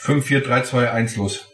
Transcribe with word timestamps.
5, 0.00 0.24
4, 0.24 0.40
3, 0.40 0.62
2, 0.62 0.90
1 0.92 1.16
los. 1.16 1.46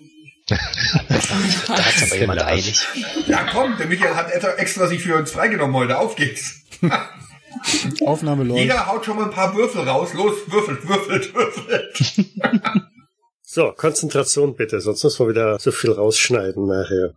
da 0.46 0.56
hat 0.56 2.02
aber 2.02 2.17
jemand 2.17 2.45
eilig. 2.45 2.87
Ja 3.26 3.45
komm, 3.50 3.76
der 3.76 3.88
Michael 3.88 4.15
hat 4.15 4.30
extra 4.58 4.87
sich 4.87 5.03
für 5.03 5.17
uns 5.17 5.33
freigenommen 5.33 5.75
heute. 5.75 5.99
Auf 5.99 6.14
geht's. 6.14 6.62
Aufnahme 8.04 8.45
läuft. 8.45 8.61
Jeder 8.61 8.87
haut 8.87 9.04
schon 9.04 9.17
mal 9.17 9.24
ein 9.24 9.30
paar 9.32 9.56
Würfel 9.56 9.82
raus. 9.82 10.14
Los, 10.14 10.35
würfelt, 10.46 10.87
würfelt, 10.87 11.35
würfelt. 11.35 12.14
so, 13.43 13.72
Konzentration 13.72 14.54
bitte, 14.54 14.80
sonst 14.80 15.02
muss 15.02 15.18
man 15.18 15.28
wieder 15.30 15.58
so 15.58 15.72
viel 15.72 15.90
rausschneiden 15.90 16.66
nachher. 16.66 17.14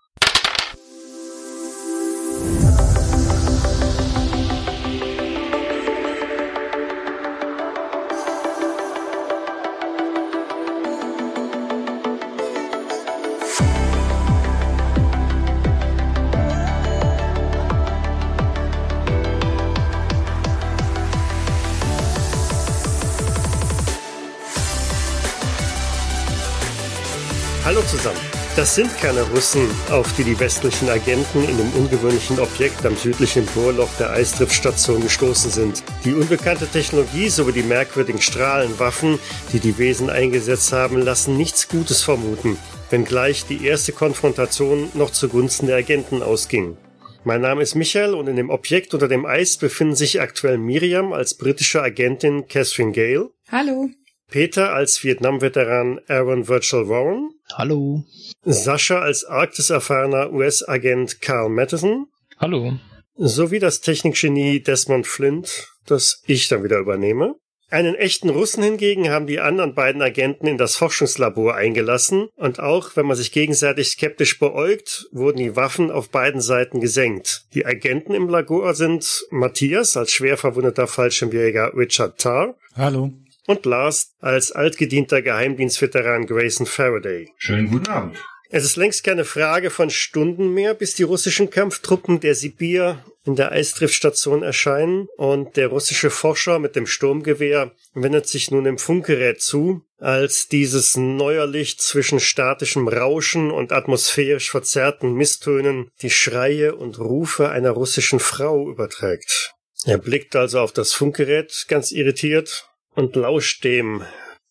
Das 28.59 28.75
sind 28.75 28.93
keine 28.97 29.21
Russen, 29.21 29.69
auf 29.89 30.13
die 30.17 30.25
die 30.25 30.37
westlichen 30.37 30.89
Agenten 30.89 31.45
in 31.47 31.55
dem 31.55 31.71
ungewöhnlichen 31.75 32.41
Objekt 32.41 32.85
am 32.85 32.97
südlichen 32.97 33.45
Bohrloch 33.45 33.87
der 33.97 34.11
Eistriffstation 34.11 34.99
gestoßen 34.99 35.49
sind. 35.49 35.81
Die 36.03 36.13
unbekannte 36.13 36.67
Technologie 36.67 37.29
sowie 37.29 37.53
die 37.53 37.63
merkwürdigen 37.63 38.19
Strahlenwaffen, 38.19 39.17
die 39.53 39.61
die 39.61 39.77
Wesen 39.77 40.09
eingesetzt 40.09 40.73
haben, 40.73 41.01
lassen 41.01 41.37
nichts 41.37 41.69
Gutes 41.69 42.03
vermuten, 42.03 42.57
wenngleich 42.89 43.45
die 43.45 43.65
erste 43.65 43.93
Konfrontation 43.93 44.89
noch 44.93 45.11
zugunsten 45.11 45.67
der 45.67 45.77
Agenten 45.77 46.21
ausging. 46.21 46.75
Mein 47.23 47.39
Name 47.39 47.61
ist 47.61 47.75
Michael 47.75 48.13
und 48.13 48.27
in 48.27 48.35
dem 48.35 48.49
Objekt 48.49 48.93
unter 48.93 49.07
dem 49.07 49.25
Eis 49.25 49.55
befinden 49.55 49.95
sich 49.95 50.19
aktuell 50.19 50.57
Miriam 50.57 51.13
als 51.13 51.33
britische 51.35 51.81
Agentin 51.81 52.49
Catherine 52.49 52.91
Gale. 52.91 53.29
Hallo. 53.49 53.89
Peter 54.29 54.73
als 54.73 55.03
Vietnam-Veteran 55.03 56.01
Aaron 56.07 56.47
Virtual 56.47 56.87
Warren. 56.87 57.31
Hallo. 57.53 58.03
Sascha 58.43 58.99
als 58.99 59.25
Arktis-erfahrener 59.25 60.31
US-Agent 60.31 61.19
Carl 61.19 61.49
Matheson. 61.49 62.05
Hallo. 62.37 62.73
Sowie 63.15 63.59
das 63.59 63.81
Technikgenie 63.81 64.61
Desmond 64.61 65.07
Flint, 65.07 65.69
das 65.87 66.21
ich 66.27 66.47
dann 66.47 66.63
wieder 66.63 66.77
übernehme. 66.77 67.35
Einen 67.71 67.95
echten 67.95 68.29
Russen 68.29 68.63
hingegen 68.63 69.09
haben 69.09 69.27
die 69.27 69.39
anderen 69.39 69.75
beiden 69.75 70.01
Agenten 70.01 70.47
in 70.47 70.57
das 70.57 70.75
Forschungslabor 70.75 71.55
eingelassen 71.55 72.29
und 72.35 72.59
auch 72.59 72.95
wenn 72.95 73.05
man 73.05 73.17
sich 73.17 73.31
gegenseitig 73.31 73.89
skeptisch 73.89 74.39
beäugt, 74.39 75.07
wurden 75.11 75.37
die 75.37 75.55
Waffen 75.55 75.91
auf 75.91 76.09
beiden 76.09 76.41
Seiten 76.41 76.79
gesenkt. 76.79 77.45
Die 77.53 77.65
Agenten 77.65 78.13
im 78.13 78.27
Labor 78.27 78.73
sind 78.73 79.23
Matthias 79.29 79.97
als 79.97 80.11
schwer 80.11 80.37
verwundeter 80.37 80.87
Fallschirmjäger 80.87 81.73
Richard 81.75 82.19
Tarr. 82.19 82.55
Hallo 82.75 83.11
und 83.49 83.65
Lars 83.65 84.13
als 84.19 84.51
altgedienter 84.51 85.23
Geheimdienstveteran 85.23 86.27
Grayson 86.27 86.67
Faraday. 86.67 87.31
Schönen 87.37 87.71
guten 87.71 87.87
Abend. 87.87 88.15
Es 88.51 88.63
ist 88.63 88.77
längst 88.77 89.03
keine 89.03 89.25
Frage 89.25 89.71
von 89.71 89.89
Stunden 89.89 90.53
mehr, 90.53 90.75
bis 90.75 90.93
die 90.93 91.03
russischen 91.03 91.49
Kampftruppen 91.49 92.19
der 92.19 92.35
Sibir 92.35 93.03
in 93.25 93.35
der 93.35 93.51
Eisdriftstation 93.51 94.43
erscheinen 94.43 95.07
und 95.17 95.57
der 95.57 95.67
russische 95.67 96.11
Forscher 96.11 96.59
mit 96.59 96.75
dem 96.75 96.85
Sturmgewehr 96.85 97.71
wendet 97.93 98.27
sich 98.27 98.51
nun 98.51 98.65
dem 98.65 98.77
Funkgerät 98.77 99.41
zu, 99.41 99.81
als 99.97 100.47
dieses 100.47 100.95
Neuerlicht 100.95 101.81
zwischen 101.81 102.19
statischem 102.19 102.87
Rauschen 102.87 103.49
und 103.49 103.71
atmosphärisch 103.71 104.51
verzerrten 104.51 105.13
Misstönen 105.13 105.89
die 106.03 106.11
Schreie 106.11 106.75
und 106.75 106.99
Rufe 106.99 107.49
einer 107.49 107.71
russischen 107.71 108.19
Frau 108.19 108.69
überträgt. 108.69 109.55
Er 109.85 109.97
blickt 109.97 110.35
also 110.35 110.59
auf 110.59 110.71
das 110.71 110.93
Funkgerät 110.93 111.65
ganz 111.67 111.91
irritiert 111.91 112.68
und 112.99 113.15
lauscht 113.15 113.63
dem, 113.63 114.03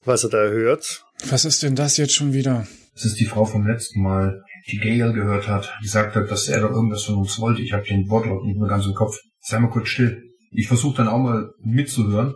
was 0.04 0.25
er 0.25 0.31
da 0.31 0.48
hört. 0.48 1.04
Was 1.28 1.44
ist 1.44 1.62
denn 1.62 1.76
das 1.76 1.97
jetzt 1.97 2.14
schon 2.14 2.32
wieder? 2.32 2.66
Das 2.94 3.04
ist 3.04 3.20
die 3.20 3.26
Frau 3.26 3.44
vom 3.44 3.66
letzten 3.66 4.03
Mal, 4.03 4.42
die 4.70 4.78
Gail 4.78 5.12
gehört 5.12 5.47
hat. 5.47 5.72
Die 5.82 5.88
sagt 5.88 6.16
hat, 6.16 6.31
dass 6.31 6.48
er 6.48 6.60
doch 6.60 6.70
irgendwas 6.70 7.04
von 7.04 7.16
uns 7.16 7.38
wollte. 7.38 7.62
Ich 7.62 7.72
habe 7.72 7.84
den 7.84 8.08
Wortlaut 8.08 8.44
nicht 8.44 8.58
mehr 8.58 8.69
ganz 8.69 8.87
im 8.87 8.94
Kopf. 8.94 9.19
Sei 9.41 9.58
mal 9.60 9.70
kurz 9.70 9.88
still. 9.88 10.22
Ich 10.50 10.66
versuche 10.66 10.97
dann 10.97 11.08
auch 11.08 11.19
mal 11.19 11.50
mitzuhören, 11.60 12.34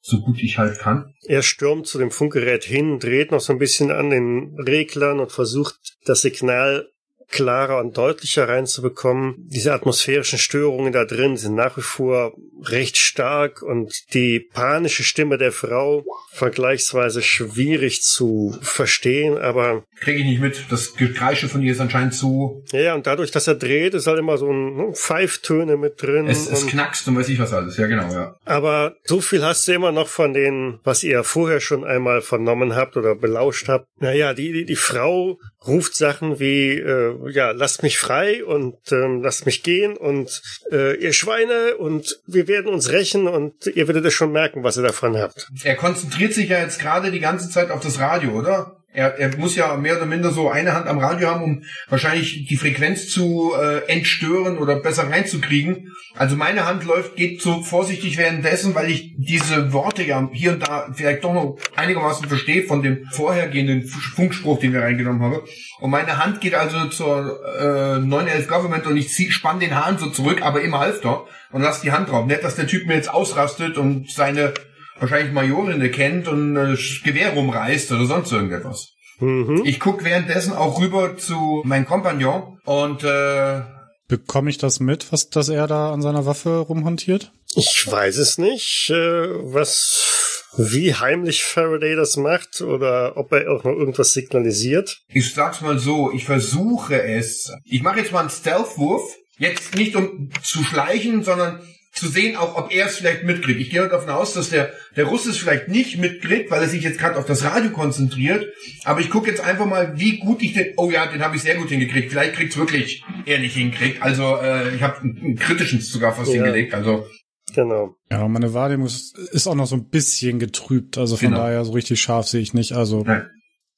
so 0.00 0.20
gut 0.20 0.42
ich 0.42 0.58
halt 0.58 0.78
kann. 0.78 1.14
Er 1.26 1.42
stürmt 1.42 1.86
zu 1.86 1.98
dem 1.98 2.10
Funkgerät 2.10 2.64
hin, 2.64 2.98
dreht 2.98 3.32
noch 3.32 3.40
so 3.40 3.52
ein 3.52 3.58
bisschen 3.58 3.90
an 3.90 4.10
den 4.10 4.54
Reglern 4.58 5.18
und 5.18 5.32
versucht 5.32 5.96
das 6.04 6.20
Signal 6.20 6.88
klarer 7.28 7.78
und 7.78 7.96
deutlicher 7.96 8.48
reinzubekommen. 8.48 9.34
Diese 9.38 9.72
atmosphärischen 9.72 10.38
Störungen 10.38 10.92
da 10.92 11.04
drin 11.04 11.36
sind 11.36 11.54
nach 11.54 11.76
wie 11.76 11.82
vor 11.82 12.32
recht 12.62 12.96
stark 12.96 13.62
und 13.62 14.14
die 14.14 14.40
panische 14.40 15.04
Stimme 15.04 15.38
der 15.38 15.52
Frau 15.52 16.04
vergleichsweise 16.32 17.22
schwierig 17.22 18.02
zu 18.02 18.56
verstehen, 18.62 19.38
aber 19.38 19.84
kriege 20.00 20.20
ich 20.20 20.24
nicht 20.24 20.40
mit. 20.40 20.64
Das 20.70 20.94
Gekreische 20.94 21.48
von 21.48 21.62
ihr 21.62 21.72
ist 21.72 21.80
anscheinend 21.80 22.14
zu. 22.14 22.64
Ja, 22.72 22.94
und 22.94 23.06
dadurch, 23.06 23.30
dass 23.30 23.46
er 23.46 23.54
dreht, 23.54 23.94
ist 23.94 24.06
halt 24.06 24.18
immer 24.18 24.38
so 24.38 24.50
ein 24.50 24.76
ne, 24.76 24.92
Pfeiftöne 24.92 25.76
mit 25.76 26.02
drin. 26.02 26.26
Es, 26.28 26.48
es 26.50 26.66
knackst 26.66 27.06
und 27.08 27.16
weiß 27.16 27.28
ich 27.28 27.38
was 27.38 27.52
alles. 27.52 27.76
Ja, 27.76 27.86
genau, 27.86 28.12
ja. 28.12 28.36
Aber 28.44 28.94
so 29.04 29.20
viel 29.20 29.44
hast 29.44 29.68
du 29.68 29.72
immer 29.72 29.92
noch 29.92 30.08
von 30.08 30.32
denen, 30.32 30.80
was 30.84 31.02
ihr 31.02 31.24
vorher 31.24 31.60
schon 31.60 31.84
einmal 31.84 32.22
vernommen 32.22 32.74
habt 32.74 32.96
oder 32.96 33.14
belauscht 33.14 33.68
habt. 33.68 33.86
Naja, 34.00 34.34
die, 34.34 34.52
die, 34.52 34.64
die 34.64 34.76
Frau 34.76 35.38
ruft 35.66 35.94
Sachen 35.96 36.38
wie, 36.38 36.78
äh, 36.78 37.30
ja, 37.30 37.50
lasst 37.50 37.82
mich 37.82 37.98
frei 37.98 38.44
und 38.44 38.76
ähm, 38.92 39.22
lasst 39.22 39.46
mich 39.46 39.62
gehen 39.62 39.96
und 39.96 40.42
äh, 40.70 40.96
ihr 40.96 41.12
Schweine 41.12 41.76
und 41.76 42.20
wir 42.26 42.46
werden 42.48 42.72
uns 42.72 42.90
rächen 42.90 43.26
und 43.26 43.66
ihr 43.66 43.88
werdet 43.88 44.04
es 44.04 44.14
schon 44.14 44.32
merken, 44.32 44.62
was 44.62 44.76
ihr 44.76 44.82
davon 44.82 45.16
habt. 45.16 45.48
Er 45.64 45.76
konzentriert 45.76 46.32
sich 46.32 46.48
ja 46.48 46.60
jetzt 46.60 46.80
gerade 46.80 47.10
die 47.10 47.20
ganze 47.20 47.50
Zeit 47.50 47.70
auf 47.70 47.80
das 47.80 47.98
Radio, 47.98 48.32
oder? 48.32 48.77
Er, 48.98 49.16
er 49.16 49.36
muss 49.38 49.54
ja 49.54 49.76
mehr 49.76 49.96
oder 49.96 50.06
minder 50.06 50.32
so 50.32 50.50
eine 50.50 50.74
Hand 50.74 50.88
am 50.88 50.98
Radio 50.98 51.28
haben, 51.28 51.44
um 51.44 51.62
wahrscheinlich 51.88 52.46
die 52.48 52.56
Frequenz 52.56 53.08
zu 53.08 53.52
äh, 53.54 53.86
entstören 53.86 54.58
oder 54.58 54.74
besser 54.80 55.08
reinzukriegen. 55.08 55.92
Also 56.16 56.34
meine 56.34 56.66
Hand 56.66 56.84
läuft, 56.84 57.14
geht 57.14 57.40
so 57.40 57.62
vorsichtig 57.62 58.18
währenddessen, 58.18 58.74
weil 58.74 58.90
ich 58.90 59.14
diese 59.16 59.72
Worte 59.72 60.02
ja 60.02 60.28
hier 60.32 60.50
und 60.50 60.66
da 60.66 60.88
vielleicht 60.92 61.22
doch 61.22 61.32
noch 61.32 61.58
einigermaßen 61.76 62.26
verstehe 62.26 62.64
von 62.64 62.82
dem 62.82 63.06
vorhergehenden 63.12 63.86
Funkspruch, 63.86 64.58
den 64.58 64.72
wir 64.72 64.82
reingenommen 64.82 65.22
haben. 65.22 65.38
Und 65.78 65.90
meine 65.90 66.18
Hand 66.18 66.40
geht 66.40 66.54
also 66.54 66.86
zur 66.86 67.38
äh, 67.56 68.00
911 68.00 68.48
Government 68.48 68.86
und 68.88 68.96
ich 68.96 69.10
zieh, 69.10 69.30
spann 69.30 69.60
den 69.60 69.76
Hahn 69.76 69.98
so 69.98 70.10
zurück, 70.10 70.42
aber 70.42 70.60
im 70.62 70.76
Halfter 70.76 71.24
und 71.52 71.62
lass 71.62 71.82
die 71.82 71.92
Hand 71.92 72.10
drauf. 72.10 72.26
Nicht, 72.26 72.42
dass 72.42 72.56
der 72.56 72.66
Typ 72.66 72.88
mir 72.88 72.94
jetzt 72.94 73.14
ausrastet 73.14 73.78
und 73.78 74.10
seine 74.10 74.54
wahrscheinlich 75.00 75.32
Majorin 75.32 75.90
kennt 75.92 76.28
und 76.28 76.56
äh, 76.56 76.76
Gewehr 77.04 77.32
rumreißt 77.34 77.92
oder 77.92 78.06
sonst 78.06 78.32
irgendetwas. 78.32 78.94
Mhm. 79.20 79.62
Ich 79.64 79.80
guck 79.80 80.04
währenddessen 80.04 80.52
auch 80.52 80.80
rüber 80.80 81.16
zu 81.16 81.62
meinem 81.64 81.86
Kompagnon 81.86 82.58
und 82.64 83.04
äh, 83.04 83.62
Bekomme 84.08 84.48
ich 84.48 84.56
das 84.56 84.80
mit, 84.80 85.12
was 85.12 85.28
dass 85.28 85.50
er 85.50 85.66
da 85.66 85.92
an 85.92 86.00
seiner 86.00 86.24
Waffe 86.24 86.60
rumhantiert? 86.60 87.30
Ich 87.54 87.86
weiß 87.86 88.16
es 88.16 88.38
nicht, 88.38 88.88
äh, 88.88 88.94
was 88.94 90.38
wie 90.56 90.94
heimlich 90.94 91.44
Faraday 91.44 91.94
das 91.94 92.16
macht 92.16 92.62
oder 92.62 93.18
ob 93.18 93.32
er 93.32 93.50
auch 93.50 93.64
noch 93.64 93.72
irgendwas 93.72 94.12
signalisiert. 94.12 95.02
Ich 95.08 95.34
sag's 95.34 95.60
mal 95.60 95.78
so, 95.78 96.10
ich 96.10 96.24
versuche 96.24 97.02
es. 97.02 97.52
Ich 97.64 97.82
mache 97.82 97.98
jetzt 98.00 98.12
mal 98.12 98.20
einen 98.20 98.30
Stealth-Wurf. 98.30 99.02
Jetzt 99.36 99.76
nicht 99.76 99.94
um 99.94 100.30
zu 100.42 100.64
schleichen, 100.64 101.22
sondern 101.22 101.60
zu 101.92 102.08
sehen, 102.08 102.36
auch 102.36 102.56
ob 102.56 102.72
er 102.72 102.86
es 102.86 102.96
vielleicht 102.96 103.24
mitkriegt. 103.24 103.60
Ich 103.60 103.70
gehe 103.70 103.88
davon 103.88 104.10
aus, 104.10 104.34
dass 104.34 104.50
der, 104.50 104.72
der 104.96 105.06
Russe 105.06 105.30
es 105.30 105.38
vielleicht 105.38 105.68
nicht 105.68 105.98
mitkriegt, 105.98 106.50
weil 106.50 106.62
er 106.62 106.68
sich 106.68 106.82
jetzt 106.82 106.98
gerade 106.98 107.16
auf 107.16 107.26
das 107.26 107.44
Radio 107.44 107.70
konzentriert. 107.70 108.46
Aber 108.84 109.00
ich 109.00 109.10
gucke 109.10 109.28
jetzt 109.28 109.40
einfach 109.40 109.66
mal, 109.66 109.98
wie 109.98 110.18
gut 110.18 110.42
ich 110.42 110.52
den. 110.52 110.74
Oh 110.76 110.90
ja, 110.90 111.06
den 111.06 111.22
habe 111.22 111.36
ich 111.36 111.42
sehr 111.42 111.56
gut 111.56 111.68
hingekriegt. 111.68 112.10
Vielleicht 112.10 112.34
kriegt 112.34 112.52
es 112.52 112.58
wirklich 112.58 113.04
er 113.26 113.38
nicht 113.40 113.54
hinkriegt. 113.54 114.02
Also 114.02 114.36
äh, 114.36 114.74
ich 114.74 114.82
habe 114.82 115.00
einen, 115.00 115.18
einen 115.18 115.36
kritischen 115.36 115.80
sogar 115.80 116.14
fast 116.14 116.28
ja. 116.28 116.36
hingelegt. 116.36 116.74
Also 116.74 117.06
Genau. 117.54 117.96
Ja, 118.10 118.26
meine 118.28 118.54
Wahrnehmung 118.54 118.86
ist 118.86 119.46
auch 119.46 119.54
noch 119.54 119.66
so 119.66 119.76
ein 119.76 119.88
bisschen 119.88 120.38
getrübt. 120.38 120.98
Also 120.98 121.16
von 121.16 121.30
genau. 121.30 121.42
daher 121.42 121.64
so 121.64 121.72
richtig 121.72 122.00
scharf 122.00 122.28
sehe 122.28 122.40
ich 122.40 122.54
nicht. 122.54 122.72
Also 122.72 123.02
Nein. 123.02 123.28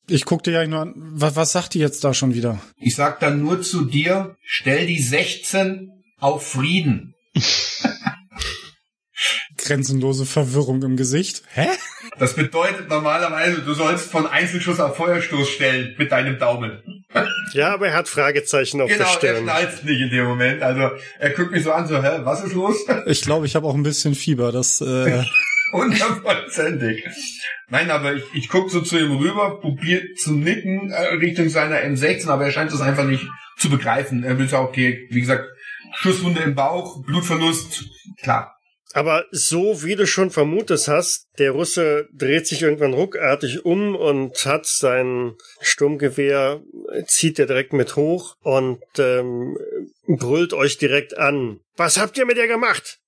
ich 0.09 0.25
guck 0.25 0.43
dir 0.43 0.53
ja 0.53 0.67
nur 0.67 0.81
an. 0.81 0.95
Was, 0.97 1.37
was 1.37 1.53
sagt 1.53 1.75
die 1.75 1.79
jetzt 1.79 2.05
da 2.05 2.15
schon 2.15 2.35
wieder? 2.35 2.61
Ich 2.77 2.97
sag 2.97 3.21
dann 3.21 3.41
nur 3.41 3.63
zu 3.63 3.85
dir, 3.85 4.37
stell 4.43 4.87
die 4.87 5.01
16 5.01 5.91
auf 6.19 6.47
Frieden. 6.47 7.15
Grenzenlose 9.71 10.27
Verwirrung 10.27 10.83
im 10.83 10.97
Gesicht. 10.97 11.45
Hä? 11.55 11.69
Das 12.19 12.35
bedeutet 12.35 12.89
normalerweise, 12.89 13.61
du 13.63 13.73
sollst 13.73 14.11
von 14.11 14.27
Einzelschuss 14.27 14.81
auf 14.81 14.97
Feuerstoß 14.97 15.49
stellen 15.49 15.95
mit 15.97 16.11
deinem 16.11 16.41
Daumen. 16.41 17.05
Ja, 17.53 17.73
aber 17.75 17.87
er 17.87 17.95
hat 17.95 18.09
Fragezeichen 18.09 18.81
auf 18.81 18.89
genau, 18.89 19.05
der 19.05 19.11
Stirn. 19.11 19.37
Genau, 19.37 19.53
er 19.53 19.59
schnallt 19.61 19.85
nicht 19.85 20.01
in 20.01 20.11
dem 20.11 20.25
Moment. 20.25 20.61
Also 20.61 20.91
er 21.21 21.31
guckt 21.31 21.53
mich 21.53 21.63
so 21.63 21.71
an, 21.71 21.87
so, 21.87 22.03
hä, 22.03 22.21
was 22.25 22.43
ist 22.43 22.55
los? 22.55 22.77
Ich 23.07 23.23
glaube, 23.23 23.47
ich 23.47 23.55
habe 23.55 23.67
auch 23.69 23.75
ein 23.75 23.85
bisschen 23.85 24.17
Fieber. 24.17 24.51
Das 24.51 24.81
äh, 24.81 25.23
Hundertprozentig. 25.73 27.05
Nein, 27.69 27.93
aber 27.93 28.15
ich, 28.15 28.25
ich 28.35 28.49
gucke 28.49 28.71
so 28.71 28.81
zu 28.81 28.99
ihm 28.99 29.19
rüber, 29.19 29.61
probiere 29.61 30.15
zu 30.17 30.33
nicken 30.33 30.91
äh, 30.91 31.15
Richtung 31.15 31.49
seiner 31.49 31.77
M16, 31.77 32.29
aber 32.29 32.47
er 32.47 32.51
scheint 32.51 32.73
es 32.73 32.81
einfach 32.81 33.05
nicht 33.05 33.25
zu 33.57 33.71
begreifen. 33.71 34.25
Er 34.25 34.37
will 34.37 34.49
sagen, 34.49 34.67
okay, 34.67 35.07
wie 35.11 35.21
gesagt, 35.21 35.45
Schusswunde 35.95 36.41
im 36.41 36.57
Bauch, 36.57 37.05
Blutverlust, 37.05 37.85
klar. 38.21 38.60
Aber 38.93 39.25
so 39.31 39.85
wie 39.85 39.95
du 39.95 40.07
schon 40.07 40.31
vermutet 40.31 40.89
hast, 40.89 41.29
der 41.39 41.53
Russe 41.53 42.09
dreht 42.13 42.47
sich 42.47 42.63
irgendwann 42.63 42.93
ruckartig 42.93 43.65
um 43.65 43.95
und 43.95 44.45
hat 44.45 44.67
sein 44.67 45.35
Sturmgewehr, 45.61 46.61
zieht 47.07 47.39
er 47.39 47.47
direkt 47.47 47.73
mit 47.73 47.97
hoch 47.97 48.35
und 48.43 48.83
ähm, 48.99 49.57
brüllt 50.09 50.53
euch 50.53 50.79
direkt 50.79 51.17
an. 51.17 51.61
Was 51.77 51.99
habt 51.99 52.19
ihr 52.19 52.27
mit 52.27 52.37
ihr 52.37 52.49
gemacht? 52.49 52.99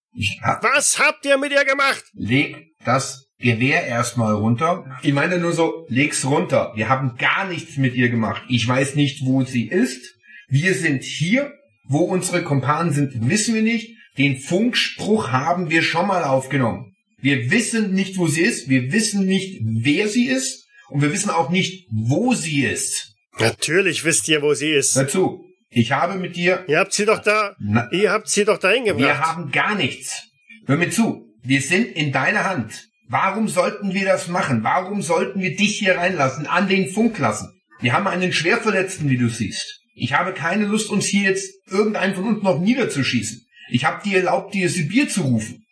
Hab 0.43 0.63
Was 0.63 0.99
habt 0.99 1.25
ihr 1.25 1.39
mit 1.39 1.53
ihr 1.53 1.65
gemacht? 1.65 2.05
leg 2.15 2.75
das 2.85 3.29
Gewehr 3.39 3.85
erstmal 3.85 4.35
runter. 4.35 4.85
Ich 5.03 5.13
meine 5.13 5.39
nur 5.39 5.53
so, 5.53 5.85
leg's 5.89 6.25
runter. 6.25 6.73
Wir 6.77 6.89
haben 6.89 7.17
gar 7.17 7.49
nichts 7.49 7.77
mit 7.77 7.95
ihr 7.95 8.09
gemacht. 8.09 8.43
Ich 8.49 8.69
weiß 8.69 8.95
nicht, 8.95 9.25
wo 9.27 9.43
sie 9.43 9.69
ist. 9.69 10.15
Wir 10.49 10.75
sind 10.75 11.03
hier. 11.03 11.53
Wo 11.85 11.99
unsere 12.05 12.45
Kumpanen 12.45 12.93
sind, 12.93 13.29
wissen 13.29 13.57
wir 13.57 13.63
nicht. 13.63 13.97
Den 14.19 14.39
Funkspruch 14.39 15.31
haben 15.31 15.71
wir 15.71 15.83
schon 15.83 16.07
mal 16.07 16.25
aufgenommen. 16.25 16.95
Wir 17.19 17.51
wissen 17.51 17.93
nicht, 17.95 18.19
wo 18.19 18.27
sie 18.27 18.43
ist. 18.43 18.69
Wir 18.69 18.93
wissen 18.93 19.25
nicht, 19.27 19.61
wer 19.63 20.09
sie 20.09 20.27
ist. 20.27 20.67
Und 20.91 21.01
wir 21.03 21.13
wissen 21.13 21.31
auch 21.31 21.51
nicht, 21.51 21.87
wo 21.91 22.35
sie 22.35 22.65
ist. 22.65 23.15
Natürlich 23.39 24.05
wisst 24.05 24.29
ihr, 24.29 24.43
wo 24.43 24.53
sie 24.55 24.71
ist. 24.71 24.95
Hör 24.97 25.09
zu. 25.09 25.45
Ich 25.71 25.93
habe 25.93 26.17
mit 26.19 26.37
dir 26.37 26.65
Ihr 26.69 26.79
habt 26.81 26.93
sie 26.93 27.07
doch 27.07 27.21
da, 27.21 27.57
Na- 27.59 27.89
ihr 27.93 28.11
habt 28.11 28.29
sie 28.29 28.45
doch 28.45 28.59
dahin 28.59 28.85
Wir 28.85 28.95
gebracht. 28.95 29.23
haben 29.23 29.51
gar 29.53 29.75
nichts. 29.75 30.25
Hör 30.67 30.77
mir 30.77 30.91
zu. 30.91 31.27
Wir 31.43 31.63
sind 31.63 31.87
in 31.97 32.13
deiner 32.13 32.45
Hand. 32.45 32.89
Warum 33.09 33.49
sollten 33.49 33.95
wir 33.95 34.05
das 34.05 34.29
machen? 34.29 34.63
Warum 34.63 35.01
sollten 35.01 35.41
wir 35.41 35.57
dich 35.57 35.79
hier 35.79 35.97
reinlassen, 35.97 36.47
an 36.47 36.69
den 36.69 36.91
Funk 36.91 37.19
lassen? 37.19 37.49
Wir 37.81 37.95
haben 37.95 38.07
einen 38.07 38.33
Schwerverletzten, 38.33 39.09
wie 39.09 39.17
du 39.17 39.29
siehst. 39.29 39.81
Ich 39.95 40.13
habe 40.13 40.33
keine 40.35 40.67
Lust, 40.67 40.91
uns 40.91 41.07
hier 41.07 41.31
jetzt 41.31 41.51
irgendeinen 41.71 42.15
von 42.15 42.25
uns 42.25 42.43
noch 42.43 42.61
niederzuschießen. 42.61 43.42
Ich 43.73 43.85
habe 43.85 44.03
dir 44.03 44.19
erlaubt, 44.19 44.55
dir 44.55 44.69
Sibir 44.69 45.09
zu 45.09 45.23
rufen. 45.23 45.65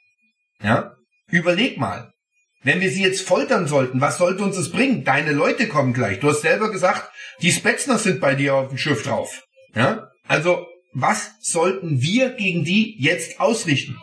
Ja? 0.62 0.96
Überleg 1.30 1.78
mal. 1.78 2.12
Wenn 2.62 2.80
wir 2.80 2.90
sie 2.90 3.02
jetzt 3.02 3.26
foltern 3.26 3.66
sollten, 3.66 4.00
was 4.00 4.18
sollte 4.18 4.42
uns 4.42 4.56
das 4.56 4.70
bringen? 4.70 5.04
Deine 5.04 5.32
Leute 5.32 5.68
kommen 5.68 5.92
gleich. 5.92 6.20
Du 6.20 6.28
hast 6.28 6.42
selber 6.42 6.70
gesagt, 6.70 7.10
die 7.42 7.52
Spetsners 7.52 8.02
sind 8.02 8.20
bei 8.20 8.34
dir 8.34 8.54
auf 8.54 8.68
dem 8.68 8.78
Schiff 8.78 9.02
drauf. 9.02 9.42
Ja? 9.74 10.10
Also, 10.26 10.66
was 10.92 11.32
sollten 11.40 12.02
wir 12.02 12.30
gegen 12.30 12.64
die 12.64 12.96
jetzt 12.98 13.40
ausrichten? 13.40 13.96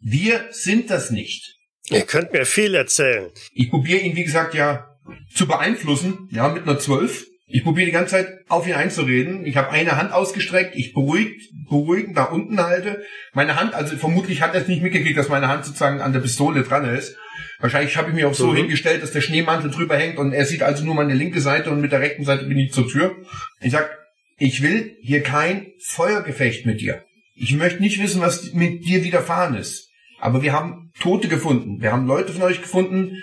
Wir 0.00 0.46
sind 0.50 0.90
das 0.90 1.10
nicht. 1.10 1.56
Ihr 1.88 2.02
könnt 2.02 2.32
mir 2.32 2.46
viel 2.46 2.74
erzählen. 2.74 3.30
Ich 3.52 3.70
probiere 3.70 4.00
ihn, 4.00 4.16
wie 4.16 4.24
gesagt, 4.24 4.54
ja 4.54 4.88
zu 5.34 5.46
beeinflussen, 5.46 6.28
ja, 6.32 6.48
mit 6.48 6.64
einer 6.64 6.78
12. 6.78 7.26
Ich 7.48 7.62
probiere 7.62 7.86
die 7.86 7.92
ganze 7.92 8.16
Zeit 8.16 8.28
auf 8.48 8.66
ihn 8.66 8.74
einzureden. 8.74 9.46
Ich 9.46 9.56
habe 9.56 9.70
eine 9.70 9.96
Hand 9.96 10.12
ausgestreckt, 10.12 10.74
ich 10.74 10.92
beruhigt, 10.92 11.40
beruhigend 11.68 12.16
nach 12.16 12.32
unten 12.32 12.60
halte. 12.60 13.04
Meine 13.34 13.54
Hand, 13.54 13.72
also 13.72 13.96
vermutlich 13.96 14.42
hat 14.42 14.54
er 14.54 14.62
es 14.62 14.68
nicht 14.68 14.82
mitgekriegt, 14.82 15.16
dass 15.16 15.28
meine 15.28 15.46
Hand 15.46 15.64
sozusagen 15.64 16.00
an 16.00 16.12
der 16.12 16.20
Pistole 16.20 16.64
dran 16.64 16.84
ist. 16.92 17.16
Wahrscheinlich 17.60 17.96
habe 17.96 18.08
ich 18.10 18.14
mich 18.16 18.24
auch 18.24 18.34
so 18.34 18.48
Mhm. 18.48 18.56
hingestellt, 18.56 19.02
dass 19.02 19.12
der 19.12 19.20
Schneemantel 19.20 19.70
drüber 19.70 19.96
hängt 19.96 20.18
und 20.18 20.32
er 20.32 20.44
sieht 20.44 20.62
also 20.62 20.84
nur 20.84 20.94
meine 20.96 21.14
linke 21.14 21.40
Seite 21.40 21.70
und 21.70 21.80
mit 21.80 21.92
der 21.92 22.00
rechten 22.00 22.24
Seite 22.24 22.46
bin 22.46 22.58
ich 22.58 22.72
zur 22.72 22.88
Tür. 22.88 23.14
Ich 23.60 23.70
sag, 23.72 23.96
ich 24.38 24.60
will 24.62 24.96
hier 25.00 25.22
kein 25.22 25.68
Feuergefecht 25.84 26.66
mit 26.66 26.80
dir. 26.80 27.04
Ich 27.36 27.54
möchte 27.54 27.80
nicht 27.80 28.02
wissen, 28.02 28.20
was 28.20 28.52
mit 28.54 28.84
dir 28.84 29.04
widerfahren 29.04 29.54
ist. 29.54 29.88
Aber 30.20 30.42
wir 30.42 30.52
haben 30.52 30.90
Tote 30.98 31.28
gefunden. 31.28 31.80
Wir 31.80 31.92
haben 31.92 32.06
Leute 32.06 32.32
von 32.32 32.42
euch 32.42 32.60
gefunden, 32.60 33.16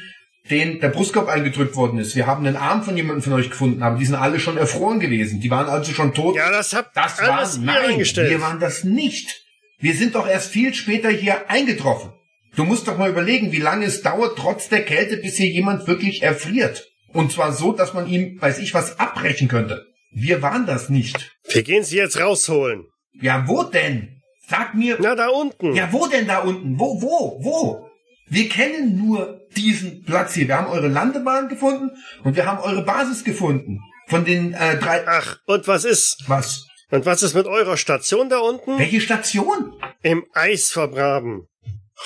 denen 0.49 0.79
der 0.81 0.89
Brustkorb 0.89 1.29
eingedrückt 1.29 1.75
worden 1.75 1.99
ist. 1.99 2.15
Wir 2.15 2.27
haben 2.27 2.45
einen 2.45 2.57
Arm 2.57 2.83
von 2.83 2.97
jemandem 2.97 3.21
von 3.23 3.33
euch 3.33 3.49
gefunden, 3.49 3.81
aber 3.81 3.97
die 3.97 4.05
sind 4.05 4.15
alle 4.15 4.39
schon 4.39 4.57
erfroren 4.57 4.99
gewesen. 4.99 5.39
Die 5.39 5.49
waren 5.49 5.67
also 5.67 5.93
schon 5.93 6.13
tot. 6.13 6.35
Ja, 6.35 6.51
das 6.51 6.73
habt 6.73 6.95
das 6.97 7.19
alles 7.19 7.65
war, 7.65 7.75
ihr 7.75 7.81
nein, 7.81 7.91
eingestellt. 7.91 8.29
wir 8.29 8.41
waren 8.41 8.59
das 8.59 8.83
nicht. 8.83 9.41
Wir 9.79 9.95
sind 9.95 10.15
doch 10.15 10.27
erst 10.27 10.51
viel 10.51 10.73
später 10.73 11.09
hier 11.09 11.49
eingetroffen. 11.49 12.11
Du 12.55 12.65
musst 12.65 12.87
doch 12.87 12.97
mal 12.97 13.09
überlegen, 13.09 13.51
wie 13.51 13.59
lange 13.59 13.85
es 13.85 14.01
dauert, 14.01 14.37
trotz 14.37 14.69
der 14.69 14.83
Kälte, 14.83 15.17
bis 15.17 15.37
hier 15.37 15.47
jemand 15.47 15.87
wirklich 15.87 16.21
erfriert. 16.21 16.87
Und 17.13 17.31
zwar 17.31 17.51
so, 17.53 17.71
dass 17.71 17.93
man 17.93 18.07
ihm, 18.07 18.41
weiß 18.41 18.59
ich 18.59 18.73
was, 18.73 18.99
abbrechen 18.99 19.47
könnte. 19.47 19.85
Wir 20.11 20.41
waren 20.41 20.65
das 20.65 20.89
nicht. 20.89 21.35
Wir 21.49 21.63
gehen 21.63 21.83
sie 21.83 21.97
jetzt 21.97 22.19
rausholen. 22.19 22.85
Ja, 23.19 23.47
wo 23.47 23.63
denn? 23.63 24.21
Sag 24.47 24.75
mir, 24.75 24.97
Na, 24.99 25.15
da 25.15 25.29
unten. 25.29 25.73
ja, 25.73 25.91
wo 25.91 26.05
denn 26.07 26.27
da 26.27 26.39
unten? 26.39 26.77
Wo, 26.79 27.01
wo, 27.01 27.39
wo? 27.43 27.89
Wir 28.27 28.49
kennen 28.49 28.97
nur 28.97 29.41
diesen 29.55 30.03
Platz 30.03 30.33
hier. 30.33 30.47
Wir 30.47 30.57
haben 30.57 30.67
eure 30.67 30.87
Landebahn 30.87 31.49
gefunden 31.49 31.91
und 32.23 32.35
wir 32.35 32.45
haben 32.45 32.59
eure 32.59 32.83
Basis 32.83 33.23
gefunden. 33.23 33.79
Von 34.07 34.25
den 34.25 34.53
äh, 34.53 34.77
drei. 34.77 35.07
Ach, 35.07 35.37
und 35.45 35.67
was 35.67 35.85
ist? 35.85 36.23
Was? 36.27 36.67
Und 36.89 37.05
was 37.05 37.23
ist 37.23 37.33
mit 37.33 37.47
eurer 37.47 37.77
Station 37.77 38.29
da 38.29 38.39
unten? 38.39 38.77
Welche 38.77 39.01
Station? 39.01 39.73
Im 40.01 40.25
Eis 40.33 40.71
vergraben. 40.71 41.47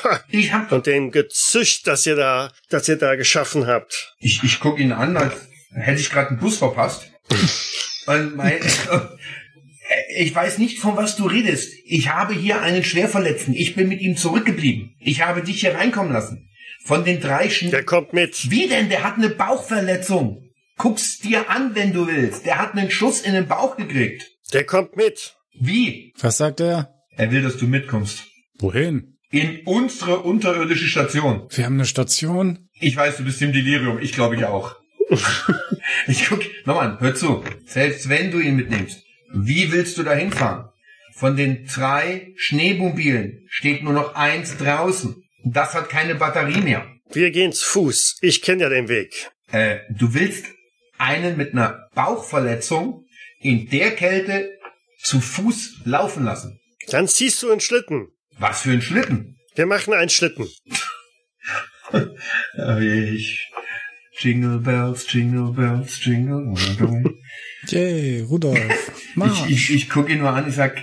Ha. 0.04 0.22
Ich 0.30 0.54
hab. 0.54 0.72
Und 0.72 0.86
dem 0.86 1.12
Gezücht, 1.12 1.88
das 1.88 2.06
ihr 2.06 2.16
da, 2.16 2.52
das 2.70 2.88
ihr 2.88 2.98
da 2.98 3.16
geschaffen 3.16 3.68
habt. 3.68 4.16
Ich, 4.20 4.44
ich 4.44 4.60
guck 4.60 4.80
ihn 4.80 4.92
an, 4.92 5.18
als 5.18 5.48
hätte 5.72 6.00
ich 6.00 6.10
gerade 6.10 6.30
einen 6.30 6.40
Bus 6.40 6.58
verpasst. 6.58 7.12
Und 8.08 8.38
mein, 8.38 8.60
ich 10.16 10.34
weiß 10.34 10.58
nicht, 10.58 10.80
von 10.80 10.98
was 10.98 11.16
du 11.16 11.28
redest. 11.28 11.74
Ich 11.86 12.10
habe 12.10 12.34
hier 12.34 12.62
einen 12.62 12.84
Schwerverletzten. 12.84 13.54
Ich 13.54 13.76
bin 13.76 13.88
mit 13.88 14.02
ihm 14.02 14.18
zurückgeblieben. 14.18 14.96
Ich 15.00 15.22
habe 15.22 15.44
dich 15.44 15.62
hier 15.62 15.76
reinkommen 15.76 16.12
lassen. 16.12 16.50
Von 16.84 17.04
den 17.04 17.20
drei 17.20 17.50
Schn 17.50 17.72
Der 17.72 17.84
kommt 17.84 18.14
mit. 18.14 18.50
Wie 18.50 18.68
denn? 18.68 18.90
Der 18.90 19.04
hat 19.04 19.16
eine 19.16 19.30
Bauchverletzung. 19.30 20.44
Guck's 20.78 21.20
dir 21.20 21.50
an, 21.50 21.76
wenn 21.76 21.92
du 21.92 22.08
willst. 22.08 22.46
Der 22.46 22.60
hat 22.60 22.74
einen 22.74 22.92
Schuss 22.92 23.22
in 23.22 23.34
den 23.34 23.48
Bauch 23.48 23.78
gekriegt. 23.78 24.24
Der 24.54 24.64
kommt 24.64 24.96
mit. 24.96 25.36
Wie? 25.60 26.14
Was 26.20 26.38
sagt 26.38 26.60
er? 26.60 26.94
Er 27.16 27.32
will, 27.32 27.42
dass 27.42 27.58
du 27.58 27.68
mitkommst. 27.68 28.24
Wohin? 28.60 29.18
In 29.32 29.62
unsere 29.66 30.20
unterirdische 30.20 30.88
Station. 30.88 31.48
Wir 31.50 31.66
haben 31.66 31.74
eine 31.74 31.86
Station. 31.86 32.70
Ich 32.80 32.96
weiß, 32.96 33.18
du 33.18 33.24
bist 33.26 33.42
im 33.42 33.52
Delirium. 33.52 34.00
Ich 34.00 34.14
glaube 34.14 34.36
ich 34.36 34.46
auch. 34.46 34.76
ich 36.08 36.28
guck, 36.28 36.42
nochmal, 36.66 36.98
hör 37.00 37.16
zu. 37.16 37.44
Selbst 37.66 38.08
wenn 38.08 38.32
du 38.32 38.40
ihn 38.40 38.56
mitnimmst, 38.56 39.04
wie 39.34 39.72
willst 39.72 39.98
du 39.98 40.04
da 40.04 40.14
hinfahren? 40.14 40.70
Von 41.14 41.36
den 41.36 41.66
drei 41.66 42.34
Schneemobilen 42.36 43.46
steht 43.50 43.84
nur 43.84 43.94
noch 43.94 44.16
eins 44.16 44.58
draußen. 44.58 45.24
Das 45.44 45.74
hat 45.74 45.90
keine 45.90 46.16
Batterie 46.16 46.62
mehr. 46.62 46.88
Wir 47.12 47.32
gehen 47.32 47.54
zu 47.54 47.66
Fuß. 47.66 48.18
Ich 48.22 48.42
kenne 48.42 48.64
ja 48.64 48.70
den 48.70 48.88
Weg. 48.88 49.32
Äh, 49.52 49.80
du 49.90 50.14
willst 50.14 50.46
einen 50.98 51.38
mit 51.38 51.54
einer 51.54 51.90
Bauchverletzung 51.96 53.06
in 53.40 53.70
der 53.70 53.92
Kälte 53.96 54.58
zu 55.02 55.20
Fuß 55.22 55.82
laufen 55.86 56.26
lassen. 56.26 56.60
Dann 56.90 57.08
ziehst 57.08 57.42
du 57.42 57.52
einen 57.52 57.62
Schlitten. 57.62 58.10
Was 58.38 58.62
für 58.62 58.72
ein 58.72 58.82
Schlitten. 58.82 59.40
Wir 59.56 59.66
machen 59.66 59.94
einen 59.94 60.10
Schlitten. 60.10 60.48
Ich. 62.80 63.50
Jingle 64.20 64.60
bells, 64.60 65.06
jingle 65.14 65.54
bells, 65.54 66.04
jingle. 66.04 66.54
Yay, 67.72 68.22
Rudolf. 68.22 68.58
Ich, 69.10 69.16
Marsch. 69.16 69.50
ich, 69.50 69.74
ich 69.74 69.90
gucke 69.90 70.12
ihn 70.12 70.20
nur 70.20 70.30
an, 70.30 70.48
ich 70.48 70.54
sag, 70.54 70.78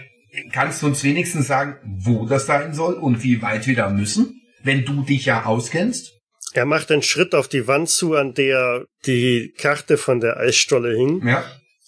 kannst 0.53 0.83
du 0.83 0.87
uns 0.87 1.05
wenigstens 1.05 1.47
sagen, 1.47 1.77
wo 1.85 2.27
das 2.27 2.47
sein 2.47 2.75
soll 2.75 2.95
und 2.95 3.23
wie 3.23 3.41
weit 3.43 3.69
wir 3.69 3.77
da 3.77 3.91
müssen? 3.91 4.41
Wenn 4.65 4.85
du 4.85 5.03
dich 5.03 5.27
ja 5.27 5.45
auskennst? 5.45 6.11
Er 6.53 6.65
macht 6.67 6.91
einen 6.91 7.03
Schritt 7.03 7.33
auf 7.35 7.47
die 7.47 7.69
Wand 7.69 7.91
zu, 7.91 8.15
an 8.15 8.35
der 8.35 8.87
die 9.07 9.55
Karte 9.57 9.97
von 9.99 10.19
der 10.19 10.37
Eisstolle 10.39 10.97
hing. 10.97 11.25
Ja, 11.25 11.45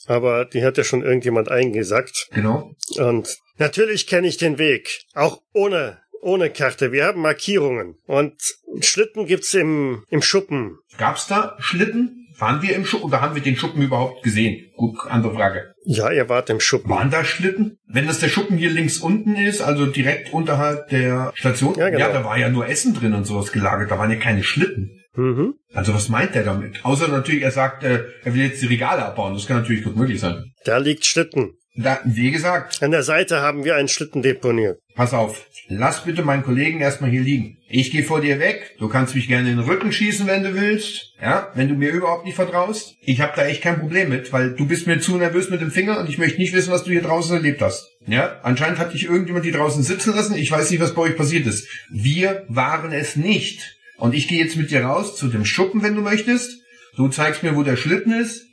Aber 0.07 0.45
die 0.45 0.63
hat 0.63 0.79
ja 0.79 0.85
schon 0.85 1.03
irgendjemand 1.03 1.51
eingesackt. 1.51 2.29
genau. 2.33 2.73
Und 2.97 3.29
natürlich 3.59 4.07
kenne 4.07 4.29
ich 4.29 4.37
den 4.37 4.59
Weg. 4.59 5.01
Auch 5.15 5.41
ohne, 5.53 5.99
ohne 6.23 6.51
Karte. 6.51 6.93
Wir 6.93 7.07
haben 7.07 7.23
Markierungen. 7.23 7.97
Und 8.07 8.35
Schlitten 8.83 9.27
gibt's 9.27 9.53
im, 9.55 10.05
im 10.11 10.23
Schuppen. 10.23 10.79
Gab's 10.97 11.27
da 11.27 11.57
Schlitten? 11.59 12.26
Waren 12.39 12.61
wir 12.63 12.75
im 12.75 12.85
Schuppen 12.85 13.07
oder 13.07 13.21
haben 13.21 13.35
wir 13.35 13.43
den 13.43 13.57
Schuppen 13.57 13.81
überhaupt 13.83 14.23
gesehen? 14.23 14.71
Gut, 14.77 14.97
andere 15.09 15.35
Frage. 15.35 15.73
Ja, 15.85 16.11
ihr 16.11 16.29
wart 16.29 16.51
im 16.51 16.61
Schuppen. 16.61 16.91
Waren 16.91 17.11
da 17.11 17.25
Schlitten? 17.25 17.79
Wenn 17.89 18.07
das 18.07 18.19
der 18.19 18.29
Schuppen 18.29 18.59
hier 18.59 18.71
links 18.71 18.99
unten 18.99 19.37
ist, 19.37 19.63
also 19.63 19.87
direkt 19.87 20.33
unterhalb 20.33 20.89
der 20.89 21.33
Station, 21.35 21.75
Ja, 21.79 21.89
genau. 21.89 22.13
da 22.13 22.25
war 22.25 22.39
ja 22.39 22.49
nur 22.49 22.69
Essen 22.69 22.95
drin 22.95 23.15
und 23.15 23.25
sowas 23.25 23.53
gelagert, 23.53 23.91
da 23.91 23.99
waren 23.99 24.11
ja 24.11 24.17
keine 24.19 24.43
Schlitten. 24.43 25.01
Mhm. 25.15 25.55
Also 25.73 25.95
was 25.95 26.09
meint 26.11 26.37
er 26.37 26.45
damit? 26.45 26.85
Außer 26.85 27.09
natürlich, 27.09 27.43
er 27.43 27.51
sagt, 27.53 27.85
äh, 27.85 28.05
er 28.23 28.35
will 28.35 28.43
jetzt 28.43 28.61
die 28.61 28.67
Regale 28.67 29.03
abbauen. 29.05 29.33
Das 29.35 29.47
kann 29.47 29.57
natürlich 29.59 29.83
gut 29.85 29.97
möglich 29.97 30.21
sein. 30.21 30.45
Da 30.65 30.77
liegt 30.77 31.07
Schlitten. 31.07 31.53
Da, 31.79 32.01
wie 32.05 32.31
gesagt, 32.31 32.83
An 32.83 32.91
der 32.91 33.03
Seite 33.03 33.41
haben 33.41 33.65
wir 33.65 33.77
einen 33.77 33.89
Schlitten 33.89 34.23
deponiert. 34.23 34.79
pass 34.95 35.13
auf. 35.15 35.46
Lass 35.69 36.05
bitte 36.05 36.23
meinen 36.23 36.45
Kollegen 36.45 36.81
erstmal 36.81 37.11
hier 37.11 37.23
liegen. 37.23 37.59
Ich 37.69 37.91
gehe 37.91 38.05
vor 38.05 38.21
dir 38.21 38.39
weg. 38.39 38.77
Du 38.79 38.89
kannst 38.89 39.17
mich 39.17 39.27
gerne 39.27 39.51
in 39.51 39.57
den 39.57 39.67
Rücken 39.67 39.91
schießen, 39.91 40.27
wenn 40.27 40.45
du 40.45 40.55
willst. 40.55 41.15
Ja, 41.21 41.51
wenn 41.55 41.69
du 41.69 41.75
mir 41.75 41.91
überhaupt 41.91 42.25
nicht 42.25 42.37
vertraust. 42.37 42.95
Ich 43.01 43.21
habe 43.21 43.33
da 43.35 43.47
echt 43.47 43.63
kein 43.63 43.81
Problem 43.81 44.09
mit, 44.09 44.33
weil 44.33 44.55
du 44.55 44.67
bist 44.67 44.87
mir 44.87 45.01
zu 45.01 45.17
nervös 45.17 45.51
mit 45.51 45.61
dem 45.61 45.73
Finger 45.73 45.99
und 45.99 46.09
ich 46.09 46.19
möchte 46.19 46.39
nicht 46.39 46.55
wissen, 46.55 46.71
was 46.71 46.85
du 46.85 46.93
hier 46.93 47.03
draußen 47.03 47.35
erlebt 47.35 47.61
hast. 47.63 47.89
Ja, 48.07 48.39
anscheinend 48.45 48.79
hat 48.79 48.95
dich 48.95 49.05
irgendjemand 49.05 49.45
hier 49.45 49.55
draußen 49.55 49.83
sitzen 49.83 50.15
lassen. 50.15 50.37
Ich 50.37 50.53
weiß 50.53 50.71
nicht, 50.71 50.81
was 50.81 50.95
bei 50.95 51.03
euch 51.03 51.17
passiert 51.17 51.47
ist. 51.47 51.67
Wir 51.91 52.45
waren 52.49 52.93
es 52.93 53.17
nicht. 53.17 53.77
Und 53.99 54.15
ich 54.15 54.29
gehe 54.29 54.43
jetzt 54.43 54.57
mit 54.57 54.71
dir 54.71 54.85
raus 54.85 55.17
zu 55.17 55.27
dem 55.27 55.45
Schuppen, 55.45 55.83
wenn 55.83 55.97
du 55.97 56.03
möchtest. 56.03 56.61
Du 56.97 57.09
zeigst 57.09 57.43
mir, 57.43 57.57
wo 57.57 57.65
der 57.65 57.77
Schlitten 57.77 58.13
ist. 58.13 58.47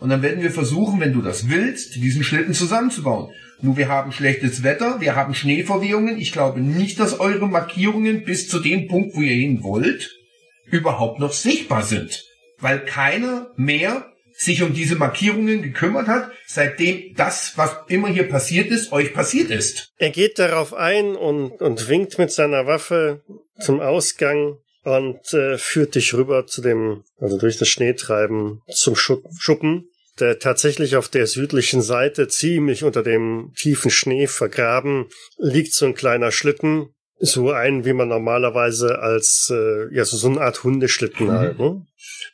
Und 0.00 0.08
dann 0.08 0.22
werden 0.22 0.42
wir 0.42 0.50
versuchen, 0.50 1.00
wenn 1.00 1.12
du 1.12 1.22
das 1.22 1.48
willst, 1.48 1.96
diesen 1.96 2.24
Schlitten 2.24 2.54
zusammenzubauen. 2.54 3.32
Nur 3.64 3.78
wir 3.78 3.88
haben 3.88 4.12
schlechtes 4.12 4.62
Wetter, 4.62 5.00
wir 5.00 5.16
haben 5.16 5.34
Schneeverwehungen. 5.34 6.20
Ich 6.20 6.32
glaube 6.32 6.60
nicht, 6.60 7.00
dass 7.00 7.18
eure 7.18 7.48
Markierungen 7.48 8.22
bis 8.22 8.46
zu 8.46 8.58
dem 8.58 8.88
Punkt, 8.88 9.16
wo 9.16 9.22
ihr 9.22 9.32
hin 9.32 9.62
wollt, 9.62 10.14
überhaupt 10.66 11.18
noch 11.18 11.32
sichtbar 11.32 11.82
sind. 11.82 12.26
Weil 12.58 12.84
keiner 12.84 13.50
mehr 13.56 14.12
sich 14.36 14.62
um 14.62 14.74
diese 14.74 14.96
Markierungen 14.96 15.62
gekümmert 15.62 16.08
hat, 16.08 16.30
seitdem 16.46 17.14
das, 17.14 17.54
was 17.56 17.74
immer 17.88 18.08
hier 18.08 18.28
passiert 18.28 18.70
ist, 18.70 18.92
euch 18.92 19.14
passiert 19.14 19.50
ist. 19.50 19.94
Er 19.96 20.10
geht 20.10 20.38
darauf 20.38 20.74
ein 20.74 21.16
und, 21.16 21.62
und 21.62 21.88
winkt 21.88 22.18
mit 22.18 22.30
seiner 22.32 22.66
Waffe 22.66 23.22
zum 23.60 23.80
Ausgang 23.80 24.58
und 24.82 25.32
äh, 25.32 25.56
führt 25.56 25.94
dich 25.94 26.12
rüber 26.12 26.46
zu 26.46 26.60
dem, 26.60 27.04
also 27.18 27.38
durch 27.38 27.56
das 27.56 27.68
Schneetreiben 27.68 28.60
zum 28.68 28.94
Schuppen, 28.94 29.88
der 30.20 30.38
tatsächlich 30.38 30.96
auf 30.96 31.08
der 31.08 31.26
südlichen 31.26 31.82
Seite 31.82 32.28
ziemlich 32.28 32.84
unter 32.84 33.02
dem 33.02 33.52
tiefen 33.56 33.90
Schnee 33.90 34.26
vergraben 34.26 35.06
liegt 35.38 35.72
so 35.72 35.86
ein 35.86 35.94
kleiner 35.94 36.30
Schlitten, 36.30 36.86
so 37.18 37.50
ein, 37.50 37.84
wie 37.84 37.92
man 37.92 38.08
normalerweise 38.08 38.98
als 39.00 39.50
äh, 39.52 39.94
ja 39.94 40.04
so, 40.04 40.16
so 40.16 40.28
eine 40.28 40.40
Art 40.40 40.62
Hundeschlitten 40.62 41.26
mhm. 41.26 41.32
halt. 41.32 41.58
Ne? 41.58 41.84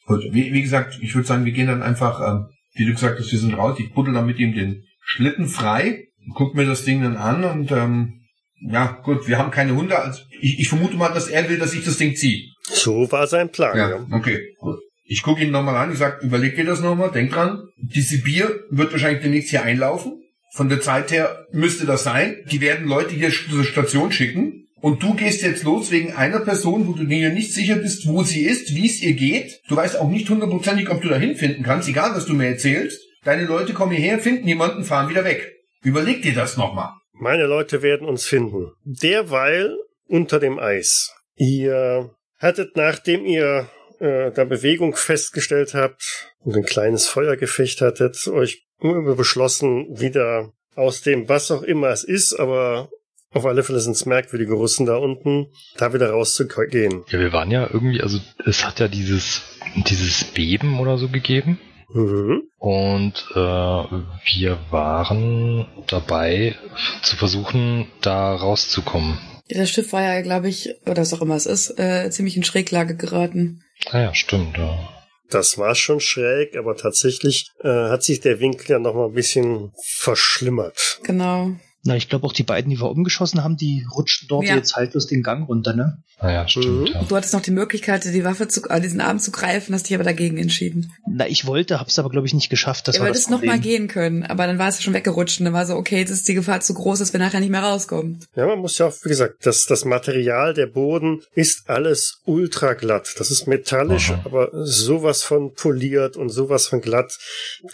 Gut, 0.07 0.25
wie, 0.31 0.53
wie 0.53 0.63
gesagt, 0.63 0.99
ich 1.01 1.15
würde 1.15 1.27
sagen, 1.27 1.45
wir 1.45 1.53
gehen 1.53 1.69
dann 1.69 1.83
einfach, 1.83 2.21
ähm, 2.21 2.47
wie 2.75 2.87
du 2.87 2.93
gesagt 2.93 3.19
hast, 3.19 3.33
wir 3.33 3.39
sind 3.39 3.55
raus. 3.55 3.79
Ich 3.79 3.93
buddel 3.93 4.15
dann 4.15 4.27
mit 4.27 4.39
ihm 4.39 4.55
den 4.55 4.85
Schlitten 5.03 5.49
frei, 5.49 6.09
guck 6.35 6.55
mir 6.55 6.67
das 6.67 6.85
Ding 6.85 7.03
dann 7.03 7.17
an 7.17 7.45
und 7.45 7.71
ähm, 7.73 8.21
ja, 8.63 9.01
gut, 9.03 9.27
wir 9.27 9.39
haben 9.39 9.51
keine 9.51 9.75
Hunde. 9.75 9.99
Also 9.99 10.23
ich, 10.41 10.61
ich 10.61 10.69
vermute 10.69 10.97
mal, 10.97 11.09
dass 11.09 11.29
er 11.29 11.49
will, 11.49 11.59
dass 11.59 11.73
ich 11.73 11.85
das 11.85 11.97
Ding 11.97 12.15
ziehe. 12.15 12.49
So 12.63 13.11
war 13.11 13.27
sein 13.27 13.51
Plan. 13.51 13.77
Ja, 13.77 13.91
ja. 13.91 14.07
okay, 14.13 14.55
gut. 14.59 14.79
Ich 15.13 15.25
gucke 15.25 15.43
ihn 15.43 15.51
nochmal 15.51 15.75
an, 15.75 15.91
ich 15.91 15.99
sag, 15.99 16.23
überleg 16.23 16.55
dir 16.55 16.65
das 16.65 16.81
nochmal, 16.81 17.11
denk 17.11 17.33
dran. 17.33 17.69
Diese 17.77 18.19
Bier 18.19 18.61
wird 18.71 18.93
wahrscheinlich 18.93 19.23
demnächst 19.23 19.51
hier 19.51 19.65
einlaufen. 19.65 20.23
Von 20.53 20.69
der 20.69 20.81
Zeit 20.81 21.11
her 21.11 21.47
müsste 21.51 21.85
das 21.85 22.05
sein. 22.05 22.37
Die 22.53 22.61
werden 22.61 22.87
Leute 22.87 23.17
hier 23.17 23.31
zur 23.31 23.65
Station 23.65 24.13
schicken. 24.13 24.69
Und 24.81 25.03
du 25.03 25.15
gehst 25.15 25.43
jetzt 25.43 25.65
los 25.65 25.91
wegen 25.91 26.13
einer 26.13 26.39
Person, 26.39 26.87
wo 26.87 26.93
du 26.93 27.03
dir 27.03 27.31
nicht 27.31 27.53
sicher 27.53 27.75
bist, 27.75 28.07
wo 28.07 28.23
sie 28.23 28.45
ist, 28.45 28.73
wie 28.77 28.87
es 28.87 29.03
ihr 29.03 29.15
geht. 29.15 29.61
Du 29.69 29.75
weißt 29.75 29.99
auch 29.99 30.09
nicht 30.09 30.31
hundertprozentig, 30.31 30.89
ob 30.91 31.03
du 31.03 31.09
dahin 31.09 31.35
finden 31.35 31.65
kannst, 31.65 31.89
egal 31.89 32.15
was 32.15 32.27
du 32.27 32.35
mir 32.35 32.47
erzählst. 32.47 33.03
Deine 33.25 33.47
Leute 33.47 33.73
kommen 33.73 33.91
hierher, 33.91 34.21
finden 34.21 34.47
jemanden, 34.47 34.85
fahren 34.85 35.11
wieder 35.11 35.25
weg. 35.25 35.45
Überleg 35.83 36.23
dir 36.23 36.35
das 36.35 36.57
nochmal. 36.57 36.91
Meine 37.15 37.47
Leute 37.47 37.83
werden 37.83 38.07
uns 38.07 38.27
finden. 38.27 38.71
Derweil 38.85 39.77
unter 40.07 40.39
dem 40.39 40.61
Eis. 40.61 41.13
Ihr 41.35 42.15
hattet, 42.39 42.77
nachdem 42.77 43.27
ihr 43.27 43.69
äh, 44.01 44.33
da 44.33 44.45
Bewegung 44.45 44.97
festgestellt 44.97 45.75
habt 45.75 46.35
und 46.41 46.57
ein 46.57 46.65
kleines 46.65 47.07
Feuergefecht 47.07 47.81
hattet, 47.81 48.27
euch 48.29 48.67
beschlossen, 48.81 49.87
wieder 50.01 50.53
aus 50.75 51.03
dem, 51.03 51.29
was 51.29 51.51
auch 51.51 51.63
immer 51.63 51.89
es 51.89 52.05
ist, 52.05 52.33
aber 52.33 52.89
auf 53.33 53.47
alle 53.47 53.63
Fälle 53.63 53.81
sind 53.81 53.93
es 53.93 54.07
merkwürdige 54.07 54.55
Russen 54.55 54.87
da 54.87 54.97
unten, 54.97 55.49
da 55.77 55.93
wieder 55.93 56.11
rauszugehen. 56.11 57.05
Ja, 57.09 57.21
wir 57.21 57.33
waren 57.33 57.51
ja 57.51 57.69
irgendwie, 57.73 58.01
also 58.01 58.19
es 58.45 58.65
hat 58.65 58.81
ja 58.81 58.89
dieses, 58.89 59.43
dieses 59.89 60.25
Beben 60.25 60.81
oder 60.81 60.99
so 60.99 61.09
gegeben. 61.09 61.61
Mhm. 61.93 62.43
Und 62.59 63.15
äh, 63.35 63.37
wir 63.37 64.59
waren 64.71 65.67
dabei 65.89 66.57
zu 67.03 67.17
versuchen, 67.17 67.87
da 68.01 68.35
rauszukommen. 68.35 69.19
Ja, 69.49 69.59
das 69.59 69.71
Schiff 69.71 69.93
war 69.93 70.03
ja, 70.03 70.23
glaube 70.23 70.49
ich, 70.49 70.75
oder 70.87 71.03
was 71.03 71.13
auch 71.13 71.23
immer 71.23 71.35
es 71.35 71.47
ist, 71.47 71.79
äh, 71.79 72.11
ziemlich 72.11 72.37
in 72.37 72.45
Schräglage 72.45 72.97
geraten. 72.97 73.63
Ah 73.91 74.01
ja, 74.01 74.15
stimmt, 74.15 74.57
ja. 74.57 74.89
Das 75.31 75.59
war 75.59 75.75
schon 75.75 76.01
schräg, 76.01 76.57
aber 76.57 76.77
tatsächlich 76.77 77.51
äh, 77.63 77.69
hat 77.69 78.03
sich 78.03 78.21
der 78.21 78.41
Winkel 78.41 78.71
ja 78.73 78.79
noch 78.79 78.95
mal 78.95 79.07
ein 79.07 79.15
bisschen 79.15 79.73
verschlimmert. 79.81 81.01
Genau. 81.05 81.53
Na, 81.83 81.97
ich 81.97 82.09
glaube 82.09 82.27
auch 82.27 82.33
die 82.33 82.43
beiden, 82.43 82.71
die 82.71 82.79
wir 82.79 82.91
umgeschossen 82.91 83.43
haben, 83.43 83.57
die 83.57 83.87
rutschten 83.91 84.29
dort 84.29 84.45
ja. 84.45 84.55
jetzt 84.55 84.77
haltlos 84.77 85.07
den 85.07 85.23
Gang 85.23 85.49
runter, 85.49 85.73
ne? 85.73 86.03
Naja, 86.21 86.43
ah 86.43 86.49
stimmt. 86.49 86.67
Mhm. 86.67 86.87
Ja. 86.87 87.03
Du 87.05 87.17
hattest 87.17 87.33
noch 87.33 87.41
die 87.41 87.51
Möglichkeit, 87.51 88.05
die 88.05 88.25
Waffe 88.25 88.49
zu, 88.49 88.69
äh, 88.69 88.81
diesen 88.81 89.01
Arm 89.01 89.19
zu 89.19 89.31
greifen, 89.31 89.75
hast 89.75 89.89
dich 89.89 89.95
aber 89.95 90.05
dagegen 90.05 90.37
entschieden. 90.37 90.93
Na, 91.09 91.27
ich 91.27 91.47
wollte, 91.47 91.81
hab's 91.81 91.99
aber 91.99 92.11
glaube 92.11 92.27
ich 92.27 92.35
nicht 92.35 92.51
geschafft. 92.51 92.87
Das 92.87 92.97
ja, 92.97 93.03
war 93.03 93.09
das 93.09 93.31
noch 93.31 93.43
mal 93.43 93.59
gehen 93.59 93.89
können, 93.89 94.25
aber 94.25 94.47
dann 94.47 94.59
war 94.59 94.69
es 94.69 94.83
schon 94.83 94.93
weggerutscht 94.93 95.41
und 95.41 95.47
dann 95.47 95.55
war 95.55 95.65
so, 95.65 95.75
okay, 95.75 95.99
jetzt 95.99 96.11
ist 96.11 96.29
die 96.29 96.35
Gefahr 96.35 96.61
zu 96.61 96.75
groß, 96.75 96.99
dass 96.99 97.15
wir 97.15 97.21
nachher 97.21 97.41
nicht 97.41 97.51
mehr 97.51 97.63
rauskommen. 97.63 98.21
Ja, 98.37 98.47
man 98.47 98.59
muss 98.59 98.77
ja 98.77 98.89
auch, 98.89 98.95
wie 99.03 99.09
gesagt, 99.09 99.47
das, 99.47 99.65
das 99.65 99.87
Material, 99.87 100.53
der 100.53 100.67
Boden 100.67 101.23
ist 101.35 101.71
alles 101.71 102.21
ultra 102.27 102.75
glatt. 102.75 103.15
Das 103.17 103.31
ist 103.31 103.47
metallisch, 103.47 104.11
Aha. 104.11 104.23
aber 104.25 104.51
sowas 104.67 105.23
von 105.23 105.55
poliert 105.55 106.17
und 106.19 106.29
sowas 106.29 106.67
von 106.67 106.83
glatt. 106.83 107.17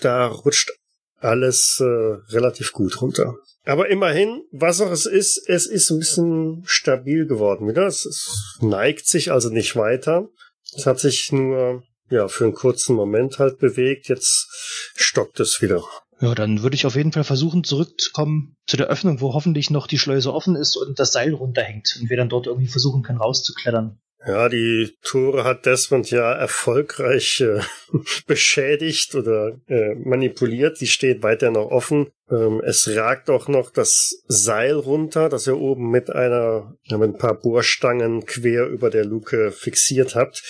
Da 0.00 0.26
rutscht 0.26 0.70
alles 1.18 1.78
äh, 1.80 1.84
relativ 2.32 2.72
gut 2.72 3.00
runter. 3.00 3.34
Aber 3.64 3.88
immerhin, 3.88 4.42
was 4.52 4.80
auch 4.80 4.90
es 4.90 5.06
ist, 5.06 5.48
es 5.48 5.66
ist 5.66 5.90
ein 5.90 5.98
bisschen 5.98 6.62
stabil 6.66 7.26
geworden 7.26 7.68
wieder. 7.68 7.86
Es, 7.86 8.04
es 8.04 8.58
neigt 8.60 9.06
sich 9.06 9.32
also 9.32 9.50
nicht 9.50 9.74
weiter. 9.74 10.28
Es 10.76 10.86
hat 10.86 11.00
sich 11.00 11.32
nur 11.32 11.82
ja 12.08 12.28
für 12.28 12.44
einen 12.44 12.54
kurzen 12.54 12.94
Moment 12.94 13.38
halt 13.38 13.58
bewegt. 13.58 14.08
Jetzt 14.08 14.48
stockt 14.94 15.40
es 15.40 15.60
wieder. 15.60 15.82
Ja, 16.20 16.34
dann 16.34 16.62
würde 16.62 16.76
ich 16.76 16.86
auf 16.86 16.96
jeden 16.96 17.12
Fall 17.12 17.24
versuchen, 17.24 17.64
zurückzukommen 17.64 18.56
zu 18.66 18.76
der 18.76 18.86
Öffnung, 18.86 19.20
wo 19.20 19.34
hoffentlich 19.34 19.70
noch 19.70 19.86
die 19.86 19.98
Schleuse 19.98 20.32
offen 20.32 20.56
ist 20.56 20.76
und 20.76 20.98
das 20.98 21.12
Seil 21.12 21.34
runterhängt 21.34 21.98
und 22.00 22.08
wir 22.08 22.16
dann 22.16 22.30
dort 22.30 22.46
irgendwie 22.46 22.68
versuchen 22.68 23.02
können, 23.02 23.18
rauszuklettern. 23.18 23.98
Ja, 24.26 24.48
die 24.48 24.96
Tore 25.02 25.44
hat 25.44 25.66
Desmond 25.66 26.10
ja 26.10 26.32
erfolgreich 26.32 27.40
äh, 27.40 27.60
beschädigt 28.26 29.14
oder 29.14 29.60
äh, 29.68 29.94
manipuliert. 29.94 30.80
Die 30.80 30.88
steht 30.88 31.22
weiter 31.22 31.52
noch 31.52 31.70
offen. 31.70 32.08
Ähm, 32.28 32.60
es 32.64 32.88
ragt 32.96 33.30
auch 33.30 33.46
noch 33.46 33.70
das 33.70 34.24
Seil 34.26 34.74
runter, 34.74 35.28
das 35.28 35.46
ihr 35.46 35.56
oben 35.56 35.90
mit 35.90 36.10
einer, 36.10 36.76
ja, 36.84 36.98
mit 36.98 37.10
ein 37.10 37.18
paar 37.18 37.38
Bohrstangen 37.38 38.26
quer 38.26 38.66
über 38.66 38.90
der 38.90 39.04
Luke 39.04 39.52
fixiert 39.52 40.16
habt. 40.16 40.42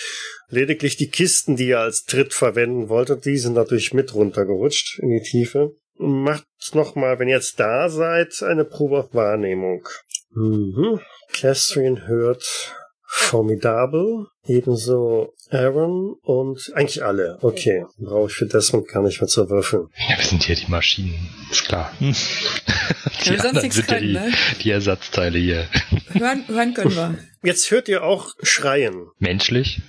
Lediglich 0.49 0.97
die 0.97 1.09
Kisten, 1.11 1.55
die 1.55 1.67
ihr 1.67 1.79
als 1.79 2.05
Tritt 2.05 2.33
verwenden 2.33 2.89
wolltet, 2.89 3.25
die 3.25 3.37
sind 3.37 3.53
natürlich 3.53 3.93
mit 3.93 4.15
runtergerutscht 4.15 4.97
in 4.99 5.09
die 5.09 5.21
Tiefe. 5.21 5.75
Macht 5.99 6.45
nochmal, 6.73 7.19
wenn 7.19 7.27
ihr 7.27 7.35
jetzt 7.35 7.59
da 7.59 7.89
seid, 7.89 8.41
eine 8.41 8.65
Probe 8.65 8.99
auf 8.99 9.13
Wahrnehmung. 9.13 9.87
Mhm. 10.31 10.99
Catherine 11.31 12.07
hört 12.07 12.73
Formidable, 13.17 14.27
ebenso 14.45 15.33
Aaron 15.49 16.15
und 16.23 16.71
eigentlich 16.75 17.03
alle. 17.03 17.37
Okay, 17.41 17.85
brauche 17.97 18.27
ich 18.27 18.33
für 18.35 18.45
Desmond 18.45 18.87
gar 18.87 19.03
nicht 19.03 19.19
mehr 19.19 19.27
zu 19.27 19.49
würfeln. 19.49 19.87
Ja, 20.09 20.17
wir 20.17 20.23
sind 20.23 20.43
hier 20.43 20.55
die 20.55 20.69
Maschinen, 20.69 21.29
ist 21.51 21.65
klar. 21.65 21.91
Hm. 21.99 22.13
die 23.25 23.29
ja, 23.29 23.41
anderen 23.41 23.71
sind 23.71 23.87
können, 23.87 24.13
ja 24.13 24.21
die, 24.21 24.29
ne? 24.29 24.33
die 24.63 24.71
Ersatzteile 24.71 25.39
hier. 25.39 25.67
Hören, 26.11 26.47
hören 26.47 26.73
können 26.73 26.95
wir. 26.95 27.17
Jetzt 27.43 27.69
hört 27.71 27.89
ihr 27.89 28.03
auch 28.03 28.33
Schreien. 28.41 29.07
Menschlich? 29.19 29.81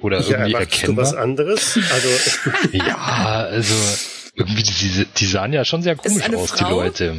Oder 0.00 0.20
ja, 0.20 0.38
irgendwie 0.38 0.52
erkennbar? 0.54 1.04
du 1.04 1.10
was 1.10 1.14
anderes? 1.14 1.78
Also 1.92 2.08
ja, 2.72 2.96
also 3.44 3.74
irgendwie 4.34 4.62
die, 4.62 5.06
die 5.16 5.26
sahen 5.26 5.52
ja 5.52 5.64
schon 5.64 5.82
sehr 5.82 5.96
komisch 5.96 6.28
aus, 6.30 6.50
Frau? 6.50 6.64
die 6.64 6.70
Leute. 6.72 7.16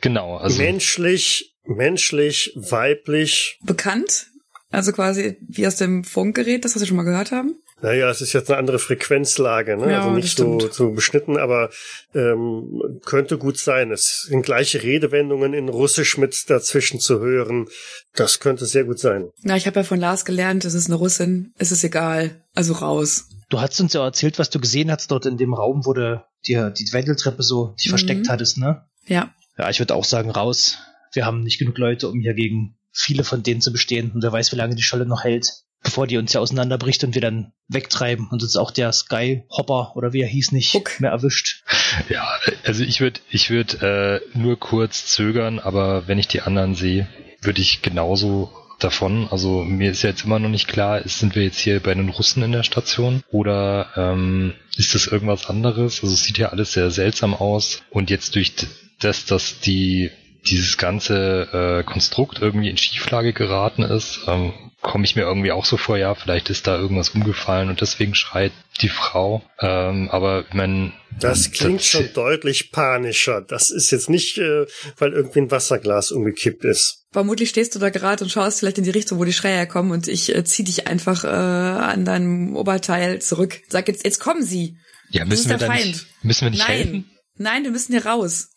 Genau. 0.00 0.36
Also 0.36 0.62
menschlich, 0.62 1.54
menschlich, 1.64 2.52
weiblich. 2.56 3.58
Bekannt? 3.62 4.26
Also 4.70 4.92
quasi 4.92 5.36
wie 5.40 5.66
aus 5.66 5.76
dem 5.76 6.04
Funkgerät, 6.04 6.64
das 6.64 6.74
was 6.74 6.82
wir 6.82 6.86
schon 6.86 6.96
mal 6.96 7.02
gehört 7.02 7.32
haben? 7.32 7.56
Naja, 7.82 8.10
es 8.10 8.20
ist 8.20 8.34
jetzt 8.34 8.50
eine 8.50 8.58
andere 8.58 8.78
Frequenzlage, 8.78 9.76
ne? 9.76 9.90
Ja, 9.90 10.02
also 10.02 10.10
nicht 10.10 10.36
so, 10.36 10.60
so 10.70 10.90
beschnitten, 10.90 11.38
aber 11.38 11.70
ähm, 12.14 13.00
könnte 13.04 13.38
gut 13.38 13.58
sein. 13.58 13.90
Es 13.90 14.26
sind 14.28 14.42
gleiche 14.42 14.82
Redewendungen 14.82 15.54
in 15.54 15.68
Russisch 15.68 16.18
mit 16.18 16.44
dazwischen 16.48 17.00
zu 17.00 17.20
hören. 17.20 17.68
Das 18.14 18.38
könnte 18.38 18.66
sehr 18.66 18.84
gut 18.84 18.98
sein. 18.98 19.30
Na, 19.42 19.56
ich 19.56 19.66
habe 19.66 19.80
ja 19.80 19.84
von 19.84 19.98
Lars 19.98 20.24
gelernt, 20.24 20.64
es 20.64 20.74
ist 20.74 20.86
eine 20.86 20.96
Russin, 20.96 21.54
es 21.58 21.72
ist 21.72 21.82
egal. 21.82 22.44
Also 22.54 22.74
raus. 22.74 23.28
Du 23.48 23.60
hast 23.60 23.80
uns 23.80 23.94
ja 23.94 24.04
erzählt, 24.04 24.38
was 24.38 24.50
du 24.50 24.60
gesehen 24.60 24.90
hast 24.90 25.10
dort 25.10 25.26
in 25.26 25.38
dem 25.38 25.54
Raum, 25.54 25.86
wo 25.86 25.94
du 25.94 26.22
dir 26.46 26.70
die 26.70 26.92
Wendeltreppe 26.92 27.42
so 27.42 27.74
dich 27.78 27.86
mhm. 27.86 27.90
versteckt 27.90 28.28
hattest, 28.28 28.58
ne? 28.58 28.84
Ja. 29.06 29.34
Ja, 29.58 29.70
ich 29.70 29.78
würde 29.78 29.94
auch 29.94 30.04
sagen, 30.04 30.30
raus. 30.30 30.78
Wir 31.12 31.26
haben 31.26 31.40
nicht 31.40 31.58
genug 31.58 31.76
Leute, 31.78 32.08
um 32.08 32.20
hier 32.20 32.34
gegen 32.34 32.76
viele 32.92 33.24
von 33.24 33.42
denen 33.42 33.60
zu 33.60 33.72
bestehen. 33.72 34.10
Und 34.12 34.22
wer 34.22 34.32
weiß, 34.32 34.52
wie 34.52 34.56
lange 34.56 34.74
die 34.74 34.82
Scholle 34.82 35.06
noch 35.06 35.24
hält, 35.24 35.46
bevor 35.82 36.06
die 36.06 36.18
uns 36.18 36.32
ja 36.32 36.40
auseinanderbricht 36.40 37.04
und 37.04 37.14
wir 37.14 37.22
dann 37.22 37.52
wegtreiben 37.68 38.28
und 38.30 38.42
uns 38.42 38.56
auch 38.56 38.70
der 38.70 38.92
Skyhopper 38.92 39.92
oder 39.96 40.12
wie 40.12 40.20
er 40.20 40.28
hieß 40.28 40.52
nicht 40.52 40.74
Huck. 40.74 41.00
mehr 41.00 41.10
erwischt. 41.10 41.62
Ja, 42.08 42.28
also 42.64 42.84
ich 42.84 43.00
würde 43.00 43.20
ich 43.30 43.50
würd, 43.50 43.82
äh, 43.82 44.20
nur 44.34 44.58
kurz 44.58 45.06
zögern, 45.06 45.58
aber 45.58 46.06
wenn 46.06 46.18
ich 46.18 46.28
die 46.28 46.42
anderen 46.42 46.74
sehe, 46.74 47.08
würde 47.40 47.62
ich 47.62 47.82
genauso 47.82 48.52
davon. 48.78 49.28
Also 49.30 49.62
mir 49.64 49.90
ist 49.90 50.02
ja 50.02 50.10
jetzt 50.10 50.24
immer 50.24 50.38
noch 50.38 50.48
nicht 50.48 50.68
klar, 50.68 51.00
sind 51.06 51.34
wir 51.34 51.44
jetzt 51.44 51.58
hier 51.58 51.80
bei 51.80 51.94
den 51.94 52.08
Russen 52.08 52.42
in 52.42 52.52
der 52.52 52.62
Station 52.62 53.22
oder 53.30 53.88
ähm, 53.96 54.54
ist 54.76 54.94
das 54.94 55.06
irgendwas 55.06 55.46
anderes? 55.46 56.02
Also 56.02 56.14
es 56.14 56.24
sieht 56.24 56.38
ja 56.38 56.48
alles 56.48 56.72
sehr 56.72 56.90
seltsam 56.90 57.34
aus 57.34 57.82
und 57.90 58.10
jetzt 58.10 58.34
durch 58.34 58.52
das, 58.98 59.24
dass 59.24 59.60
die 59.60 60.10
dieses 60.46 60.78
ganze 60.78 61.82
äh, 61.82 61.90
Konstrukt 61.90 62.38
irgendwie 62.40 62.70
in 62.70 62.76
Schieflage 62.76 63.32
geraten 63.32 63.82
ist, 63.82 64.20
ähm, 64.26 64.52
komme 64.82 65.04
ich 65.04 65.14
mir 65.14 65.22
irgendwie 65.22 65.52
auch 65.52 65.64
so 65.64 65.76
vor, 65.76 65.98
ja, 65.98 66.14
vielleicht 66.14 66.48
ist 66.48 66.66
da 66.66 66.78
irgendwas 66.78 67.10
umgefallen 67.10 67.68
und 67.68 67.80
deswegen 67.80 68.14
schreit 68.14 68.52
die 68.80 68.88
Frau. 68.88 69.42
Ähm, 69.60 70.08
aber 70.10 70.44
man. 70.52 70.94
Das 71.18 71.50
klingt 71.50 71.80
das, 71.80 71.86
schon 71.86 72.12
deutlich 72.14 72.72
panischer. 72.72 73.42
Das 73.42 73.70
ist 73.70 73.90
jetzt 73.90 74.08
nicht, 74.08 74.38
äh, 74.38 74.66
weil 74.96 75.12
irgendwie 75.12 75.40
ein 75.40 75.50
Wasserglas 75.50 76.12
umgekippt 76.12 76.64
ist. 76.64 77.04
Vermutlich 77.12 77.50
stehst 77.50 77.74
du 77.74 77.78
da 77.78 77.90
gerade 77.90 78.24
und 78.24 78.30
schaust 78.30 78.60
vielleicht 78.60 78.78
in 78.78 78.84
die 78.84 78.90
Richtung, 78.90 79.18
wo 79.18 79.24
die 79.24 79.32
Schreier 79.32 79.66
kommen 79.66 79.90
und 79.90 80.08
ich 80.08 80.34
äh, 80.34 80.44
zieh 80.44 80.64
dich 80.64 80.86
einfach 80.86 81.24
äh, 81.24 81.28
an 81.28 82.04
deinem 82.04 82.56
Oberteil 82.56 83.20
zurück. 83.20 83.60
Sag 83.68 83.88
jetzt, 83.88 84.04
jetzt 84.04 84.20
kommen 84.20 84.42
sie. 84.42 84.78
Ja, 85.10 85.24
müssen 85.24 85.50
wir 85.50 85.58
dann 85.58 85.72
nicht, 85.72 86.06
müssen 86.22 86.42
wir 86.42 86.50
nicht 86.50 86.66
Nein. 86.66 86.76
helfen? 86.76 87.10
Nein, 87.36 87.64
wir 87.64 87.70
müssen 87.70 87.92
hier 87.92 88.06
raus. 88.06 88.48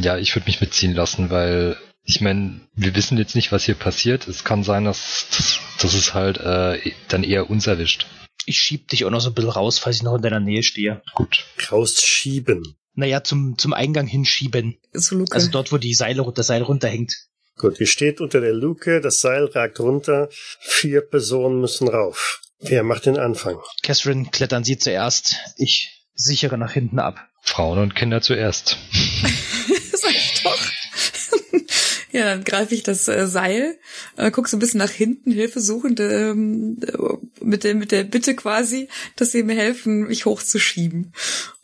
Ja, 0.00 0.16
ich 0.16 0.34
würde 0.34 0.46
mich 0.46 0.60
mitziehen 0.60 0.94
lassen, 0.94 1.30
weil 1.30 1.76
ich 2.04 2.20
meine, 2.20 2.60
wir 2.74 2.94
wissen 2.94 3.18
jetzt 3.18 3.34
nicht, 3.34 3.52
was 3.52 3.64
hier 3.64 3.74
passiert. 3.74 4.26
Es 4.26 4.44
kann 4.44 4.64
sein, 4.64 4.84
dass, 4.84 5.26
dass, 5.30 5.60
dass 5.80 5.94
es 5.94 6.14
halt 6.14 6.38
äh, 6.38 6.92
dann 7.08 7.24
eher 7.24 7.48
uns 7.50 7.66
erwischt. 7.66 8.06
Ich 8.44 8.58
schieb 8.58 8.88
dich 8.88 9.04
auch 9.04 9.10
noch 9.10 9.20
so 9.20 9.30
ein 9.30 9.34
bisschen 9.34 9.50
raus, 9.50 9.78
falls 9.78 9.96
ich 9.96 10.02
noch 10.02 10.16
in 10.16 10.22
deiner 10.22 10.40
Nähe 10.40 10.62
stehe. 10.62 11.02
Gut. 11.14 11.44
Rausschieben. 11.70 12.76
Naja, 12.94 13.22
zum, 13.22 13.56
zum 13.56 13.72
Eingang 13.72 14.06
hinschieben. 14.06 14.78
Zu 14.92 15.18
Luke. 15.18 15.32
Also 15.32 15.48
dort, 15.50 15.72
wo 15.72 15.78
die 15.78 15.94
Seile, 15.94 16.30
das 16.34 16.48
Seil 16.48 16.62
runterhängt. 16.62 17.14
Gut, 17.56 17.78
ihr 17.80 17.86
steht 17.86 18.20
unter 18.20 18.40
der 18.40 18.52
Luke, 18.52 19.00
das 19.00 19.20
Seil 19.20 19.44
ragt 19.44 19.78
runter, 19.78 20.28
vier 20.60 21.02
Personen 21.02 21.60
müssen 21.60 21.88
rauf. 21.88 22.40
Wer 22.58 22.82
macht 22.82 23.06
den 23.06 23.18
Anfang? 23.18 23.58
Catherine 23.82 24.28
klettern 24.30 24.64
Sie 24.64 24.78
zuerst. 24.78 25.36
Ich 25.56 26.06
sichere 26.14 26.58
nach 26.58 26.72
hinten 26.72 26.98
ab. 26.98 27.28
Frauen 27.42 27.78
und 27.78 27.94
Kinder 27.94 28.20
zuerst. 28.20 28.78
Ja, 32.12 32.26
dann 32.26 32.44
greife 32.44 32.74
ich 32.74 32.82
das 32.82 33.08
äh, 33.08 33.26
Seil, 33.26 33.78
äh, 34.16 34.30
guck 34.30 34.46
so 34.46 34.56
ein 34.56 34.60
bisschen 34.60 34.78
nach 34.78 34.90
hinten, 34.90 35.32
hilfesuchend, 35.32 35.98
ähm, 36.00 36.78
mit, 37.40 37.64
der, 37.64 37.74
mit 37.74 37.90
der 37.90 38.04
Bitte 38.04 38.36
quasi, 38.36 38.88
dass 39.16 39.32
sie 39.32 39.42
mir 39.42 39.56
helfen, 39.56 40.08
mich 40.08 40.26
hochzuschieben. 40.26 41.14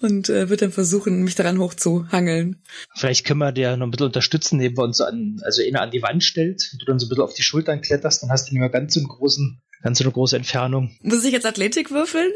Und 0.01 0.31
äh, 0.31 0.49
wird 0.49 0.63
dann 0.63 0.73
versuchen, 0.73 1.23
mich 1.23 1.35
daran 1.35 1.59
hochzuhangeln. 1.59 2.63
Vielleicht 2.97 3.27
können 3.27 3.41
wir 3.41 3.53
dir 3.53 3.77
noch 3.77 3.87
ein 3.87 3.91
bisschen 3.91 4.07
unterstützen, 4.07 4.59
indem 4.59 4.79
wir 4.79 4.85
uns 4.85 4.97
so 4.97 5.05
an, 5.05 5.41
also 5.45 5.63
einer 5.63 5.83
an 5.83 5.91
die 5.91 6.03
Wand 6.03 6.25
stellt, 6.25 6.71
und 6.73 6.81
du 6.81 6.87
dann 6.87 6.99
so 6.99 7.07
ein 7.07 7.09
bisschen 7.11 7.25
auf 7.25 7.35
die 7.35 7.43
Schultern 7.43 7.83
kletterst, 7.83 8.23
dann 8.23 8.31
hast 8.31 8.49
du 8.49 8.55
nicht 8.55 8.61
mehr 8.61 8.71
ganz 8.71 8.95
so 8.95 9.01
einen 9.01 9.09
großen, 9.09 9.61
ganz 9.83 9.99
so 9.99 10.05
eine 10.05 10.13
große 10.13 10.37
Entfernung. 10.37 10.97
Muss 11.03 11.25
ich 11.25 11.33
jetzt 11.33 11.47
Athletik 11.47 11.91
würfeln? 11.91 12.31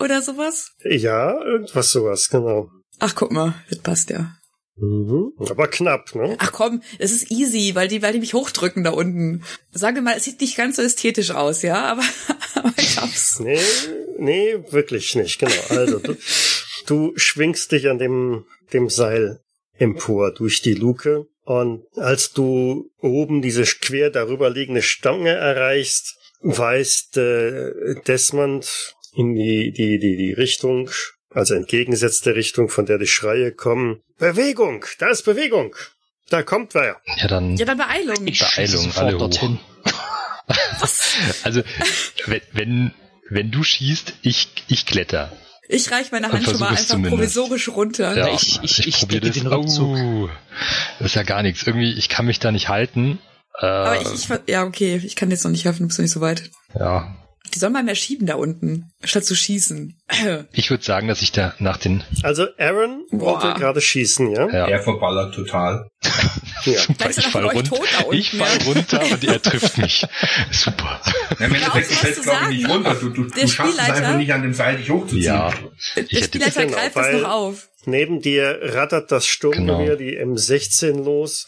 Oder 0.00 0.22
sowas? 0.22 0.72
Ja, 0.84 1.38
irgendwas 1.44 1.90
sowas, 1.90 2.28
genau. 2.30 2.70
Ach, 3.00 3.14
guck 3.14 3.32
mal, 3.32 3.54
das 3.68 3.80
passt 3.80 4.10
ja. 4.10 4.37
Mhm. 4.80 5.32
Aber 5.50 5.68
knapp, 5.68 6.14
ne? 6.14 6.36
Ach 6.38 6.52
komm, 6.52 6.82
es 6.98 7.12
ist 7.12 7.30
easy, 7.30 7.74
weil 7.74 7.88
die, 7.88 8.02
weil 8.02 8.12
die 8.12 8.20
mich 8.20 8.34
hochdrücken 8.34 8.84
da 8.84 8.90
unten. 8.90 9.42
Sage 9.72 10.02
mal, 10.02 10.16
es 10.16 10.24
sieht 10.24 10.40
nicht 10.40 10.56
ganz 10.56 10.76
so 10.76 10.82
ästhetisch 10.82 11.30
aus, 11.30 11.62
ja, 11.62 11.84
aber, 11.84 12.02
aber 12.54 12.72
ich 12.76 12.96
hab's. 12.96 13.40
Nee, 13.40 13.60
nee, 14.18 14.56
wirklich 14.70 15.14
nicht, 15.14 15.38
genau. 15.38 15.52
Also, 15.70 15.98
du, 15.98 16.16
du 16.86 17.12
schwingst 17.16 17.72
dich 17.72 17.88
an 17.88 17.98
dem, 17.98 18.44
dem 18.72 18.88
Seil 18.88 19.40
empor 19.78 20.32
durch 20.32 20.62
die 20.62 20.74
Luke 20.74 21.26
und 21.44 21.84
als 21.96 22.32
du 22.32 22.90
oben 23.00 23.42
diese 23.42 23.62
quer 23.62 24.10
darüber 24.10 24.50
liegende 24.50 24.82
Stange 24.82 25.30
erreichst, 25.30 26.16
weist 26.40 27.16
äh, 27.16 27.94
Desmond 28.06 28.94
in 29.14 29.34
die, 29.34 29.72
die, 29.72 29.98
die, 29.98 30.16
die 30.16 30.32
Richtung, 30.32 30.90
also 31.30 31.54
entgegengesetzte 31.54 32.34
Richtung, 32.34 32.68
von 32.68 32.86
der 32.86 32.98
die 32.98 33.06
Schreie 33.06 33.52
kommen. 33.52 34.00
Bewegung! 34.18 34.84
Da 34.98 35.08
ist 35.10 35.22
Bewegung! 35.24 35.74
Da 36.30 36.42
kommt 36.42 36.74
wer. 36.74 36.96
Ja, 37.16 37.26
dann. 37.28 37.56
Ja, 37.56 37.64
dann 37.64 37.78
Beeilung. 37.78 38.26
Ich 38.26 38.38
Beeilung, 38.40 38.82
schieße 38.84 39.00
alle 39.00 39.12
sofort 39.12 39.20
dorthin. 39.20 39.58
also, 41.44 41.62
wenn, 42.26 42.40
wenn, 42.52 42.94
wenn 43.30 43.50
du 43.50 43.62
schießt, 43.62 44.14
ich, 44.22 44.48
ich 44.68 44.86
kletter. 44.86 45.32
Ich 45.70 45.90
reich 45.90 46.12
meine 46.12 46.30
Hand 46.32 46.44
schon 46.44 46.58
mal 46.58 46.68
einfach 46.68 46.84
zumindest. 46.86 47.14
provisorisch 47.16 47.68
runter. 47.68 48.16
Ja. 48.16 48.32
ich- 48.34 48.58
ich- 48.62 48.86
ich 48.86 48.98
probier 49.00 49.20
decke 49.20 49.34
das. 49.34 49.42
den 49.42 49.46
Rückzug. 49.52 49.96
Oh, 49.98 50.28
das 50.98 51.08
ist 51.08 51.14
ja 51.14 51.22
gar 51.24 51.42
nichts. 51.42 51.66
Irgendwie, 51.66 51.92
ich 51.92 52.08
kann 52.08 52.24
mich 52.26 52.40
da 52.40 52.52
nicht 52.52 52.68
halten. 52.68 53.18
Äh, 53.60 53.66
Aber 53.66 54.00
ich, 54.00 54.12
ich, 54.14 54.28
ja, 54.48 54.64
okay, 54.64 55.00
ich 55.04 55.14
kann 55.16 55.30
jetzt 55.30 55.44
noch 55.44 55.50
nicht 55.50 55.64
helfen, 55.66 55.80
du 55.82 55.86
bist 55.88 55.98
noch 55.98 56.04
nicht 56.04 56.12
so 56.12 56.20
weit. 56.22 56.50
ja, 56.74 57.14
Die 57.54 57.58
sollen 57.58 57.72
mal 57.72 57.82
mehr 57.82 57.94
schieben 57.94 58.26
da 58.26 58.34
unten, 58.34 58.90
statt 59.02 59.24
zu 59.24 59.34
schießen. 59.34 59.94
ich 60.52 60.68
würde 60.70 60.84
sagen, 60.84 61.08
dass 61.08 61.22
ich 61.22 61.32
da 61.32 61.54
nach 61.58 61.78
den, 61.78 62.04
Also 62.22 62.46
Aaron 62.58 63.04
Boah. 63.10 63.42
wollte 63.42 63.58
gerade 63.58 63.80
schießen, 63.80 64.30
ja? 64.32 64.48
ja, 64.50 64.66
Er 64.68 64.80
verballert 64.80 65.34
total. 65.34 65.88
Ja. 66.64 66.72
Ist 67.08 67.18
ich 67.18 67.24
er 67.24 67.30
fall 67.30 67.44
unten, 67.46 67.74
ich 68.10 68.30
fall 68.32 68.58
runter 68.66 69.00
und 69.00 69.24
er 69.24 69.40
trifft 69.42 69.78
mich. 69.78 70.04
Super. 70.50 71.00
Ja, 71.38 71.46
Im 71.46 71.54
Endeffekt, 71.54 71.88
Genau, 71.88 71.88
du 71.88 71.94
fällst, 71.94 72.22
glaube 72.24 72.42
ich, 72.44 72.48
nicht 72.58 72.66
ne? 72.66 72.74
runter. 72.74 72.94
Du, 72.96 73.08
du, 73.10 73.24
Der 73.24 73.44
du 73.44 73.48
schaffst 73.48 73.74
es 73.74 73.78
einfach 73.78 74.16
nicht, 74.16 74.32
an 74.32 74.42
dem 74.42 74.52
Seil 74.52 74.76
dich 74.76 74.90
hochzuziehen. 74.90 75.22
Ja, 75.22 75.54
Der 75.96 76.02
ich 76.04 76.12
hätte, 76.14 76.24
Spielleiter 76.24 76.66
Genau, 76.66 76.76
greift 76.76 76.96
das 76.96 77.06
weil- 77.06 77.20
noch 77.22 77.30
auf. 77.30 77.68
Neben 77.86 78.20
dir 78.20 78.58
rattert 78.60 79.10
das 79.12 79.26
Sturmgewehr, 79.26 79.96
Genau. 79.96 79.96
die 79.96 80.18
M16 80.18 81.02
los. 81.04 81.46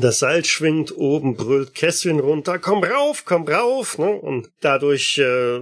Das 0.00 0.20
Seil 0.20 0.44
schwingt 0.44 0.96
oben, 0.96 1.36
brüllt 1.36 1.74
Kässchen 1.74 2.20
runter, 2.20 2.58
komm 2.58 2.82
rauf, 2.82 3.24
komm 3.24 3.46
rauf, 3.46 3.98
ne? 3.98 4.10
Und 4.10 4.48
dadurch 4.60 5.18
äh, 5.18 5.60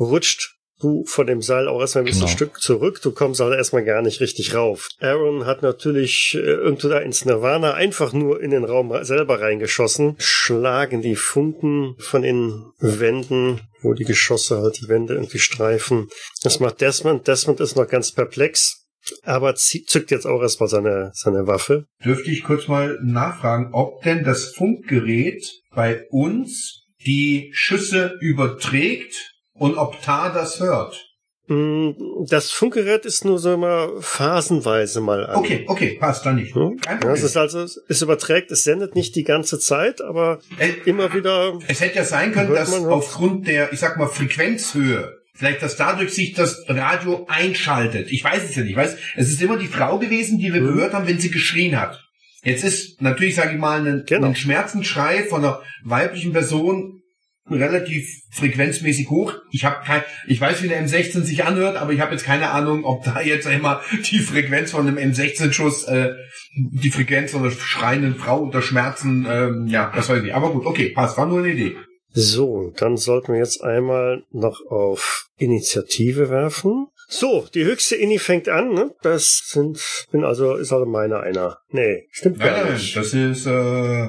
rutscht 0.00 0.56
du 0.80 1.04
von 1.06 1.26
dem 1.26 1.42
Seil 1.42 1.68
auch 1.68 1.80
erstmal 1.80 2.02
ein 2.02 2.06
bisschen 2.06 2.26
Genau. 2.26 2.32
Stück 2.32 2.60
zurück. 2.60 3.00
Du 3.02 3.10
kommst 3.10 3.40
halt 3.40 3.54
erstmal 3.54 3.84
gar 3.84 4.02
nicht 4.02 4.20
richtig 4.20 4.54
rauf. 4.54 4.88
Aaron 5.00 5.46
hat 5.46 5.62
natürlich 5.62 6.34
äh, 6.34 6.38
irgendwo 6.40 6.88
da 6.88 6.98
ins 6.98 7.24
Nirvana 7.24 7.74
einfach 7.74 8.12
nur 8.12 8.40
in 8.42 8.50
den 8.50 8.64
Raum 8.64 8.92
selber 9.02 9.40
reingeschossen. 9.40 10.16
Schlagen 10.18 11.02
die 11.02 11.16
Funken 11.16 11.96
von 11.98 12.22
den 12.22 12.72
Wänden, 12.78 13.60
wo 13.82 13.94
die 13.94 14.04
Geschosse 14.04 14.60
halt 14.60 14.78
die 14.80 14.88
Wände 14.88 15.14
irgendwie 15.14 15.38
streifen. 15.38 16.08
Das 16.42 16.60
macht 16.60 16.80
Desmond. 16.80 17.26
Desmond 17.26 17.60
ist 17.60 17.76
noch 17.76 17.88
ganz 17.88 18.12
perplex. 18.12 18.85
Aber 19.22 19.54
zückt 19.54 20.10
jetzt 20.10 20.26
auch 20.26 20.42
erstmal 20.42 20.68
seine, 20.68 21.10
seine 21.14 21.46
Waffe. 21.46 21.86
Dürfte 22.04 22.30
ich 22.30 22.42
kurz 22.44 22.68
mal 22.68 22.98
nachfragen, 23.02 23.70
ob 23.72 24.02
denn 24.02 24.24
das 24.24 24.52
Funkgerät 24.54 25.44
bei 25.74 26.04
uns 26.10 26.84
die 27.06 27.50
Schüsse 27.52 28.16
überträgt 28.20 29.14
und 29.54 29.76
ob 29.76 30.00
Tar 30.02 30.32
das 30.32 30.60
hört? 30.60 31.06
Mm, 31.48 31.90
Das 32.28 32.50
Funkgerät 32.50 33.04
ist 33.06 33.24
nur 33.24 33.38
so 33.38 33.56
mal 33.56 33.90
phasenweise 34.00 35.00
mal 35.00 35.24
an. 35.26 35.36
Okay, 35.36 35.64
okay, 35.68 35.96
passt 36.00 36.26
dann 36.26 36.36
nicht. 36.36 36.54
Hm? 36.54 36.76
Kein 36.78 37.00
Ja, 37.00 37.12
es 37.12 37.22
ist 37.22 37.36
also, 37.36 37.60
es 37.88 38.02
überträgt, 38.02 38.50
es 38.50 38.64
sendet 38.64 38.96
nicht 38.96 39.14
die 39.14 39.22
ganze 39.22 39.60
Zeit, 39.60 40.00
aber 40.00 40.40
Äh, 40.58 40.72
immer 40.86 41.14
wieder, 41.14 41.58
Es 41.68 41.80
hätte 41.80 41.96
ja 41.96 42.04
sein 42.04 42.32
können, 42.32 42.52
dass 42.52 42.72
aufgrund 42.74 43.46
der, 43.46 43.72
ich 43.72 43.78
sag 43.78 43.96
mal, 43.96 44.08
Frequenzhöhe, 44.08 45.12
vielleicht, 45.36 45.62
dass 45.62 45.76
dadurch 45.76 46.12
sich 46.12 46.32
das 46.32 46.64
Radio 46.68 47.26
einschaltet. 47.28 48.10
Ich 48.10 48.24
weiß 48.24 48.42
es 48.44 48.56
ja 48.56 48.62
nicht. 48.62 48.72
Ich 48.72 48.76
weiß, 48.76 48.96
es 49.16 49.28
ist 49.28 49.42
immer 49.42 49.56
die 49.58 49.66
Frau 49.68 49.98
gewesen, 49.98 50.38
die 50.38 50.52
wir 50.52 50.60
Mhm. 50.60 50.66
gehört 50.74 50.94
haben, 50.94 51.06
wenn 51.06 51.20
sie 51.20 51.30
geschrien 51.30 51.80
hat. 51.80 52.02
Jetzt 52.42 52.64
ist 52.64 53.00
natürlich, 53.02 53.34
sage 53.34 53.54
ich 53.54 53.58
mal, 53.60 53.86
ein, 53.86 54.04
Genau. 54.06 54.28
ein 54.28 54.36
Schmerzensschrei 54.36 55.24
von 55.24 55.44
einer 55.44 55.60
weiblichen 55.84 56.32
Person 56.32 57.00
relativ 57.48 58.08
frequenzmäßig 58.32 59.08
hoch. 59.08 59.32
Ich 59.52 59.64
habe 59.64 59.84
kein, 59.84 60.02
ich 60.26 60.40
weiß, 60.40 60.62
wie 60.62 60.68
der 60.68 60.80
M16 60.84 61.22
sich 61.22 61.44
anhört, 61.44 61.76
aber 61.76 61.92
ich 61.92 62.00
habe 62.00 62.12
jetzt 62.12 62.24
keine 62.24 62.50
Ahnung, 62.50 62.84
ob 62.84 63.04
da 63.04 63.20
jetzt 63.20 63.46
immer 63.46 63.82
die 64.10 64.18
Frequenz 64.18 64.72
von 64.72 64.86
einem 64.86 64.96
M16-Schuss, 65.12 65.84
äh, 65.84 66.10
die 66.56 66.90
Frequenz 66.90 67.30
von 67.32 67.42
einer 67.42 67.52
schreienden 67.52 68.16
Frau 68.16 68.38
unter 68.40 68.62
Schmerzen, 68.62 69.26
ähm, 69.30 69.66
ja, 69.68 69.92
das 69.94 70.08
weiß 70.08 70.18
ich. 70.18 70.24
nicht. 70.24 70.34
Aber 70.34 70.50
gut, 70.52 70.66
okay, 70.66 70.88
passt, 70.90 71.16
war 71.18 71.26
nur 71.26 71.38
eine 71.40 71.50
Idee. 71.52 71.76
So, 72.16 72.72
dann 72.76 72.96
sollten 72.96 73.32
wir 73.32 73.40
jetzt 73.40 73.62
einmal 73.62 74.22
noch 74.30 74.60
auf 74.68 75.28
Initiative 75.36 76.30
werfen. 76.30 76.86
So, 77.08 77.46
die 77.54 77.64
höchste 77.64 77.94
Ini 77.94 78.18
fängt 78.18 78.48
an, 78.48 78.72
ne? 78.74 78.92
Das 79.02 79.42
sind, 79.46 79.80
bin 80.10 80.24
also, 80.24 80.54
ist 80.56 80.72
also 80.72 80.86
meine 80.86 81.20
einer. 81.20 81.58
Nee, 81.68 82.08
stimmt 82.10 82.38
Nein, 82.38 82.48
gar 82.48 82.64
nein, 82.64 82.72
nicht. 82.74 82.96
das 82.96 83.14
ist 83.14 83.46
äh, 83.46 83.50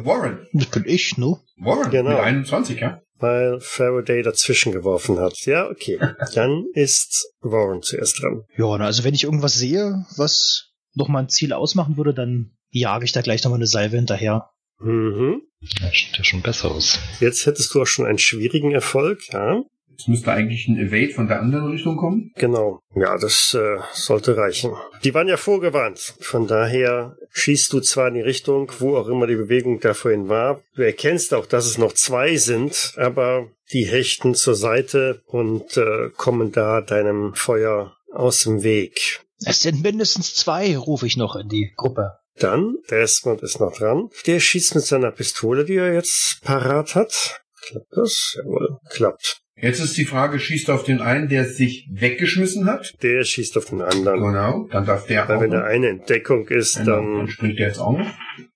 Warren. 0.05 0.47
Das 0.53 0.67
bin 0.67 0.83
ich, 0.87 1.17
ne? 1.17 1.35
Warren 1.59 1.91
Genau. 1.91 2.09
mit 2.11 2.19
21, 2.19 2.79
ja. 2.79 3.01
Weil 3.19 3.59
Faraday 3.59 4.23
dazwischen 4.23 4.71
geworfen 4.71 5.19
hat. 5.19 5.33
Ja, 5.45 5.69
okay. 5.69 5.99
Dann 6.33 6.65
ist 6.73 7.31
Warren 7.41 7.81
zuerst 7.81 8.21
dran. 8.21 8.43
Ja, 8.57 8.77
na, 8.77 8.85
also 8.85 9.03
wenn 9.03 9.13
ich 9.13 9.25
irgendwas 9.25 9.55
sehe, 9.55 10.05
was 10.15 10.71
nochmal 10.95 11.23
ein 11.23 11.29
Ziel 11.29 11.53
ausmachen 11.53 11.97
würde, 11.97 12.13
dann 12.13 12.51
jage 12.69 13.05
ich 13.05 13.11
da 13.11 13.21
gleich 13.21 13.43
nochmal 13.43 13.59
eine 13.59 13.67
Salve 13.67 13.95
hinterher. 13.97 14.49
Mhm. 14.79 15.41
Ja, 15.61 15.89
sieht 15.89 16.17
ja 16.17 16.23
schon 16.23 16.41
besser 16.41 16.71
aus. 16.71 16.99
Jetzt 17.19 17.45
hättest 17.45 17.73
du 17.73 17.81
auch 17.81 17.87
schon 17.87 18.05
einen 18.05 18.19
schwierigen 18.19 18.71
Erfolg, 18.71 19.21
ja? 19.31 19.63
Jetzt 19.97 20.09
müsste 20.09 20.31
eigentlich 20.31 20.67
ein 20.67 20.77
Evade 20.77 21.11
von 21.11 21.27
der 21.27 21.39
anderen 21.39 21.71
Richtung 21.71 21.97
kommen. 21.97 22.31
Genau. 22.35 22.81
Ja, 22.95 23.17
das 23.17 23.55
äh, 23.55 23.77
sollte 23.93 24.37
reichen. 24.37 24.73
Die 25.03 25.15
waren 25.15 25.27
ja 25.27 25.37
vorgewarnt. 25.37 26.13
Von 26.19 26.45
daher 26.45 27.17
schießt 27.31 27.73
du 27.73 27.79
zwar 27.79 28.09
in 28.09 28.13
die 28.13 28.21
Richtung, 28.21 28.71
wo 28.77 28.95
auch 28.95 29.07
immer 29.07 29.25
die 29.25 29.35
Bewegung 29.35 29.79
da 29.79 29.95
vorhin 29.95 30.29
war. 30.29 30.61
Du 30.75 30.83
erkennst 30.83 31.33
auch, 31.33 31.47
dass 31.47 31.65
es 31.65 31.79
noch 31.79 31.93
zwei 31.93 32.37
sind, 32.37 32.93
aber 32.97 33.47
die 33.73 33.87
hechten 33.87 34.35
zur 34.35 34.53
Seite 34.53 35.23
und 35.25 35.77
äh, 35.77 36.11
kommen 36.15 36.51
da 36.51 36.81
deinem 36.81 37.33
Feuer 37.33 37.97
aus 38.13 38.43
dem 38.43 38.61
Weg. 38.61 39.21
Es 39.45 39.61
sind 39.61 39.81
mindestens 39.81 40.35
zwei, 40.35 40.77
rufe 40.77 41.07
ich 41.07 41.17
noch 41.17 41.35
in 41.35 41.49
die 41.49 41.73
Gruppe. 41.75 42.19
Dann, 42.39 42.75
Desmond 42.89 43.41
ist 43.41 43.59
noch 43.59 43.75
dran. 43.75 44.09
Der 44.25 44.39
schießt 44.39 44.75
mit 44.75 44.85
seiner 44.85 45.11
Pistole, 45.11 45.65
die 45.65 45.75
er 45.75 45.93
jetzt 45.93 46.41
parat 46.43 46.95
hat. 46.95 47.41
Klappt 47.61 47.87
das? 47.91 48.35
Jawohl, 48.37 48.77
klappt. 48.89 49.41
Jetzt 49.59 49.79
ist 49.79 49.97
die 49.97 50.05
Frage, 50.05 50.39
schießt 50.39 50.69
auf 50.69 50.83
den 50.83 51.01
einen, 51.01 51.29
der 51.29 51.45
sich 51.45 51.87
weggeschmissen 51.91 52.67
hat? 52.67 52.93
Der 53.01 53.23
schießt 53.23 53.57
auf 53.57 53.65
den 53.65 53.81
anderen. 53.81 54.21
Genau, 54.21 54.67
dann 54.71 54.85
darf 54.85 55.07
der 55.07 55.27
Weil 55.27 55.37
auch 55.37 55.41
wenn 55.41 55.49
der 55.49 55.65
eine 55.65 55.89
in 55.89 56.05
Deckung 56.05 56.47
ist, 56.47 56.77
Genau, 56.77 56.91
dann, 56.97 57.17
dann 57.17 57.27
springt 57.27 57.57
der 57.57 57.67
jetzt 57.67 57.79
auch 57.79 57.97
noch. 57.97 58.11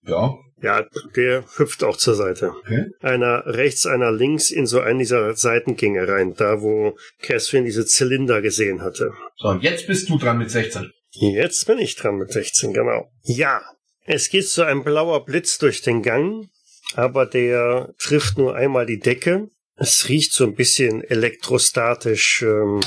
Ja, 0.05 0.35
ja, 0.61 0.85
der 1.15 1.43
hüpft 1.57 1.83
auch 1.83 1.97
zur 1.97 2.13
Seite. 2.13 2.51
okay. 2.51 2.85
Einer 3.01 3.43
rechts, 3.47 3.87
einer 3.87 4.11
links 4.11 4.51
in 4.51 4.67
so 4.67 4.79
einen 4.79 4.99
dieser 4.99 5.33
Seitengänge 5.35 6.07
rein, 6.07 6.35
da 6.35 6.61
wo 6.61 6.95
Catherine 7.21 7.65
diese 7.65 7.85
Zylinder 7.85 8.43
gesehen 8.43 8.81
hatte. 8.83 9.11
So, 9.37 9.53
jetzt 9.55 9.87
bist 9.87 10.07
du 10.09 10.19
dran 10.19 10.37
mit 10.37 10.51
16. 10.51 10.91
Jetzt 11.11 11.67
bin 11.67 11.77
ich 11.77 11.95
dran 11.95 12.15
mit 12.15 12.31
16, 12.31 12.73
genau. 12.73 13.11
Ja, 13.23 13.61
es 14.05 14.29
geht 14.29 14.47
so 14.47 14.63
ein 14.63 14.83
blauer 14.83 15.25
Blitz 15.25 15.57
durch 15.57 15.81
den 15.81 16.01
Gang, 16.01 16.47
aber 16.95 17.25
der 17.25 17.93
trifft 17.99 18.37
nur 18.37 18.55
einmal 18.55 18.85
die 18.85 18.99
Decke. 18.99 19.49
Es 19.75 20.07
riecht 20.09 20.33
so 20.33 20.45
ein 20.45 20.55
bisschen 20.55 21.03
elektrostatisch, 21.03 22.41
ähm, 22.43 22.81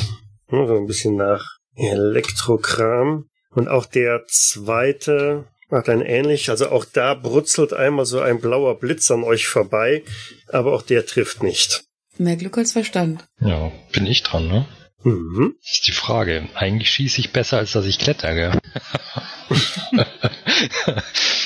ja, 0.50 0.66
so 0.66 0.76
ein 0.76 0.86
bisschen 0.86 1.16
nach 1.16 1.44
Elektrokram. 1.76 3.28
Und 3.50 3.68
auch 3.68 3.86
der 3.86 4.24
zweite 4.28 5.46
macht 5.68 5.88
ein 5.88 6.00
ähnlich, 6.00 6.50
also 6.50 6.68
auch 6.70 6.84
da 6.84 7.14
brutzelt 7.14 7.72
einmal 7.72 8.06
so 8.06 8.20
ein 8.20 8.40
blauer 8.40 8.78
Blitz 8.78 9.10
an 9.10 9.24
euch 9.24 9.46
vorbei, 9.46 10.02
aber 10.48 10.72
auch 10.72 10.82
der 10.82 11.06
trifft 11.06 11.42
nicht. 11.42 11.84
Mehr 12.16 12.36
Glück 12.36 12.58
als 12.58 12.72
Verstand. 12.72 13.24
Ja, 13.40 13.72
bin 13.92 14.06
ich 14.06 14.22
dran, 14.22 14.46
ne? 14.46 14.66
Mhm. 15.04 15.54
Das 15.62 15.72
ist 15.74 15.86
die 15.86 15.92
Frage. 15.92 16.48
Eigentlich 16.54 16.90
schieße 16.90 17.20
ich 17.20 17.32
besser, 17.32 17.58
als 17.58 17.72
dass 17.72 17.84
ich 17.86 17.98
kletter, 17.98 18.34
gell? 18.34 18.52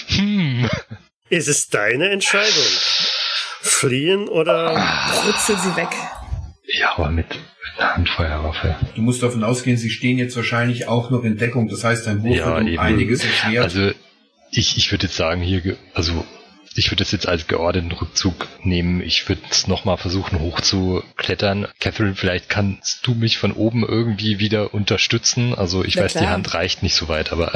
hm. 0.09 0.69
Ist 1.31 1.49
es 1.49 1.69
deine 1.69 2.09
Entscheidung? 2.11 2.65
Fliehen 3.61 4.29
oder? 4.29 4.75
Brutzel 5.23 5.57
sie 5.59 5.77
weg. 5.77 5.89
Ja, 6.79 6.97
aber 6.97 7.11
mit 7.11 7.27
einer 7.77 7.95
Handfeuerwaffe. 7.97 8.77
Du 8.95 9.03
musst 9.03 9.23
davon 9.23 9.45
ausgehen, 9.45 9.77
sie 9.77 9.91
stehen 9.91 10.17
jetzt 10.19 10.37
wahrscheinlich 10.37 10.89
auch 10.89 11.11
noch 11.11 11.25
in 11.25 11.37
Deckung. 11.37 11.69
Das 11.69 11.85
heißt, 11.85 12.07
dein 12.07 12.23
Wurf 12.23 12.37
Ja, 12.37 12.47
wird 12.47 12.61
um 12.63 12.67
eben. 12.69 12.79
einiges 12.79 13.25
erschwert. 13.25 13.65
Also 13.65 13.91
ich, 14.51 14.77
ich 14.79 14.91
würde 14.91 15.07
jetzt 15.07 15.17
sagen, 15.17 15.43
hier, 15.43 15.77
also 15.95 16.25
ich 16.75 16.91
würde 16.91 17.03
es 17.03 17.13
jetzt 17.13 17.27
als 17.29 17.47
geordneten 17.47 17.93
Rückzug 17.93 18.47
nehmen. 18.63 19.03
Ich 19.03 19.29
würde 19.29 19.43
es 19.51 19.67
nochmal 19.67 19.97
versuchen 19.97 20.41
hochzuklettern. 20.41 21.69
Catherine, 21.81 22.15
vielleicht 22.15 22.49
kannst 22.49 23.07
du 23.07 23.15
mich 23.15 23.39
von 23.39 23.53
oben 23.53 23.85
irgendwie 23.87 24.39
wieder 24.39 24.75
unterstützen. 24.75 25.55
Also 25.55 25.85
ich 25.85 25.97
Na 25.97 26.03
weiß, 26.05 26.13
die 26.13 26.19
klar. 26.21 26.31
Hand 26.33 26.55
reicht 26.55 26.83
nicht 26.83 26.95
so 26.95 27.09
weit, 27.09 27.33
aber 27.33 27.53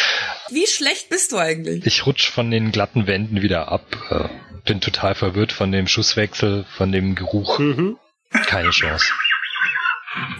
Wie 0.50 0.66
schlecht 0.66 1.08
bist 1.08 1.32
du 1.32 1.38
eigentlich? 1.38 1.86
ich 1.86 2.06
rutsch 2.06 2.28
von 2.28 2.50
den 2.50 2.72
glatten 2.72 3.06
Wänden 3.06 3.42
wieder 3.42 3.68
ab. 3.72 3.84
Äh, 4.10 4.28
Bin 4.64 4.80
total 4.80 5.14
verwirrt 5.14 5.52
von 5.52 5.72
dem 5.72 5.86
Schusswechsel, 5.88 6.64
von 6.76 6.92
dem 6.92 7.14
Geruch. 7.14 7.58
Mhm. 7.58 7.96
Keine 8.46 8.70
Chance. 8.70 9.12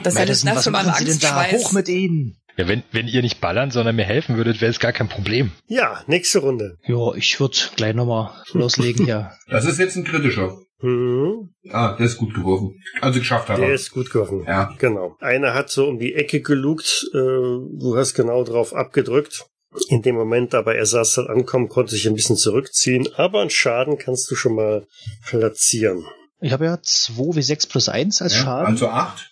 Das 0.02 0.14
ist 0.14 0.18
Madison, 0.18 0.46
das 0.48 0.56
was 0.56 0.64
schon 0.64 0.72
mal 0.72 0.84
machen 0.84 0.98
Sie 0.98 1.04
denn 1.12 1.18
da? 1.20 1.36
Angstschweiß. 1.36 1.64
Hoch 1.64 1.72
mit 1.72 1.88
Ihnen! 1.88 2.36
Ja, 2.56 2.68
wenn, 2.68 2.82
wenn 2.92 3.08
ihr 3.08 3.22
nicht 3.22 3.40
ballern, 3.40 3.70
sondern 3.70 3.96
mir 3.96 4.04
helfen 4.04 4.36
würdet, 4.36 4.60
wäre 4.60 4.70
es 4.70 4.78
gar 4.80 4.92
kein 4.92 5.08
Problem. 5.08 5.52
Ja, 5.68 6.02
nächste 6.06 6.40
Runde. 6.40 6.76
Ja, 6.86 7.14
ich 7.14 7.40
würde 7.40 7.56
gleich 7.76 7.94
nochmal 7.94 8.30
loslegen 8.52 9.06
hier. 9.06 9.32
das 9.48 9.64
ist 9.64 9.78
jetzt 9.78 9.96
ein 9.96 10.04
kritischer. 10.04 10.56
Mhm. 10.82 11.50
Ah, 11.70 11.96
der 11.96 12.06
ist 12.06 12.18
gut 12.18 12.34
geworfen. 12.34 12.74
Also 13.00 13.20
geschafft 13.20 13.48
hat 13.48 13.58
Der 13.58 13.68
er. 13.68 13.74
ist 13.74 13.92
gut 13.92 14.10
geworfen. 14.10 14.44
Ja. 14.46 14.74
Genau. 14.78 15.16
Einer 15.20 15.54
hat 15.54 15.70
so 15.70 15.86
um 15.86 15.98
die 15.98 16.14
Ecke 16.14 16.40
gelugt, 16.42 17.06
äh, 17.14 17.16
du 17.16 17.94
hast 17.96 18.14
genau 18.14 18.42
drauf 18.44 18.74
abgedrückt. 18.74 19.46
In 19.88 20.02
dem 20.02 20.16
Moment 20.16 20.54
aber 20.54 20.74
er 20.74 20.84
saß 20.84 21.14
dann 21.14 21.28
ankommen, 21.28 21.68
konnte 21.68 21.92
sich 21.92 22.06
ein 22.06 22.14
bisschen 22.14 22.36
zurückziehen, 22.36 23.08
aber 23.16 23.40
einen 23.40 23.48
Schaden 23.48 23.96
kannst 23.96 24.30
du 24.30 24.34
schon 24.34 24.54
mal 24.56 24.86
platzieren. 25.24 26.04
Ich 26.40 26.52
habe 26.52 26.64
ja 26.66 26.78
2 26.82 27.12
W6 27.38 27.70
plus 27.70 27.88
1 27.88 28.20
als 28.20 28.34
ja. 28.34 28.42
Schaden. 28.42 28.66
Also 28.66 28.88
acht. 28.88 29.30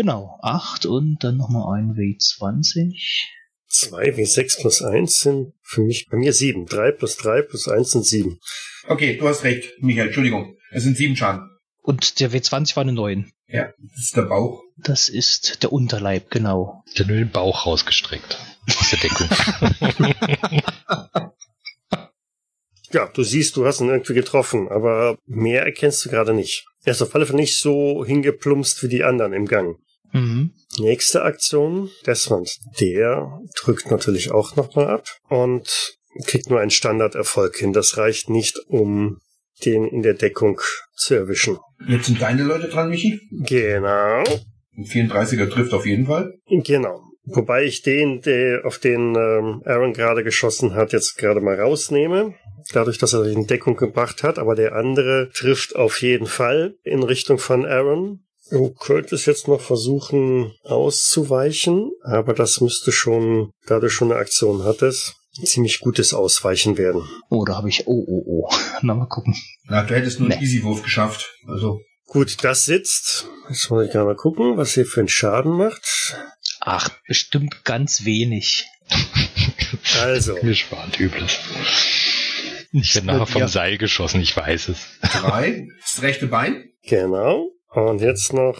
Genau, 0.00 0.38
8 0.40 0.86
und 0.86 1.18
dann 1.20 1.36
nochmal 1.36 1.78
ein 1.78 1.90
W20. 1.90 2.94
2 3.68 4.16
wie 4.16 4.24
6 4.24 4.62
plus 4.62 4.80
1 4.80 5.20
sind 5.20 5.52
für 5.62 5.82
mich 5.82 6.08
bei 6.08 6.16
mir 6.16 6.32
7. 6.32 6.64
3 6.64 6.92
plus 6.92 7.18
3 7.18 7.42
plus 7.42 7.68
1 7.68 7.90
sind 7.90 8.06
7. 8.06 8.38
Okay, 8.88 9.18
du 9.18 9.28
hast 9.28 9.44
recht, 9.44 9.74
Michael. 9.82 10.06
Entschuldigung. 10.06 10.56
Es 10.70 10.84
sind 10.84 10.96
sieben 10.96 11.16
Schaden. 11.16 11.50
Und 11.82 12.18
der 12.18 12.30
W20 12.30 12.76
war 12.76 12.80
eine 12.80 12.94
9. 12.94 13.30
Ja, 13.46 13.74
das 13.76 14.04
ist 14.04 14.16
der 14.16 14.22
Bauch. 14.22 14.62
Das 14.78 15.10
ist 15.10 15.62
der 15.62 15.70
Unterleib, 15.70 16.30
genau. 16.30 16.82
Der 16.96 17.04
nur 17.04 17.18
den 17.18 17.30
Bauch 17.30 17.66
rausgestreckt. 17.66 18.38
Aus 18.68 18.88
der 18.88 19.00
Deckung. 19.00 19.28
Ja, 22.92 23.06
du 23.06 23.22
siehst, 23.22 23.56
du 23.56 23.66
hast 23.66 23.80
ihn 23.80 23.88
irgendwie 23.88 24.14
getroffen, 24.14 24.68
aber 24.68 25.16
mehr 25.26 25.62
erkennst 25.62 26.04
du 26.04 26.10
gerade 26.10 26.34
nicht. 26.34 26.66
Er 26.82 26.90
ist 26.90 27.02
auf 27.02 27.14
alle 27.14 27.24
Fälle 27.24 27.38
nicht 27.38 27.56
so 27.56 28.04
hingeplumpst 28.04 28.82
wie 28.82 28.88
die 28.88 29.04
anderen 29.04 29.32
im 29.32 29.46
Gang. 29.46 29.76
Mhm. 30.12 30.52
Nächste 30.78 31.22
Aktion, 31.22 31.90
Desmond. 32.06 32.50
Der 32.80 33.40
drückt 33.60 33.90
natürlich 33.90 34.30
auch 34.30 34.56
nochmal 34.56 34.88
ab 34.88 35.06
und 35.28 35.96
kriegt 36.26 36.50
nur 36.50 36.60
einen 36.60 36.70
Standarderfolg 36.70 37.56
hin. 37.56 37.72
Das 37.72 37.96
reicht 37.96 38.30
nicht, 38.30 38.58
um 38.66 39.18
den 39.64 39.84
in 39.84 40.02
der 40.02 40.14
Deckung 40.14 40.60
zu 40.96 41.14
erwischen. 41.14 41.58
Jetzt 41.86 42.06
sind 42.06 42.20
deine 42.20 42.42
Leute 42.42 42.68
dran, 42.68 42.90
Michi. 42.90 43.20
Genau. 43.46 44.24
Ein 44.76 44.84
34er 44.84 45.50
trifft 45.50 45.72
auf 45.72 45.86
jeden 45.86 46.06
Fall. 46.06 46.34
Genau. 46.46 47.02
Wobei 47.24 47.64
ich 47.64 47.82
den, 47.82 48.20
der 48.22 48.64
auf 48.64 48.78
den 48.78 49.14
ähm, 49.14 49.62
Aaron 49.64 49.92
gerade 49.92 50.24
geschossen 50.24 50.74
hat, 50.74 50.92
jetzt 50.92 51.16
gerade 51.16 51.40
mal 51.40 51.60
rausnehme. 51.60 52.34
Dadurch, 52.72 52.98
dass 52.98 53.12
er 53.12 53.24
sich 53.24 53.36
in 53.36 53.46
Deckung 53.46 53.76
gebracht 53.76 54.22
hat. 54.22 54.38
Aber 54.38 54.54
der 54.54 54.74
andere 54.74 55.30
trifft 55.32 55.76
auf 55.76 56.02
jeden 56.02 56.26
Fall 56.26 56.74
in 56.82 57.02
Richtung 57.02 57.38
von 57.38 57.66
Aaron. 57.66 58.24
Du 58.50 58.70
könntest 58.74 59.26
jetzt 59.26 59.46
noch 59.48 59.60
versuchen 59.60 60.52
auszuweichen, 60.64 61.92
aber 62.02 62.34
das 62.34 62.60
müsste 62.60 62.90
schon, 62.92 63.52
da 63.66 63.78
du 63.78 63.88
schon 63.88 64.10
eine 64.10 64.20
Aktion 64.20 64.64
hattest, 64.64 65.14
ziemlich 65.44 65.80
gutes 65.80 66.12
Ausweichen 66.14 66.76
werden. 66.76 67.08
Oh, 67.28 67.44
da 67.44 67.56
habe 67.56 67.68
ich. 67.68 67.86
Oh, 67.86 68.04
oh, 68.06 68.22
oh. 68.26 68.54
Na, 68.82 68.94
mal 68.94 69.06
gucken. 69.06 69.36
Na, 69.64 69.82
du 69.84 69.94
hättest 69.94 70.18
nur 70.20 70.28
einen 70.30 70.38
Nee. 70.40 70.44
Easy-Wurf 70.44 70.82
geschafft. 70.82 71.32
Also, 71.46 71.80
Gut, 72.06 72.42
das 72.42 72.64
sitzt. 72.64 73.28
Jetzt 73.48 73.70
muss 73.70 73.84
ich 73.86 73.92
gerade 73.92 74.06
mal 74.06 74.16
gucken, 74.16 74.56
was 74.56 74.76
ihr 74.76 74.84
für 74.84 74.98
einen 74.98 75.08
Schaden 75.08 75.52
macht. 75.52 76.16
Ach, 76.60 76.90
bestimmt 77.06 77.64
ganz 77.64 78.04
wenig. 78.04 78.66
Also, 80.00 80.36
Mir 80.42 80.56
spart 80.56 80.98
übles. 80.98 81.38
Ich 82.72 82.92
werde 82.96 83.06
nachher 83.06 83.26
vom 83.26 83.40
Ja. 83.42 83.48
Seil 83.48 83.78
geschossen, 83.78 84.20
ich 84.20 84.36
weiß 84.36 84.68
es. 84.70 84.78
drei. 85.00 85.68
Das 85.80 86.02
rechte 86.02 86.26
Bein. 86.26 86.64
genau. 86.82 87.46
Und 87.70 88.00
jetzt 88.00 88.32
noch 88.32 88.58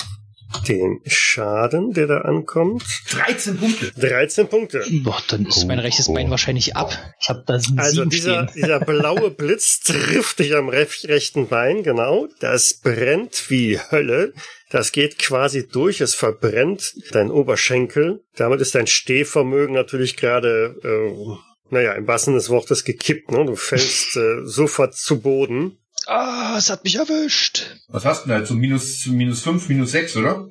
den 0.67 1.01
Schaden, 1.07 1.93
der 1.93 2.07
da 2.09 2.19
ankommt. 2.23 2.83
13 3.11 3.57
Punkte. 3.57 3.93
13 3.97 4.49
Punkte. 4.49 4.85
Boah, 5.05 5.23
dann 5.29 5.47
ist 5.47 5.63
Oh, 5.63 5.67
mein 5.67 5.79
rechtes 5.79 6.09
oh. 6.09 6.15
Bein 6.15 6.29
wahrscheinlich 6.31 6.75
ab. 6.77 6.93
Ich 7.21 7.29
habe 7.29 7.45
da 7.47 7.55
ein 7.55 7.79
Also 7.79 8.05
dieser, 8.05 8.47
dieser 8.47 8.81
blaue 8.81 9.31
Blitz 9.31 9.81
trifft 9.85 10.41
dich 10.41 10.55
am 10.57 10.69
rech- 10.69 11.07
rechten 11.09 11.47
Bein, 11.47 11.83
genau. 11.85 12.27
Das 12.41 12.75
brennt 12.75 13.49
wie 13.49 13.79
Hölle. 13.79 14.33
Das 14.71 14.91
geht 14.93 15.19
quasi 15.19 15.69
durch, 15.69 16.01
es 16.01 16.15
verbrennt 16.15 16.95
dein 17.13 17.31
Oberschenkel. 17.31 18.23
Damit 18.37 18.61
ist 18.61 18.75
dein 18.75 18.87
Stehvermögen 18.89 19.75
natürlich 19.75 20.17
gerade, 20.17 20.77
äh, 20.83 21.73
naja, 21.73 21.93
im 21.93 22.07
wahrsten 22.09 22.33
Sinne 22.33 22.39
des 22.39 22.51
Wortes 22.51 22.85
gekippt. 22.85 23.31
Ne? 23.31 23.47
Du 23.47 23.55
fällst 23.57 24.17
äh, 24.17 24.45
sofort 24.45 24.95
zu 24.97 25.21
Boden. 25.21 25.77
Ah, 26.07 26.57
es 26.59 26.71
hat 26.71 26.85
mich 26.85 26.97
erwischt. 26.97 27.79
Was 27.89 28.05
hast 28.05 28.25
du 28.25 28.29
denn 28.29 28.35
da 28.35 28.39
jetzt? 28.41 28.49
So 28.49 28.55
minus, 28.55 29.07
minus 29.07 29.43
5, 29.43 29.69
minus 29.69 29.93
6, 29.93 30.17
oder? 30.17 30.49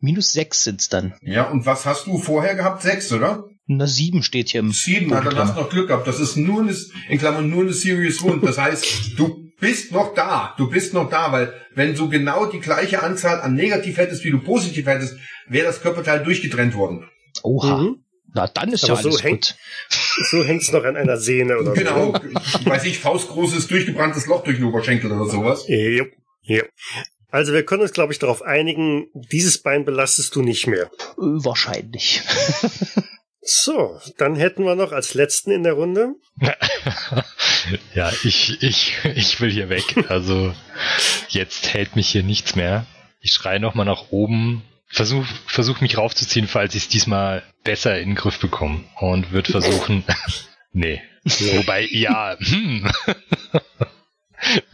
Minus 0.00 0.32
sechs 0.32 0.64
sind's 0.64 0.88
dann. 0.88 1.14
Ja, 1.22 1.48
und 1.48 1.64
was 1.64 1.86
hast 1.86 2.06
du 2.06 2.18
vorher 2.18 2.54
gehabt? 2.54 2.82
6, 2.82 3.12
oder? 3.12 3.44
Na, 3.66 3.86
sieben 3.86 4.22
steht 4.24 4.48
hier 4.50 4.60
im 4.60 4.72
7, 4.72 5.06
na, 5.08 5.20
dann 5.20 5.36
hast 5.36 5.56
du 5.56 5.60
noch 5.60 5.70
Glück 5.70 5.88
gehabt. 5.88 6.08
Das 6.08 6.18
ist 6.18 6.36
nur 6.36 6.62
eine, 6.62 6.74
in 7.08 7.18
Klammern 7.18 7.48
nur 7.48 7.62
eine 7.62 7.72
Serious 7.72 8.20
Wound. 8.22 8.42
Das 8.44 8.58
heißt, 8.58 9.16
du 9.16 9.50
bist 9.60 9.92
noch 9.92 10.14
da. 10.14 10.54
Du 10.58 10.68
bist 10.68 10.92
noch 10.92 11.08
da, 11.08 11.30
weil 11.30 11.54
wenn 11.74 11.94
du 11.94 12.08
genau 12.08 12.46
die 12.46 12.58
gleiche 12.58 13.02
Anzahl 13.02 13.40
an 13.40 13.54
negativ 13.54 13.96
hättest, 13.96 14.24
wie 14.24 14.30
du 14.30 14.40
positiv 14.40 14.86
hättest, 14.86 15.16
wäre 15.48 15.66
das 15.66 15.80
Körperteil 15.80 16.24
durchtrennt 16.24 16.74
worden. 16.74 17.08
Oha. 17.44 17.78
Mhm. 17.78 18.01
Na, 18.34 18.46
dann 18.46 18.72
ist 18.72 18.84
Aber 18.84 18.94
ja 18.94 19.02
so 19.02 19.08
alles 19.10 19.22
hängt- 19.22 19.56
gut. 19.90 19.98
So 20.30 20.44
hängt's 20.44 20.72
noch 20.72 20.84
an 20.84 20.96
einer 20.96 21.16
Sehne 21.18 21.58
oder 21.58 21.72
Genau, 21.72 22.12
weiß 22.64 22.84
ich, 22.84 22.98
faustgroßes, 22.98 23.66
durchgebranntes 23.68 24.26
Loch 24.26 24.42
durch 24.44 24.56
den 24.58 24.64
Oberschenkel 24.66 25.10
oder 25.12 25.30
sowas. 25.30 25.64
so. 25.66 25.72
Jupp, 25.72 26.08
jupp. 26.42 26.68
Also 27.30 27.52
wir 27.54 27.64
können 27.64 27.82
uns, 27.82 27.92
glaube 27.92 28.12
ich, 28.12 28.18
darauf 28.18 28.42
einigen, 28.42 29.06
dieses 29.14 29.58
Bein 29.62 29.84
belastest 29.86 30.34
du 30.36 30.42
nicht 30.42 30.66
mehr. 30.66 30.90
Wahrscheinlich. 31.16 32.22
So, 33.44 33.98
dann 34.18 34.36
hätten 34.36 34.62
wir 34.62 34.76
noch 34.76 34.92
als 34.92 35.14
letzten 35.14 35.50
in 35.50 35.64
der 35.64 35.72
Runde 35.72 36.14
ja, 37.94 38.12
ich, 38.22 38.62
ich, 38.62 38.94
ich 39.16 39.40
will 39.40 39.50
hier 39.50 39.68
weg. 39.68 39.82
Also 40.08 40.54
jetzt 41.28 41.74
hält 41.74 41.96
mich 41.96 42.08
hier 42.08 42.22
nichts 42.22 42.54
mehr. 42.54 42.86
Ich 43.20 43.32
schreie 43.32 43.58
nochmal 43.60 43.84
nach 43.86 44.10
oben. 44.10 44.62
Versuch, 44.86 45.24
versuch 45.46 45.80
mich 45.80 45.98
raufzuziehen, 45.98 46.46
falls 46.46 46.74
ich 46.74 46.84
es 46.84 46.88
diesmal 46.88 47.42
besser 47.64 47.98
in 47.98 48.10
den 48.10 48.14
Griff 48.16 48.38
bekomme. 48.38 48.84
Und 49.00 49.32
wird 49.32 49.48
versuchen, 49.48 50.04
Nee. 50.72 51.02
Wobei, 51.24 51.86
ja, 51.90 52.36
hm. 52.38 52.90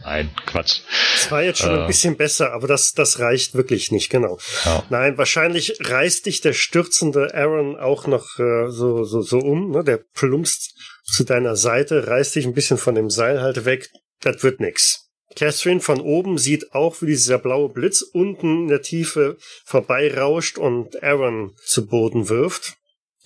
Nein, 0.03 0.31
Quatsch. 0.47 0.79
Es 1.13 1.29
war 1.29 1.43
jetzt 1.43 1.59
schon 1.59 1.75
äh, 1.75 1.81
ein 1.81 1.87
bisschen 1.87 2.17
besser, 2.17 2.53
aber 2.53 2.67
das, 2.67 2.93
das 2.93 3.19
reicht 3.19 3.53
wirklich 3.53 3.91
nicht, 3.91 4.09
genau. 4.09 4.39
Ja. 4.65 4.83
Nein, 4.89 5.17
wahrscheinlich 5.17 5.77
reißt 5.79 6.25
dich 6.25 6.41
der 6.41 6.53
stürzende 6.53 7.35
Aaron 7.35 7.77
auch 7.77 8.07
noch 8.07 8.39
äh, 8.39 8.69
so, 8.69 9.03
so, 9.03 9.21
so 9.21 9.37
um, 9.37 9.71
ne? 9.71 9.83
Der 9.83 9.97
plumpst 9.97 10.73
zu 11.03 11.23
deiner 11.23 11.55
Seite, 11.55 12.07
reißt 12.07 12.35
dich 12.35 12.45
ein 12.45 12.55
bisschen 12.55 12.77
von 12.77 12.95
dem 12.95 13.11
Seil 13.11 13.41
halt 13.41 13.65
weg. 13.65 13.91
Das 14.21 14.41
wird 14.41 14.59
nix. 14.59 15.09
Catherine 15.35 15.81
von 15.81 16.01
oben 16.01 16.39
sieht 16.39 16.73
auch, 16.73 17.01
wie 17.01 17.07
dieser 17.07 17.37
blaue 17.37 17.69
Blitz 17.69 18.01
unten 18.01 18.63
in 18.63 18.67
der 18.67 18.81
Tiefe 18.81 19.37
vorbeirauscht 19.63 20.57
und 20.57 21.03
Aaron 21.03 21.53
zu 21.63 21.85
Boden 21.85 22.29
wirft. 22.29 22.78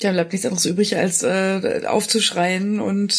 Ja, 0.03 0.11
bleibt 0.11 0.33
nichts 0.33 0.45
anderes 0.45 0.65
übrig, 0.65 0.97
als 0.97 1.23
äh, 1.23 1.83
aufzuschreien 1.87 2.81
und 2.81 3.13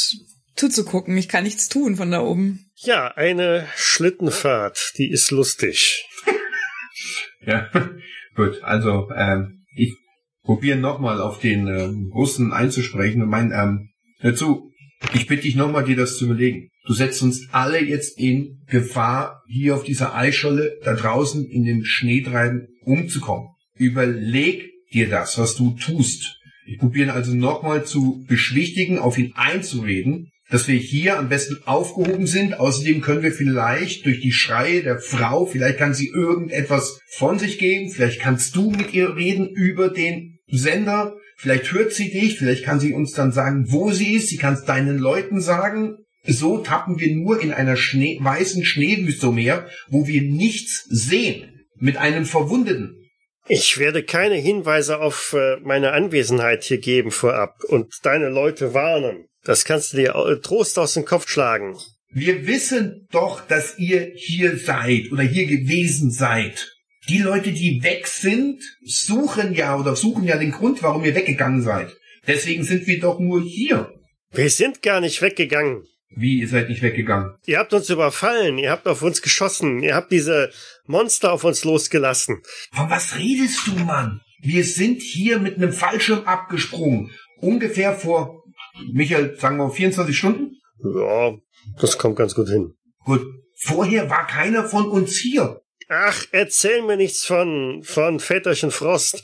zuzugucken. 0.55 1.17
Ich 1.17 1.31
kann 1.31 1.45
nichts 1.45 1.71
tun 1.71 1.97
von 1.97 2.11
da 2.11 2.21
oben. 2.21 2.71
Ja, 2.77 3.09
eine 3.09 3.67
Schlittenfahrt, 3.75 4.93
die 4.99 5.11
ist 5.11 5.31
lustig. 5.31 6.07
ja, 7.47 7.71
gut. 8.37 8.63
Also 8.63 9.09
ähm, 9.17 9.65
ich 9.75 9.97
probiere 10.43 10.77
nochmal 10.77 11.23
auf 11.23 11.41
den 11.41 11.69
ähm, 11.69 12.13
Russen 12.15 12.53
einzusprechen 12.53 13.23
und 13.23 13.31
mein 13.31 13.51
ähm, 13.51 13.89
dazu. 14.21 14.71
Ich 15.15 15.27
bitte 15.27 15.43
dich 15.43 15.57
nochmal, 15.57 15.85
dir 15.85 15.97
das 15.97 16.19
zu 16.19 16.27
überlegen. 16.27 16.69
Du 16.87 16.93
setzt 16.93 17.23
uns 17.23 17.49
alle 17.53 17.83
jetzt 17.83 18.19
in 18.19 18.63
Gefahr, 18.67 19.43
hier 19.49 19.75
auf 19.75 19.85
dieser 19.85 20.15
Eisscholle 20.15 20.79
da 20.85 20.95
draußen 20.95 21.47
in 21.47 21.65
den 21.65 21.85
Schneetreiben 21.85 22.69
umzukommen. 22.83 23.49
Überleg 23.75 24.71
dir 24.93 25.09
das, 25.09 25.39
was 25.39 25.57
du 25.57 25.71
tust. 25.73 26.39
Ich 26.67 26.79
probiere 26.79 27.13
also 27.13 27.35
nochmal 27.35 27.85
zu 27.85 28.25
beschwichtigen, 28.27 28.99
auf 28.99 29.19
ihn 29.19 29.33
einzureden 29.35 30.31
dass 30.51 30.69
wir 30.69 30.77
hier 30.77 31.19
am 31.19 31.29
besten 31.29 31.59
aufgehoben 31.65 32.27
sind. 32.27 32.61
Außerdem 32.61 33.01
können 33.01 33.23
wir 33.23 33.33
vielleicht 33.33 34.07
durch 34.07 34.21
die 34.21 34.33
Schreie 34.33 34.83
der 34.83 35.01
Frau, 35.01 35.47
vielleicht 35.47 35.79
kann 35.79 35.95
sie 35.95 36.09
irgendetwas 36.09 37.01
von 37.09 37.39
sich 37.39 37.59
geben, 37.59 37.91
vielleicht 37.91 38.21
kannst 38.21 38.55
du 38.55 38.71
mit 38.71 38.93
ihr 38.95 39.17
reden 39.17 39.49
über 39.49 39.89
den 39.89 40.39
Sender, 40.47 41.17
vielleicht 41.37 41.73
hört 41.73 41.93
sie 41.93 42.11
dich, 42.11 42.39
vielleicht 42.39 42.65
kann 42.65 42.81
sie 42.81 42.93
uns 42.93 43.13
dann 43.13 43.33
sagen, 43.33 43.67
wo 43.69 43.91
sie 43.91 44.13
ist, 44.13 44.29
sie 44.29 44.37
kann 44.37 44.55
es 44.55 44.65
deinen 44.65 44.99
Leuten 44.99 45.41
sagen. 45.41 45.97
So 46.27 46.59
tappen 46.59 47.01
wir 47.01 47.15
nur 47.15 47.41
in 47.43 47.53
einer 47.53 47.77
Schnee, 47.77 48.19
weißen 48.21 48.65
Schneewüste 48.65 49.29
umher, 49.29 49.69
wo 49.89 50.07
wir 50.07 50.23
nichts 50.23 50.87
sehen, 50.89 51.67
mit 51.77 51.97
einem 51.97 52.25
Verwundeten. 52.25 53.04
Ich 53.47 53.79
werde 53.79 54.03
keine 54.03 54.37
Hinweise 54.37 55.01
auf 55.01 55.35
äh, 55.37 55.57
meine 55.63 55.93
Anwesenheit 55.93 56.65
hier 56.65 56.79
geben 56.79 57.11
vorab 57.11 57.63
und 57.69 57.93
deine 58.03 58.29
Leute 58.31 58.73
warnen. 58.73 59.29
Das 59.45 59.65
kannst 59.67 59.93
du 59.93 59.99
dir 59.99 60.41
Trost 60.43 60.79
aus 60.79 60.95
dem 60.95 61.05
Kopf 61.05 61.29
schlagen. 61.29 61.77
Wir 62.11 62.47
wissen 62.47 63.07
doch, 63.11 63.47
dass 63.47 63.79
ihr 63.79 64.13
hier 64.15 64.57
seid 64.57 65.13
oder 65.13 65.23
hier 65.23 65.47
gewesen 65.47 66.11
seid. 66.11 66.71
Die 67.09 67.19
Leute, 67.19 67.53
die 67.53 67.83
weg 67.83 68.07
sind, 68.07 68.63
suchen 68.83 69.53
ja 69.53 69.79
oder 69.79 69.95
suchen 69.95 70.25
ja 70.25 70.39
den 70.39 70.53
Grund, 70.53 70.83
warum 70.83 71.05
ihr 71.05 71.15
weggegangen 71.15 71.63
seid. 71.63 71.95
Deswegen 72.27 72.65
sind 72.65 72.87
wir 72.87 73.01
doch 73.01 73.19
nur 73.19 73.43
hier. 73.43 73.93
Wir 74.33 74.49
sind 74.49 74.81
gar 74.81 75.01
nicht 75.01 75.21
weggegangen. 75.21 75.87
Wie, 76.11 76.41
ihr 76.41 76.49
seid 76.49 76.69
nicht 76.69 76.83
weggegangen? 76.83 77.35
Ihr 77.47 77.59
habt 77.59 77.73
uns 77.73 77.91
überfallen, 77.91 78.59
ihr 78.59 78.71
habt 78.71 78.87
auf 78.87 79.03
uns 79.03 79.21
geschossen, 79.21 79.83
ihr 79.83 79.95
habt 79.95 80.13
diese 80.13 80.51
Monster 80.87 81.33
auf 81.33 81.45
uns 81.45 81.65
losgelassen. 81.65 82.43
Von 82.73 82.89
was 82.91 83.19
redest 83.19 83.67
du, 83.67 83.73
Mann? 83.85 84.21
Wir 84.41 84.65
sind 84.65 85.03
hier 85.03 85.39
mit 85.39 85.57
einem 85.57 85.73
Fallschirm 85.73 86.25
abgesprungen. 86.25 87.11
Ungefähr 87.41 87.95
vor 87.95 88.45
Michael, 88.93 89.37
sagen 89.39 89.57
wir 89.57 89.71
24 89.71 90.17
Stunden? 90.17 90.57
Ja, 90.83 91.35
das 91.81 91.99
kommt 91.99 92.17
ganz 92.17 92.35
gut 92.35 92.49
hin. 92.49 92.75
Gut. 93.05 93.25
Vorher 93.57 94.11
war 94.11 94.27
keiner 94.27 94.65
von 94.65 94.87
uns 94.87 95.17
hier. 95.17 95.63
Ach, 95.89 96.25
erzähl 96.33 96.83
mir 96.83 96.97
nichts 96.97 97.25
von, 97.25 97.83
von 97.85 98.21
Väterchen 98.21 98.71
Frost. 98.71 99.23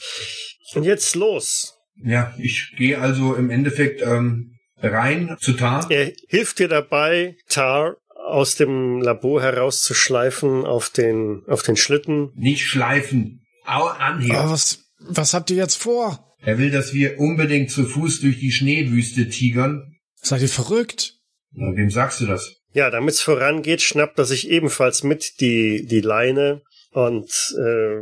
Und 0.75 0.85
jetzt 0.85 1.17
los. 1.17 1.79
Ja, 2.03 2.35
ich 2.39 2.73
gehe 2.77 2.99
also 2.99 3.35
im 3.35 3.51
Endeffekt 3.51 4.03
ähm, 4.03 4.57
rein 4.83 5.37
zu 5.41 5.53
Tar. 5.55 5.91
Er 5.91 6.13
hilft 6.29 6.59
dir 6.59 6.69
dabei, 6.69 7.37
Tar 7.49 7.97
aus 8.15 8.55
dem 8.55 9.01
Labor 9.01 9.43
herauszuschleifen 9.43 10.65
auf 10.65 10.91
den, 10.91 11.43
auf 11.47 11.63
den 11.63 11.77
Schlitten. 11.77 12.31
Nicht 12.35 12.67
schleifen, 12.67 13.45
Au, 13.65 13.87
anheben. 13.87 14.37
Was, 14.37 14.85
was 15.01 15.35
habt 15.35 15.51
ihr 15.51 15.57
jetzt 15.57 15.77
vor? 15.77 16.27
Er 16.43 16.59
will, 16.59 16.71
dass 16.71 16.95
wir 16.95 17.19
unbedingt 17.19 17.71
zu 17.71 17.85
Fuß 17.85 18.21
durch 18.21 18.39
die 18.39 18.53
Schneewüste 18.53 19.29
tigern. 19.29 19.97
Seid 20.23 20.43
ihr 20.43 20.49
verrückt? 20.49 21.15
Na, 21.53 21.77
wem 21.77 21.91
sagst 21.91 22.21
du 22.21 22.27
das? 22.27 22.57
Ja, 22.73 22.91
damit's 22.91 23.21
vorangeht, 23.21 23.83
schnappt 23.83 24.19
er 24.19 24.25
sich 24.25 24.49
ebenfalls 24.49 25.03
mit 25.03 25.41
die, 25.41 25.87
die 25.87 26.01
Leine 26.01 26.63
und 26.93 27.29
äh, 27.59 28.01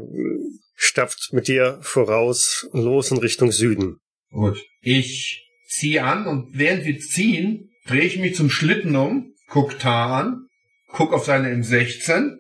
stapft 0.75 1.31
mit 1.33 1.49
dir 1.49 1.79
voraus 1.81 2.69
los 2.73 3.11
in 3.11 3.19
Richtung 3.19 3.51
Süden. 3.51 3.99
Gut. 4.31 4.63
Ich 4.83 5.48
ziehe 5.69 6.03
an 6.03 6.27
und 6.27 6.59
während 6.59 6.85
wir 6.85 6.99
ziehen, 6.99 7.71
drehe 7.87 8.03
ich 8.03 8.19
mich 8.19 8.35
zum 8.35 8.51
Schlitten 8.51 8.97
um, 8.97 9.35
guck 9.49 9.79
Tar 9.79 10.11
an, 10.11 10.47
guck 10.89 11.13
auf 11.13 11.25
seine 11.25 11.55
M16 11.55 12.37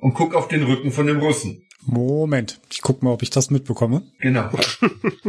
und 0.00 0.14
guck 0.14 0.34
auf 0.34 0.48
den 0.48 0.64
Rücken 0.64 0.90
von 0.90 1.06
dem 1.06 1.20
Russen. 1.20 1.66
Moment, 1.82 2.60
ich 2.70 2.82
guck 2.82 3.02
mal, 3.02 3.12
ob 3.12 3.22
ich 3.22 3.30
das 3.30 3.50
mitbekomme. 3.50 4.02
Genau. 4.20 4.50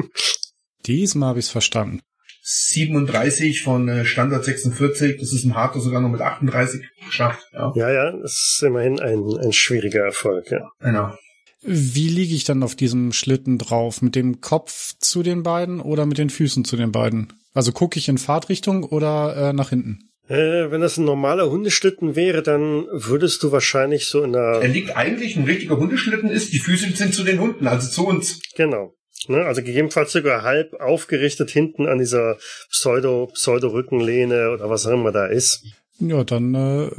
Diesmal 0.85 1.29
habe 1.29 1.39
ich 1.39 1.45
es 1.45 1.51
verstanden. 1.51 2.01
37 2.43 3.61
von 3.61 3.87
äh, 3.87 4.03
Standard 4.03 4.43
46, 4.43 5.17
das 5.19 5.31
ist 5.31 5.45
ein 5.45 5.55
Harter 5.55 5.79
sogar 5.79 6.01
noch 6.01 6.09
mit 6.09 6.21
38 6.21 6.81
geschafft. 7.05 7.45
Ja, 7.53 7.71
ja, 7.75 7.91
ja 7.91 8.11
das 8.11 8.31
ist 8.31 8.63
immerhin 8.63 8.99
ein, 8.99 9.23
ein 9.37 9.53
schwieriger 9.53 10.03
Erfolg, 10.03 10.49
ja. 10.49 10.71
Genau. 10.79 11.13
Wie 11.61 12.09
liege 12.09 12.33
ich 12.33 12.43
dann 12.43 12.63
auf 12.63 12.75
diesem 12.75 13.13
Schlitten 13.13 13.59
drauf? 13.59 14.01
Mit 14.01 14.15
dem 14.15 14.41
Kopf 14.41 14.95
zu 14.97 15.21
den 15.21 15.43
beiden 15.43 15.79
oder 15.79 16.07
mit 16.07 16.17
den 16.17 16.31
Füßen 16.31 16.65
zu 16.65 16.75
den 16.75 16.91
beiden? 16.91 17.31
Also 17.53 17.71
gucke 17.71 17.99
ich 17.99 18.07
in 18.07 18.17
Fahrtrichtung 18.17 18.83
oder 18.83 19.49
äh, 19.49 19.53
nach 19.53 19.69
hinten? 19.69 20.11
Äh, 20.27 20.71
wenn 20.71 20.81
das 20.81 20.97
ein 20.97 21.05
normaler 21.05 21.49
Hundeschlitten 21.49 22.15
wäre, 22.15 22.41
dann 22.41 22.85
würdest 22.91 23.43
du 23.43 23.51
wahrscheinlich 23.51 24.05
so 24.07 24.23
in 24.23 24.31
der. 24.31 24.61
Er 24.61 24.67
liegt 24.67 24.95
eigentlich, 24.95 25.35
ein 25.35 25.43
richtiger 25.43 25.77
Hundeschlitten 25.77 26.29
ist, 26.29 26.53
die 26.53 26.59
Füße 26.59 26.89
sind 26.95 27.13
zu 27.13 27.23
den 27.23 27.39
Hunden, 27.39 27.67
also 27.67 27.89
zu 27.89 28.07
uns. 28.07 28.39
Genau. 28.55 28.93
Ne, 29.27 29.45
also 29.45 29.61
gegebenenfalls 29.61 30.13
sogar 30.13 30.41
halb 30.41 30.73
aufgerichtet 30.79 31.51
hinten 31.51 31.85
an 31.85 31.99
dieser 31.99 32.37
Pseudo, 32.69 33.27
Pseudo-Rückenlehne 33.33 34.51
oder 34.51 34.69
was 34.69 34.87
auch 34.87 34.93
immer 34.93 35.11
da 35.11 35.27
ist. 35.27 35.63
Ja, 35.99 36.23
dann 36.23 36.55
äh, 36.55 36.89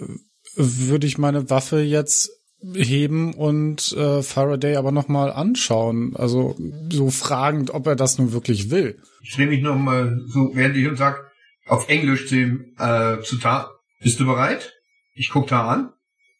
würde 0.54 1.06
ich 1.06 1.18
meine 1.18 1.50
Waffe 1.50 1.80
jetzt 1.80 2.30
heben 2.74 3.34
und 3.34 3.92
äh, 3.96 4.22
Faraday 4.22 4.76
aber 4.76 4.92
nochmal 4.92 5.32
anschauen. 5.32 6.14
Also 6.14 6.54
so 6.92 7.10
fragend, 7.10 7.70
ob 7.70 7.86
er 7.88 7.96
das 7.96 8.18
nun 8.18 8.32
wirklich 8.32 8.70
will. 8.70 8.98
Ich 9.22 9.35
drehe 9.35 9.46
mich 9.46 9.62
nochmal 9.62 10.20
so, 10.26 10.50
während 10.54 10.76
ich 10.76 10.87
und 10.88 10.96
sag, 10.96 11.30
auf 11.66 11.88
Englisch 11.88 12.26
zu 12.28 12.37
ihm, 12.37 12.74
äh, 12.78 13.20
zu 13.22 13.38
Ta. 13.38 13.70
Bist 14.00 14.18
du 14.18 14.26
bereit? 14.26 14.72
Ich 15.14 15.30
guck 15.30 15.46
Ta 15.46 15.68
an, 15.68 15.92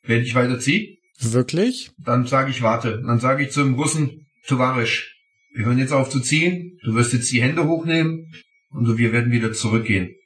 während 0.03 0.27
ich 0.27 0.35
weiterziehe. 0.35 0.99
Wirklich? 1.21 1.93
Dann 1.99 2.27
sage 2.27 2.51
ich, 2.51 2.63
warte. 2.63 3.01
Dann 3.07 3.21
sage 3.21 3.45
ich 3.45 3.53
zum 3.53 3.75
Russen, 3.75 4.27
Tovarisch, 4.47 5.17
wir 5.55 5.67
hören 5.67 5.79
jetzt 5.79 5.93
auf 5.93 6.11
zu 6.11 6.21
ziehen, 6.21 6.79
du 6.83 6.95
wirst 6.95 7.13
jetzt 7.13 7.31
die 7.31 7.43
Hände 7.43 7.69
hochnehmen 7.69 8.33
und 8.71 8.99
wir 8.99 9.13
werden 9.13 9.31
wieder 9.31 9.53
zurückgehen. 9.53 10.17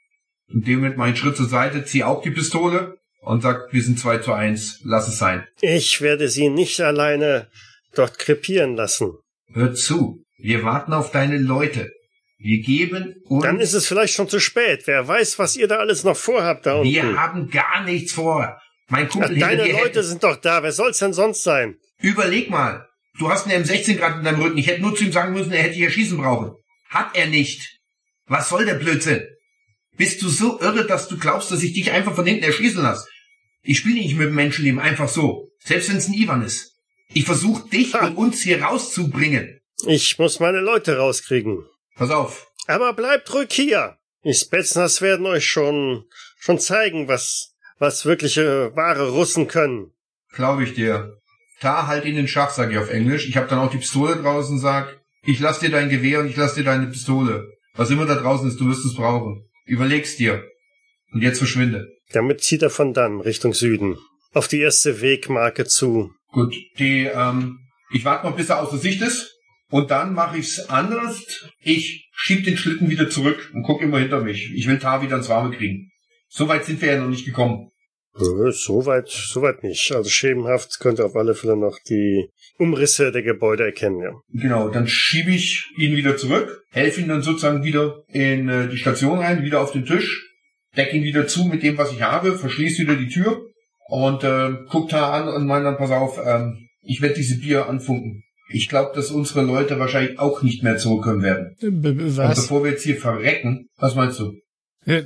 In 0.48 0.62
dem 0.62 0.76
Moment 0.76 0.96
meinen 0.96 1.16
Schritt 1.16 1.36
zur 1.36 1.48
Seite, 1.48 1.84
zieh 1.84 2.04
auch 2.04 2.22
die 2.22 2.30
Pistole 2.30 2.96
und 3.20 3.42
sag, 3.42 3.72
wir 3.72 3.82
sind 3.82 3.98
zwei 3.98 4.18
zu 4.18 4.32
eins, 4.32 4.80
lass 4.84 5.08
es 5.08 5.18
sein. 5.18 5.46
Ich 5.60 6.00
werde 6.00 6.28
sie 6.28 6.48
nicht 6.48 6.80
alleine 6.80 7.48
dort 7.94 8.18
krepieren 8.18 8.76
lassen. 8.76 9.14
Hör 9.52 9.74
zu, 9.74 10.24
wir 10.38 10.62
warten 10.62 10.92
auf 10.92 11.10
deine 11.10 11.38
Leute. 11.38 11.92
Wir 12.46 12.60
geben 12.60 13.16
uns. 13.24 13.42
Dann 13.42 13.58
ist 13.58 13.72
es 13.72 13.88
vielleicht 13.88 14.14
schon 14.14 14.28
zu 14.28 14.38
spät. 14.38 14.82
Wer 14.86 15.08
weiß, 15.08 15.40
was 15.40 15.56
ihr 15.56 15.66
da 15.66 15.78
alles 15.78 16.04
noch 16.04 16.16
vorhabt 16.16 16.64
da 16.64 16.76
unten. 16.76 16.92
Wir 16.92 17.20
haben 17.20 17.50
gar 17.50 17.82
nichts 17.82 18.12
vor. 18.12 18.60
Mein 18.88 19.08
Kumpel. 19.08 19.32
Ach, 19.34 19.40
deine 19.40 19.72
Leute 19.72 20.04
sind 20.04 20.22
doch 20.22 20.36
da. 20.36 20.62
Wer 20.62 20.70
soll's 20.70 20.98
denn 20.98 21.12
sonst 21.12 21.42
sein? 21.42 21.76
Überleg 21.98 22.48
mal. 22.48 22.86
Du 23.18 23.30
hast 23.30 23.48
einen 23.48 23.64
M16 23.64 23.96
gerade 23.96 24.18
in 24.18 24.24
deinem 24.24 24.40
Rücken. 24.40 24.58
Ich 24.58 24.68
hätte 24.68 24.80
nur 24.80 24.94
zu 24.94 25.02
ihm 25.02 25.10
sagen 25.10 25.32
müssen, 25.32 25.50
er 25.50 25.64
hätte 25.64 25.74
hier 25.74 25.90
schießen 25.90 26.16
brauchen. 26.16 26.52
Hat 26.88 27.16
er 27.16 27.26
nicht. 27.26 27.80
Was 28.26 28.48
soll 28.48 28.64
der 28.64 28.74
Blödsinn? 28.74 29.26
Bist 29.96 30.22
du 30.22 30.28
so 30.28 30.60
irre, 30.60 30.86
dass 30.86 31.08
du 31.08 31.18
glaubst, 31.18 31.50
dass 31.50 31.64
ich 31.64 31.72
dich 31.72 31.90
einfach 31.90 32.14
von 32.14 32.26
hinten 32.26 32.44
erschießen 32.44 32.80
lasse? 32.80 33.08
Ich 33.64 33.78
spiele 33.78 33.98
nicht 33.98 34.16
mit 34.16 34.28
dem 34.28 34.36
Menschenleben 34.36 34.78
einfach 34.78 35.08
so. 35.08 35.48
Selbst 35.64 35.88
wenn 35.88 35.96
es 35.96 36.06
ein 36.06 36.14
Ivan 36.14 36.44
ist. 36.44 36.76
Ich 37.12 37.24
versuche 37.24 37.68
dich 37.68 37.94
ha. 37.94 38.06
und 38.06 38.16
uns 38.16 38.40
hier 38.42 38.62
rauszubringen. 38.62 39.58
Ich 39.84 40.16
muss 40.20 40.38
meine 40.38 40.60
Leute 40.60 40.98
rauskriegen. 40.98 41.64
Pass 41.96 42.10
auf. 42.10 42.46
Aber 42.66 42.92
bleibt 42.92 43.32
ruhig 43.32 43.48
hier. 43.50 43.96
Die 44.24 44.34
Spetsnaz 44.34 45.00
werden 45.00 45.26
euch 45.26 45.46
schon, 45.46 46.04
schon 46.38 46.58
zeigen, 46.58 47.08
was, 47.08 47.54
was 47.78 48.04
wirkliche 48.04 48.74
wahre 48.74 49.10
Russen 49.10 49.48
können. 49.48 49.92
Glaube 50.32 50.64
ich 50.64 50.74
dir. 50.74 51.16
Ta, 51.60 51.86
halt 51.86 52.04
ihn 52.04 52.18
in 52.18 52.28
Schach, 52.28 52.50
sag 52.50 52.70
ich 52.70 52.78
auf 52.78 52.90
Englisch. 52.90 53.28
Ich 53.28 53.36
habe 53.36 53.48
dann 53.48 53.60
auch 53.60 53.70
die 53.70 53.78
Pistole 53.78 54.16
draußen, 54.16 54.58
sag, 54.58 55.00
ich 55.22 55.40
lass 55.40 55.60
dir 55.60 55.70
dein 55.70 55.88
Gewehr 55.88 56.20
und 56.20 56.28
ich 56.28 56.36
lass 56.36 56.54
dir 56.54 56.64
deine 56.64 56.86
Pistole. 56.86 57.52
Was 57.74 57.90
immer 57.90 58.06
da 58.06 58.14
draußen 58.14 58.48
ist, 58.48 58.60
du 58.60 58.68
wirst 58.68 58.84
es 58.84 58.94
brauchen. 58.94 59.48
Überleg's 59.64 60.16
dir. 60.16 60.44
Und 61.12 61.22
jetzt 61.22 61.38
verschwinde. 61.38 61.88
Damit 62.12 62.42
zieht 62.42 62.62
er 62.62 62.70
von 62.70 62.92
dann 62.92 63.20
Richtung 63.20 63.54
Süden. 63.54 63.98
Auf 64.32 64.48
die 64.48 64.60
erste 64.60 65.00
Wegmarke 65.00 65.64
zu. 65.64 66.12
Gut, 66.30 66.54
die, 66.78 67.04
ähm, 67.06 67.58
ich 67.92 68.04
warte 68.04 68.26
noch, 68.26 68.36
bis 68.36 68.50
er 68.50 68.60
außer 68.60 68.78
Sicht 68.78 69.00
ist. 69.00 69.35
Und 69.70 69.90
dann 69.90 70.14
mache 70.14 70.38
ich's 70.38 70.60
anders. 70.68 71.48
Ich 71.60 72.08
schieb 72.12 72.44
den 72.44 72.56
Schlitten 72.56 72.88
wieder 72.88 73.10
zurück 73.10 73.50
und 73.52 73.62
guck 73.62 73.82
immer 73.82 73.98
hinter 73.98 74.20
mich. 74.22 74.52
Ich 74.54 74.68
will 74.68 74.78
Tar 74.78 75.02
wieder 75.02 75.16
ins 75.16 75.28
Warme 75.28 75.56
kriegen. 75.56 75.90
So 76.28 76.48
weit 76.48 76.64
sind 76.64 76.80
wir 76.80 76.92
ja 76.92 77.00
noch 77.00 77.08
nicht 77.08 77.24
gekommen. 77.24 77.70
Äh, 78.18 78.50
Soweit, 78.50 79.08
soweit 79.08 79.62
nicht. 79.62 79.92
Also 79.92 80.08
schemenhaft 80.08 80.78
könnte 80.80 81.04
auf 81.04 81.16
alle 81.16 81.34
Fälle 81.34 81.56
noch 81.56 81.78
die 81.88 82.28
Umrisse 82.58 83.12
der 83.12 83.22
Gebäude 83.22 83.64
erkennen, 83.64 84.00
ja. 84.00 84.12
Genau, 84.32 84.68
dann 84.68 84.88
schiebe 84.88 85.30
ich 85.32 85.66
ihn 85.76 85.96
wieder 85.96 86.16
zurück, 86.16 86.62
helfe 86.70 87.02
ihn 87.02 87.08
dann 87.08 87.22
sozusagen 87.22 87.62
wieder 87.62 88.02
in 88.08 88.48
äh, 88.48 88.68
die 88.68 88.78
Station 88.78 89.18
rein, 89.18 89.42
wieder 89.42 89.60
auf 89.60 89.72
den 89.72 89.84
Tisch, 89.84 90.30
decke 90.76 90.96
ihn 90.96 91.04
wieder 91.04 91.26
zu 91.26 91.44
mit 91.44 91.62
dem, 91.62 91.76
was 91.76 91.92
ich 91.92 92.00
habe, 92.00 92.38
verschließe 92.38 92.82
wieder 92.82 92.96
die 92.96 93.08
Tür 93.08 93.46
und 93.88 94.24
äh, 94.24 94.52
guckt 94.68 94.92
da 94.92 95.10
an 95.10 95.28
und 95.28 95.46
meine 95.46 95.64
dann, 95.64 95.76
pass 95.76 95.90
auf, 95.90 96.18
ähm, 96.24 96.68
ich 96.82 97.02
werde 97.02 97.16
diese 97.16 97.38
Bier 97.38 97.66
anfunken. 97.68 98.22
Ich 98.48 98.68
glaube, 98.68 98.92
dass 98.94 99.10
unsere 99.10 99.42
Leute 99.42 99.78
wahrscheinlich 99.78 100.18
auch 100.18 100.42
nicht 100.42 100.62
mehr 100.62 100.76
zurückkommen 100.76 101.22
werden. 101.22 101.56
B 101.60 101.70
b- 101.70 101.88
Und 101.90 102.16
was? 102.16 102.36
bevor 102.42 102.62
wir 102.64 102.70
jetzt 102.72 102.84
hier 102.84 102.96
verrecken, 102.96 103.66
was 103.76 103.94
meinst 103.94 104.18
du? 104.20 104.32
Ja, 104.84 105.00
w- 105.02 105.04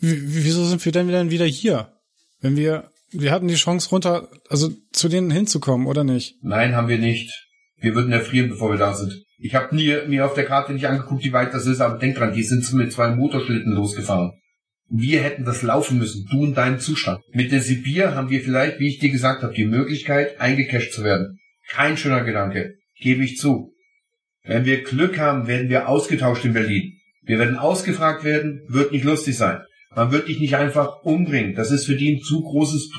wieso 0.00 0.64
sind 0.64 0.82
wir 0.84 0.92
denn 0.92 1.08
dann 1.08 1.30
wieder 1.30 1.44
hier? 1.44 1.92
Wenn 2.40 2.56
wir, 2.56 2.90
wir 3.12 3.32
hatten 3.32 3.48
die 3.48 3.54
Chance 3.56 3.90
runter, 3.90 4.28
also 4.48 4.70
zu 4.92 5.08
denen 5.08 5.30
hinzukommen, 5.30 5.86
oder 5.86 6.04
nicht? 6.04 6.36
Nein, 6.42 6.74
haben 6.74 6.88
wir 6.88 6.98
nicht. 6.98 7.30
Wir 7.76 7.94
würden 7.94 8.12
erfrieren, 8.12 8.48
bevor 8.50 8.70
wir 8.70 8.78
da 8.78 8.94
sind. 8.94 9.24
Ich 9.38 9.54
habe 9.54 9.74
nie 9.74 9.94
mir 10.06 10.26
auf 10.26 10.34
der 10.34 10.44
Karte 10.44 10.72
nicht 10.72 10.86
angeguckt, 10.86 11.24
wie 11.24 11.32
weit 11.32 11.52
das 11.54 11.66
ist, 11.66 11.80
aber 11.80 11.98
denk 11.98 12.16
dran, 12.16 12.34
die 12.34 12.42
sind 12.42 12.70
mit 12.74 12.92
zwei 12.92 13.14
Motorschlitten 13.14 13.72
losgefahren. 13.72 14.32
Wir 14.88 15.22
hätten 15.22 15.44
das 15.44 15.62
laufen 15.62 15.98
müssen, 15.98 16.26
du 16.30 16.44
in 16.44 16.54
deinem 16.54 16.78
Zustand. 16.80 17.20
Mit 17.32 17.52
der 17.52 17.60
Sibir 17.62 18.14
haben 18.14 18.28
wir 18.28 18.40
vielleicht, 18.40 18.80
wie 18.80 18.88
ich 18.88 18.98
dir 18.98 19.10
gesagt 19.10 19.42
habe, 19.42 19.54
die 19.54 19.64
Möglichkeit, 19.64 20.40
eingecasht 20.40 20.92
zu 20.92 21.04
werden. 21.04 21.38
Kein 21.70 21.96
schöner 21.96 22.24
Gedanke, 22.24 22.74
gebe 23.00 23.24
ich 23.24 23.36
zu. 23.36 23.72
Wenn 24.42 24.64
wir 24.64 24.82
Glück 24.82 25.18
haben, 25.18 25.46
werden 25.46 25.68
wir 25.68 25.88
ausgetauscht 25.88 26.44
in 26.44 26.52
Berlin. 26.52 26.98
Wir 27.22 27.38
werden 27.38 27.56
ausgefragt 27.56 28.24
werden, 28.24 28.62
wird 28.68 28.90
nicht 28.90 29.04
lustig 29.04 29.36
sein. 29.36 29.60
Man 29.94 30.10
wird 30.10 30.28
dich 30.28 30.40
nicht 30.40 30.56
einfach 30.56 31.02
umbringen. 31.02 31.54
Das 31.54 31.70
ist 31.70 31.86
für 31.86 31.94
die 31.94 32.16
ein 32.16 32.22
zu 32.22 32.42
großes 32.42 32.90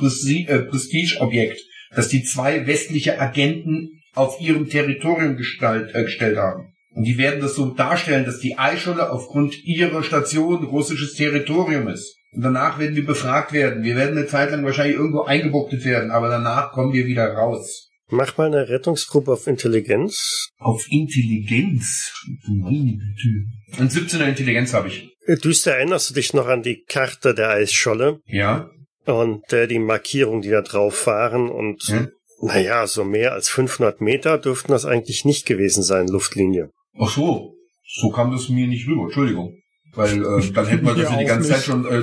äh, 0.47 0.59
Prestigeobjekt, 0.59 1.61
dass 1.93 2.07
die 2.07 2.23
zwei 2.23 2.65
westliche 2.65 3.19
Agenten 3.19 4.01
auf 4.13 4.39
ihrem 4.39 4.69
Territorium 4.69 5.35
gestalt, 5.35 5.93
äh, 5.93 6.03
gestellt 6.03 6.37
haben. 6.37 6.73
Und 6.93 7.03
die 7.05 7.17
werden 7.17 7.41
das 7.41 7.55
so 7.55 7.73
darstellen, 7.73 8.25
dass 8.25 8.39
die 8.39 8.57
Eischolle 8.57 9.11
aufgrund 9.11 9.63
ihrer 9.65 10.03
Station 10.03 10.63
russisches 10.63 11.13
Territorium 11.13 11.87
ist. 11.87 12.17
Und 12.33 12.41
danach 12.41 12.79
werden 12.79 12.95
wir 12.95 13.05
befragt 13.05 13.51
werden. 13.51 13.83
Wir 13.83 13.95
werden 13.97 14.17
eine 14.17 14.27
Zeit 14.27 14.51
lang 14.51 14.63
wahrscheinlich 14.63 14.97
irgendwo 14.97 15.23
eingebuchtet 15.23 15.83
werden, 15.83 16.11
aber 16.11 16.29
danach 16.29 16.71
kommen 16.71 16.93
wir 16.93 17.05
wieder 17.05 17.33
raus. 17.33 17.90
Mach 18.11 18.37
mal 18.37 18.47
eine 18.47 18.67
Rettungsgruppe 18.69 19.31
auf 19.31 19.47
Intelligenz. 19.47 20.49
Auf 20.59 20.85
Intelligenz. 20.91 22.11
Meine 22.47 22.97
Güte. 22.97 23.81
Und 23.81 23.91
17er 23.91 24.27
Intelligenz 24.27 24.73
habe 24.73 24.89
ich. 24.89 25.09
Äh, 25.27 25.37
Düster 25.37 25.71
erinnerst 25.75 26.09
du 26.09 26.13
dich 26.13 26.33
noch 26.33 26.47
an 26.47 26.61
die 26.61 26.83
Karte 26.83 27.33
der 27.33 27.49
Eisscholle 27.51 28.19
Ja. 28.25 28.69
und 29.05 29.51
äh, 29.53 29.67
die 29.67 29.79
Markierungen, 29.79 30.41
die 30.41 30.49
da 30.49 30.61
drauf 30.61 31.07
waren 31.07 31.49
und 31.49 31.81
Hm? 31.83 32.09
naja, 32.41 32.85
so 32.87 33.03
mehr 33.03 33.33
als 33.33 33.49
500 33.49 34.01
Meter 34.01 34.37
dürften 34.37 34.71
das 34.71 34.85
eigentlich 34.85 35.23
nicht 35.25 35.45
gewesen 35.45 35.83
sein, 35.83 36.07
Luftlinie. 36.07 36.69
Ach 36.99 37.09
so. 37.09 37.55
So 37.85 38.09
kam 38.09 38.31
das 38.31 38.49
mir 38.49 38.67
nicht 38.67 38.87
rüber. 38.87 39.03
Entschuldigung. 39.03 39.60
Weil 39.93 40.21
äh, 40.23 40.51
dann 40.53 40.67
hätten 40.67 40.85
wir 40.85 40.95
das 40.95 41.11
ja 41.11 41.17
die 41.17 41.25
ganze 41.25 41.49
nicht. 41.49 41.57
Zeit 41.59 41.65
schon, 41.65 41.85
äh, 41.85 42.01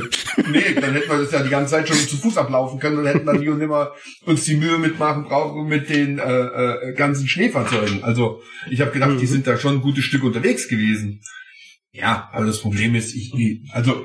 nee, 0.51 0.74
dann 0.81 0.92
hätten 0.92 1.11
wir 1.11 1.18
das 1.22 1.33
ja 1.33 1.42
die 1.42 1.48
ganze 1.48 1.70
Zeit 1.72 1.88
schon 1.88 1.96
zu 1.96 2.16
Fuß 2.18 2.37
ablaufen 2.37 2.79
können 2.81 2.98
und 2.98 3.07
hätten 3.07 3.24
dann 3.24 3.40
nie 3.40 3.48
und 3.48 3.59
nimmer 3.59 3.92
uns 4.27 4.44
die 4.44 4.57
Mühe 4.57 4.77
mitmachen 4.79 5.24
brauchen 5.24 5.66
mit 5.68 5.88
den 5.88 6.18
äh, 6.18 6.22
äh, 6.42 6.92
ganzen 6.94 7.27
Schneefahrzeugen. 7.29 8.05
Also 8.05 8.42
ich 8.70 8.81
habe 8.83 8.90
gedacht, 8.90 9.12
die 9.18 9.24
Mhm. 9.24 9.29
sind 9.31 9.46
da 9.46 9.57
schon 9.57 9.77
ein 9.77 9.81
gutes 9.83 10.05
Stück 10.05 10.22
unterwegs 10.22 10.68
gewesen. 10.68 11.20
Ja, 11.92 12.29
aber 12.33 12.44
das 12.46 12.61
Problem 12.61 12.94
ist, 12.94 13.14
ich, 13.14 13.33
also 13.72 14.05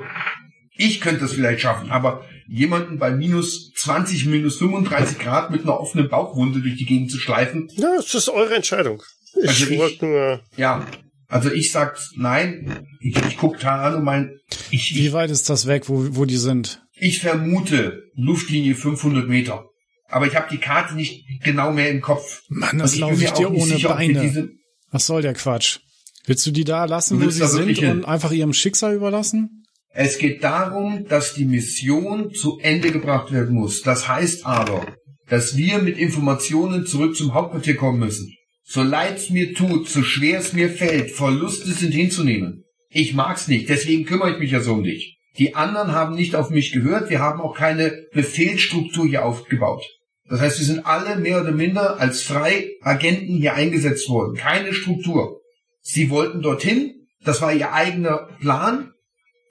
ich 0.76 1.00
könnte 1.02 1.20
das 1.20 1.32
vielleicht 1.34 1.60
schaffen, 1.60 1.90
aber 1.90 2.24
jemanden 2.48 2.98
bei 2.98 3.10
minus 3.10 3.72
20, 3.74 4.26
minus 4.26 4.56
35 4.58 5.18
Grad 5.18 5.50
mit 5.50 5.62
einer 5.62 5.78
offenen 5.78 6.08
Bauchwunde 6.08 6.60
durch 6.60 6.76
die 6.76 6.86
Gegend 6.86 7.10
zu 7.10 7.18
schleifen, 7.18 7.68
Ja, 7.76 7.94
das 7.96 8.14
ist 8.14 8.28
eure 8.30 8.54
Entscheidung. 8.54 9.02
Ich 9.42 9.48
Also 9.48 9.66
ich- 9.66 9.78
wollte 9.78 10.06
nur, 10.06 10.40
ja, 10.56 10.86
also 11.34 11.50
ich 11.50 11.72
sag 11.72 11.98
nein. 12.16 12.86
Ich, 13.00 13.16
ich 13.16 13.36
guck 13.36 13.58
da 13.58 13.82
an 13.82 13.96
und 13.96 14.04
mein, 14.04 14.38
ich, 14.70 14.94
Wie 14.94 15.12
weit 15.12 15.30
ist 15.30 15.50
das 15.50 15.66
weg, 15.66 15.88
wo, 15.88 16.16
wo 16.16 16.24
die 16.24 16.36
sind? 16.36 16.80
ich 16.96 17.18
vermute 17.18 18.04
Luftlinie 18.14 18.74
500 18.74 19.28
Meter. 19.28 19.64
Aber 20.08 20.26
ich 20.26 20.36
habe 20.36 20.46
die 20.50 20.58
Karte 20.58 20.94
nicht 20.94 21.24
genau 21.42 21.72
mehr 21.72 21.90
im 21.90 22.00
Kopf. 22.00 22.42
Mann, 22.48 22.78
das 22.78 22.96
laufe 22.96 23.22
ich 23.22 23.30
dir 23.32 23.50
ohne 23.50 23.74
sicher, 23.74 23.88
Beine. 23.88 24.50
Was 24.90 25.06
soll 25.06 25.22
der 25.22 25.34
Quatsch? 25.34 25.80
Willst 26.26 26.46
du 26.46 26.52
die 26.52 26.64
da 26.64 26.84
lassen, 26.84 27.20
wo 27.20 27.28
sie 27.28 27.46
sind 27.46 27.78
und 27.80 28.04
einfach 28.04 28.30
ihrem 28.30 28.52
Schicksal 28.52 28.94
überlassen? 28.94 29.64
es 29.94 30.18
geht 30.18 30.42
darum, 30.42 31.06
dass 31.08 31.34
die 31.34 31.44
Mission 31.44 32.34
zu 32.34 32.58
Ende 32.60 32.90
gebracht 32.90 33.32
werden 33.32 33.54
muss. 33.54 33.82
Das 33.82 34.08
heißt 34.08 34.44
aber, 34.44 34.86
dass 35.28 35.56
wir 35.56 35.78
mit 35.78 35.98
Informationen 35.98 36.84
zurück 36.84 37.16
zum 37.16 37.32
Hauptquartier 37.32 37.76
kommen 37.76 38.00
müssen. 38.00 38.34
So 38.66 38.82
leid 38.82 39.18
es 39.18 39.30
mir 39.30 39.54
tut, 39.54 39.88
so 39.88 40.02
schwer 40.02 40.38
es 40.38 40.54
mir 40.54 40.70
fällt, 40.70 41.10
Verluste 41.10 41.70
sind 41.70 41.92
hinzunehmen. 41.92 42.64
Ich 42.88 43.14
mag's 43.14 43.46
nicht, 43.46 43.68
deswegen 43.68 44.06
kümmere 44.06 44.32
ich 44.32 44.38
mich 44.38 44.52
ja 44.52 44.60
so 44.60 44.72
um 44.72 44.82
dich. 44.82 45.18
Die 45.38 45.54
anderen 45.54 45.92
haben 45.92 46.14
nicht 46.14 46.34
auf 46.34 46.50
mich 46.50 46.72
gehört, 46.72 47.10
wir 47.10 47.18
haben 47.18 47.40
auch 47.40 47.56
keine 47.56 48.06
Befehlsstruktur 48.12 49.06
hier 49.06 49.24
aufgebaut. 49.24 49.84
Das 50.28 50.40
heißt, 50.40 50.58
wir 50.58 50.66
sind 50.66 50.86
alle 50.86 51.16
mehr 51.16 51.42
oder 51.42 51.52
minder 51.52 52.00
als 52.00 52.22
Freiagenten 52.22 53.36
hier 53.36 53.54
eingesetzt 53.54 54.08
worden. 54.08 54.36
Keine 54.36 54.72
Struktur. 54.72 55.40
Sie 55.82 56.08
wollten 56.08 56.40
dorthin, 56.40 56.94
das 57.24 57.42
war 57.42 57.52
ihr 57.52 57.72
eigener 57.72 58.28
Plan. 58.40 58.92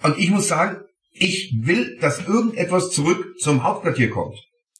Und 0.01 0.17
ich 0.17 0.31
muss 0.31 0.47
sagen, 0.47 0.77
ich 1.11 1.53
will, 1.61 1.97
dass 2.01 2.27
irgendetwas 2.27 2.89
zurück 2.89 3.35
zum 3.39 3.63
Hauptquartier 3.63 4.09
kommt. 4.09 4.35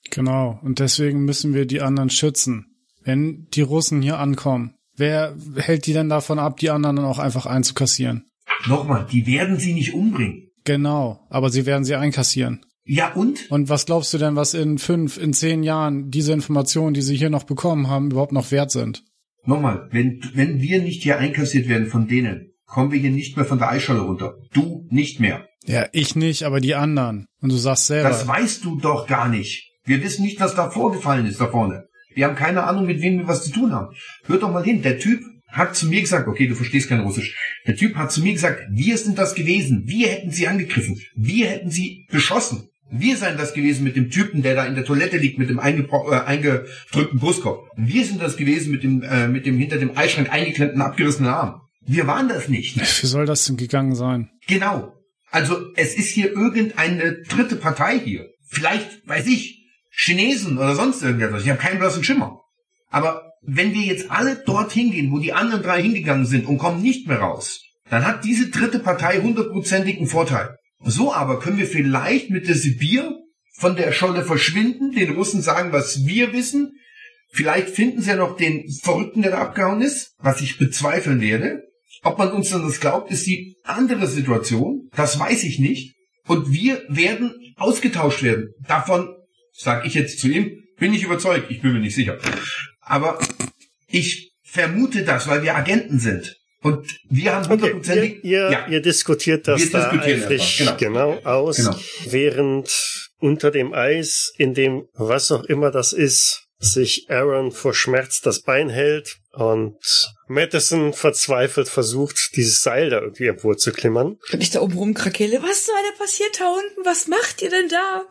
Genau. 0.09 0.59
Und 0.63 0.79
deswegen 0.79 1.25
müssen 1.25 1.53
wir 1.53 1.65
die 1.65 1.81
anderen 1.81 2.09
schützen. 2.09 2.72
Wenn 3.03 3.47
die 3.53 3.61
Russen 3.61 4.01
hier 4.01 4.19
ankommen, 4.19 4.75
wer 4.95 5.35
hält 5.57 5.85
die 5.85 5.93
denn 5.93 6.09
davon 6.09 6.39
ab, 6.39 6.57
die 6.57 6.69
anderen 6.69 6.97
dann 6.97 7.05
auch 7.05 7.19
einfach 7.19 7.45
einzukassieren? 7.45 8.25
Nochmal, 8.67 9.07
die 9.11 9.27
werden 9.27 9.57
sie 9.57 9.73
nicht 9.73 9.93
umbringen. 9.93 10.51
Genau. 10.63 11.25
Aber 11.29 11.49
sie 11.49 11.65
werden 11.65 11.83
sie 11.83 11.95
einkassieren. 11.95 12.65
Ja 12.85 13.13
und? 13.13 13.49
Und 13.49 13.69
was 13.69 13.85
glaubst 13.85 14.13
du 14.13 14.17
denn, 14.17 14.35
was 14.35 14.53
in 14.53 14.77
fünf, 14.77 15.17
in 15.17 15.33
zehn 15.33 15.63
Jahren 15.63 16.11
diese 16.11 16.33
Informationen, 16.33 16.93
die 16.93 17.01
sie 17.01 17.15
hier 17.15 17.29
noch 17.29 17.43
bekommen 17.43 17.87
haben, 17.87 18.11
überhaupt 18.11 18.33
noch 18.33 18.51
wert 18.51 18.71
sind? 18.71 19.03
Nochmal, 19.45 19.87
wenn, 19.91 20.21
wenn 20.33 20.61
wir 20.61 20.81
nicht 20.81 21.03
hier 21.03 21.17
einkassiert 21.17 21.67
werden 21.67 21.87
von 21.87 22.07
denen, 22.07 22.53
kommen 22.65 22.91
wir 22.91 22.99
hier 22.99 23.11
nicht 23.11 23.35
mehr 23.35 23.45
von 23.45 23.59
der 23.59 23.69
Eisscholle 23.69 24.01
runter. 24.01 24.35
Du 24.53 24.87
nicht 24.89 25.19
mehr. 25.19 25.47
Ja, 25.65 25.87
ich 25.93 26.15
nicht, 26.15 26.43
aber 26.43 26.59
die 26.59 26.75
anderen. 26.75 27.25
Und 27.41 27.51
du 27.51 27.55
sagst 27.55 27.87
selber. 27.87 28.09
Das 28.09 28.27
weißt 28.27 28.65
du 28.65 28.79
doch 28.79 29.07
gar 29.07 29.29
nicht. 29.29 29.71
Wir 29.85 30.03
wissen 30.03 30.23
nicht, 30.23 30.39
was 30.39 30.55
da 30.55 30.69
vorgefallen 30.69 31.25
ist 31.25 31.39
da 31.39 31.47
vorne. 31.47 31.87
Wir 32.15 32.25
haben 32.25 32.35
keine 32.35 32.63
Ahnung, 32.63 32.85
mit 32.85 33.01
wem 33.01 33.19
wir 33.19 33.27
was 33.27 33.43
zu 33.43 33.51
tun 33.51 33.71
haben. 33.71 33.95
Hör 34.25 34.37
doch 34.37 34.51
mal 34.51 34.63
hin, 34.63 34.81
der 34.81 34.99
Typ 34.99 35.21
hat 35.47 35.75
zu 35.75 35.87
mir 35.87 36.01
gesagt, 36.01 36.27
okay, 36.27 36.47
du 36.47 36.55
verstehst 36.55 36.89
kein 36.89 37.01
Russisch. 37.01 37.35
Der 37.67 37.75
Typ 37.75 37.95
hat 37.95 38.11
zu 38.11 38.21
mir 38.21 38.33
gesagt, 38.33 38.61
wir 38.71 38.97
sind 38.97 39.17
das 39.17 39.35
gewesen. 39.35 39.83
Wir 39.85 40.07
hätten 40.07 40.31
sie 40.31 40.47
angegriffen. 40.47 40.99
Wir 41.15 41.47
hätten 41.47 41.69
sie 41.69 42.07
beschossen. 42.11 42.69
Wir 42.95 43.17
seien 43.17 43.37
das 43.37 43.53
gewesen 43.53 43.83
mit 43.83 43.95
dem 43.95 44.09
Typen, 44.09 44.43
der 44.43 44.55
da 44.55 44.65
in 44.65 44.75
der 44.75 44.85
Toilette 44.85 45.17
liegt, 45.17 45.39
mit 45.39 45.49
dem 45.49 45.57
äh, 45.57 45.61
eingedrückten 45.61 47.19
Brustkorb. 47.19 47.67
Wir 47.75 48.05
sind 48.05 48.21
das 48.21 48.37
gewesen 48.37 48.71
mit 48.71 48.83
dem, 48.83 49.01
äh, 49.01 49.27
mit 49.27 49.45
dem 49.45 49.57
hinter 49.57 49.77
dem 49.77 49.97
Eisschrank 49.97 50.31
eingeklemmten, 50.31 50.81
abgerissenen 50.81 51.31
Arm. 51.31 51.61
Wir 51.85 52.07
waren 52.07 52.29
das 52.29 52.49
nicht. 52.49 52.79
Wie 52.79 53.07
soll 53.07 53.25
das 53.25 53.45
denn 53.45 53.57
gegangen 53.57 53.95
sein? 53.95 54.29
Genau. 54.47 54.93
Also 55.31 55.57
es 55.75 55.95
ist 55.95 56.09
hier 56.09 56.31
irgendeine 56.31 57.23
dritte 57.27 57.55
Partei 57.55 57.99
hier. 57.99 58.29
Vielleicht, 58.45 59.07
weiß 59.07 59.25
ich, 59.27 59.62
Chinesen 59.95 60.57
oder 60.57 60.75
sonst 60.75 61.03
irgendetwas. 61.03 61.43
Ich 61.43 61.49
habe 61.49 61.59
keinen 61.59 61.79
blassen 61.79 62.03
Schimmer. 62.03 62.41
Aber 62.89 63.31
wenn 63.41 63.73
wir 63.73 63.81
jetzt 63.81 64.09
alle 64.09 64.35
dorthin 64.35 64.91
gehen, 64.91 65.11
wo 65.11 65.19
die 65.19 65.33
anderen 65.33 65.63
drei 65.63 65.81
hingegangen 65.81 66.25
sind 66.25 66.47
und 66.47 66.57
kommen 66.57 66.81
nicht 66.81 67.07
mehr 67.07 67.19
raus, 67.19 67.61
dann 67.89 68.05
hat 68.05 68.23
diese 68.23 68.49
dritte 68.49 68.79
Partei 68.79 69.19
hundertprozentigen 69.21 70.07
Vorteil. 70.07 70.57
So 70.83 71.13
aber 71.13 71.39
können 71.39 71.57
wir 71.57 71.67
vielleicht 71.67 72.29
mit 72.29 72.47
der 72.47 72.55
Sibir 72.55 73.19
von 73.55 73.75
der 73.75 73.91
Scholle 73.91 74.23
verschwinden, 74.23 74.91
den 74.91 75.13
Russen 75.13 75.41
sagen, 75.41 75.71
was 75.71 76.05
wir 76.05 76.33
wissen. 76.33 76.73
Vielleicht 77.31 77.69
finden 77.69 78.01
sie 78.01 78.09
ja 78.09 78.15
noch 78.15 78.35
den 78.35 78.69
Verrückten, 78.81 79.21
der 79.21 79.31
da 79.31 79.37
abgehauen 79.39 79.81
ist, 79.81 80.15
was 80.19 80.41
ich 80.41 80.57
bezweifeln 80.57 81.21
werde. 81.21 81.63
Ob 82.03 82.17
man 82.17 82.31
uns 82.31 82.49
dann 82.49 82.63
das 82.63 82.79
glaubt, 82.79 83.11
ist 83.11 83.25
die 83.27 83.55
andere 83.63 84.07
Situation. 84.07 84.89
Das 84.95 85.19
weiß 85.19 85.43
ich 85.43 85.59
nicht. 85.59 85.95
Und 86.27 86.51
wir 86.51 86.83
werden 86.89 87.33
ausgetauscht 87.57 88.23
werden. 88.23 88.53
Davon, 88.67 89.09
sage 89.53 89.87
ich 89.87 89.93
jetzt 89.93 90.19
zu 90.19 90.27
ihm, 90.27 90.63
bin 90.77 90.93
ich 90.93 91.03
überzeugt. 91.03 91.49
Ich 91.51 91.61
bin 91.61 91.73
mir 91.73 91.79
nicht 91.79 91.95
sicher. 91.95 92.17
Aber 92.81 93.19
ich 93.87 94.33
vermute 94.43 95.03
das, 95.03 95.27
weil 95.27 95.43
wir 95.43 95.55
Agenten 95.55 95.99
sind. 95.99 96.35
Und 96.61 96.87
wir 97.09 97.35
haben 97.35 97.43
Okay, 97.45 97.51
hundertprozentig. 97.53 98.23
ihr, 98.23 98.45
ihr, 98.45 98.51
ja. 98.51 98.67
ihr 98.67 98.81
diskutiert 98.81 99.47
das 99.47 99.59
Wir 99.61 99.69
da 99.71 99.89
diskutieren 99.91 100.23
eifrig 100.23 100.61
einfach, 100.61 100.77
genau. 100.77 101.19
aus, 101.23 101.57
Genau. 101.57 101.75
während 102.05 103.09
unter 103.19 103.51
dem 103.51 103.73
Eis, 103.73 104.33
in 104.37 104.53
dem 104.53 104.87
was 104.93 105.31
auch 105.31 105.43
immer 105.43 105.71
das 105.71 105.91
ist, 105.93 106.47
sich 106.59 107.07
Aaron 107.09 107.51
vor 107.51 107.73
Schmerz 107.73 108.21
das 108.21 108.41
Bein 108.43 108.69
hält 108.69 109.17
und 109.33 109.75
Madison 110.27 110.93
verzweifelt 110.93 111.67
versucht, 111.67 112.29
dieses 112.37 112.61
Seil 112.61 112.89
da 112.89 113.01
irgendwie 113.01 113.27
emporzuklimmern. 113.27 114.17
Und 114.31 114.41
ich 114.41 114.51
da 114.51 114.61
oben 114.61 114.77
rumkrakele. 114.77 115.43
Was 115.43 115.65
zur 115.65 115.75
Hölle 115.75 115.97
passiert 115.97 116.39
da 116.39 116.47
unten? 116.47 116.85
Was 116.85 117.07
macht 117.07 117.41
ihr 117.41 117.49
denn 117.49 117.67
da? 117.67 118.03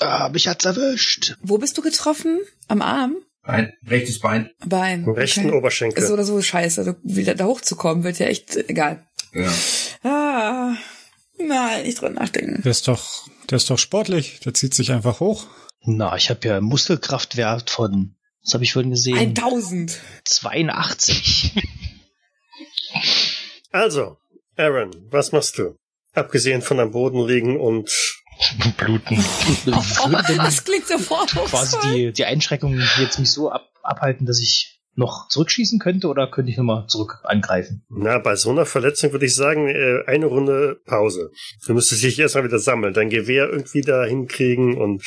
Ah, 0.00 0.28
mich 0.32 0.48
hat's 0.48 0.64
erwischt. 0.64 1.36
Wo 1.42 1.58
bist 1.58 1.76
du 1.78 1.82
getroffen? 1.82 2.40
Am 2.68 2.82
Arm? 2.82 3.16
Bein, 3.44 3.72
rechtes 3.86 4.20
Bein. 4.20 4.50
Bein. 4.64 5.04
Im 5.04 5.10
rechten 5.12 5.46
Okay. 5.46 5.56
Oberschenkel. 5.56 6.02
Ist 6.02 6.08
so 6.08 6.14
oder 6.14 6.24
so 6.24 6.40
scheiße. 6.40 6.80
Also 6.80 6.94
wieder 7.02 7.34
da 7.34 7.44
hochzukommen, 7.44 8.04
wird 8.04 8.18
ja 8.18 8.26
echt 8.26 8.56
egal. 8.56 9.06
Ja. 9.34 9.52
Ah, 10.08 10.76
nein, 11.38 11.82
nicht 11.84 12.00
drüber 12.00 12.10
nachdenken. 12.10 12.62
Der 12.62 12.70
ist 12.70 12.86
doch, 12.88 13.26
der 13.50 13.56
ist 13.56 13.68
doch 13.68 13.78
sportlich. 13.78 14.40
Der 14.40 14.54
zieht 14.54 14.74
sich 14.74 14.92
einfach 14.92 15.20
hoch. 15.20 15.46
Na, 15.84 16.14
ich 16.16 16.30
habe 16.30 16.46
ja 16.46 16.56
einen 16.56 16.66
Muskelkraftwert 16.66 17.68
von, 17.70 18.14
was 18.44 18.54
habe 18.54 18.62
ich 18.64 18.72
vorhin 18.72 18.92
gesehen? 18.92 19.16
1000. 19.18 19.98
82. 20.24 21.52
Also, 23.72 24.18
Aaron, 24.56 24.90
was 25.10 25.32
machst 25.32 25.58
du? 25.58 25.76
Abgesehen 26.12 26.62
von 26.62 26.78
am 26.78 26.90
Boden 26.92 27.26
liegen 27.26 27.58
und 27.58 27.90
Bluten. 28.76 29.24
Denn 29.64 30.38
Das 30.38 30.64
klingt 30.64 30.86
so 30.86 30.96
quasi 30.96 31.04
vorwurfsvoll. 31.04 31.92
die, 31.92 32.12
die 32.12 32.24
Einschränkungen 32.24 32.82
jetzt 32.98 33.18
mich 33.18 33.30
so 33.30 33.50
ab, 33.50 33.68
abhalten, 33.82 34.26
dass 34.26 34.40
ich 34.40 34.80
noch 34.94 35.28
zurückschießen 35.28 35.78
könnte 35.78 36.06
oder 36.08 36.30
könnte 36.30 36.50
ich 36.50 36.58
nochmal 36.58 36.86
zurück 36.86 37.20
angreifen? 37.24 37.82
na, 37.88 38.18
bei 38.18 38.36
so 38.36 38.50
einer 38.50 38.66
Verletzung 38.66 39.12
würde 39.12 39.24
ich 39.24 39.34
sagen, 39.34 39.68
äh, 39.68 40.02
eine 40.06 40.26
Runde 40.26 40.80
Pause. 40.84 41.30
Du 41.66 41.72
müsstest 41.72 42.02
dich 42.02 42.18
erstmal 42.18 42.44
wieder 42.44 42.58
sammeln, 42.58 42.92
dein 42.92 43.08
Gewehr 43.08 43.48
irgendwie 43.48 43.80
da 43.80 44.04
hinkriegen 44.04 44.76
und 44.76 45.02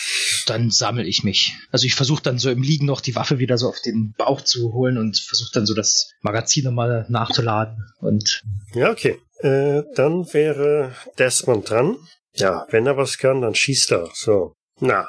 Dann 0.48 0.72
sammle 0.72 1.06
ich 1.06 1.24
mich. 1.24 1.54
Also 1.72 1.86
ich 1.86 1.94
versuche 1.94 2.24
dann 2.24 2.40
so 2.40 2.50
im 2.50 2.64
Liegen 2.64 2.88
noch 2.88 3.02
die 3.02 3.16
Waffe 3.16 3.38
wieder 3.38 3.58
so 3.58 3.70
auf 3.70 3.80
den 3.80 4.14
Bauch 4.18 4.42
zu 4.42 4.74
holen 4.74 4.98
und 4.98 5.20
versuche 5.20 5.52
dann 5.54 5.68
so 5.68 5.76
das 5.76 6.10
Magazin 6.22 6.64
nochmal 6.66 7.06
nachzuladen. 7.10 7.78
Und 8.00 8.42
ja, 8.74 8.90
okay. 8.90 9.20
Äh, 9.40 9.84
dann 9.96 10.34
wäre 10.34 10.96
Desmond 11.20 11.70
dran. 11.70 11.98
Ja, 12.36 12.66
wenn 12.70 12.86
er 12.86 12.98
was 12.98 13.18
kann, 13.18 13.42
dann 13.42 13.56
schießt 13.56 13.92
er. 13.92 14.10
So. 14.14 14.56
Na, 14.80 15.08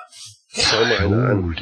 schau 0.49 0.85
mal 0.85 0.99
einer 0.99 1.29
an. 1.29 1.57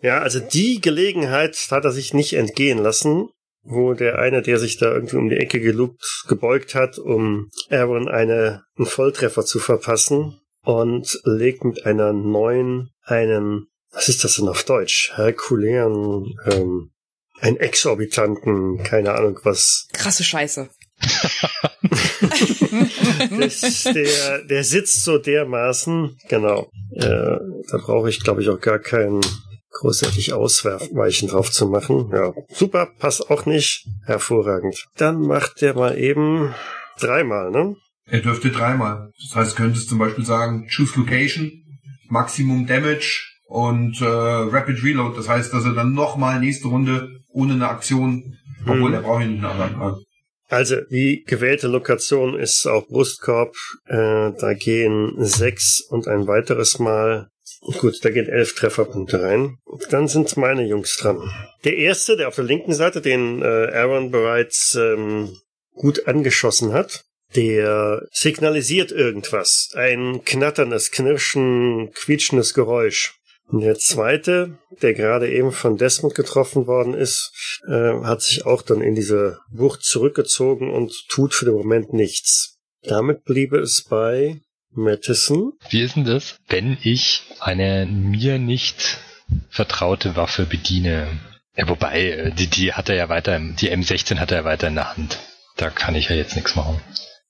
Ja, 0.00 0.20
also 0.20 0.40
die 0.40 0.80
Gelegenheit 0.80 1.56
hat 1.70 1.84
er 1.84 1.92
sich 1.92 2.14
nicht 2.14 2.32
entgehen 2.32 2.78
lassen, 2.78 3.28
wo 3.62 3.94
der 3.94 4.18
eine, 4.18 4.42
der 4.42 4.58
sich 4.58 4.78
da 4.78 4.92
irgendwie 4.92 5.16
um 5.16 5.28
die 5.28 5.36
Ecke 5.36 5.60
gelugt, 5.60 6.24
gebeugt 6.26 6.74
hat, 6.74 6.98
um 6.98 7.50
Aaron 7.70 8.08
eine, 8.08 8.64
einen 8.76 8.86
Volltreffer 8.86 9.44
zu 9.44 9.60
verpassen 9.60 10.40
und 10.62 11.20
legt 11.24 11.64
mit 11.64 11.86
einer 11.86 12.12
neuen 12.12 12.90
einen, 13.04 13.68
was 13.92 14.08
ist 14.08 14.24
das 14.24 14.36
denn 14.36 14.48
auf 14.48 14.64
Deutsch? 14.64 15.12
Herkulären, 15.14 16.34
ähm, 16.46 16.90
einen 17.40 17.56
exorbitanten, 17.56 18.82
keine 18.82 19.14
Ahnung 19.14 19.38
was. 19.42 19.88
Krasse 19.92 20.24
Scheiße. 20.24 20.68
Das, 23.38 23.84
der, 23.84 24.44
der 24.44 24.64
sitzt 24.64 25.04
so 25.04 25.18
dermaßen, 25.18 26.16
genau. 26.28 26.70
Äh, 26.94 27.00
da 27.70 27.78
brauche 27.84 28.08
ich, 28.08 28.20
glaube 28.22 28.42
ich, 28.42 28.48
auch 28.48 28.60
gar 28.60 28.78
keinen 28.78 29.20
großartig 29.70 30.32
Ausweichen 30.32 31.28
drauf 31.28 31.50
zu 31.50 31.66
machen. 31.68 32.10
Ja, 32.12 32.32
super, 32.52 32.88
passt 32.98 33.30
auch 33.30 33.46
nicht. 33.46 33.86
Hervorragend. 34.06 34.84
Dann 34.96 35.20
macht 35.22 35.60
der 35.62 35.74
mal 35.74 35.96
eben 35.98 36.54
dreimal, 37.00 37.50
ne? 37.50 37.76
Er 38.06 38.20
dürfte 38.20 38.50
dreimal. 38.50 39.10
Das 39.28 39.36
heißt, 39.36 39.56
könntest 39.56 39.88
zum 39.88 39.98
Beispiel 39.98 40.24
sagen, 40.24 40.66
choose 40.68 40.98
location, 40.98 41.50
Maximum 42.08 42.66
Damage 42.66 43.22
und 43.46 44.00
äh, 44.00 44.04
Rapid 44.04 44.82
Reload. 44.82 45.16
Das 45.16 45.28
heißt, 45.28 45.52
dass 45.54 45.64
er 45.64 45.72
dann 45.72 45.92
nochmal 45.94 46.40
nächste 46.40 46.68
Runde 46.68 47.08
ohne 47.28 47.54
eine 47.54 47.68
Aktion, 47.68 48.36
obwohl 48.66 48.90
Mhm. 48.90 48.94
er 48.94 49.02
braucht 49.02 49.22
ja 49.22 49.26
nicht 49.28 49.44
eine 49.44 49.48
andere. 49.64 50.00
Also 50.52 50.82
die 50.82 51.24
gewählte 51.26 51.66
Lokation 51.66 52.38
ist 52.38 52.66
auch 52.66 52.86
Brustkorb. 52.86 53.54
Äh, 53.86 54.32
da 54.38 54.52
gehen 54.52 55.14
sechs 55.16 55.80
und 55.80 56.06
ein 56.08 56.26
weiteres 56.26 56.78
Mal. 56.78 57.30
Gut, 57.80 58.04
da 58.04 58.10
gehen 58.10 58.28
elf 58.28 58.54
Trefferpunkte 58.54 59.22
rein. 59.22 59.56
Dann 59.88 60.08
sind 60.08 60.36
meine 60.36 60.66
Jungs 60.66 60.98
dran. 60.98 61.22
Der 61.64 61.78
erste, 61.78 62.18
der 62.18 62.28
auf 62.28 62.34
der 62.34 62.44
linken 62.44 62.74
Seite, 62.74 63.00
den 63.00 63.40
äh, 63.40 63.46
Aaron 63.46 64.10
bereits 64.10 64.74
ähm, 64.74 65.38
gut 65.72 66.06
angeschossen 66.06 66.74
hat, 66.74 67.06
der 67.34 68.06
signalisiert 68.12 68.92
irgendwas. 68.92 69.70
Ein 69.74 70.20
knatterndes, 70.22 70.90
knirschen, 70.90 71.92
quietschendes 71.94 72.52
Geräusch. 72.52 73.14
Der 73.52 73.76
zweite, 73.76 74.58
der 74.80 74.94
gerade 74.94 75.30
eben 75.30 75.52
von 75.52 75.76
Desmond 75.76 76.14
getroffen 76.14 76.66
worden 76.66 76.94
ist, 76.94 77.60
äh, 77.68 78.02
hat 78.02 78.22
sich 78.22 78.46
auch 78.46 78.62
dann 78.62 78.80
in 78.80 78.94
diese 78.94 79.40
Bucht 79.50 79.84
zurückgezogen 79.84 80.70
und 80.70 80.90
tut 81.08 81.34
für 81.34 81.44
den 81.44 81.54
Moment 81.54 81.92
nichts. 81.92 82.58
Damit 82.82 83.24
bliebe 83.24 83.58
es 83.58 83.84
bei 83.84 84.40
Mattison. 84.70 85.52
Wie 85.68 85.82
ist 85.82 85.96
denn 85.96 86.04
das, 86.04 86.36
wenn 86.48 86.78
ich 86.82 87.24
eine 87.40 87.84
mir 87.86 88.38
nicht 88.38 88.98
vertraute 89.50 90.16
Waffe 90.16 90.46
bediene? 90.46 91.20
Ja, 91.54 91.68
wobei, 91.68 92.10
äh, 92.10 92.32
die, 92.32 92.46
die 92.46 92.72
hat 92.72 92.88
er 92.88 92.96
ja 92.96 93.10
weiter, 93.10 93.38
die 93.38 93.70
M16 93.70 94.16
hat 94.16 94.30
er 94.30 94.38
ja 94.38 94.44
weiter 94.44 94.68
in 94.68 94.76
der 94.76 94.96
Hand. 94.96 95.18
Da 95.58 95.68
kann 95.68 95.94
ich 95.94 96.08
ja 96.08 96.16
jetzt 96.16 96.36
nichts 96.36 96.56
machen. 96.56 96.80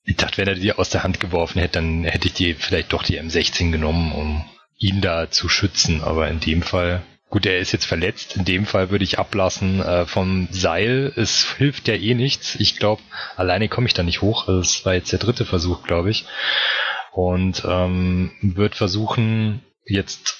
Ich 0.05 0.15
dachte, 0.15 0.37
wenn 0.37 0.47
er 0.47 0.55
die 0.55 0.71
aus 0.71 0.89
der 0.89 1.03
Hand 1.03 1.19
geworfen 1.19 1.59
hätte, 1.59 1.79
dann 1.79 2.05
hätte 2.05 2.29
ich 2.29 2.33
die 2.33 2.53
vielleicht 2.53 2.93
doch 2.93 3.03
die 3.03 3.19
M16 3.19 3.71
genommen, 3.71 4.13
um 4.13 4.45
ihn 4.77 5.01
da 5.01 5.29
zu 5.29 5.49
schützen. 5.49 6.01
Aber 6.03 6.27
in 6.29 6.39
dem 6.39 6.61
Fall, 6.61 7.03
gut, 7.29 7.45
er 7.45 7.59
ist 7.59 7.71
jetzt 7.71 7.85
verletzt. 7.85 8.35
In 8.35 8.45
dem 8.45 8.65
Fall 8.65 8.89
würde 8.89 9.03
ich 9.03 9.19
ablassen 9.19 9.81
äh, 9.81 10.05
vom 10.05 10.47
Seil. 10.51 11.13
Es 11.15 11.55
hilft 11.57 11.87
ja 11.87 11.95
eh 11.95 12.13
nichts. 12.13 12.55
Ich 12.55 12.77
glaube, 12.77 13.01
alleine 13.35 13.69
komme 13.69 13.87
ich 13.87 13.93
da 13.93 14.03
nicht 14.03 14.21
hoch. 14.21 14.45
Das 14.45 14.85
war 14.85 14.93
jetzt 14.93 15.11
der 15.11 15.19
dritte 15.19 15.45
Versuch, 15.45 15.83
glaube 15.83 16.09
ich 16.09 16.25
und 17.13 17.63
ähm, 17.65 18.31
wird 18.41 18.75
versuchen 18.75 19.61
jetzt 19.85 20.37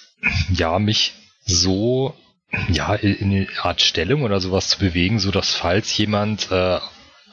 ja 0.50 0.80
mich 0.80 1.14
so 1.46 2.16
ja 2.70 2.96
in 2.96 3.32
eine 3.32 3.48
Art 3.62 3.82
Stellung 3.82 4.24
oder 4.24 4.40
sowas 4.40 4.70
zu 4.70 4.80
bewegen, 4.80 5.20
so 5.20 5.32
dass 5.32 5.56
falls 5.56 5.96
jemand 5.98 6.52
äh, 6.52 6.80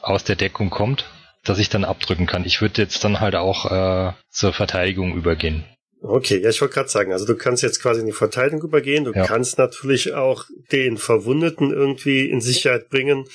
aus 0.01 0.23
der 0.23 0.35
Deckung 0.35 0.69
kommt, 0.69 1.05
dass 1.43 1.59
ich 1.59 1.69
dann 1.69 1.85
abdrücken 1.85 2.27
kann. 2.27 2.45
Ich 2.45 2.61
würde 2.61 2.81
jetzt 2.81 3.03
dann 3.03 3.19
halt 3.19 3.35
auch 3.35 3.65
äh, 3.71 4.13
zur 4.29 4.53
Verteidigung 4.53 5.15
übergehen. 5.15 5.63
Okay, 6.01 6.39
ja, 6.41 6.49
ich 6.49 6.59
wollte 6.61 6.73
gerade 6.73 6.89
sagen, 6.89 7.13
also 7.13 7.25
du 7.25 7.35
kannst 7.35 7.61
jetzt 7.61 7.79
quasi 7.81 7.99
in 8.01 8.07
die 8.07 8.11
Verteidigung 8.11 8.61
übergehen. 8.63 9.03
Du 9.03 9.11
Ja. 9.13 9.23
kannst 9.25 9.57
natürlich 9.59 10.13
auch 10.13 10.45
den 10.71 10.97
Verwundeten 10.97 11.71
irgendwie 11.71 12.27
in 12.29 12.41
Sicherheit 12.41 12.89
bringen. 12.89 13.25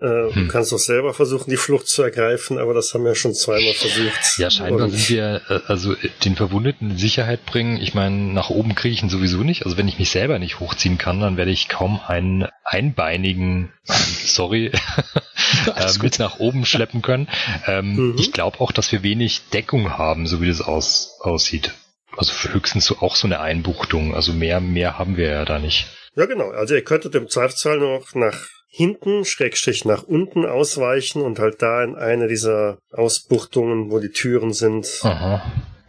Äh, 0.00 0.06
Du 0.30 0.34
Hm. 0.34 0.48
kannst 0.48 0.72
auch 0.72 0.78
selber 0.78 1.14
versuchen, 1.14 1.48
die 1.50 1.56
Flucht 1.56 1.86
zu 1.88 2.02
ergreifen, 2.02 2.58
aber 2.58 2.74
das 2.74 2.92
haben 2.94 3.04
wir 3.04 3.14
schon 3.14 3.34
zweimal 3.34 3.72
versucht. 3.74 4.36
Ja, 4.38 4.50
scheinbar 4.50 4.84
Und- 4.86 4.90
sind 4.90 5.10
wir 5.10 5.42
äh, 5.48 5.60
also 5.68 5.92
äh, 5.94 6.08
den 6.24 6.34
Verwundeten 6.36 6.92
in 6.92 6.96
Sicherheit 6.98 7.44
bringen. 7.46 7.76
Ich 7.80 7.94
meine, 7.94 8.16
nach 8.32 8.50
oben 8.50 8.74
kriege 8.74 8.94
ich 8.94 9.02
ihn 9.02 9.10
sowieso 9.10 9.38
nicht. 9.44 9.64
Also 9.64 9.76
wenn 9.76 9.86
ich 9.88 9.98
mich 10.00 10.10
selber 10.10 10.38
nicht 10.40 10.58
hochziehen 10.60 10.98
kann, 10.98 11.20
dann 11.20 11.36
werde 11.36 11.50
ich 11.52 11.68
kaum 11.68 12.00
einen 12.06 12.46
einbeinigen, 12.64 13.72
sorry, 14.24 14.70
äh, 15.76 15.92
mit 16.02 16.18
nach 16.18 16.38
oben 16.38 16.64
schleppen 16.66 17.02
können. 17.02 17.28
Ähm, 17.66 17.94
Mhm. 17.96 18.14
Ich 18.18 18.32
glaube 18.32 18.60
auch, 18.60 18.72
dass 18.72 18.90
wir 18.92 19.02
wenig 19.02 19.42
Deckung 19.52 19.98
haben, 19.98 20.26
so 20.26 20.40
wie 20.40 20.48
das 20.48 20.60
aus, 20.60 21.16
aussieht. 21.20 21.72
Also 22.16 22.32
höchstens 22.52 22.86
so 22.86 22.98
auch 22.98 23.16
so 23.16 23.26
eine 23.26 23.40
Einbuchtung. 23.40 24.14
Also 24.14 24.32
mehr, 24.32 24.60
mehr 24.60 24.98
haben 24.98 25.16
wir 25.16 25.28
ja 25.28 25.44
da 25.44 25.58
nicht. 25.58 25.86
Ja, 26.14 26.26
genau. 26.26 26.50
Also 26.50 26.74
ihr 26.74 26.84
könntet 26.84 27.14
im 27.14 27.28
Zweifelsfall 27.28 27.78
noch 27.78 28.14
nach 28.14 28.46
hinten, 28.68 29.24
Schrägstrich 29.24 29.84
nach 29.84 30.02
unten 30.02 30.46
ausweichen 30.46 31.22
und 31.22 31.38
halt 31.38 31.60
da 31.60 31.84
in 31.84 31.94
eine 31.94 32.28
dieser 32.28 32.78
Ausbuchtungen, 32.90 33.90
wo 33.90 33.98
die 33.98 34.10
Türen 34.10 34.52
sind, 34.52 35.00
Aha. 35.02 35.42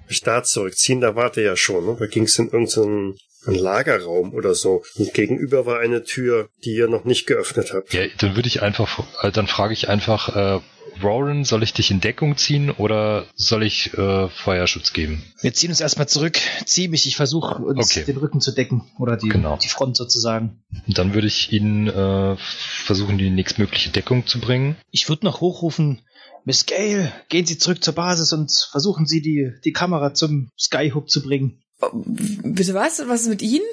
euch 0.10 0.22
da 0.22 0.44
zurückziehen. 0.44 1.02
Da 1.02 1.16
wart 1.16 1.38
ihr 1.38 1.44
ja 1.44 1.56
schon. 1.56 1.86
Ne? 1.86 1.96
Da 1.98 2.08
ging 2.08 2.24
es 2.24 2.38
in 2.40 2.50
irgendeinen 2.50 3.16
einen 3.46 3.58
Lagerraum 3.58 4.34
oder 4.34 4.56
so. 4.56 4.84
Und 4.96 5.14
gegenüber 5.14 5.66
war 5.66 5.80
eine 5.80 6.04
Tür, 6.04 6.50
die 6.64 6.76
ihr 6.76 6.88
noch 6.88 7.04
nicht 7.06 7.26
geöffnet 7.28 7.72
habt. 7.74 7.94
Ja, 7.94 8.02
dann 8.20 8.36
würde 8.36 8.48
ich 8.48 8.62
einfach, 8.62 9.04
äh, 9.24 9.32
dann 9.32 9.48
frage 9.48 9.74
ich 9.74 9.90
einfach, 9.90 10.36
äh, 10.36 10.60
Warren, 11.02 11.44
soll 11.44 11.64
ich 11.64 11.74
dich 11.74 11.90
in 11.90 12.02
Deckung 12.02 12.38
ziehen 12.38 12.70
oder 12.70 13.26
soll 13.36 13.64
ich 13.64 13.94
äh, 13.98 14.30
Feuerschutz 14.30 14.94
geben? 14.94 15.24
Wir 15.42 15.52
ziehen 15.52 15.72
uns 15.72 15.82
erstmal 15.82 16.08
zurück, 16.08 16.38
zieh 16.66 16.88
mich, 16.88 17.08
ich 17.08 17.16
versuche 17.16 17.56
uns 17.64 17.98
Okay. 17.98 18.06
den 18.06 18.18
Rücken 18.18 18.42
zu 18.42 18.52
decken 18.52 18.84
oder 19.00 19.18
die, 19.18 19.28
Genau. 19.30 19.58
die 19.58 19.70
Front 19.70 19.98
sozusagen. 19.98 20.62
Und 20.86 20.96
dann 21.00 21.16
würde 21.16 21.26
ich 21.26 21.52
ihn 21.52 21.88
äh, 21.88 22.36
versuchen, 22.38 23.18
die 23.18 23.32
nächstmögliche 23.32 23.90
Deckung 23.90 24.28
zu 24.28 24.40
bringen. 24.40 24.76
Ich 24.92 25.10
würde 25.10 25.26
noch 25.26 25.42
hochrufen, 25.42 26.02
Miss 26.46 26.66
Gale, 26.68 27.12
gehen 27.30 27.46
Sie 27.48 27.58
zurück 27.58 27.84
zur 27.84 27.96
Basis 27.96 28.32
und 28.34 28.52
versuchen 28.70 29.08
Sie 29.08 29.22
die, 29.22 29.52
die 29.64 29.72
Kamera 29.72 30.14
zum 30.14 30.50
Skyhook 30.60 31.10
zu 31.10 31.24
bringen. 31.24 31.63
Bitte 31.94 32.74
was? 32.74 33.02
Was 33.08 33.22
ist 33.22 33.28
mit 33.30 33.42
Ihnen? 33.42 33.66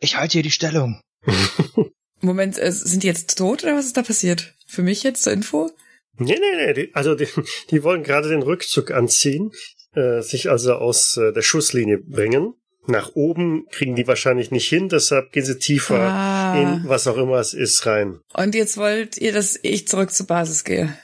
Ich 0.00 0.16
halte 0.16 0.34
hier 0.34 0.42
die 0.42 0.50
Stellung. 0.50 1.00
Moment, 2.20 2.58
äh, 2.58 2.72
sind 2.72 3.02
die 3.02 3.06
jetzt 3.06 3.36
tot 3.38 3.62
oder 3.64 3.76
was 3.76 3.86
ist 3.86 3.96
da 3.96 4.02
passiert? 4.02 4.54
Für 4.66 4.82
mich 4.82 5.02
jetzt 5.02 5.22
zur 5.22 5.32
Info? 5.32 5.70
Nee, 6.16 6.38
nee, 6.40 6.66
nee. 6.66 6.72
Die, 6.74 6.94
also 6.94 7.14
die, 7.14 7.28
die 7.70 7.82
wollen 7.82 8.02
gerade 8.02 8.28
den 8.28 8.42
Rückzug 8.42 8.90
anziehen, 8.90 9.50
äh, 9.94 10.20
sich 10.22 10.50
also 10.50 10.74
aus 10.74 11.16
äh, 11.16 11.32
der 11.32 11.42
Schusslinie 11.42 11.98
bringen. 11.98 12.54
Nach 12.86 13.12
oben 13.14 13.64
kriegen 13.70 13.94
die 13.96 14.06
wahrscheinlich 14.06 14.50
nicht 14.50 14.68
hin, 14.68 14.90
deshalb 14.90 15.32
gehen 15.32 15.44
sie 15.44 15.58
tiefer 15.58 15.98
Ah. 15.98 16.60
in 16.60 16.86
was 16.88 17.06
auch 17.06 17.16
immer 17.16 17.38
es 17.38 17.54
ist 17.54 17.86
rein. 17.86 18.20
Und 18.34 18.54
jetzt 18.54 18.76
wollt 18.76 19.16
ihr, 19.16 19.32
dass 19.32 19.58
ich 19.62 19.88
zurück 19.88 20.12
zur 20.12 20.26
Basis 20.26 20.64
gehe. 20.64 20.94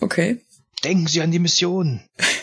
Okay. 0.00 0.40
Denken 0.84 1.06
Sie 1.08 1.22
an 1.22 1.32
die 1.32 1.38
Mission. 1.40 2.02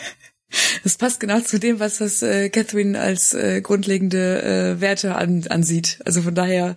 Das 0.84 0.96
passt 0.96 1.20
genau 1.20 1.40
zu 1.40 1.58
dem, 1.58 1.80
was 1.80 1.98
das 1.98 2.22
äh, 2.22 2.48
Catherine 2.50 2.98
als 2.98 3.34
äh, 3.34 3.60
grundlegende 3.60 4.42
äh, 4.42 4.80
Werte 4.80 5.14
an, 5.14 5.46
ansieht. 5.48 5.98
Also 6.04 6.22
von 6.22 6.34
daher 6.34 6.76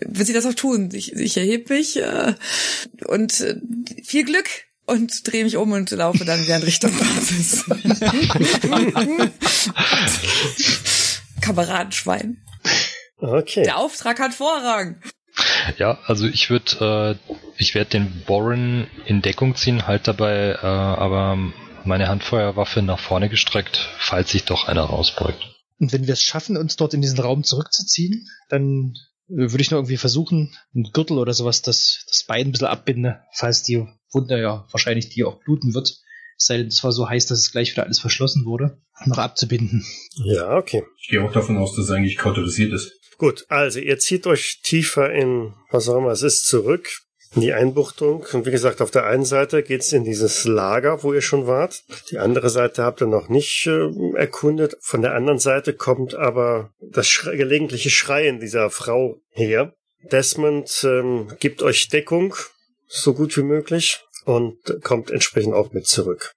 wird 0.00 0.26
sie 0.26 0.32
das 0.32 0.46
auch 0.46 0.54
tun. 0.54 0.90
Ich, 0.92 1.12
ich 1.12 1.36
erhebe 1.36 1.74
mich 1.74 1.98
äh, 1.98 2.34
und 3.06 3.40
äh, 3.40 3.56
viel 4.04 4.24
Glück 4.24 4.48
und 4.86 5.26
drehe 5.30 5.44
mich 5.44 5.56
um 5.56 5.72
und 5.72 5.90
laufe 5.90 6.24
dann 6.24 6.42
wieder 6.42 6.56
in 6.56 6.62
Richtung 6.62 6.92
Basis. 6.96 7.64
Kameradenschwein. 11.40 12.38
Okay. 13.18 13.62
Der 13.62 13.78
Auftrag 13.78 14.18
hat 14.18 14.34
Vorrang. 14.34 15.00
Ja, 15.78 15.98
also 16.06 16.26
ich 16.26 16.50
würde, 16.50 17.18
äh, 17.28 17.34
ich 17.56 17.74
werde 17.74 17.90
den 17.90 18.22
Warren 18.26 18.88
in 19.06 19.22
Deckung 19.22 19.54
ziehen, 19.54 19.86
halt 19.86 20.08
dabei 20.08 20.58
äh, 20.60 20.66
aber 20.66 21.38
meine 21.86 22.08
Handfeuerwaffe 22.08 22.82
nach 22.82 22.98
vorne 22.98 23.28
gestreckt, 23.28 23.88
falls 23.98 24.30
sich 24.30 24.44
doch 24.44 24.68
einer 24.68 24.82
rausbeugt. 24.82 25.42
Und 25.78 25.92
wenn 25.92 26.06
wir 26.06 26.12
es 26.12 26.22
schaffen, 26.22 26.56
uns 26.56 26.76
dort 26.76 26.94
in 26.94 27.02
diesen 27.02 27.18
Raum 27.18 27.44
zurückzuziehen, 27.44 28.28
dann 28.48 28.94
würde 29.28 29.62
ich 29.62 29.70
noch 29.70 29.78
irgendwie 29.78 29.96
versuchen, 29.96 30.54
einen 30.74 30.92
Gürtel 30.92 31.18
oder 31.18 31.32
sowas, 31.32 31.62
das, 31.62 32.04
das 32.06 32.24
Bein 32.24 32.48
ein 32.48 32.52
bisschen 32.52 32.66
abbinden, 32.66 33.16
falls 33.32 33.62
die 33.62 33.86
Wunde 34.12 34.40
ja 34.40 34.66
wahrscheinlich 34.70 35.08
die 35.08 35.24
auch 35.24 35.40
bluten 35.42 35.74
wird. 35.74 35.98
Es 36.36 36.46
sei 36.46 36.58
denn, 36.58 36.66
es 36.68 36.82
war 36.84 36.92
so 36.92 37.08
heiß, 37.08 37.26
dass 37.26 37.38
es 37.38 37.52
gleich 37.52 37.72
wieder 37.72 37.84
alles 37.84 38.00
verschlossen 38.00 38.44
wurde, 38.44 38.80
noch 39.06 39.18
abzubinden. 39.18 39.84
Ja, 40.24 40.56
okay. 40.56 40.82
Ich 41.00 41.08
gehe 41.08 41.22
auch 41.22 41.32
davon 41.32 41.56
aus, 41.56 41.74
dass 41.76 41.88
er 41.88 41.96
eigentlich 41.96 42.18
kautorisiert 42.18 42.72
ist. 42.72 42.92
Gut, 43.18 43.44
also 43.48 43.78
ihr 43.78 43.98
zieht 43.98 44.26
euch 44.26 44.60
tiefer 44.62 45.12
in, 45.12 45.54
was 45.70 45.88
auch 45.88 45.98
immer 45.98 46.10
es 46.10 46.22
ist, 46.22 46.46
zurück. 46.46 47.02
Die 47.34 47.52
Einbuchtung. 47.52 48.26
Und 48.32 48.44
wie 48.44 48.50
gesagt, 48.50 48.82
auf 48.82 48.90
der 48.90 49.06
einen 49.06 49.24
Seite 49.24 49.62
geht's 49.62 49.92
in 49.92 50.04
dieses 50.04 50.44
Lager, 50.44 51.02
wo 51.02 51.14
ihr 51.14 51.22
schon 51.22 51.46
wart. 51.46 51.82
Die 52.10 52.18
andere 52.18 52.50
Seite 52.50 52.82
habt 52.82 53.00
ihr 53.00 53.06
noch 53.06 53.28
nicht 53.28 53.66
äh, 53.66 53.88
erkundet. 54.16 54.76
Von 54.80 55.00
der 55.00 55.14
anderen 55.14 55.38
Seite 55.38 55.72
kommt 55.72 56.14
aber 56.14 56.70
das 56.80 57.08
Schre 57.08 57.36
gelegentliche 57.36 57.90
Schreien 57.90 58.38
dieser 58.38 58.68
Frau 58.68 59.16
her. 59.30 59.74
Desmond 60.10 60.84
ähm, 60.84 61.28
gibt 61.40 61.62
euch 61.62 61.88
Deckung, 61.88 62.34
so 62.86 63.14
gut 63.14 63.36
wie 63.36 63.44
möglich, 63.44 64.00
und 64.24 64.58
kommt 64.82 65.10
entsprechend 65.10 65.54
auch 65.54 65.72
mit 65.72 65.86
zurück. 65.86 66.32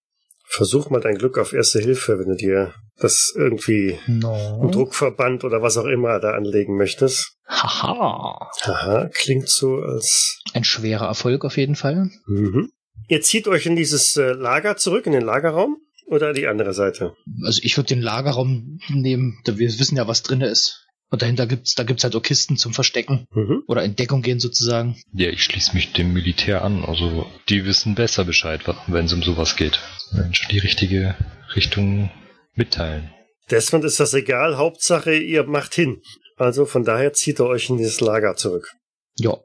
Versuch 0.46 0.90
mal 0.90 1.02
dein 1.02 1.18
Glück 1.18 1.38
auf 1.38 1.52
Erste 1.52 1.80
Hilfe, 1.80 2.20
wenn 2.20 2.30
du 2.30 2.36
dir 2.36 2.74
das 2.98 3.34
irgendwie 3.36 3.98
einen 4.08 4.20
No. 4.20 4.70
Druckverband 4.72 5.44
oder 5.44 5.62
was 5.62 5.78
auch 5.78 5.86
immer 5.86 6.20
da 6.20 6.32
anlegen 6.32 6.78
möchtest. 6.78 7.36
Haha. 7.48 8.50
Haha, 8.62 9.10
klingt 9.14 9.50
so 9.50 9.76
als. 9.82 10.42
Ein 10.54 10.64
schwerer 10.64 11.06
Erfolg 11.08 11.44
auf 11.46 11.58
jeden 11.58 11.76
Fall. 11.76 12.10
Mhm. 12.28 12.72
Ihr 13.08 13.22
zieht 13.22 13.48
euch 13.48 13.66
in 13.66 13.76
dieses 13.76 14.16
äh, 14.18 14.32
Lager 14.32 14.78
zurück, 14.78 15.06
in 15.06 15.12
den 15.12 15.22
Lagerraum 15.24 15.78
oder 16.08 16.34
die 16.34 16.48
andere 16.48 16.74
Seite? 16.74 17.14
Also 17.44 17.60
ich 17.64 17.78
würde 17.78 17.88
den 17.90 18.02
Lagerraum 18.02 18.80
nehmen, 18.90 19.40
da 19.44 19.58
wir 19.58 19.68
wissen 19.68 19.98
ja, 19.98 20.08
was 20.08 20.24
drin 20.24 20.42
ist. 20.42 20.82
Und 21.12 21.22
dahinter 21.22 21.46
gibt's, 21.46 21.76
da 21.76 21.84
gibt's 21.84 22.04
halt 22.04 22.16
auch 22.16 22.22
Kisten 22.24 22.58
zum 22.58 22.74
Verstecken 22.74 23.28
Mhm. 23.32 23.62
oder 23.68 23.84
in 23.84 23.96
Deckung 23.96 24.22
gehen 24.24 24.40
sozusagen. 24.40 24.98
Ja, 25.14 25.30
ich 25.30 25.44
schließe 25.44 25.76
mich 25.76 25.94
dem 25.94 26.14
Militär 26.14 26.64
an. 26.64 26.84
Also 26.84 27.28
die 27.50 27.64
wissen 27.66 27.94
besser 27.94 28.26
Bescheid, 28.26 28.62
wenn 28.88 29.06
es 29.06 29.14
um 29.14 29.22
sowas 29.22 29.56
geht. 29.56 29.80
Wenn 30.12 30.34
schon 30.34 30.50
die 30.50 30.60
richtige 30.60 31.16
Richtung 31.56 32.10
mitteilen. 32.56 33.12
Desmond 33.52 33.86
ist 33.86 34.00
das 34.00 34.14
egal, 34.14 34.58
Hauptsache 34.58 35.16
ihr 35.16 35.44
macht 35.44 35.76
hin. 35.76 36.02
Also 36.38 36.66
von 36.66 36.84
daher 36.84 37.14
zieht 37.14 37.40
ihr 37.40 37.46
euch 37.46 37.70
in 37.70 37.78
dieses 37.78 38.02
Lager 38.02 38.36
zurück. 38.36 38.72
Ja. 39.16 39.38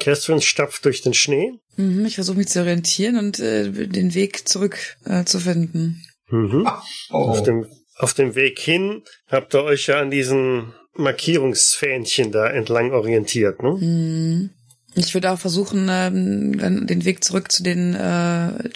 Catherine 0.00 0.42
stapft 0.42 0.84
durch 0.84 1.02
den 1.02 1.14
Schnee. 1.14 1.52
Mhm, 1.76 2.04
ich 2.04 2.16
versuche 2.16 2.36
mich 2.36 2.48
zu 2.48 2.60
orientieren 2.60 3.16
und 3.16 3.38
äh, 3.38 3.70
den 3.70 4.14
Weg 4.14 4.48
zurück 4.48 4.96
äh, 5.04 5.24
zu 5.24 5.38
finden. 5.38 6.02
Mhm. 6.30 6.68
Oh, 7.10 7.16
Auf, 7.16 7.42
dem, 7.42 7.66
auf 7.96 8.12
dem 8.12 8.34
Weg 8.34 8.58
hin 8.58 9.02
habt 9.28 9.54
ihr 9.54 9.62
euch 9.62 9.86
ja 9.86 10.00
an 10.00 10.10
diesen 10.10 10.74
Markierungsfähnchen 10.94 12.32
da 12.32 12.48
entlang 12.48 12.92
orientiert, 12.92 13.62
ne? 13.62 13.70
Mhm. 13.70 14.50
Ich 14.94 15.14
würde 15.14 15.30
auch 15.30 15.38
versuchen, 15.38 15.86
ähm, 15.90 16.58
dann 16.58 16.86
den 16.86 17.04
Weg 17.04 17.22
zurück 17.22 17.52
zu 17.52 17.62
den 17.62 17.94
äh, 17.94 18.68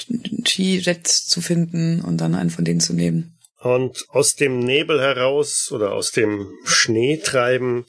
Ski-Jets 0.47 1.27
zu 1.27 1.41
finden 1.41 2.01
und 2.01 2.19
dann 2.19 2.35
einen 2.35 2.51
von 2.51 2.65
denen 2.65 2.81
zu 2.81 2.93
nehmen. 2.93 3.39
Und 3.63 4.05
aus 4.09 4.35
dem 4.35 4.59
Nebel 4.59 5.01
heraus 5.01 5.71
oder 5.71 5.93
aus 5.93 6.11
dem 6.11 6.53
Schneetreiben 6.65 7.85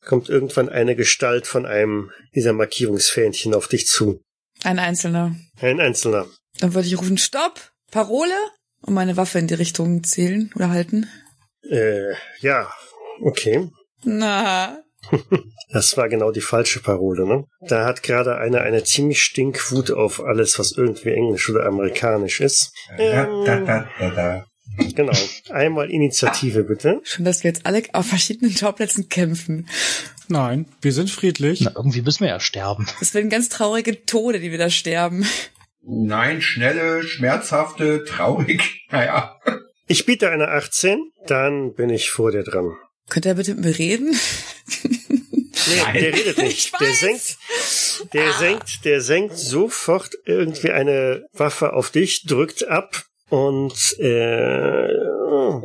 kommt 0.00 0.28
irgendwann 0.28 0.68
eine 0.68 0.96
Gestalt 0.96 1.46
von 1.46 1.66
einem 1.66 2.10
dieser 2.34 2.52
Markierungsfähnchen 2.52 3.54
auf 3.54 3.68
dich 3.68 3.86
zu. 3.86 4.22
Ein 4.62 4.78
Einzelner. 4.78 5.34
Ein 5.60 5.80
Einzelner. 5.80 6.26
Dann 6.58 6.74
würde 6.74 6.88
ich 6.88 6.98
rufen, 6.98 7.18
Stopp, 7.18 7.72
Parole 7.90 8.34
und 8.80 8.94
meine 8.94 9.16
Waffe 9.16 9.38
in 9.38 9.46
die 9.46 9.54
Richtung 9.54 10.04
zählen 10.04 10.50
oder 10.54 10.70
halten. 10.70 11.08
Äh, 11.68 12.14
ja, 12.40 12.72
okay. 13.20 13.68
Na, 14.04 14.84
Das 15.70 15.96
war 15.96 16.08
genau 16.08 16.30
die 16.30 16.40
falsche 16.40 16.80
Parole, 16.80 17.26
ne? 17.26 17.44
Da 17.60 17.84
hat 17.84 18.02
gerade 18.02 18.36
einer 18.36 18.60
eine 18.60 18.84
ziemlich 18.84 19.22
Stinkwut 19.22 19.90
auf 19.90 20.22
alles, 20.22 20.58
was 20.58 20.72
irgendwie 20.72 21.10
englisch 21.10 21.50
oder 21.50 21.66
amerikanisch 21.66 22.40
ist. 22.40 22.72
Da, 22.96 23.26
da, 23.44 23.60
da, 23.60 23.88
da, 23.98 24.10
da. 24.10 24.46
Genau. 24.94 25.12
Einmal 25.50 25.90
Initiative, 25.90 26.64
bitte. 26.64 27.00
schon, 27.04 27.24
dass 27.24 27.44
wir 27.44 27.50
jetzt 27.50 27.66
alle 27.66 27.82
auf 27.92 28.06
verschiedenen 28.06 28.56
Schauplätzen 28.56 29.08
kämpfen. 29.08 29.68
Nein, 30.28 30.66
wir 30.80 30.92
sind 30.92 31.10
friedlich. 31.10 31.60
Na, 31.60 31.72
irgendwie 31.76 32.02
müssen 32.02 32.20
wir 32.20 32.28
ja 32.28 32.40
sterben. 32.40 32.86
Das 32.98 33.14
werden 33.14 33.30
ganz 33.30 33.48
traurige 33.48 34.04
Tode, 34.04 34.40
die 34.40 34.50
wir 34.50 34.58
da 34.58 34.70
sterben. 34.70 35.26
Nein, 35.82 36.40
schnelle, 36.40 37.02
schmerzhafte, 37.02 38.04
traurig. 38.04 38.62
Naja. 38.90 39.36
Ich 39.86 40.06
biete 40.06 40.30
eine 40.30 40.48
18, 40.48 41.10
dann 41.26 41.74
bin 41.74 41.90
ich 41.90 42.10
vor 42.10 42.30
dir 42.32 42.42
dran. 42.42 42.72
Könnt 43.10 43.26
ihr 43.26 43.34
bitte 43.34 43.54
mit 43.54 43.64
mir 43.64 43.78
reden? 43.78 44.16
Nee, 44.82 45.82
Nein. 45.82 45.94
der 45.94 46.14
redet 46.14 46.38
nicht. 46.38 46.58
Ich 46.58 46.72
Der 46.72 46.94
senkt, 46.94 47.38
der 48.12 48.32
senkt, 48.32 48.84
der 48.84 49.00
senkt 49.00 49.38
sofort 49.38 50.14
irgendwie 50.24 50.70
eine 50.70 51.26
Waffe 51.32 51.72
auf 51.72 51.90
dich, 51.90 52.24
drückt 52.24 52.66
ab 52.68 53.04
und 53.34 53.98
äh, 53.98 54.88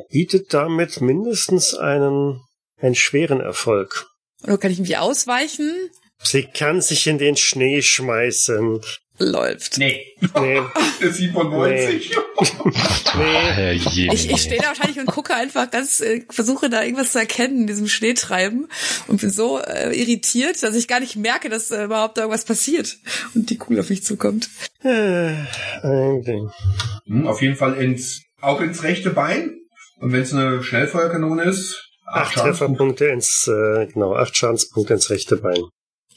bietet 0.10 0.54
damit 0.56 1.02
mindestens 1.02 1.76
einen, 1.76 2.42
einen 2.82 2.96
schweren 2.96 3.42
Erfolg. 3.42 4.08
Oder 4.44 4.58
kann 4.58 4.72
ich 4.72 4.80
mich 4.80 4.98
ausweichen? 4.98 5.72
Sie 6.24 6.44
kann 6.44 6.82
sich 6.82 7.06
in 7.06 7.20
den 7.20 7.38
Schnee 7.38 7.84
schmeißen. 7.84 8.82
Läuft. 9.20 9.78
Nee. 9.78 10.16
Nee, 10.40 10.62
Der 11.02 11.12
97. 11.12 12.16
nee. 13.18 13.74
Je. 13.74 14.10
Ich, 14.14 14.30
ich 14.30 14.42
stehe 14.42 14.62
da 14.62 14.68
wahrscheinlich 14.68 14.98
und 15.00 15.08
gucke 15.08 15.36
einfach 15.36 15.70
ganz, 15.70 16.00
äh, 16.00 16.24
versuche 16.30 16.70
da 16.70 16.84
irgendwas 16.84 17.12
zu 17.12 17.20
erkennen 17.20 17.62
in 17.62 17.68
diesem 17.68 17.88
Schneetreiben 17.88 18.68
und 19.08 19.22
bin 19.22 19.30
so 19.30 19.60
äh, 19.60 19.94
irritiert, 19.94 20.62
dass 20.64 20.76
ich 20.76 20.88
gar 20.88 21.00
nicht 21.00 21.16
merke, 21.16 21.50
dass 21.50 21.70
äh, 21.72 21.84
überhaupt 21.84 22.18
da 22.18 22.22
irgendwas 22.22 22.46
passiert 22.46 22.98
und 23.36 23.50
die 23.50 23.58
Kugel 23.58 23.82
auf 23.82 23.90
mich 23.90 24.04
zukommt. 24.04 24.50
Äh, 24.84 25.34
ein 25.84 26.22
Ding. 26.24 26.50
Hm, 27.06 27.28
auf 27.28 27.42
jeden 27.42 27.56
Fall 27.56 27.76
ins, 27.76 28.22
auch 28.42 28.62
ins 28.62 28.84
rechte 28.84 29.10
Bein. 29.10 29.58
Und 30.00 30.14
wenn 30.14 30.22
es 30.22 30.34
eine 30.34 30.64
Schnellfeuerkanone 30.64 31.44
ist, 31.44 31.90
Acht 32.12 32.34
Schadenspunkte. 32.34 33.06
Trefferpunkte 33.06 33.06
ins, 33.08 33.48
äh, 33.48 33.86
genau, 33.86 34.16
acht 34.16 34.36
Schadenspunkte 34.36 34.94
ins 34.96 35.10
rechte 35.12 35.38
Bein. 35.38 35.62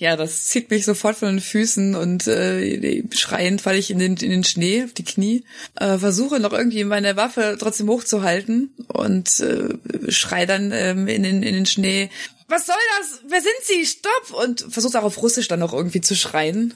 Ja, 0.02 0.16
das 0.16 0.48
zieht 0.48 0.68
mich 0.68 0.84
sofort 0.84 1.14
von 1.14 1.28
den 1.28 1.40
Füßen 1.40 1.94
und 1.94 2.26
äh, 2.26 3.04
schreiend 3.14 3.60
falle 3.60 3.78
ich 3.78 3.88
in 3.88 4.00
den, 4.00 4.16
in 4.16 4.30
den 4.30 4.42
Schnee, 4.42 4.82
auf 4.82 4.92
die 4.94 5.04
Knie. 5.04 5.44
Äh, 5.76 5.96
versuche 5.96 6.40
noch 6.40 6.52
irgendwie 6.52 6.82
meine 6.82 7.14
Waffe 7.14 7.56
trotzdem 7.56 7.88
hochzuhalten 7.88 8.74
und 8.88 9.38
äh, 9.38 10.10
schrei 10.10 10.44
dann 10.44 10.72
ähm, 10.72 11.06
in, 11.06 11.22
den, 11.22 11.44
in 11.44 11.54
den 11.54 11.66
Schnee. 11.66 12.10
Was 12.48 12.66
soll 12.66 12.74
das? 12.98 13.20
Wer 13.28 13.40
sind 13.42 13.54
Sie? 13.62 13.86
Stopp! 13.86 14.42
Und 14.42 14.66
versuche 14.68 14.98
auch 14.98 15.04
auf 15.04 15.22
Russisch 15.22 15.46
dann 15.46 15.60
noch 15.60 15.72
irgendwie 15.72 16.00
zu 16.00 16.16
schreien. 16.16 16.74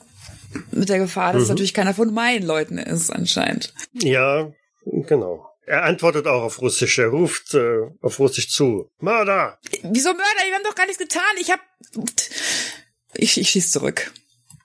Mit 0.70 0.88
der 0.88 1.00
Gefahr, 1.00 1.32
dass 1.32 1.42
es 1.42 1.48
natürlich 1.48 1.74
keiner 1.74 1.94
von 1.94 2.14
meinen 2.14 2.46
Leuten 2.46 2.78
ist, 2.78 3.10
anscheinend. 3.10 3.74
Ja, 3.92 4.52
genau. 4.84 5.50
Er 5.66 5.82
antwortet 5.82 6.28
auch 6.28 6.42
auf 6.42 6.62
Russisch. 6.62 6.96
Er 7.00 7.08
ruft 7.08 7.54
äh, 7.54 7.88
auf 8.02 8.20
Russisch 8.20 8.50
zu. 8.50 8.88
Mörder! 9.00 9.58
Wieso 9.82 10.10
Mörder? 10.10 10.46
Wir 10.46 10.54
haben 10.54 10.62
doch 10.62 10.76
gar 10.76 10.86
nichts 10.86 11.00
getan. 11.00 11.24
Ich 11.40 11.50
hab. 11.50 11.58
Ich, 13.18 13.38
ich 13.40 13.50
schieß 13.50 13.70
zurück, 13.72 14.12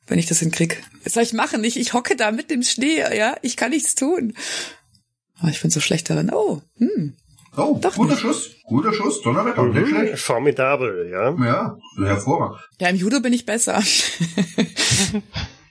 wenn 0.07 0.19
ich 0.19 0.25
das 0.27 0.39
hinkrieg. 0.39 0.81
Was 1.03 1.13
soll 1.13 1.23
ich 1.23 1.33
machen? 1.33 1.63
Ich, 1.63 1.77
ich 1.79 1.93
hocke 1.93 2.15
da 2.15 2.31
mit 2.31 2.49
dem 2.51 2.63
Schnee, 2.63 2.99
ja. 3.15 3.35
Ich 3.41 3.57
kann 3.57 3.71
nichts 3.71 3.95
tun. 3.95 4.35
Oh, 5.43 5.47
ich 5.49 5.61
bin 5.61 5.71
so 5.71 5.79
schlecht 5.79 6.09
darin. 6.09 6.31
Oh, 6.33 6.61
hm. 6.77 7.15
Oh, 7.57 7.77
Doch 7.81 7.95
guter 7.95 8.11
nicht. 8.11 8.21
Schuss. 8.21 8.51
Guter 8.65 8.93
Schuss. 8.93 9.21
Donnerwetter. 9.23 9.63
Nicht 9.63 9.81
Mhm, 9.87 9.89
schlecht. 9.89 10.19
formidabel, 10.19 11.09
ja. 11.11 11.35
Ja, 11.43 11.77
hervorragend. 12.05 12.59
Ja, 12.79 12.87
im 12.89 12.95
Judo 12.95 13.19
bin 13.19 13.33
ich 13.33 13.45
besser. 13.45 13.81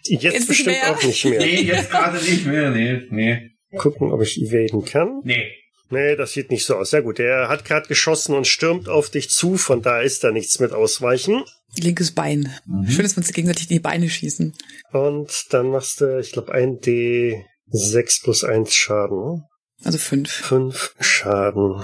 Jetzt, 0.04 0.22
Jetzt 0.22 0.34
nicht 0.34 0.48
bestimmt 0.48 0.68
mehr. 0.76 0.90
auch 0.90 1.02
nicht 1.02 1.24
mehr. 1.24 1.38
Nee, 1.40 1.62
jetzt 1.62 1.90
gerade 1.90 2.16
nicht 2.18 2.46
mehr. 2.46 2.70
Nee, 2.70 3.02
nee. 3.10 3.50
Gucken, 3.78 4.10
ob 4.12 4.20
ich 4.22 4.40
evaden 4.40 4.84
kann. 4.84 5.20
Nee. 5.24 5.52
Nee, 5.90 6.16
das 6.16 6.32
sieht 6.32 6.50
nicht 6.50 6.64
so 6.64 6.76
aus. 6.76 6.90
Sehr 6.90 7.02
gut. 7.02 7.18
Er 7.20 7.48
hat 7.48 7.64
gerade 7.64 7.86
geschossen 7.86 8.34
und 8.34 8.46
stürmt 8.46 8.88
auf 8.88 9.10
dich 9.10 9.30
zu, 9.30 9.56
von 9.56 9.82
da 9.82 10.00
ist 10.00 10.24
da 10.24 10.30
nichts 10.32 10.58
mit 10.58 10.72
ausweichen. 10.72 11.44
Linkes 11.78 12.12
Bein. 12.12 12.52
Schön, 12.88 13.02
dass 13.02 13.14
wir 13.16 13.18
uns 13.18 13.32
gegenseitig 13.32 13.70
in 13.70 13.76
die 13.76 13.80
Beine 13.80 14.08
schießen. 14.08 14.54
Und 14.92 15.46
dann 15.50 15.70
machst 15.70 16.00
du, 16.00 16.18
ich 16.18 16.32
glaube, 16.32 16.52
ein 16.52 16.78
D6 16.78 18.22
plus 18.22 18.44
1 18.44 18.72
Schaden. 18.74 19.18
ne? 19.18 19.42
Also 19.84 19.98
fünf. 19.98 20.30
5 20.30 20.94
Schaden. 21.00 21.82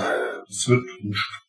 Das 0.48 0.68
wird, 0.68 0.84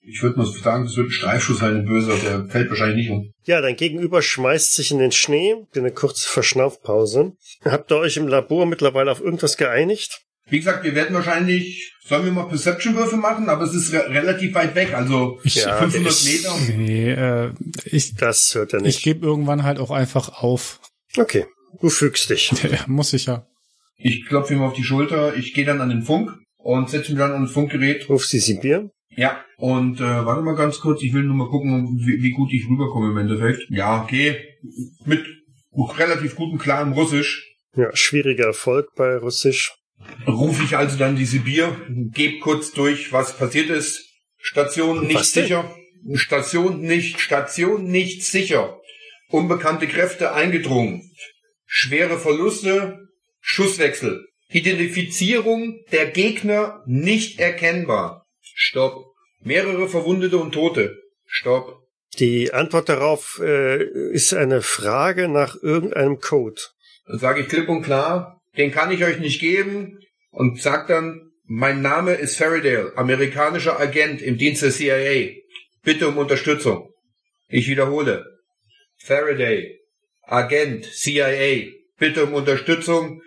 ich 0.01 0.23
würde 0.23 0.39
mal 0.39 0.45
sagen, 0.47 0.85
das 0.85 0.95
wird 0.97 1.07
ein 1.07 1.11
Streifschuss 1.11 1.59
sein, 1.59 1.75
ein 1.77 1.85
böser. 1.85 2.15
Der 2.17 2.47
fällt 2.49 2.69
wahrscheinlich 2.69 2.97
nicht 2.97 3.11
um. 3.11 3.31
Ja, 3.43 3.61
dein 3.61 3.75
Gegenüber 3.75 4.21
schmeißt 4.21 4.73
sich 4.75 4.91
in 4.91 4.97
den 4.99 5.11
Schnee, 5.11 5.55
eine 5.75 5.91
kurze 5.91 6.27
Verschnaufpause. 6.27 7.33
Habt 7.63 7.91
ihr 7.91 7.97
euch 7.97 8.17
im 8.17 8.27
Labor 8.27 8.65
mittlerweile 8.65 9.11
auf 9.11 9.21
irgendwas 9.21 9.57
geeinigt? 9.57 10.21
Wie 10.49 10.57
gesagt, 10.59 10.83
wir 10.83 10.95
werden 10.95 11.13
wahrscheinlich, 11.13 11.93
sollen 12.05 12.25
wir 12.25 12.31
mal 12.31 12.47
Perception-Würfe 12.47 13.17
machen, 13.17 13.49
aber 13.49 13.63
es 13.65 13.73
ist 13.73 13.91
re 13.93 14.09
relativ 14.09 14.53
weit 14.55 14.75
weg, 14.75 14.93
also 14.93 15.39
Ich- 15.43 15.55
Ja, 15.55 15.77
500 15.77 16.13
ich- 16.13 16.41
Meter. 16.43 16.55
Nee, 16.77 17.11
äh, 17.11 17.51
ich, 17.85 18.15
Das 18.15 18.53
hört 18.55 18.73
er 18.73 18.79
ich 18.79 18.85
nicht. 18.85 19.03
gebe 19.03 19.25
irgendwann 19.25 19.63
halt 19.63 19.79
auch 19.79 19.91
einfach 19.91 20.41
auf. 20.41 20.79
Okay, 21.17 21.45
du 21.81 21.89
fügst 21.89 22.29
dich. 22.29 22.51
Ja, 22.63 22.79
Muss 22.87 23.13
ich 23.13 23.25
ja. 23.25 23.45
Ich 23.97 24.25
klopfe 24.27 24.53
ihm 24.53 24.61
auf 24.61 24.73
die 24.73 24.83
Schulter, 24.83 25.35
ich 25.35 25.53
gehe 25.53 25.65
dann 25.65 25.81
an 25.81 25.89
den 25.89 26.03
Funk 26.03 26.31
und 26.57 26.89
setze 26.89 27.11
mich 27.11 27.19
dann 27.19 27.31
an 27.31 27.43
das 27.43 27.51
Funkgerät. 27.51 28.07
Ruf 28.09 28.25
sie 28.25 28.39
Sibir. 28.39 28.89
Ja, 29.09 29.43
und 29.57 29.99
äh, 29.99 30.03
warte 30.25 30.43
mal 30.43 30.55
ganz 30.55 30.79
kurz, 30.79 31.01
ich 31.01 31.11
will 31.13 31.23
nur 31.23 31.35
mal 31.35 31.49
gucken, 31.49 31.97
wie, 32.05 32.21
wie 32.21 32.29
gut 32.31 32.53
ich 32.53 32.67
rüberkomme 32.69 33.09
im 33.09 33.17
Endeffekt. 33.17 33.63
Ja, 33.69 34.03
okay, 34.03 34.37
mit 35.05 35.25
relativ 35.97 36.35
gutem, 36.35 36.59
klarem 36.59 36.93
Russisch 36.93 37.43
Ja, 37.75 37.95
schwieriger 37.95 38.45
Erfolg 38.45 38.87
bei 38.95 39.17
Russisch. 39.17 39.73
Rufe 40.27 40.63
ich 40.63 40.75
also 40.77 40.97
dann 40.97 41.15
die 41.15 41.25
Sibir, 41.25 41.75
gebe 41.89 42.39
kurz 42.39 42.71
durch, 42.71 43.11
was 43.13 43.37
passiert 43.37 43.69
ist. 43.69 44.03
Station 44.37 45.07
nicht 45.07 45.25
sicher. 45.25 45.73
Station 46.13 46.81
nicht, 46.81 47.19
Station 47.19 47.85
nicht 47.85 48.23
sicher. 48.23 48.79
Unbekannte 49.29 49.87
Kräfte 49.87 50.33
eingedrungen. 50.33 51.11
Schwere 51.65 52.17
Verluste, 52.17 53.09
Schusswechsel. 53.41 54.25
Identifizierung 54.49 55.79
der 55.91 56.07
Gegner 56.07 56.81
nicht 56.85 57.39
erkennbar. 57.39 58.25
Stopp. 58.41 59.05
Mehrere 59.41 59.89
Verwundete 59.89 60.37
und 60.37 60.53
Tote. 60.53 60.95
Stopp. 61.25 61.81
Die 62.19 62.53
Antwort 62.53 62.89
darauf 62.89 63.39
äh, 63.43 63.83
ist 64.11 64.33
eine 64.33 64.61
Frage 64.61 65.27
nach 65.27 65.55
irgendeinem 65.61 66.19
Code. 66.19 66.61
Dann 67.05 67.19
sage 67.19 67.41
ich 67.41 67.47
klipp 67.47 67.69
und 67.69 67.83
klar, 67.83 68.36
den 68.57 68.71
kann 68.71 68.91
ich 68.91 69.03
euch 69.03 69.19
nicht 69.19 69.39
geben 69.39 69.99
und 70.31 70.61
sag 70.61 70.87
dann, 70.87 71.31
mein 71.45 71.81
Name 71.81 72.13
ist 72.13 72.37
Faradale, 72.37 72.91
amerikanischer 72.97 73.79
Agent 73.79 74.21
im 74.21 74.37
Dienst 74.37 74.63
der 74.63 74.71
CIA. 74.71 75.33
Bitte 75.83 76.09
um 76.09 76.17
Unterstützung. 76.17 76.89
Ich 77.47 77.69
wiederhole. 77.69 78.25
Faraday, 78.97 79.79
Agent 80.23 80.85
CIA. 80.85 81.67
Bitte 81.97 82.25
um 82.25 82.33
Unterstützung 82.33 83.21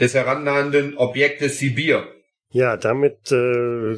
des 0.00 0.14
herannahenden 0.14 0.96
Objektes 0.96 1.58
Sibir. 1.58 2.08
Ja, 2.50 2.76
damit 2.76 3.30
äh, 3.30 3.94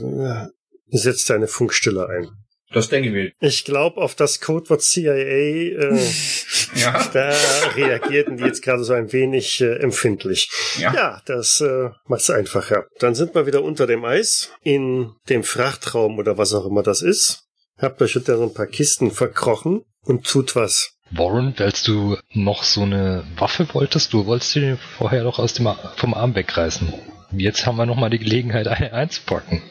setzt 0.89 1.31
eine 1.31 1.47
Funkstille 1.47 2.09
ein. 2.09 2.29
Das 2.73 2.89
denke 2.89 3.09
ich 3.09 3.15
mir. 3.15 3.33
Ich 3.49 3.65
glaube, 3.65 4.01
auf 4.01 4.15
das 4.15 4.41
Codewort 4.41 4.83
CIA, 4.83 5.13
äh, 5.15 5.99
Ja. 6.75 7.09
da 7.13 7.33
reagierten 7.77 8.37
die 8.37 8.45
jetzt 8.45 8.63
gerade 8.63 8.83
so 8.83 8.93
ein 8.95 9.13
wenig 9.13 9.61
äh, 9.61 9.77
empfindlich. 9.77 10.51
Ja. 10.79 10.93
Ja, 10.93 11.23
das 11.27 11.61
äh, 11.61 11.91
macht's 12.07 12.31
einfacher. 12.31 12.87
Dann 12.99 13.15
sind 13.15 13.35
wir 13.35 13.47
wieder 13.47 13.63
unter 13.63 13.87
dem 13.87 14.05
Eis, 14.05 14.51
in 14.63 15.13
dem 15.29 15.45
Frachtraum 15.45 16.19
oder 16.19 16.37
was 16.37 16.53
auch 16.53 16.67
immer 16.67 16.83
das 16.83 17.01
ist. 17.01 17.45
Habt 17.79 18.01
euch 18.03 18.13
hinter 18.15 18.37
so 18.39 18.45
ein 18.45 18.55
paar 18.55 18.67
Kisten 18.67 19.11
verkrochen 19.13 19.83
und 20.05 20.27
tut 20.27 20.57
was. 20.57 20.93
Warren, 21.11 21.55
weil 21.59 21.73
du 21.85 22.17
noch 22.33 22.65
so 22.65 22.83
eine 22.83 23.25
Waffe 23.37 23.69
wolltest, 23.73 24.13
du 24.13 24.27
wolltest 24.27 24.55
die 24.57 24.77
vorher 24.99 25.23
doch 25.23 25.39
aus 25.39 25.55
dem 25.55 25.67
Ar- 25.69 25.93
vom 25.97 26.13
Arm 26.15 26.35
wegreißen. 26.35 26.93
Jetzt 27.37 27.67
haben 27.67 27.77
wir 27.77 27.87
nochmal 27.87 28.11
die 28.11 28.19
Gelegenheit, 28.19 28.67
eine 28.69 28.93
einzupacken. 28.93 29.63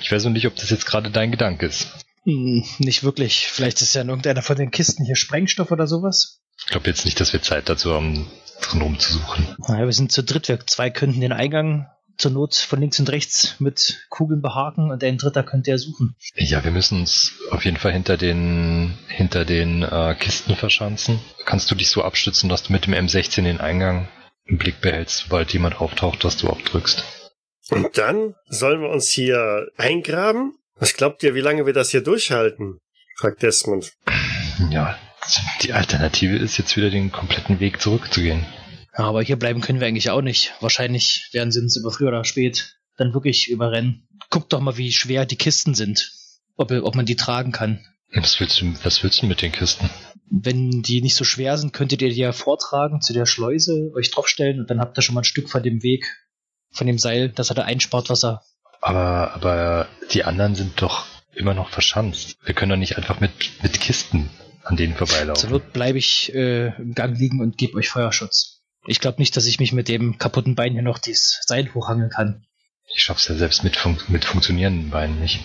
Ich 0.00 0.12
weiß 0.12 0.24
noch 0.24 0.32
nicht, 0.32 0.46
ob 0.46 0.54
das 0.56 0.70
jetzt 0.70 0.86
gerade 0.86 1.10
dein 1.10 1.30
Gedanke 1.30 1.66
ist. 1.66 1.88
Hm, 2.24 2.64
nicht 2.78 3.02
wirklich. 3.02 3.46
Vielleicht 3.46 3.80
ist 3.82 3.94
ja 3.94 4.02
in 4.02 4.08
irgendeiner 4.08 4.42
von 4.42 4.56
den 4.56 4.70
Kisten 4.70 5.04
hier 5.04 5.16
Sprengstoff 5.16 5.70
oder 5.70 5.86
sowas. 5.86 6.40
Ich 6.58 6.66
glaube 6.66 6.88
jetzt 6.88 7.04
nicht, 7.04 7.18
dass 7.20 7.32
wir 7.32 7.42
Zeit 7.42 7.68
dazu 7.68 7.94
haben, 7.94 8.30
drin 8.60 8.82
rumzusuchen. 8.82 9.56
Naja, 9.66 9.86
wir 9.86 9.92
sind 9.92 10.12
zu 10.12 10.22
dritt. 10.22 10.48
Wir 10.48 10.60
zwei 10.66 10.90
könnten 10.90 11.20
den 11.20 11.32
Eingang 11.32 11.86
zur 12.20 12.30
Not 12.30 12.54
von 12.54 12.80
links 12.80 13.00
und 13.00 13.10
rechts 13.10 13.56
mit 13.60 14.06
Kugeln 14.10 14.42
behaken 14.42 14.90
und 14.90 15.02
ein 15.02 15.16
dritter 15.16 15.42
könnte 15.42 15.70
er 15.70 15.78
suchen. 15.78 16.14
Ja, 16.34 16.62
wir 16.62 16.70
müssen 16.70 17.00
uns 17.00 17.32
auf 17.50 17.64
jeden 17.64 17.78
Fall 17.78 17.92
hinter 17.92 18.18
den 18.18 18.98
hinter 19.08 19.46
den 19.46 19.82
äh, 19.82 20.14
Kisten 20.18 20.54
verschanzen. 20.54 21.18
Kannst 21.46 21.70
du 21.70 21.74
dich 21.74 21.88
so 21.88 22.02
abstützen, 22.02 22.50
dass 22.50 22.62
du 22.62 22.72
mit 22.72 22.86
dem 22.86 22.92
M16 22.92 23.42
den 23.44 23.60
Eingang 23.60 24.08
im 24.44 24.58
Blick 24.58 24.82
behältst, 24.82 25.24
sobald 25.24 25.52
jemand 25.52 25.80
auftaucht, 25.80 26.22
dass 26.22 26.36
du 26.36 26.48
abdrückst? 26.48 27.04
Und 27.70 27.96
dann 27.96 28.34
sollen 28.48 28.82
wir 28.82 28.90
uns 28.90 29.08
hier 29.08 29.68
eingraben? 29.76 30.59
Was 30.80 30.94
glaubt 30.94 31.22
ihr, 31.22 31.34
wie 31.34 31.42
lange 31.42 31.66
wir 31.66 31.74
das 31.74 31.90
hier 31.90 32.00
durchhalten? 32.00 32.78
fragt 33.18 33.42
Desmond. 33.42 33.92
Ja, 34.70 34.98
die 35.62 35.74
Alternative 35.74 36.36
ist 36.36 36.56
jetzt 36.56 36.74
wieder 36.74 36.88
den 36.88 37.12
kompletten 37.12 37.60
Weg 37.60 37.82
zurückzugehen. 37.82 38.46
Ja, 38.96 39.04
aber 39.04 39.22
hier 39.22 39.38
bleiben 39.38 39.60
können 39.60 39.80
wir 39.80 39.86
eigentlich 39.86 40.08
auch 40.08 40.22
nicht. 40.22 40.54
Wahrscheinlich 40.60 41.28
werden 41.32 41.52
sie 41.52 41.60
uns 41.60 41.76
über 41.76 41.90
früh 41.90 42.08
oder 42.08 42.24
spät 42.24 42.78
dann 42.96 43.12
wirklich 43.12 43.50
überrennen. 43.50 44.08
Guck 44.30 44.48
doch 44.48 44.60
mal, 44.60 44.78
wie 44.78 44.90
schwer 44.90 45.26
die 45.26 45.36
Kisten 45.36 45.74
sind. 45.74 46.12
Ob, 46.56 46.70
ob 46.70 46.94
man 46.94 47.04
die 47.04 47.16
tragen 47.16 47.52
kann. 47.52 47.84
Was 48.14 48.40
willst 48.40 48.62
du, 48.62 48.72
was 48.82 49.02
willst 49.02 49.20
du 49.20 49.26
mit 49.26 49.42
den 49.42 49.52
Kisten? 49.52 49.90
Wenn 50.30 50.80
die 50.82 51.02
nicht 51.02 51.14
so 51.14 51.24
schwer 51.24 51.58
sind, 51.58 51.74
könntet 51.74 52.00
ihr 52.00 52.08
die 52.08 52.20
ja 52.20 52.32
vortragen 52.32 53.02
zu 53.02 53.12
der 53.12 53.26
Schleuse, 53.26 53.90
euch 53.94 54.10
draufstellen 54.10 54.60
und 54.60 54.70
dann 54.70 54.80
habt 54.80 54.98
ihr 54.98 55.02
schon 55.02 55.14
mal 55.14 55.20
ein 55.20 55.24
Stück 55.24 55.50
von 55.50 55.62
dem 55.62 55.82
Weg, 55.82 56.06
von 56.72 56.86
dem 56.86 56.98
Seil, 56.98 57.28
dass 57.28 57.50
er 57.50 57.54
da 57.54 57.62
einspart, 57.64 58.08
was 58.08 58.24
er. 58.24 58.42
Aber, 58.80 59.34
aber 59.34 59.88
die 60.12 60.24
anderen 60.24 60.54
sind 60.54 60.80
doch 60.80 61.06
immer 61.34 61.54
noch 61.54 61.70
verschanzt. 61.70 62.36
Wir 62.44 62.54
können 62.54 62.70
doch 62.70 62.76
nicht 62.76 62.96
einfach 62.96 63.20
mit, 63.20 63.32
mit 63.62 63.80
Kisten 63.80 64.30
an 64.64 64.76
denen 64.76 64.96
Zur 64.96 65.06
vorbeilaufen. 65.06 65.50
Not 65.50 65.72
bleibe 65.72 65.98
ich 65.98 66.34
äh, 66.34 66.68
im 66.76 66.94
Gang 66.94 67.18
liegen 67.18 67.40
und 67.40 67.58
gebe 67.58 67.76
euch 67.76 67.88
Feuerschutz. 67.88 68.62
Ich 68.86 69.00
glaube 69.00 69.20
nicht, 69.20 69.36
dass 69.36 69.46
ich 69.46 69.60
mich 69.60 69.72
mit 69.72 69.88
dem 69.88 70.18
kaputten 70.18 70.54
Bein 70.54 70.72
hier 70.72 70.82
noch 70.82 70.98
dieses 70.98 71.40
Seil 71.46 71.72
hochhangeln 71.74 72.10
kann. 72.10 72.46
Ich 72.94 73.02
schaff's 73.02 73.28
ja 73.28 73.34
selbst 73.34 73.62
mit, 73.62 73.76
fun 73.76 73.98
mit 74.08 74.24
funktionierenden 74.24 74.90
Beinen 74.90 75.20
nicht. 75.20 75.40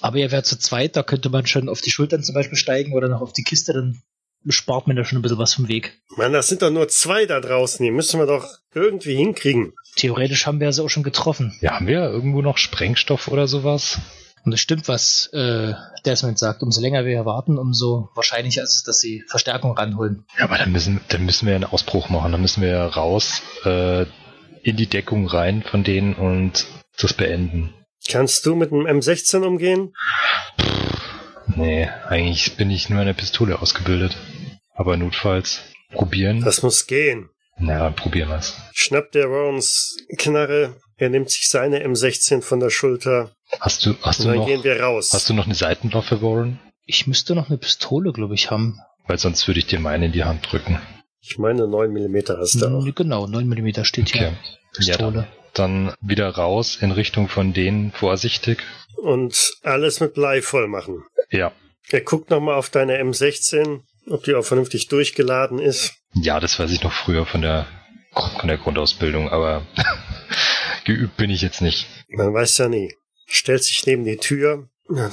Aber 0.00 0.18
ihr 0.18 0.30
wärt 0.30 0.46
zu 0.46 0.58
zweit, 0.58 0.96
da 0.96 1.02
könnte 1.02 1.28
man 1.28 1.46
schon 1.46 1.68
auf 1.68 1.80
die 1.80 1.90
Schultern 1.90 2.22
zum 2.22 2.34
Beispiel 2.34 2.56
steigen 2.56 2.94
oder 2.94 3.08
noch 3.08 3.20
auf 3.20 3.32
die 3.32 3.42
Kiste, 3.42 3.72
dann 3.72 4.00
spart 4.48 4.86
man 4.86 4.96
da 4.96 5.04
schon 5.04 5.18
ein 5.18 5.22
bisschen 5.22 5.38
was 5.38 5.54
vom 5.54 5.68
Weg. 5.68 6.00
Mann, 6.16 6.32
das 6.32 6.48
sind 6.48 6.62
doch 6.62 6.70
nur 6.70 6.88
zwei 6.88 7.26
da 7.26 7.40
draußen. 7.40 7.84
Die 7.84 7.90
müssen 7.90 8.20
wir 8.20 8.26
doch 8.26 8.46
irgendwie 8.74 9.16
hinkriegen. 9.16 9.72
Theoretisch 9.96 10.46
haben 10.46 10.60
wir 10.60 10.72
sie 10.72 10.82
auch 10.82 10.88
schon 10.88 11.02
getroffen. 11.02 11.56
Ja, 11.60 11.72
haben 11.72 11.86
wir 11.86 12.02
irgendwo 12.02 12.42
noch 12.42 12.58
Sprengstoff 12.58 13.28
oder 13.28 13.48
sowas? 13.48 13.98
Und 14.44 14.52
es 14.52 14.60
stimmt, 14.60 14.88
was 14.88 15.28
äh, 15.32 15.74
Desmond 16.06 16.38
sagt. 16.38 16.62
Umso 16.62 16.80
länger 16.80 17.04
wir 17.04 17.12
hier 17.12 17.26
warten, 17.26 17.58
umso 17.58 18.08
wahrscheinlicher 18.14 18.62
ist 18.62 18.76
es, 18.76 18.82
dass 18.84 19.00
sie 19.00 19.24
Verstärkung 19.26 19.76
ranholen. 19.76 20.24
Ja, 20.38 20.44
aber 20.44 20.58
dann 20.58 20.72
müssen, 20.72 21.00
dann 21.08 21.24
müssen 21.24 21.46
wir 21.46 21.54
einen 21.54 21.64
Ausbruch 21.64 22.08
machen. 22.08 22.32
Dann 22.32 22.40
müssen 22.40 22.62
wir 22.62 22.78
raus, 22.78 23.42
äh, 23.64 24.06
in 24.62 24.76
die 24.76 24.86
Deckung 24.86 25.26
rein 25.26 25.62
von 25.62 25.84
denen 25.84 26.14
und 26.14 26.66
das 26.98 27.12
beenden. 27.12 27.74
Kannst 28.08 28.46
du 28.46 28.54
mit 28.54 28.72
einem 28.72 28.86
M16 28.86 29.42
umgehen? 29.42 29.92
Nee, 31.56 31.88
eigentlich 32.06 32.56
bin 32.56 32.70
ich 32.70 32.88
nur 32.88 33.00
eine 33.00 33.14
Pistole 33.14 33.60
ausgebildet. 33.60 34.16
Aber 34.74 34.96
notfalls 34.96 35.62
probieren. 35.92 36.42
Das 36.42 36.62
muss 36.62 36.86
gehen. 36.86 37.30
Na, 37.58 37.90
probieren 37.90 38.28
wir's. 38.28 38.56
Schnappt 38.72 39.14
der 39.14 39.26
Rowns 39.26 39.96
Knarre. 40.16 40.76
Er 40.96 41.08
nimmt 41.10 41.30
sich 41.30 41.48
seine 41.48 41.84
M16 41.84 42.42
von 42.42 42.60
der 42.60 42.70
Schulter. 42.70 43.32
Hast 43.60 43.84
du, 43.86 43.94
hast 44.02 44.20
Und 44.20 44.26
du 44.26 44.30
dann 44.30 44.38
noch, 44.40 44.46
gehen 44.46 44.64
wir 44.64 44.80
raus. 44.80 45.10
hast 45.12 45.28
du 45.28 45.34
noch 45.34 45.46
eine 45.46 45.54
Seitenwaffe, 45.54 46.22
Warren? 46.22 46.58
Ich 46.86 47.06
müsste 47.06 47.34
noch 47.34 47.48
eine 47.48 47.58
Pistole, 47.58 48.12
glaube 48.12 48.34
ich, 48.34 48.50
haben. 48.50 48.78
Weil 49.06 49.18
sonst 49.18 49.46
würde 49.48 49.58
ich 49.60 49.66
dir 49.66 49.80
meine 49.80 50.06
in 50.06 50.12
die 50.12 50.24
Hand 50.24 50.50
drücken. 50.52 50.78
ich 51.20 51.38
meine, 51.38 51.66
9 51.66 51.90
mm 51.92 52.16
hast 52.38 52.60
du 52.60 52.66
auch. 52.68 52.94
Genau, 52.94 53.26
9 53.26 53.48
mm 53.48 53.84
steht 53.84 54.10
hier. 54.10 54.28
Okay. 54.28 54.36
Ja, 54.80 54.92
Pistole. 54.96 55.28
dann, 55.54 55.86
dann 55.86 55.94
wieder 56.00 56.28
raus 56.28 56.76
in 56.80 56.90
Richtung 56.92 57.28
von 57.28 57.52
denen, 57.52 57.90
vorsichtig. 57.92 58.62
Und 59.02 59.52
alles 59.62 60.00
mit 60.00 60.14
Blei 60.14 60.42
voll 60.42 60.66
machen. 60.66 61.04
Ja. 61.30 61.52
Er 61.90 62.00
guckt 62.00 62.30
nochmal 62.30 62.56
auf 62.56 62.68
deine 62.68 63.00
M16, 63.02 63.80
ob 64.08 64.24
die 64.24 64.34
auch 64.34 64.44
vernünftig 64.44 64.88
durchgeladen 64.88 65.58
ist. 65.58 65.94
Ja, 66.14 66.40
das 66.40 66.58
weiß 66.58 66.70
ich 66.70 66.82
noch 66.82 66.92
früher 66.92 67.24
von 67.24 67.42
der, 67.42 67.66
von 68.38 68.48
der 68.48 68.58
Grundausbildung, 68.58 69.28
aber 69.28 69.66
geübt 70.84 71.16
bin 71.16 71.30
ich 71.30 71.42
jetzt 71.42 71.60
nicht. 71.60 71.86
Man 72.08 72.34
weiß 72.34 72.58
ja 72.58 72.68
nie. 72.68 72.94
Stellt 73.26 73.62
sich 73.62 73.86
neben 73.86 74.04
die 74.04 74.16
Tür 74.16 74.68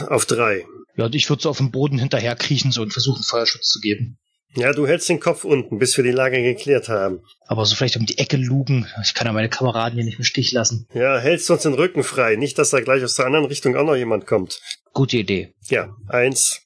auf 0.07 0.25
drei. 0.25 0.65
Ja, 0.97 1.05
und 1.05 1.15
ich 1.15 1.29
würde 1.29 1.43
so 1.43 1.49
auf 1.49 1.57
dem 1.57 1.71
Boden 1.71 1.99
hinterher 1.99 2.36
kriechen 2.36 2.71
so 2.71 2.81
und 2.81 2.93
versuchen, 2.93 3.23
Feuerschutz 3.23 3.67
zu 3.67 3.79
geben. 3.79 4.17
Ja, 4.55 4.71
du 4.71 4.87
hältst 4.87 5.09
den 5.09 5.19
Kopf 5.19 5.43
unten, 5.43 5.79
bis 5.79 5.97
wir 5.97 6.03
die 6.03 6.11
Lage 6.11 6.41
geklärt 6.41 6.87
haben. 6.87 7.21
Aber 7.47 7.65
so 7.65 7.75
vielleicht 7.75 7.97
um 7.97 8.05
die 8.05 8.17
Ecke 8.17 8.37
lugen. 8.37 8.87
Ich 9.03 9.13
kann 9.13 9.27
ja 9.27 9.33
meine 9.33 9.49
Kameraden 9.49 9.95
hier 9.95 10.05
nicht 10.05 10.17
im 10.17 10.23
Stich 10.23 10.53
lassen. 10.53 10.87
Ja, 10.93 11.17
hältst 11.17 11.51
uns 11.51 11.63
den 11.63 11.73
Rücken 11.73 12.03
frei. 12.03 12.37
Nicht, 12.37 12.57
dass 12.57 12.69
da 12.69 12.79
gleich 12.79 13.03
aus 13.03 13.15
der 13.15 13.25
anderen 13.25 13.45
Richtung 13.45 13.75
auch 13.75 13.83
noch 13.83 13.95
jemand 13.95 14.25
kommt. 14.27 14.61
Gute 14.93 15.17
Idee. 15.17 15.53
Ja, 15.67 15.93
eins, 16.07 16.61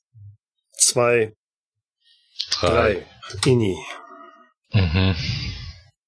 zwei, 0.77 1.33
drei. 2.61 3.05
Inni. 3.45 3.77
Mhm. 4.71 5.15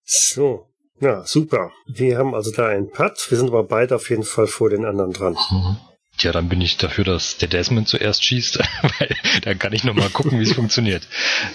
So. 0.03 0.67
Ja, 0.99 1.25
super. 1.25 1.71
Wir 1.88 2.19
haben 2.19 2.36
also 2.36 2.51
da 2.51 2.67
einen 2.67 2.91
Putt. 2.91 3.25
Wir 3.29 3.38
sind 3.39 3.47
aber 3.47 3.63
beide 3.63 3.95
auf 3.95 4.11
jeden 4.11 4.23
Fall 4.23 4.45
vor 4.45 4.69
den 4.69 4.86
anderen 4.86 5.13
dran. 5.13 5.36
Mhm. 5.49 5.77
Ja, 6.24 6.32
dann 6.32 6.49
bin 6.49 6.61
ich 6.61 6.78
dafür, 6.78 7.03
dass 7.03 7.38
der 7.38 7.47
Desmond 7.47 7.88
zuerst 7.88 8.24
schießt, 8.24 8.59
weil 8.99 9.15
dann 9.43 9.59
kann 9.59 9.74
ich 9.74 9.84
nochmal 9.84 10.09
gucken, 10.09 10.39
wie 10.39 10.43
es 10.43 10.53
funktioniert. 10.53 11.07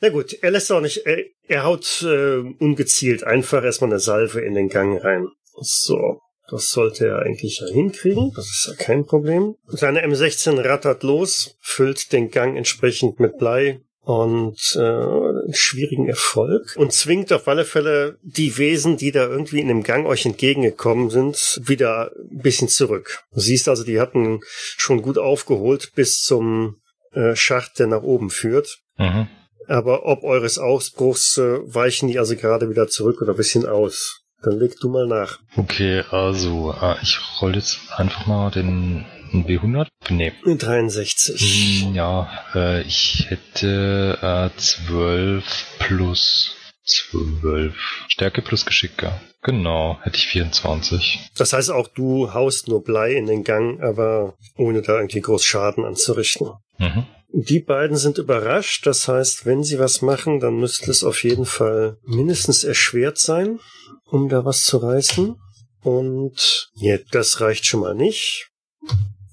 Na 0.00 0.08
gut, 0.08 0.32
er 0.42 0.50
lässt 0.50 0.72
auch 0.72 0.80
nicht, 0.80 1.06
er, 1.06 1.18
er 1.46 1.64
haut 1.64 2.02
äh, 2.02 2.38
ungezielt 2.58 3.22
einfach 3.24 3.62
erstmal 3.62 3.90
eine 3.90 4.00
Salve 4.00 4.40
in 4.40 4.54
den 4.54 4.68
Gang 4.68 5.02
rein. 5.02 5.28
So, 5.60 6.20
das 6.50 6.70
sollte 6.70 7.06
er 7.06 7.20
eigentlich 7.20 7.60
ja 7.60 7.72
hinkriegen, 7.72 8.32
das 8.34 8.46
ist 8.46 8.66
ja 8.68 8.84
kein 8.84 9.06
Problem. 9.06 9.54
Seine 9.66 10.04
M16 10.04 10.60
rattert 10.64 11.04
los, 11.04 11.56
füllt 11.60 12.12
den 12.12 12.30
Gang 12.30 12.56
entsprechend 12.56 13.20
mit 13.20 13.38
Blei 13.38 13.80
und 14.04 14.58
äh, 14.74 14.80
einen 14.80 15.54
schwierigen 15.54 16.08
Erfolg 16.08 16.74
und 16.76 16.92
zwingt 16.92 17.32
auf 17.32 17.46
alle 17.46 17.64
Fälle 17.64 18.18
die 18.22 18.58
Wesen, 18.58 18.96
die 18.96 19.12
da 19.12 19.26
irgendwie 19.26 19.60
in 19.60 19.68
dem 19.68 19.84
Gang 19.84 20.06
euch 20.06 20.26
entgegengekommen 20.26 21.10
sind, 21.10 21.60
wieder 21.64 22.10
ein 22.16 22.42
bisschen 22.42 22.68
zurück. 22.68 23.22
Du 23.32 23.40
siehst 23.40 23.68
also, 23.68 23.84
die 23.84 24.00
hatten 24.00 24.40
schon 24.76 25.02
gut 25.02 25.18
aufgeholt 25.18 25.92
bis 25.94 26.22
zum 26.22 26.80
äh, 27.12 27.36
Schacht, 27.36 27.78
der 27.78 27.86
nach 27.86 28.02
oben 28.02 28.30
führt. 28.30 28.78
Mhm. 28.98 29.28
Aber 29.68 30.04
ob 30.06 30.24
eures 30.24 30.58
Ausbruchs 30.58 31.38
äh, 31.38 31.60
weichen 31.62 32.08
die 32.08 32.18
also 32.18 32.34
gerade 32.34 32.68
wieder 32.68 32.88
zurück 32.88 33.22
oder 33.22 33.34
ein 33.34 33.36
bisschen 33.36 33.66
aus? 33.66 34.22
Dann 34.42 34.58
leg 34.58 34.74
du 34.80 34.88
mal 34.88 35.06
nach. 35.06 35.38
Okay, 35.56 36.02
also 36.10 36.74
äh, 36.80 36.96
ich 37.00 37.20
roll 37.40 37.54
jetzt 37.54 37.78
einfach 37.96 38.26
mal 38.26 38.50
den 38.50 39.04
W100. 39.32 39.88
Nee. 40.10 40.32
63. 40.44 41.84
Hm, 41.84 41.94
Ja, 41.94 42.30
äh, 42.54 42.82
ich 42.82 43.26
hätte 43.28 44.18
äh, 44.54 44.58
12 44.58 45.44
plus 45.78 46.54
12. 46.84 47.74
Stärke 48.08 48.42
plus 48.42 48.66
Geschick, 48.66 49.02
ja. 49.02 49.20
Genau, 49.42 49.98
hätte 50.02 50.16
ich 50.16 50.26
24. 50.28 51.30
Das 51.36 51.52
heißt 51.52 51.70
auch, 51.70 51.88
du 51.88 52.32
haust 52.32 52.68
nur 52.68 52.82
Blei 52.84 53.12
in 53.14 53.26
den 53.26 53.42
Gang, 53.44 53.80
aber 53.82 54.34
ohne 54.56 54.82
da 54.82 54.96
irgendwie 54.96 55.20
groß 55.20 55.44
Schaden 55.44 55.84
anzurichten. 55.84 56.50
Mhm. 56.78 57.06
Die 57.34 57.60
beiden 57.60 57.96
sind 57.96 58.18
überrascht. 58.18 58.86
Das 58.86 59.08
heißt, 59.08 59.46
wenn 59.46 59.64
sie 59.64 59.78
was 59.78 60.02
machen, 60.02 60.38
dann 60.38 60.56
müsste 60.56 60.90
es 60.90 61.02
auf 61.02 61.24
jeden 61.24 61.46
Fall 61.46 61.96
mindestens 62.04 62.62
erschwert 62.62 63.18
sein, 63.18 63.58
um 64.04 64.28
da 64.28 64.44
was 64.44 64.62
zu 64.62 64.78
reißen. 64.78 65.36
Und 65.82 66.70
ja, 66.74 66.98
das 67.10 67.40
reicht 67.40 67.64
schon 67.64 67.80
mal 67.80 67.94
nicht. 67.94 68.48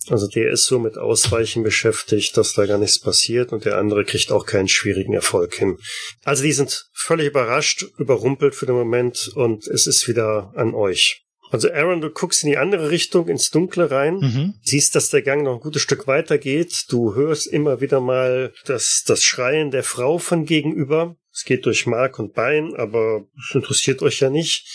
Also 0.09 0.27
der 0.27 0.49
ist 0.49 0.65
so 0.65 0.79
mit 0.79 0.97
Ausweichen 0.97 1.63
beschäftigt, 1.63 2.35
dass 2.37 2.53
da 2.53 2.65
gar 2.65 2.77
nichts 2.77 2.99
passiert 2.99 3.51
und 3.51 3.65
der 3.65 3.77
andere 3.77 4.03
kriegt 4.05 4.31
auch 4.31 4.45
keinen 4.45 4.67
schwierigen 4.67 5.13
Erfolg 5.13 5.55
hin. 5.55 5.77
Also 6.23 6.43
die 6.43 6.51
sind 6.53 6.85
völlig 6.93 7.27
überrascht, 7.27 7.85
überrumpelt 7.97 8.55
für 8.55 8.65
den 8.65 8.75
Moment 8.75 9.31
und 9.35 9.67
es 9.67 9.87
ist 9.87 10.07
wieder 10.07 10.51
an 10.55 10.73
euch. 10.73 11.23
Also 11.51 11.71
Aaron, 11.71 11.99
du 11.99 12.11
guckst 12.11 12.43
in 12.43 12.51
die 12.51 12.57
andere 12.57 12.91
Richtung, 12.91 13.27
ins 13.27 13.49
Dunkle 13.49 13.89
rein, 13.89 14.17
Mhm. 14.19 14.53
siehst, 14.61 14.93
dass 14.95 15.09
der 15.09 15.23
Gang 15.23 15.43
noch 15.43 15.55
ein 15.55 15.59
gutes 15.61 15.81
Stück 15.81 16.05
weiter 16.05 16.37
geht. 16.37 16.85
Du 16.89 17.15
hörst 17.15 17.47
immer 17.47 17.81
wieder 17.81 17.99
mal 18.01 18.53
das, 18.65 19.03
das 19.07 19.23
Schreien 19.23 19.71
der 19.71 19.83
Frau 19.83 20.19
von 20.19 20.45
gegenüber. 20.45 21.15
Es 21.33 21.45
geht 21.45 21.65
durch 21.65 21.87
Mark 21.87 22.19
und 22.19 22.33
Bein, 22.33 22.75
aber 22.75 23.25
es 23.39 23.55
interessiert 23.55 24.01
euch 24.03 24.19
ja 24.19 24.29
nicht. 24.29 24.67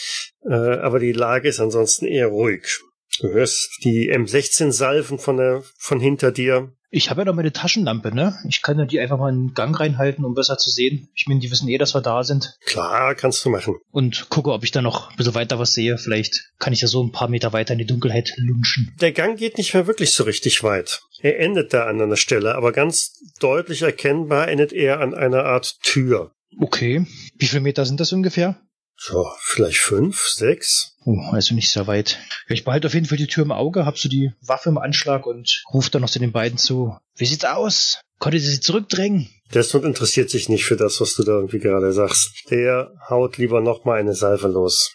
Äh, 0.49 0.53
aber 0.55 0.99
die 0.99 1.13
Lage 1.13 1.49
ist 1.49 1.61
ansonsten 1.61 2.07
eher 2.07 2.27
ruhig. 2.27 2.81
Du 3.21 3.29
hörst 3.29 3.79
die 3.85 4.13
M16-Salven 4.13 5.19
von, 5.19 5.37
der, 5.37 5.63
von 5.77 6.01
hinter 6.01 6.33
dir. 6.33 6.73
Ich 6.91 7.11
habe 7.11 7.23
ja 7.23 7.25
noch 7.25 7.35
meine 7.35 7.53
Taschenlampe, 7.53 8.15
ne? 8.15 8.39
Ich 8.49 8.63
kann 8.63 8.79
ja 8.79 8.85
die 8.85 9.01
einfach 9.01 9.19
mal 9.19 9.33
in 9.33 9.49
den 9.49 9.55
Gang 9.55 9.79
reinhalten, 9.79 10.25
um 10.25 10.35
besser 10.35 10.59
zu 10.59 10.71
sehen. 10.71 11.09
Ich 11.15 11.27
meine, 11.27 11.41
die 11.41 11.51
wissen 11.51 11.69
eh, 11.69 11.77
dass 11.77 11.95
wir 11.95 12.01
da 12.01 12.23
sind. 12.23 12.57
Klar, 12.65 13.17
kannst 13.17 13.45
du 13.45 13.51
machen. 13.51 13.77
Und 13.91 14.29
gucke, 14.31 14.53
ob 14.53 14.63
ich 14.63 14.71
da 14.71 14.81
noch 14.81 15.11
ein 15.11 15.17
bisschen 15.17 15.35
weiter 15.35 15.59
was 15.59 15.75
sehe. 15.75 15.99
Vielleicht 15.99 16.53
kann 16.61 16.73
ich 16.73 16.83
ja 16.83 16.89
so 16.89 17.03
ein 17.03 17.11
paar 17.11 17.29
Meter 17.29 17.53
weiter 17.53 17.73
in 17.73 17.81
die 17.81 17.87
Dunkelheit 17.87 18.33
lunchen. 18.37 18.95
Der 19.01 19.11
Gang 19.11 19.37
geht 19.37 19.59
nicht 19.59 19.75
mehr 19.75 19.89
wirklich 19.89 20.13
so 20.13 20.23
richtig 20.23 20.63
weit. 20.63 21.01
Er 21.21 21.41
endet 21.41 21.73
da 21.73 21.87
an 21.87 22.01
einer 22.01 22.17
Stelle, 22.17 22.55
aber 22.55 22.71
ganz 22.71 23.21
deutlich 23.41 23.83
erkennbar 23.83 24.49
endet 24.49 24.73
er 24.73 25.01
an 25.01 25.15
einer 25.15 25.45
Art 25.45 25.81
Tür. 25.83 26.33
Okay. 26.61 27.07
Wie 27.37 27.47
viele 27.47 27.63
Meter 27.63 27.87
sind 27.87 27.99
das 27.99 28.13
ungefähr? 28.13 28.61
So, 28.97 29.31
vielleicht 29.41 29.79
fünf, 29.79 30.29
sechs. 30.29 30.97
Oh, 31.05 31.19
also 31.33 31.55
nicht 31.55 31.71
sehr 31.71 31.87
weit. 31.87 32.19
Ich 32.49 32.65
behalte 32.65 32.87
auf 32.87 32.95
jeden 32.95 33.07
Fall 33.07 33.19
die 33.19 33.27
Tür 33.27 33.45
im 33.45 33.53
Auge, 33.53 33.85
hab 33.85 33.99
so 33.99 34.09
die 34.09 34.33
Waffe 34.41 34.71
im 34.71 34.79
Anschlag 34.79 35.27
und 35.27 35.63
rufe 35.73 35.91
dann 35.91 36.03
noch 36.03 36.11
zu 36.11 36.19
den 36.19 36.33
beiden 36.33 36.59
zu. 36.59 36.97
Wie 37.17 37.27
sieht's 37.27 37.45
aus? 37.45 38.01
Konntet 38.19 38.43
ihr 38.43 38.51
sie 38.51 38.61
zurückdrängen? 38.61 39.29
Desmond 39.53 39.85
interessiert 39.85 40.31
sich 40.31 40.49
nicht 40.49 40.65
für 40.65 40.77
das, 40.77 41.01
was 41.01 41.15
du 41.15 41.23
da 41.25 41.33
irgendwie 41.33 41.59
gerade 41.59 41.93
sagst. 41.93 42.45
Der 42.51 42.93
haut 43.09 43.37
lieber 43.37 43.61
nochmal 43.61 44.01
eine 44.01 44.15
Salve 44.15 44.49
los. 44.49 44.93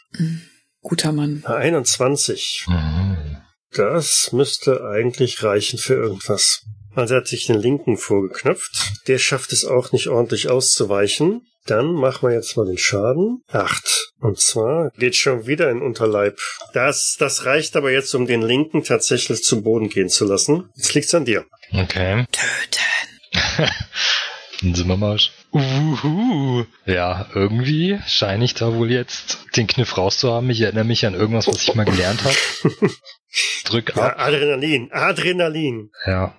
Guter 0.82 1.12
Mann. 1.12 1.44
21. 1.46 2.66
Mhm. 2.68 3.38
Das 3.72 4.32
müsste 4.32 4.84
eigentlich 4.86 5.44
reichen 5.44 5.78
für 5.78 5.94
irgendwas. 5.94 6.66
Also 7.00 7.16
er 7.16 7.22
hat 7.22 7.28
sich 7.28 7.46
den 7.48 7.60
linken 7.60 7.98
vorgeknöpft. 7.98 9.08
Der 9.08 9.18
schafft 9.18 9.54
es 9.54 9.66
auch 9.66 9.92
nicht 9.92 10.08
ordentlich 10.08 10.50
auszuweichen. 10.50 11.42
Dann 11.66 11.94
machen 11.94 12.28
wir 12.30 12.36
jetzt 12.36 12.58
mal 12.58 12.66
den 12.66 12.78
Schaden. 12.78 13.42
Acht. 13.52 14.12
Und 14.20 14.40
zwar 14.40 14.92
geht 14.98 15.16
schon 15.16 15.46
wieder 15.46 15.70
in 15.70 15.82
Unterleib. 15.82 16.38
Das, 16.74 17.16
das 17.20 17.46
reicht 17.46 17.76
aber 17.76 17.92
jetzt, 17.92 18.14
um 18.16 18.26
den 18.26 18.42
linken 18.42 18.84
tatsächlich 18.84 19.44
zu 19.44 19.62
Boden 19.62 19.90
gehen 19.90 20.10
zu 20.10 20.26
lassen. 20.26 20.70
Jetzt 20.76 20.94
liegt's 20.94 21.14
an 21.14 21.26
dir. 21.26 21.46
Okay. 21.72 22.26
Töten. 22.32 23.70
Dann 24.62 24.76
sind 24.76 24.88
wir 24.88 24.98
mal. 24.98 25.18
Uhu. 25.52 26.66
Ja, 26.86 27.28
irgendwie 27.34 28.00
scheine 28.08 28.44
ich 28.46 28.54
da 28.56 28.74
wohl 28.74 28.92
jetzt 28.92 29.40
den 29.56 29.68
Kniff 29.68 29.98
rauszuhaben. 29.98 30.50
Ich 30.50 30.62
erinnere 30.62 30.84
mich 30.84 31.06
an 31.06 31.14
irgendwas, 31.14 31.48
was 31.48 31.62
ich 31.68 31.76
mal 31.76 31.86
gelernt 31.86 32.24
habe. 32.24 32.36
Drück 33.66 33.94
Ja, 33.96 34.08
ab. 34.08 34.16
Adrenalin. 34.20 34.92
Adrenalin. 34.92 35.92
Ja, 36.06 36.36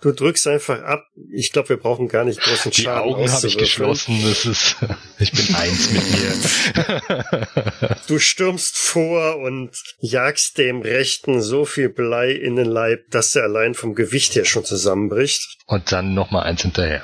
Du 0.00 0.12
drückst 0.12 0.46
einfach 0.46 0.82
ab. 0.82 1.06
Ich 1.32 1.52
glaube, 1.52 1.70
wir 1.70 1.76
brauchen 1.76 2.08
gar 2.08 2.24
nicht 2.24 2.40
großen 2.40 2.70
die 2.70 2.82
Schaden 2.82 3.14
Augen 3.14 3.32
habe 3.32 3.46
ich 3.46 3.58
geschlossen. 3.58 4.20
Das 4.22 4.46
ist, 4.46 4.76
ich 5.18 5.32
bin 5.32 5.54
eins 5.54 5.90
mit 5.90 6.02
mir. 6.10 7.48
Du 8.06 8.18
stürmst 8.18 8.78
vor 8.78 9.36
und 9.36 9.70
jagst 10.00 10.56
dem 10.56 10.80
Rechten 10.80 11.42
so 11.42 11.66
viel 11.66 11.90
Blei 11.90 12.32
in 12.32 12.56
den 12.56 12.66
Leib, 12.66 13.10
dass 13.10 13.36
er 13.36 13.42
allein 13.42 13.74
vom 13.74 13.94
Gewicht 13.94 14.34
her 14.34 14.46
schon 14.46 14.64
zusammenbricht. 14.64 15.58
Und 15.66 15.92
dann 15.92 16.14
noch 16.14 16.30
mal 16.30 16.42
eins 16.42 16.62
hinterher. 16.62 17.02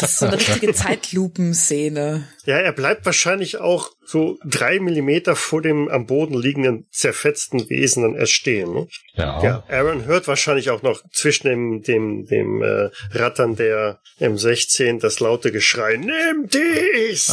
Das 0.00 0.12
ist 0.12 0.18
so 0.18 0.26
eine 0.26 0.36
richtige 0.36 0.74
Zeitlupenszene. 0.74 2.28
Ja, 2.46 2.56
er 2.56 2.72
bleibt 2.72 3.06
wahrscheinlich 3.06 3.58
auch 3.58 3.90
so 4.10 4.38
drei 4.44 4.80
Millimeter 4.80 5.36
vor 5.36 5.62
dem 5.62 5.88
am 5.88 6.06
Boden 6.06 6.34
liegenden 6.36 6.86
zerfetzten 6.90 7.68
Wesen 7.70 8.02
dann 8.02 8.14
erst 8.14 8.32
stehen. 8.32 8.72
Ne? 8.72 8.88
Ja. 9.14 9.42
Ja, 9.42 9.64
Aaron 9.68 10.04
hört 10.04 10.26
wahrscheinlich 10.26 10.70
auch 10.70 10.82
noch 10.82 11.02
zwischen 11.12 11.46
dem, 11.46 11.82
dem, 11.82 12.26
dem 12.26 12.62
äh, 12.62 12.90
Rattern 13.12 13.56
der 13.56 14.00
M16 14.18 15.00
das 15.00 15.20
laute 15.20 15.52
Geschrei, 15.52 15.96
nimm 15.96 16.48
dies! 16.48 17.32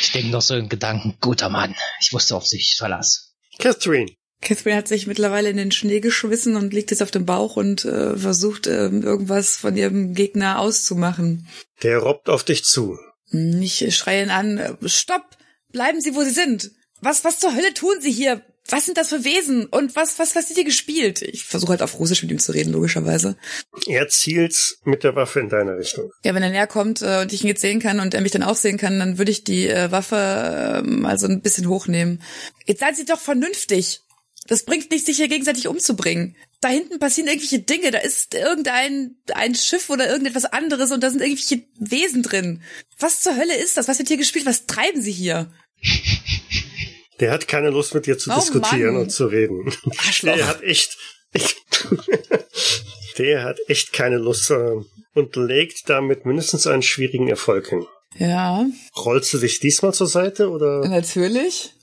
Ich 0.00 0.10
denke 0.10 0.30
noch 0.30 0.42
so 0.42 0.56
in 0.56 0.68
Gedanken, 0.68 1.18
guter 1.20 1.50
Mann. 1.50 1.74
Ich 2.00 2.12
wusste 2.12 2.34
auf 2.34 2.44
sich 2.44 2.74
verlass. 2.76 3.36
Catherine, 3.60 4.10
Catherine 4.40 4.76
hat 4.76 4.88
sich 4.88 5.06
mittlerweile 5.06 5.50
in 5.50 5.56
den 5.56 5.70
Schnee 5.70 6.00
geschmissen 6.00 6.56
und 6.56 6.72
liegt 6.72 6.90
jetzt 6.90 7.02
auf 7.02 7.10
dem 7.10 7.26
Bauch 7.26 7.56
und 7.56 7.84
äh, 7.84 8.16
versucht 8.16 8.66
ähm, 8.66 9.02
irgendwas 9.02 9.56
von 9.56 9.76
ihrem 9.76 10.14
Gegner 10.14 10.58
auszumachen. 10.58 11.46
der 11.82 11.98
robbt 11.98 12.28
auf 12.28 12.44
dich 12.44 12.64
zu. 12.64 12.98
Hm, 13.30 13.62
Ich 13.62 13.94
schreie 13.96 14.22
ihn 14.24 14.30
an, 14.30 14.76
stopp! 14.86 15.36
Bleiben 15.70 16.00
Sie, 16.00 16.14
wo 16.14 16.22
Sie 16.22 16.30
sind! 16.30 16.70
Was, 17.00 17.24
was 17.24 17.38
zur 17.38 17.54
Hölle 17.54 17.74
tun 17.74 17.94
Sie 18.00 18.10
hier? 18.10 18.42
Was 18.70 18.84
sind 18.84 18.98
das 18.98 19.08
für 19.08 19.24
Wesen? 19.24 19.64
Und 19.64 19.96
was, 19.96 20.18
was, 20.18 20.36
was 20.36 20.50
ist 20.50 20.56
hier 20.56 20.64
gespielt? 20.64 21.22
Ich 21.22 21.44
versuche 21.44 21.70
halt 21.70 21.82
auf 21.82 21.98
Russisch 21.98 22.22
mit 22.22 22.30
ihm 22.30 22.38
zu 22.38 22.52
reden, 22.52 22.72
logischerweise. 22.72 23.38
Er 23.86 24.08
zielt 24.08 24.76
mit 24.84 25.04
der 25.04 25.14
Waffe 25.14 25.40
in 25.40 25.48
deine 25.48 25.78
Richtung. 25.78 26.10
Ja, 26.22 26.34
wenn 26.34 26.42
er 26.42 26.50
näher 26.50 26.66
kommt 26.66 27.00
äh, 27.00 27.20
und 27.22 27.32
ich 27.32 27.42
ihn 27.42 27.48
jetzt 27.48 27.62
sehen 27.62 27.80
kann 27.80 27.98
und 28.00 28.12
er 28.12 28.20
mich 28.20 28.32
dann 28.32 28.42
auch 28.42 28.56
sehen 28.56 28.76
kann, 28.76 28.98
dann 28.98 29.16
würde 29.16 29.30
ich 29.30 29.42
die 29.44 29.68
äh, 29.68 29.90
Waffe 29.90 30.16
äh, 30.16 30.82
mal 30.82 31.18
so 31.18 31.26
ein 31.28 31.40
bisschen 31.40 31.68
hochnehmen. 31.68 32.20
Jetzt 32.66 32.80
seid 32.80 32.96
Sie 32.96 33.06
doch 33.06 33.20
vernünftig. 33.20 34.02
Das 34.48 34.64
bringt 34.64 34.90
nichts, 34.90 35.06
sich 35.06 35.16
hier 35.16 35.28
gegenseitig 35.28 35.66
umzubringen. 35.68 36.36
Da 36.60 36.68
hinten 36.68 36.98
passieren 36.98 37.28
irgendwelche 37.28 37.60
Dinge, 37.60 37.90
da 37.92 37.98
ist 37.98 38.34
irgendein 38.34 39.16
ein 39.34 39.54
Schiff 39.54 39.90
oder 39.90 40.08
irgendetwas 40.08 40.44
anderes 40.44 40.90
und 40.90 41.02
da 41.02 41.10
sind 41.10 41.20
irgendwelche 41.22 41.62
Wesen 41.78 42.22
drin. 42.24 42.62
Was 42.98 43.20
zur 43.20 43.36
Hölle 43.36 43.56
ist 43.56 43.76
das? 43.76 43.86
Was 43.86 43.98
wird 43.98 44.08
hier 44.08 44.16
gespielt? 44.16 44.44
Was 44.46 44.66
treiben 44.66 45.00
Sie 45.00 45.12
hier? 45.12 45.52
Der 47.20 47.30
hat 47.30 47.46
keine 47.48 47.70
Lust 47.70 47.94
mit 47.94 48.06
dir 48.06 48.18
zu 48.18 48.30
Oh, 48.30 48.34
diskutieren 48.36 48.94
Mann. 48.94 49.02
und 49.02 49.10
zu 49.10 49.26
reden. 49.26 49.72
Arschloch. 49.98 50.34
Der 50.34 50.46
hat 50.48 50.62
echt. 50.62 50.96
Ich, 51.32 51.56
Der 53.18 53.42
hat 53.42 53.58
echt 53.68 53.92
keine 53.92 54.16
Lust 54.18 54.50
äh, 54.50 54.76
und 55.14 55.36
legt 55.36 55.88
damit 55.88 56.24
mindestens 56.24 56.66
einen 56.66 56.82
schwierigen 56.82 57.28
Erfolg 57.28 57.68
hin. 57.68 57.84
Ja, 58.16 58.64
Rollst 58.96 59.32
du 59.34 59.38
dich 59.38 59.60
diesmal 59.60 59.92
zur 59.92 60.06
Seite 60.06 60.48
oder? 60.50 60.88
natürlich. 60.88 61.74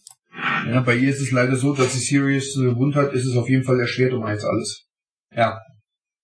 Ja, 0.68 0.82
bei 0.82 0.96
ihr 0.96 1.10
ist 1.10 1.22
es 1.22 1.32
leider 1.32 1.56
so, 1.56 1.74
dass 1.74 1.94
sie 1.94 2.00
Sirius 2.00 2.56
äh, 2.58 2.76
wund 2.76 2.96
hat, 2.96 3.14
ist 3.14 3.26
es 3.26 3.38
auf 3.38 3.50
jeden 3.50 3.64
Fall 3.64 3.80
erschwert 3.80 4.14
um 4.14 4.24
eins 4.24 4.44
alles. 4.44 4.86
Ja. 5.36 5.60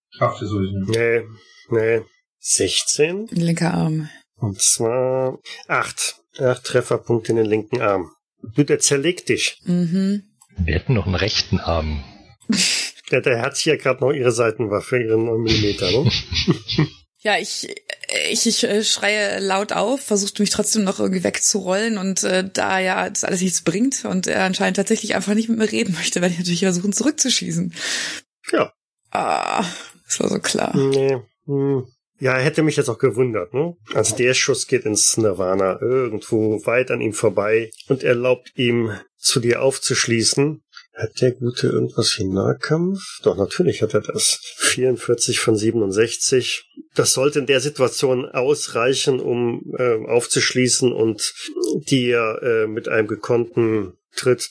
Schafft 0.09 0.39
sie 0.39 0.47
sowieso 0.47 0.79
nicht. 0.79 0.97
Nee, 0.97 1.21
nee. 1.69 2.01
16? 2.39 3.27
Linker 3.31 3.73
Arm. 3.73 4.09
Und 4.35 4.61
zwar 4.61 5.39
acht. 5.67 6.15
Acht 6.39 6.63
Trefferpunkte 6.63 7.31
in 7.31 7.37
den 7.37 7.45
linken 7.45 7.81
Arm. 7.81 8.11
Du, 8.55 8.63
der 8.63 8.79
zerlegt 8.79 9.29
dich. 9.29 9.59
Mhm. 9.63 10.23
Wir 10.57 10.75
hätten 10.75 10.93
noch 10.93 11.05
einen 11.05 11.15
rechten 11.15 11.59
Arm. 11.59 12.03
Der, 13.11 13.21
der 13.21 13.41
hat 13.41 13.57
hier 13.57 13.77
gerade 13.77 14.01
noch 14.01 14.11
ihre 14.11 14.31
Seitenwaffe, 14.31 15.01
ihre 15.01 15.17
9 15.17 15.41
Millimeter, 15.41 15.91
ne? 15.91 16.11
Ja, 17.23 17.37
ich, 17.37 17.67
ich, 18.29 18.47
ich 18.47 18.63
äh, 18.63 18.83
schreie 18.83 19.39
laut 19.39 19.73
auf, 19.73 20.01
versucht 20.01 20.39
mich 20.39 20.49
trotzdem 20.49 20.83
noch 20.83 20.99
irgendwie 20.99 21.23
wegzurollen 21.23 21.97
und 21.97 22.23
äh, 22.23 22.47
da 22.51 22.79
ja 22.79 23.09
das 23.09 23.23
alles 23.23 23.41
nichts 23.41 23.61
bringt 23.61 24.05
und 24.05 24.27
er 24.27 24.43
anscheinend 24.43 24.77
tatsächlich 24.77 25.15
einfach 25.15 25.33
nicht 25.33 25.49
mit 25.49 25.57
mir 25.57 25.71
reden 25.71 25.93
möchte, 25.93 26.21
werde 26.21 26.33
ich 26.33 26.39
natürlich 26.39 26.61
versuchen 26.61 26.93
zurückzuschießen. 26.93 27.73
Ja. 28.51 28.73
Ah, 29.11 29.65
das 30.05 30.19
war 30.19 30.29
so 30.29 30.39
klar. 30.39 30.75
Nee. 30.75 31.17
Hm. 31.45 31.85
Ja, 32.19 32.37
hätte 32.37 32.61
mich 32.61 32.75
jetzt 32.75 32.89
auch 32.89 32.99
gewundert, 32.99 33.53
ne? 33.53 33.75
Also 33.95 34.15
der 34.15 34.35
Schuss 34.35 34.67
geht 34.67 34.85
ins 34.85 35.17
Nirvana, 35.17 35.81
irgendwo 35.81 36.63
weit 36.67 36.91
an 36.91 37.01
ihm 37.01 37.13
vorbei 37.13 37.71
und 37.87 38.03
erlaubt 38.03 38.51
ihm, 38.55 38.91
zu 39.17 39.39
dir 39.39 39.61
aufzuschließen. 39.61 40.63
Hat 40.93 41.21
der 41.21 41.31
Gute 41.31 41.67
irgendwas 41.67 42.15
wie 42.17 42.25
Nahkampf? 42.25 42.99
Doch, 43.23 43.37
natürlich 43.37 43.81
hat 43.81 43.93
er 43.93 44.01
das. 44.01 44.39
44 44.57 45.39
von 45.39 45.55
67. 45.55 46.65
Das 46.95 47.13
sollte 47.13 47.39
in 47.39 47.45
der 47.45 47.61
Situation 47.61 48.25
ausreichen, 48.25 49.19
um 49.19 49.61
äh, 49.77 50.05
aufzuschließen 50.05 50.91
und 50.91 51.33
dir 51.89 52.39
äh, 52.43 52.67
mit 52.67 52.89
einem 52.89 53.07
gekonnten 53.07 53.93
Tritt 54.15 54.49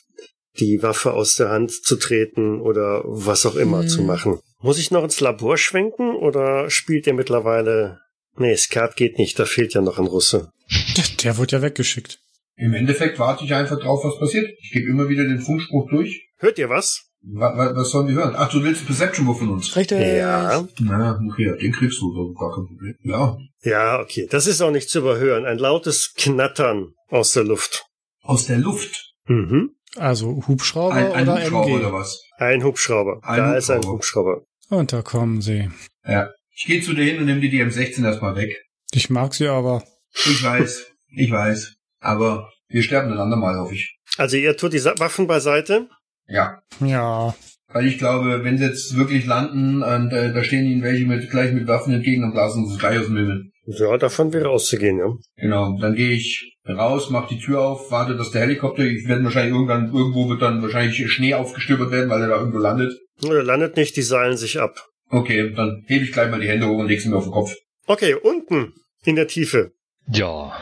die 0.59 0.83
Waffe 0.83 1.13
aus 1.13 1.35
der 1.35 1.51
Hand 1.51 1.71
zu 1.73 1.97
treten 1.97 2.61
oder 2.61 3.03
was 3.05 3.45
auch 3.47 3.57
immer 3.57 3.83
Hm. 3.83 3.89
zu 3.89 4.03
machen. 4.03 4.41
Muss 4.61 4.79
ich 4.79 4.91
noch 4.91 5.05
ins 5.05 5.21
Labor 5.21 5.57
schwenken 5.59 6.15
oder 6.15 6.71
spielt 6.71 7.07
ihr 7.07 7.15
mittlerweile... 7.15 8.01
Nee, 8.37 8.57
Skat 8.57 8.97
geht 8.97 9.19
nicht, 9.19 9.39
da 9.39 9.45
fehlt 9.45 9.75
ja 9.75 9.81
noch 9.83 9.99
ein 9.99 10.07
Russe. 10.07 10.51
Der, 10.97 11.05
der 11.25 11.37
wurde 11.39 11.57
ja 11.57 11.63
weggeschickt. 11.63 12.19
Im 12.57 12.75
Endeffekt 12.75 13.19
warte 13.19 13.45
ich 13.45 13.53
einfach 13.55 13.79
drauf, 13.79 14.05
was 14.05 14.19
passiert. 14.19 14.49
Ich 14.63 14.71
gebe 14.73 14.89
immer 14.89 15.09
wieder 15.09 15.25
den 15.25 15.41
Funkspruch 15.41 15.89
durch. 15.91 16.29
Hört 16.41 16.59
ihr 16.59 16.71
was? 16.71 17.07
Wa 17.23 17.55
wa 17.57 17.77
was 17.77 17.91
sollen 17.91 18.09
wir 18.09 18.15
hören? 18.15 18.35
Ach, 18.35 18.51
du 18.51 18.65
willst 18.65 18.87
Perception 18.87 19.27
von 19.35 19.51
uns? 19.51 19.77
Richtig. 19.77 20.01
Ja. 20.01 20.67
Na, 20.79 21.21
okay, 21.31 21.47
ja, 21.49 21.57
den 21.57 21.71
kriegst 21.73 22.01
du, 22.01 22.15
so 22.15 22.33
gar 22.33 22.51
kein 22.55 22.67
Problem. 22.67 22.95
Ja. 23.03 23.37
Ja, 23.63 24.01
okay. 24.01 24.27
Das 24.31 24.47
ist 24.47 24.63
auch 24.63 24.71
nicht 24.71 24.89
zu 24.89 25.01
überhören. 25.01 25.45
Ein 25.45 25.59
lautes 25.59 26.15
Knattern 26.17 26.95
aus 27.09 27.35
der 27.35 27.45
Luft. 27.45 27.85
Aus 28.23 28.47
der 28.47 28.57
Luft. 28.57 29.13
Mhm. 29.27 29.73
Also 29.97 30.43
Hubschrauber 30.49 30.95
Ein, 30.95 31.13
ein 31.13 31.29
oder 31.29 31.43
Hubschrauber 31.43 31.67
MG? 31.69 31.77
oder 31.77 31.93
was? 31.93 32.23
Ein 32.39 32.65
Hubschrauber. 32.65 33.21
Ein 33.23 33.37
da 33.37 33.55
ist 33.55 33.71
ein 33.71 33.83
Hubschrauber. 33.85 34.37
Hubschrauber. 34.37 34.43
Und 34.71 34.93
da 34.95 35.03
kommen 35.03 35.43
sie. 35.43 35.69
Ja. 36.07 36.31
Ich 36.57 36.65
gehe 36.65 36.81
zu 36.81 36.95
dir 36.95 37.05
hin 37.05 37.19
und 37.19 37.27
nimm 37.27 37.41
dir 37.43 37.51
die 37.51 37.63
M16 37.63 38.03
erstmal 38.05 38.35
weg. 38.37 38.57
Ich 38.93 39.11
mag 39.11 39.35
sie 39.35 39.49
aber. 39.49 39.85
Ich 40.15 40.43
weiß, 40.43 40.87
ich 41.17 41.31
weiß. 41.31 41.75
Aber 42.01 42.51
wir 42.69 42.83
sterben 42.83 43.13
ein 43.13 43.19
andermal, 43.19 43.59
hoffe 43.59 43.75
ich. 43.75 43.99
Also 44.17 44.37
ihr 44.37 44.57
tut 44.57 44.73
die 44.73 44.83
Waffen 44.85 45.27
beiseite. 45.27 45.89
Ja. 46.31 46.61
Ja. 46.81 47.35
Weil 47.73 47.87
ich 47.87 47.99
glaube, 47.99 48.43
wenn 48.45 48.59
sie 48.59 48.65
jetzt 48.65 48.97
wirklich 48.97 49.27
landen 49.27 49.83
und 49.83 50.13
äh, 50.13 50.33
da 50.33 50.43
stehen 50.43 50.67
ihnen 50.67 50.83
welche 50.83 51.07
mit 51.07 51.31
gleich 51.31 51.53
mit 51.53 51.67
Waffen 51.69 51.95
entgegen 51.95 52.25
und 52.25 52.33
blasen 52.33 52.67
sie 52.67 52.75
es 52.75 52.79
gleich 52.81 52.99
aus 52.99 53.07
dem 53.07 53.17
Himmel. 53.17 53.51
Ja, 53.67 53.97
davon 53.97 54.33
wäre 54.33 54.49
auszugehen, 54.49 54.99
ja. 54.99 55.13
Genau. 55.37 55.79
Dann 55.81 55.95
gehe 55.95 56.11
ich 56.11 56.57
raus, 56.69 57.11
mach 57.11 57.29
die 57.29 57.39
Tür 57.39 57.61
auf, 57.61 57.91
warte, 57.93 58.17
dass 58.17 58.31
der 58.33 58.43
Helikopter, 58.43 58.83
ich 58.83 59.07
werde 59.07 59.23
wahrscheinlich 59.25 59.53
irgendwann, 59.55 59.93
irgendwo 59.93 60.29
wird 60.29 60.43
dann 60.43 60.63
wahrscheinlich 60.63 61.09
Schnee 61.13 61.35
aufgestöbert 61.35 61.91
werden, 61.93 62.11
weil 62.11 62.23
er 62.23 62.29
da 62.29 62.37
irgendwo 62.39 62.59
landet. 62.59 62.93
Oder 63.25 63.43
landet 63.45 63.77
nicht, 63.77 63.97
die 63.97 64.03
seilen 64.03 64.37
sich 64.37 64.61
ab. 64.61 64.87
Okay, 65.11 65.53
dann 65.55 65.85
hebe 65.87 66.05
ich 66.05 66.13
gleich 66.13 66.31
mal 66.31 66.41
die 66.41 66.49
Hände 66.49 66.67
hoch 66.67 66.79
und 66.79 66.89
leg 66.89 67.01
sie 67.01 67.09
mir 67.09 67.17
auf 67.17 67.25
den 67.25 67.33
Kopf. 67.33 67.55
Okay, 67.87 68.15
unten 68.15 68.73
in 69.05 69.15
der 69.17 69.29
Tiefe. 69.29 69.73
Ja, 70.09 70.53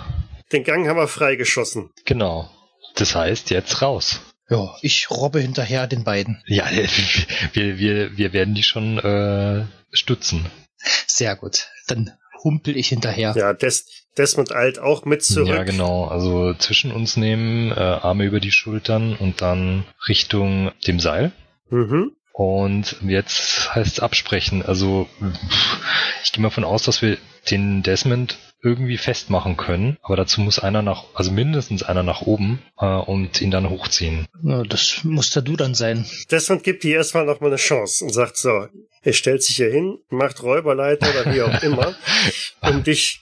Den 0.52 0.64
Gang 0.64 0.86
haben 0.88 0.96
wir 0.98 1.08
freigeschossen. 1.08 1.90
genau. 2.04 2.50
Das 2.94 3.14
heißt, 3.14 3.50
jetzt 3.50 3.80
raus. 3.82 4.20
Ja, 4.50 4.74
ich 4.80 5.10
robbe 5.10 5.40
hinterher 5.40 5.86
den 5.86 6.04
beiden. 6.04 6.42
Ja, 6.46 6.64
wir, 7.52 7.78
wir, 7.78 8.16
wir 8.16 8.32
werden 8.32 8.54
die 8.54 8.62
schon 8.62 8.98
äh, 8.98 9.64
stützen. 9.92 10.46
Sehr 11.06 11.36
gut. 11.36 11.68
Dann 11.86 12.12
humpel 12.42 12.76
ich 12.76 12.88
hinterher. 12.88 13.34
Ja, 13.36 13.52
Des 13.52 13.86
Desmond 14.16 14.52
eilt 14.52 14.78
auch 14.78 15.04
mit 15.04 15.22
zurück. 15.22 15.48
Ja, 15.48 15.62
genau. 15.64 16.06
Also 16.06 16.54
zwischen 16.54 16.92
uns 16.92 17.16
nehmen, 17.16 17.70
äh, 17.70 17.74
Arme 17.74 18.24
über 18.24 18.40
die 18.40 18.50
Schultern 18.50 19.14
und 19.14 19.40
dann 19.42 19.84
Richtung 20.08 20.72
dem 20.86 20.98
Seil. 20.98 21.32
Mhm. 21.70 22.12
Und 22.32 22.96
jetzt 23.02 23.74
heißt 23.74 23.94
es 23.94 24.00
absprechen. 24.00 24.64
Also 24.64 25.08
ich 26.22 26.32
gehe 26.32 26.42
mal 26.42 26.50
von 26.50 26.64
aus, 26.64 26.84
dass 26.84 27.02
wir 27.02 27.18
den 27.50 27.82
Desmond 27.82 28.38
irgendwie 28.62 28.96
festmachen 28.96 29.56
können. 29.56 29.96
Aber 30.02 30.16
dazu 30.16 30.40
muss 30.40 30.58
einer 30.58 30.82
nach, 30.82 31.04
also 31.14 31.30
mindestens 31.30 31.82
einer 31.84 32.02
nach 32.02 32.22
oben 32.22 32.60
äh, 32.80 32.86
und 32.86 33.40
ihn 33.40 33.50
dann 33.52 33.68
hochziehen. 33.70 34.26
Na, 34.42 34.64
das 34.64 35.04
muss 35.04 35.30
der 35.30 35.42
du 35.42 35.54
dann 35.56 35.74
sein. 35.74 36.04
Desmond 36.30 36.64
gibt 36.64 36.82
dir 36.82 36.96
erstmal 36.96 37.24
noch 37.24 37.40
mal 37.40 37.46
eine 37.48 37.56
Chance 37.56 38.04
und 38.04 38.12
sagt 38.12 38.36
so, 38.36 38.66
er 39.02 39.12
stellt 39.12 39.44
sich 39.44 39.56
hier 39.56 39.70
hin, 39.70 39.98
macht 40.10 40.42
Räuberleiter 40.42 41.08
oder 41.08 41.32
wie 41.32 41.42
auch 41.42 41.62
immer, 41.62 41.94
um 42.62 42.82
dich 42.82 43.20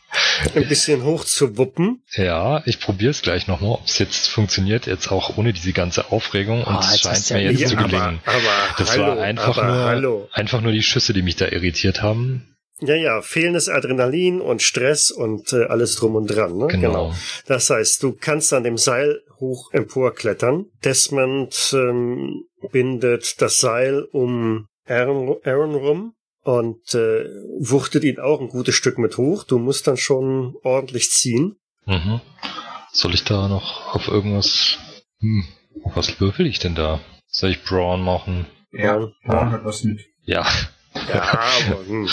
ein 0.54 0.66
bisschen 0.66 1.04
hochzuwuppen. 1.04 2.02
Ja, 2.16 2.62
ich 2.64 2.80
probiere 2.80 3.10
es 3.10 3.20
gleich 3.20 3.46
nochmal, 3.46 3.72
ob 3.72 3.84
es 3.84 3.98
jetzt 3.98 4.28
funktioniert, 4.28 4.86
jetzt 4.86 5.12
auch 5.12 5.36
ohne 5.36 5.52
diese 5.52 5.72
ganze 5.74 6.10
Aufregung. 6.12 6.64
Und 6.64 6.76
Ah, 6.76 6.80
es 6.94 7.02
jetzt 7.02 7.28
scheint 7.28 7.30
mir 7.30 7.44
ja 7.44 7.50
jetzt 7.50 7.60
Ja, 7.60 7.68
zu 7.68 7.76
aber, 7.76 7.88
gelingen. 7.88 8.20
aber 8.24 8.38
Das 8.78 8.90
hallo, 8.92 9.06
war 9.06 9.18
einfach 9.22 9.58
aber 9.58 9.66
nur, 9.66 9.84
hallo. 9.84 10.28
einfach 10.32 10.60
nur 10.62 10.72
die 10.72 10.82
Schüsse, 10.82 11.12
die 11.12 11.22
mich 11.22 11.36
da 11.36 11.46
irritiert 11.48 12.00
haben. 12.02 12.55
Ja, 12.80 12.94
ja, 12.94 13.22
fehlendes 13.22 13.68
Adrenalin 13.68 14.40
und 14.40 14.60
Stress 14.60 15.10
und 15.10 15.52
äh, 15.52 15.64
alles 15.64 15.96
drum 15.96 16.14
und 16.14 16.26
dran. 16.26 16.58
Ne? 16.58 16.66
Genau. 16.66 17.14
Das 17.46 17.70
heißt, 17.70 18.02
du 18.02 18.12
kannst 18.12 18.52
an 18.52 18.64
dem 18.64 18.76
Seil 18.76 19.22
hoch 19.40 19.72
emporklettern. 19.72 20.66
Desmond 20.84 21.72
ähm, 21.72 22.44
bindet 22.72 23.40
das 23.40 23.60
Seil 23.60 24.02
um 24.12 24.66
Aaron, 24.86 25.36
Aaron 25.44 25.74
rum 25.74 26.12
und 26.42 26.94
äh, 26.94 27.24
wuchtet 27.60 28.04
ihn 28.04 28.20
auch 28.20 28.40
ein 28.40 28.48
gutes 28.48 28.74
Stück 28.74 28.98
mit 28.98 29.16
hoch. 29.16 29.44
Du 29.44 29.58
musst 29.58 29.86
dann 29.86 29.96
schon 29.96 30.54
ordentlich 30.62 31.10
ziehen. 31.10 31.56
Mhm. 31.86 32.20
Soll 32.92 33.14
ich 33.14 33.24
da 33.24 33.48
noch 33.48 33.94
auf 33.94 34.06
irgendwas... 34.08 34.78
Hm, 35.20 35.44
was 35.94 36.20
würfel 36.20 36.46
ich 36.46 36.58
denn 36.58 36.74
da? 36.74 37.00
Soll 37.26 37.50
ich 37.50 37.64
Brawn 37.64 38.02
machen? 38.02 38.46
Ja, 38.70 39.08
Braun 39.24 39.50
hat 39.50 39.64
was 39.64 39.82
mit. 39.82 40.00
Ja, 40.24 40.46
Ja, 41.08 41.22
aber 41.68 41.86
hm, 41.86 42.08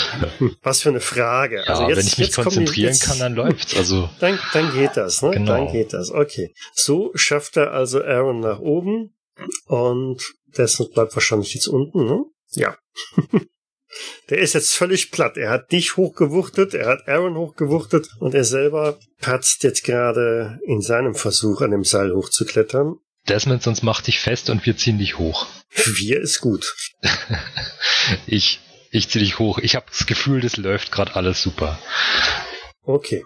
was 0.62 0.82
für 0.82 0.88
eine 0.90 1.00
Frage. 1.00 1.56
ja 1.56 1.62
also 1.64 1.88
jetzt, 1.88 1.96
wenn 1.98 2.06
ich 2.06 2.18
mich 2.18 2.28
die- 2.30 2.42
konzentrieren 2.42 2.88
jetzt- 2.92 3.04
kann, 3.04 3.18
dann 3.18 3.34
läuft's. 3.34 3.76
Also 3.76 4.08
Dann, 4.20 4.38
dann 4.52 4.72
geht 4.72 4.96
das, 4.96 5.22
ne? 5.22 5.30
Genau. 5.32 5.52
Dann 5.64 5.72
geht 5.72 5.92
das. 5.92 6.10
Okay. 6.10 6.54
So 6.74 7.10
schafft 7.14 7.56
er 7.56 7.72
also 7.72 8.02
Aaron 8.02 8.40
nach 8.40 8.58
oben 8.60 9.14
und 9.66 10.22
Desmond 10.56 10.92
bleibt 10.94 11.14
wahrscheinlich 11.16 11.54
jetzt 11.54 11.66
unten, 11.68 12.04
ne? 12.04 12.24
Ja. 12.52 12.76
Der 14.28 14.38
ist 14.38 14.54
jetzt 14.54 14.74
völlig 14.74 15.12
platt. 15.12 15.36
Er 15.36 15.50
hat 15.50 15.70
dich 15.70 15.96
hochgewuchtet, 15.96 16.74
er 16.74 16.88
hat 16.88 17.06
Aaron 17.06 17.36
hochgewuchtet 17.36 18.08
und 18.18 18.34
er 18.34 18.42
selber 18.44 18.98
patzt 19.20 19.62
jetzt 19.62 19.84
gerade 19.84 20.58
in 20.66 20.80
seinem 20.80 21.14
Versuch, 21.14 21.60
an 21.60 21.70
dem 21.70 21.84
Seil 21.84 22.12
hochzuklettern. 22.12 22.96
Desmond, 23.28 23.62
sonst 23.62 23.82
mach 23.84 24.00
dich 24.00 24.18
fest 24.18 24.50
und 24.50 24.66
wir 24.66 24.76
ziehen 24.76 24.98
dich 24.98 25.16
hoch. 25.18 25.46
Wir 25.70 26.20
ist 26.20 26.40
gut. 26.40 26.74
Ich, 28.26 28.60
ich 28.94 29.08
zieh 29.10 29.18
dich 29.18 29.38
hoch. 29.40 29.58
Ich 29.58 29.74
habe 29.74 29.86
das 29.90 30.06
Gefühl, 30.06 30.40
das 30.40 30.56
läuft 30.56 30.92
gerade 30.92 31.16
alles 31.16 31.42
super. 31.42 31.78
Okay. 32.82 33.24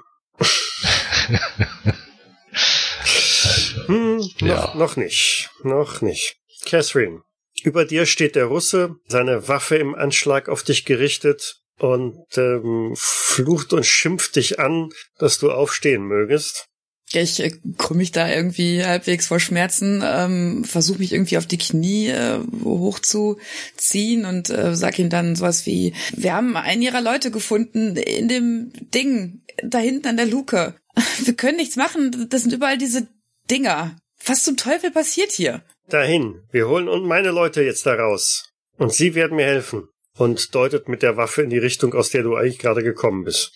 Hm, 3.86 4.16
noch, 4.16 4.40
Ja. 4.40 4.74
noch 4.74 4.96
nicht. 4.96 5.50
Noch 5.62 6.00
nicht. 6.00 6.36
Catherine, 6.64 7.22
über 7.62 7.84
dir 7.84 8.06
steht 8.06 8.34
der 8.34 8.46
Russe, 8.46 8.96
seine 9.06 9.48
Waffe 9.48 9.76
im 9.76 9.94
Anschlag 9.94 10.48
auf 10.48 10.62
dich 10.62 10.84
gerichtet 10.84 11.56
und 11.78 12.24
ähm, 12.36 12.94
flucht 12.96 13.72
und 13.72 13.84
schimpft 13.86 14.36
dich 14.36 14.58
an, 14.58 14.90
dass 15.18 15.38
du 15.38 15.50
aufstehen 15.52 16.02
mögest. 16.02 16.66
Ich 17.12 17.40
äh, 17.40 17.52
krümm 17.78 17.98
mich 17.98 18.12
da 18.12 18.28
irgendwie 18.28 18.84
halbwegs 18.84 19.26
vor 19.26 19.40
Schmerzen, 19.40 20.02
ähm, 20.04 20.64
versuche 20.64 20.98
mich 20.98 21.12
irgendwie 21.12 21.38
auf 21.38 21.46
die 21.46 21.59
Knie 21.59 22.09
äh, 22.09 22.38
hochzuziehen 22.64 24.24
und 24.24 24.50
äh, 24.50 24.74
sag 24.74 24.98
ihm 24.98 25.11
dann 25.11 25.36
sowas 25.36 25.66
wie, 25.66 25.94
wir 26.14 26.34
haben 26.34 26.56
einen 26.56 26.82
ihrer 26.82 27.00
Leute 27.00 27.30
gefunden 27.30 27.96
in 27.96 28.28
dem 28.28 28.72
Ding, 28.94 29.42
da 29.62 29.78
hinten 29.78 30.09
an 30.09 30.16
der 30.16 30.26
Luke. 30.26 30.74
Wir 31.24 31.34
können 31.34 31.59
nichts 31.59 31.76
machen, 31.76 32.28
das 32.28 32.42
sind 32.42 32.52
überall 32.52 32.76
diese 32.76 33.09
Dinger. 33.50 33.96
Was 34.26 34.42
zum 34.42 34.56
Teufel 34.56 34.90
passiert 34.90 35.30
hier? 35.30 35.62
Dahin, 35.88 36.42
wir 36.50 36.68
holen 36.68 36.88
und 36.88 37.06
meine 37.06 37.30
Leute 37.30 37.62
jetzt 37.62 37.86
da 37.86 37.94
raus. 37.94 38.52
Und 38.76 38.92
sie 38.92 39.14
werden 39.14 39.36
mir 39.36 39.46
helfen. 39.46 39.88
und 40.18 40.54
deutet 40.54 40.88
mit 40.88 41.02
der 41.02 41.16
Waffe 41.16 41.42
in 41.42 41.50
die 41.50 41.59
Richtung, 41.59 41.94
aus 41.94 42.11
der 42.11 42.24
du 42.24 42.34
eigentlich 42.34 42.59
gerade 42.59 42.82
gekommen 42.82 43.24
bist. 43.24 43.52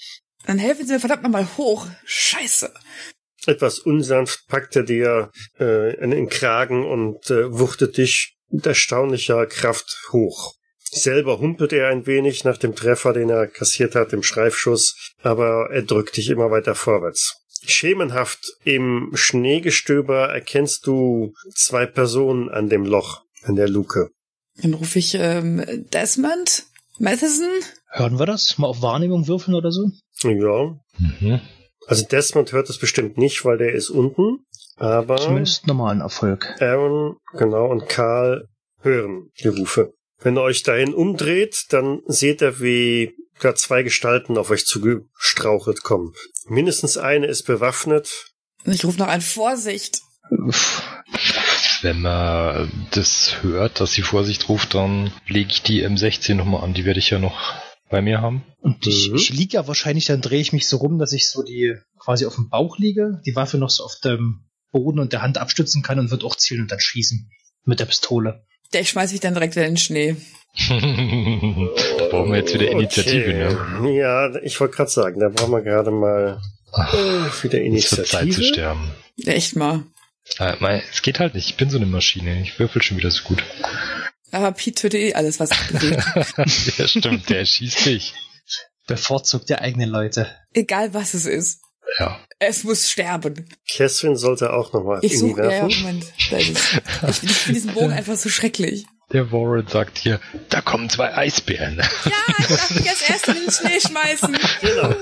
Dann 0.46 0.58
helfen 0.58 0.86
Sie 0.86 0.92
mir 0.92 1.00
verdammt 1.00 1.24
nochmal 1.24 1.46
hoch. 1.56 1.86
Scheiße. 2.04 2.72
Etwas 3.46 3.80
unsanft 3.80 4.46
packt 4.48 4.76
er 4.76 4.84
dir 4.84 5.30
äh, 5.58 5.96
in 5.96 6.10
den 6.10 6.28
Kragen 6.28 6.84
und 6.84 7.30
äh, 7.30 7.52
wuchtet 7.58 7.96
dich 7.96 8.36
mit 8.50 8.66
erstaunlicher 8.66 9.46
Kraft 9.46 9.98
hoch. 10.12 10.54
Selber 10.78 11.38
humpelt 11.38 11.72
er 11.72 11.88
ein 11.88 12.06
wenig 12.06 12.44
nach 12.44 12.58
dem 12.58 12.74
Treffer, 12.74 13.12
den 13.14 13.30
er 13.30 13.46
kassiert 13.46 13.94
hat, 13.94 14.12
dem 14.12 14.22
Streifschuss, 14.22 15.12
aber 15.22 15.70
er 15.72 15.82
drückt 15.82 16.16
dich 16.18 16.28
immer 16.28 16.50
weiter 16.50 16.74
vorwärts. 16.74 17.38
Schemenhaft 17.64 18.52
im 18.64 19.10
Schneegestöber 19.14 20.28
erkennst 20.28 20.86
du 20.86 21.32
zwei 21.54 21.86
Personen 21.86 22.48
an 22.50 22.68
dem 22.68 22.84
Loch, 22.84 23.22
an 23.44 23.56
der 23.56 23.68
Luke. 23.68 24.10
Dann 24.60 24.74
rufe 24.74 24.98
ich 24.98 25.14
ähm, 25.14 25.64
Desmond, 25.92 26.64
Matheson. 26.98 27.48
Hören 27.88 28.18
wir 28.18 28.26
das? 28.26 28.58
Mal 28.58 28.66
auf 28.66 28.82
Wahrnehmung 28.82 29.28
würfeln 29.28 29.54
oder 29.54 29.70
so? 29.70 29.90
Ja, 30.22 30.78
Mhm. 30.98 31.40
Also 31.86 32.04
Desmond 32.06 32.52
hört 32.52 32.70
es 32.70 32.78
bestimmt 32.78 33.18
nicht, 33.18 33.44
weil 33.44 33.58
der 33.58 33.72
ist 33.72 33.90
unten, 33.90 34.44
aber 34.76 35.16
Zumindest 35.16 35.66
normalen 35.66 36.00
Erfolg. 36.00 36.56
Aaron, 36.60 37.16
genau, 37.34 37.66
und 37.66 37.88
Karl 37.88 38.48
hören 38.80 39.30
die 39.42 39.48
Rufe. 39.48 39.92
Wenn 40.20 40.36
ihr 40.36 40.42
euch 40.42 40.62
dahin 40.62 40.94
umdreht, 40.94 41.66
dann 41.70 42.00
seht 42.06 42.42
ihr, 42.42 42.60
wie 42.60 43.14
da 43.40 43.54
zwei 43.54 43.82
Gestalten 43.82 44.38
auf 44.38 44.50
euch 44.50 44.66
zugestrauchelt 44.66 45.82
kommen. 45.82 46.14
Mindestens 46.46 46.96
eine 46.96 47.26
ist 47.26 47.42
bewaffnet. 47.42 48.32
Ich 48.64 48.84
rufe 48.84 48.98
noch 48.98 49.08
an 49.08 49.20
Vorsicht. 49.20 50.00
Wenn 51.82 52.00
man 52.00 52.70
das 52.92 53.42
hört, 53.42 53.80
dass 53.80 53.92
sie 53.92 54.02
Vorsicht 54.02 54.48
ruft, 54.48 54.74
dann 54.74 55.12
lege 55.26 55.50
ich 55.50 55.62
die 55.62 55.84
M16 55.84 56.34
nochmal 56.34 56.62
an. 56.62 56.74
Die 56.74 56.84
werde 56.84 57.00
ich 57.00 57.10
ja 57.10 57.18
noch 57.18 57.54
bei 57.92 58.02
mir 58.02 58.20
haben. 58.20 58.42
Und 58.60 58.84
ich, 58.88 59.10
Mhm. 59.10 59.16
ich 59.16 59.30
liege 59.30 59.54
ja 59.58 59.68
wahrscheinlich, 59.68 60.06
dann 60.06 60.20
drehe 60.20 60.40
ich 60.40 60.52
mich 60.52 60.66
so 60.66 60.78
rum, 60.78 60.98
dass 60.98 61.12
ich 61.12 61.28
so 61.28 61.44
die 61.44 61.76
quasi 62.00 62.26
auf 62.26 62.34
dem 62.34 62.48
Bauch 62.48 62.76
liege, 62.78 63.20
die 63.24 63.36
Waffe 63.36 63.58
noch 63.58 63.70
so 63.70 63.84
auf 63.84 63.94
dem 64.02 64.44
Boden 64.72 64.98
und 64.98 65.12
der 65.12 65.22
Hand 65.22 65.38
abstützen 65.38 65.82
kann 65.82 66.00
und 66.00 66.10
wird 66.10 66.24
auch 66.24 66.34
zielen 66.34 66.62
und 66.62 66.72
dann 66.72 66.80
schießen. 66.80 67.30
Mit 67.64 67.78
der 67.78 67.84
Pistole. 67.86 68.44
Der 68.72 68.82
schmeißt 68.84 69.12
mich 69.12 69.20
dann 69.20 69.34
direkt 69.34 69.54
wieder 69.54 69.66
in 69.66 69.74
den 69.74 69.78
Schnee. 69.78 70.16
da 70.68 72.06
brauchen 72.10 72.30
wir 72.32 72.38
jetzt 72.38 72.52
wieder 72.54 72.70
Initiative, 72.70 73.32
ne? 73.32 73.58
Okay. 73.78 73.96
Ja, 73.98 74.34
ich 74.42 74.58
wollte 74.60 74.76
gerade 74.76 74.90
sagen, 74.90 75.20
da 75.20 75.28
brauchen 75.28 75.52
wir 75.52 75.62
gerade 75.62 75.90
mal 75.90 76.40
äh, 76.74 77.42
wieder 77.44 77.60
Es 77.62 77.96
wird 77.96 78.06
Zeit 78.08 78.20
zu 78.20 78.40
Initiative. 78.40 78.44
sterben. 78.54 78.90
Echt 79.26 79.56
mal. 79.56 79.84
Äh, 80.38 80.54
mein, 80.60 80.82
es 80.90 81.02
geht 81.02 81.20
halt 81.20 81.34
nicht. 81.34 81.48
Ich 81.50 81.56
bin 81.56 81.68
so 81.70 81.76
eine 81.76 81.86
Maschine. 81.86 82.40
Ich 82.42 82.58
würfel 82.58 82.82
schon 82.82 82.96
wieder 82.96 83.10
so 83.10 83.24
gut. 83.24 83.42
Aber 84.32 84.52
Pete 84.52 84.74
tötet 84.82 85.00
eh 85.00 85.14
alles, 85.14 85.38
was 85.38 85.48
sich 85.50 85.68
bewegt. 85.68 86.78
ja, 86.78 86.88
stimmt. 86.88 87.28
Der 87.28 87.44
schießt 87.44 87.86
dich. 87.86 88.14
Bevorzugt 88.86 89.48
der 89.48 89.60
eigenen 89.60 89.90
Leute. 89.90 90.26
Egal 90.52 90.92
was 90.94 91.14
es 91.14 91.26
ist. 91.26 91.60
Ja. 91.98 92.18
Es 92.38 92.64
muss 92.64 92.90
sterben. 92.90 93.48
Catherine 93.70 94.16
sollte 94.16 94.52
auch 94.52 94.72
nochmal 94.72 94.98
Ich 95.02 95.12
Inni 95.12 95.30
suche, 95.30 95.42
ja, 95.42 95.50
ja, 95.50 95.62
werfen. 95.62 95.82
Moment. 95.82 96.04
Ich, 96.16 96.32
ich 96.32 96.58
finde 96.58 97.34
diesen 97.48 97.74
Bogen 97.74 97.92
einfach 97.92 98.16
so 98.16 98.28
schrecklich. 98.28 98.86
Der 99.12 99.30
Warren 99.30 99.66
sagt 99.68 99.98
hier, 99.98 100.20
da 100.48 100.62
kommen 100.62 100.88
zwei 100.88 101.14
Eisbären. 101.14 101.76
Ja, 101.76 102.12
ich 102.38 102.46
darf 102.46 102.70
mich 102.70 102.88
als 102.88 103.02
Erster 103.08 103.36
in 103.36 103.42
den 103.42 103.50
Schnee 103.52 103.80
schmeißen. 103.80 104.36
Genau. 104.62 104.94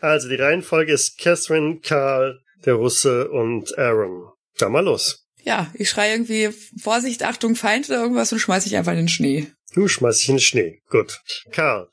Also 0.00 0.28
die 0.30 0.36
Reihenfolge 0.36 0.92
ist 0.94 1.18
Catherine, 1.18 1.80
Karl, 1.80 2.40
der 2.64 2.74
Russe 2.74 3.28
und 3.30 3.76
Aaron. 3.78 4.30
Da 4.58 4.70
mal 4.70 4.82
los. 4.84 5.26
Ja, 5.44 5.70
ich 5.74 5.88
schreie 5.88 6.12
irgendwie 6.12 6.50
Vorsicht, 6.80 7.22
Achtung, 7.22 7.56
Feind 7.56 7.88
oder 7.88 8.02
irgendwas 8.02 8.32
und 8.32 8.38
schmeiße 8.38 8.68
ich 8.68 8.76
einfach 8.76 8.92
in 8.92 8.98
den 8.98 9.08
Schnee. 9.08 9.46
Du 9.72 9.86
schmeißt 9.86 10.22
dich 10.22 10.28
in 10.28 10.36
den 10.36 10.40
Schnee. 10.40 10.82
Gut. 10.88 11.20
Karl. 11.52 11.88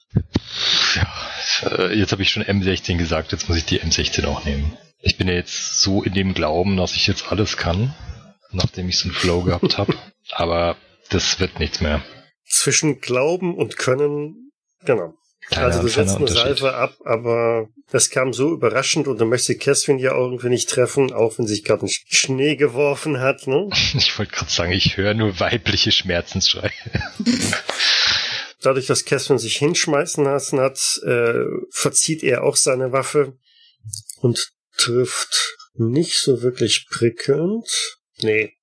Ja, 0.95 1.08
äh, 1.70 1.98
jetzt 1.98 2.12
habe 2.12 2.24
ich 2.24 2.30
schon 2.30 2.43
M16 2.43 2.98
gesagt, 2.98 3.32
jetzt 3.32 3.48
muss 3.48 3.58
ich 3.58 3.66
die 3.66 3.80
M16 3.80 4.26
auch 4.26 4.45
nehmen. 4.45 4.78
Ich 5.00 5.18
bin 5.18 5.28
ja 5.28 5.36
jetzt 5.36 5.80
so 5.80 6.02
in 6.02 6.14
dem 6.14 6.34
Glauben, 6.34 6.76
dass 6.76 6.95
ich 6.95 7.06
jetzt 7.06 7.32
alles 7.32 7.56
kann, 7.56 7.95
nachdem 8.52 8.89
ich 8.89 8.98
so 8.98 9.10
einen 9.10 9.16
Flow 9.16 9.43
gehabt 9.43 9.78
habe. 9.78 9.95
Aber 10.32 10.76
das 11.10 11.39
wird 11.39 11.60
nichts 11.60 11.80
mehr. 11.80 12.04
Zwischen 12.50 13.00
Glauben 13.00 13.56
und 13.56 13.78
Können, 13.78 14.52
genau. 14.84 15.14
Kleiner, 15.50 15.68
also 15.68 15.82
du 15.82 15.88
setzt 15.88 16.18
eine. 16.18 16.28
Salve 16.28 16.74
ab, 16.74 16.98
aber 17.06 17.70
das 17.89 18.10
kam 18.10 18.34
so 18.34 18.52
überraschend 18.52 19.08
und 19.08 19.20
du 19.20 19.26
möchtest 19.26 19.62
Catherine 19.62 20.02
ja 20.02 20.12
auch 20.14 20.26
irgendwie 20.26 20.50
nicht 20.50 20.70
treffen, 20.70 21.14
auch 21.14 21.38
wenn 21.38 21.48
sich 21.48 21.64
gerade 21.64 21.84
in 21.84 21.89
Schnee 21.89 22.58
geworfen 22.58 23.20
hat, 23.20 23.48
ne? 23.48 23.70
Ich 23.93 24.18
wollte 24.20 24.34
gerade 24.34 24.52
sagen, 24.52 24.72
ich 24.74 24.98
höre 24.98 25.14
nur 25.14 25.39
weibliche 25.39 25.91
Schmerzensschreie. 25.91 26.72
Dadurch, 28.62 28.88
dass 28.88 29.06
Catherine 29.06 29.39
sich 29.39 29.58
hinschmeißen 29.58 30.24
lassen 30.24 30.60
hat, 30.60 31.00
äh, 31.06 31.45
verzieht 31.70 32.24
er 32.24 32.43
auch 32.43 32.58
seine 32.58 32.91
Waffe 32.91 33.38
und 34.20 34.52
trifft 34.76 35.56
nicht 35.76 36.18
so 36.18 36.41
wirklich 36.41 36.88
prickelnd. 36.89 37.70
Nee, 38.22 38.54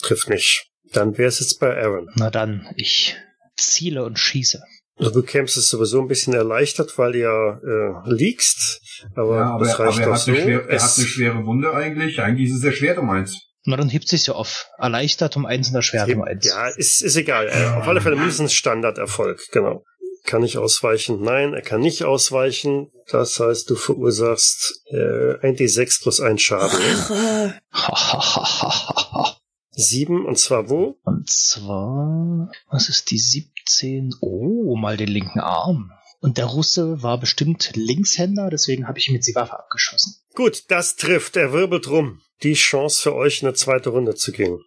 trifft 0.00 0.30
nicht. 0.30 0.70
Dann 0.84 1.18
wäre 1.18 1.28
es 1.28 1.40
jetzt 1.40 1.58
bei 1.58 1.76
Aaron. 1.76 2.08
Na 2.14 2.30
dann, 2.30 2.72
ich 2.76 3.16
ziele 3.56 4.04
und 4.04 4.18
schieße. 4.18 4.62
Also 4.96 5.10
du 5.10 5.22
kämpfst 5.22 5.56
es 5.56 5.68
sowieso 5.68 6.00
ein 6.00 6.08
bisschen 6.08 6.34
erleichtert, 6.34 6.96
weil 6.98 7.16
ihr 7.16 7.60
äh, 7.64 8.10
liegst, 8.10 8.80
aber, 9.16 9.36
ja, 9.36 9.46
aber, 9.50 9.64
das 9.64 9.74
aber 9.74 9.86
reicht 9.86 9.98
er, 9.98 10.06
doch 10.06 10.12
hat 10.12 10.20
so. 10.20 10.30
eine 10.30 10.40
schwer, 10.40 10.68
er 10.68 10.82
hat 10.82 10.96
eine 10.96 11.06
schwere 11.06 11.46
Wunde 11.46 11.74
eigentlich. 11.74 12.20
Eigentlich 12.20 12.48
ist 12.50 12.56
es 12.56 12.60
sehr 12.60 12.72
schwer 12.72 12.98
um 12.98 13.10
eins. 13.10 13.40
Na 13.66 13.76
dann 13.76 13.88
hebt 13.88 14.08
sich's 14.08 14.26
ja 14.26 14.34
auf. 14.34 14.66
Erleichtert 14.78 15.36
um 15.36 15.46
eins 15.46 15.70
und 15.70 15.74
erschwert 15.74 16.12
um 16.12 16.22
eins. 16.22 16.46
Ja, 16.46 16.68
ist, 16.68 17.02
ist 17.02 17.16
egal. 17.16 17.48
Äh, 17.48 17.78
Auf 17.78 17.88
alle 17.88 18.00
Fälle 18.02 18.16
mindestens 18.16 18.52
Standarderfolg, 18.52 19.40
genau. 19.52 19.84
Kann 20.26 20.42
ich 20.42 20.58
ausweichen? 20.58 21.22
Nein, 21.22 21.54
er 21.54 21.62
kann 21.62 21.80
nicht 21.80 22.04
ausweichen. 22.04 22.90
Das 23.10 23.40
heißt, 23.40 23.68
du 23.68 23.74
verursachst 23.74 24.82
äh, 24.90 25.34
1d6 25.46 26.02
plus 26.02 26.20
1 26.20 26.40
Schaden. 26.40 26.78
Sieben, 29.76 30.24
und 30.24 30.38
zwar 30.38 30.70
wo? 30.70 30.98
Und 31.04 31.28
zwar, 31.28 32.50
was 32.70 32.88
ist 32.88 33.10
die 33.10 33.18
17? 33.18 34.14
Oh, 34.20 34.76
mal 34.76 34.96
den 34.96 35.08
linken 35.08 35.40
Arm. 35.40 35.90
Und 36.20 36.38
der 36.38 36.46
Russe 36.46 37.02
war 37.02 37.18
bestimmt 37.18 37.72
Linkshänder, 37.74 38.48
deswegen 38.50 38.88
habe 38.88 38.98
ich 38.98 39.08
ihm 39.08 39.14
jetzt 39.14 39.26
die 39.26 39.34
Waffe 39.34 39.58
abgeschossen. 39.58 40.14
Gut, 40.34 40.64
das 40.68 40.96
trifft. 40.96 41.36
Er 41.36 41.52
wirbelt 41.52 41.88
rum. 41.88 42.20
Die 42.42 42.54
Chance 42.54 43.02
für 43.02 43.14
euch, 43.14 43.42
in 43.42 43.48
eine 43.48 43.54
zweite 43.54 43.90
Runde 43.90 44.14
zu 44.14 44.32
gehen. 44.32 44.58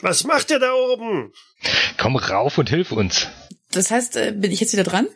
Was 0.00 0.24
macht 0.24 0.50
ihr 0.50 0.58
da 0.58 0.72
oben? 0.72 1.32
Komm 1.98 2.16
rauf 2.16 2.58
und 2.58 2.70
hilf 2.70 2.92
uns. 2.92 3.26
Das 3.72 3.90
heißt, 3.90 4.16
äh, 4.16 4.32
bin 4.36 4.50
ich 4.52 4.60
jetzt 4.60 4.72
wieder 4.72 4.84
dran? 4.84 5.08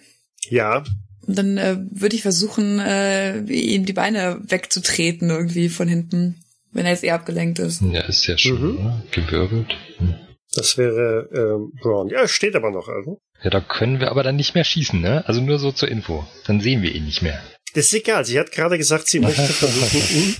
Ja, 0.48 0.84
Und 1.26 1.38
dann 1.38 1.56
äh, 1.56 1.78
würde 1.90 2.16
ich 2.16 2.22
versuchen, 2.22 2.80
äh, 2.80 3.40
ihm 3.44 3.86
die 3.86 3.94
Beine 3.94 4.40
wegzutreten 4.42 5.30
irgendwie 5.30 5.68
von 5.70 5.88
hinten, 5.88 6.43
wenn 6.74 6.84
er 6.84 6.92
jetzt 6.92 7.04
eher 7.04 7.14
abgelenkt 7.14 7.58
ist. 7.58 7.80
Ja, 7.82 8.02
ist 8.02 8.26
ja 8.26 8.36
schon 8.36 8.60
Mhm. 8.60 8.78
oder? 8.78 9.02
gewirbelt. 9.12 9.74
Hm. 9.98 10.14
das 10.54 10.76
wäre 10.76 11.28
ähm, 11.34 11.72
Braun. 11.80 12.08
Ja, 12.10 12.28
steht 12.28 12.54
aber 12.56 12.70
noch. 12.70 12.88
Also. 12.88 13.20
Ja, 13.42 13.50
da 13.50 13.60
können 13.60 14.00
wir 14.00 14.10
aber 14.10 14.22
dann 14.22 14.36
nicht 14.36 14.54
mehr 14.54 14.64
schießen, 14.64 15.00
ne? 15.00 15.24
Also 15.26 15.40
nur 15.40 15.58
so 15.58 15.72
zur 15.72 15.88
Info. 15.88 16.26
Dann 16.46 16.60
sehen 16.60 16.82
wir 16.82 16.94
ihn 16.94 17.04
nicht 17.06 17.22
mehr. 17.22 17.42
Das 17.74 17.86
ist 17.86 17.94
egal. 17.94 18.24
Sie 18.24 18.38
hat 18.38 18.52
gerade 18.52 18.78
gesagt, 18.78 19.08
sie 19.08 19.18
möchte 19.20 19.42
versuchen, 19.52 20.36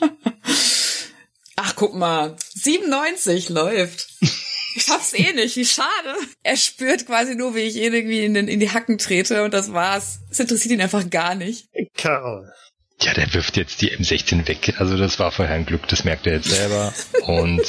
Ach, 1.56 1.74
guck 1.76 1.94
mal. 1.94 2.36
97 2.54 3.48
läuft. 3.50 4.08
Ich 4.76 4.82
schaff's 4.82 5.12
eh 5.14 5.32
nicht, 5.32 5.54
wie 5.56 5.64
schade. 5.64 6.14
Er 6.42 6.56
spürt 6.56 7.06
quasi 7.06 7.36
nur, 7.36 7.54
wie 7.54 7.60
ich 7.60 7.76
ihn 7.76 7.94
irgendwie 7.94 8.24
in, 8.24 8.34
den, 8.34 8.48
in 8.48 8.58
die 8.58 8.70
Hacken 8.70 8.98
trete 8.98 9.44
und 9.44 9.54
das 9.54 9.72
war's. 9.72 10.18
Es 10.30 10.40
interessiert 10.40 10.72
ihn 10.72 10.80
einfach 10.80 11.08
gar 11.10 11.34
nicht. 11.36 11.68
Karl. 11.96 12.52
Ja, 13.00 13.12
der 13.12 13.32
wirft 13.34 13.56
jetzt 13.56 13.82
die 13.82 13.90
M16 13.90 14.46
weg. 14.48 14.74
Also 14.78 14.96
das 14.96 15.18
war 15.18 15.32
vorher 15.32 15.54
ein 15.54 15.66
Glück, 15.66 15.88
das 15.88 16.04
merkt 16.04 16.26
er 16.26 16.34
jetzt 16.34 16.50
selber. 16.50 16.94
Und 17.26 17.62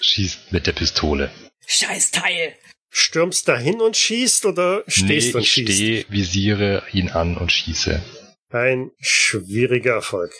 schießt 0.00 0.52
mit 0.52 0.66
der 0.66 0.72
Pistole. 0.72 1.30
Scheiß 1.66 2.10
Teil. 2.10 2.54
Stürmst 2.94 3.48
dahin 3.48 3.80
und 3.80 3.96
schießt 3.96 4.44
oder 4.44 4.84
stehst 4.86 5.28
nee, 5.28 5.34
und 5.34 5.40
ich 5.40 5.52
schießt? 5.52 5.72
stehe, 5.72 6.04
visiere 6.10 6.82
ihn 6.92 7.08
an 7.08 7.38
und 7.38 7.50
schieße. 7.50 8.02
Ein 8.50 8.90
schwieriger 9.00 9.94
Erfolg. 9.94 10.30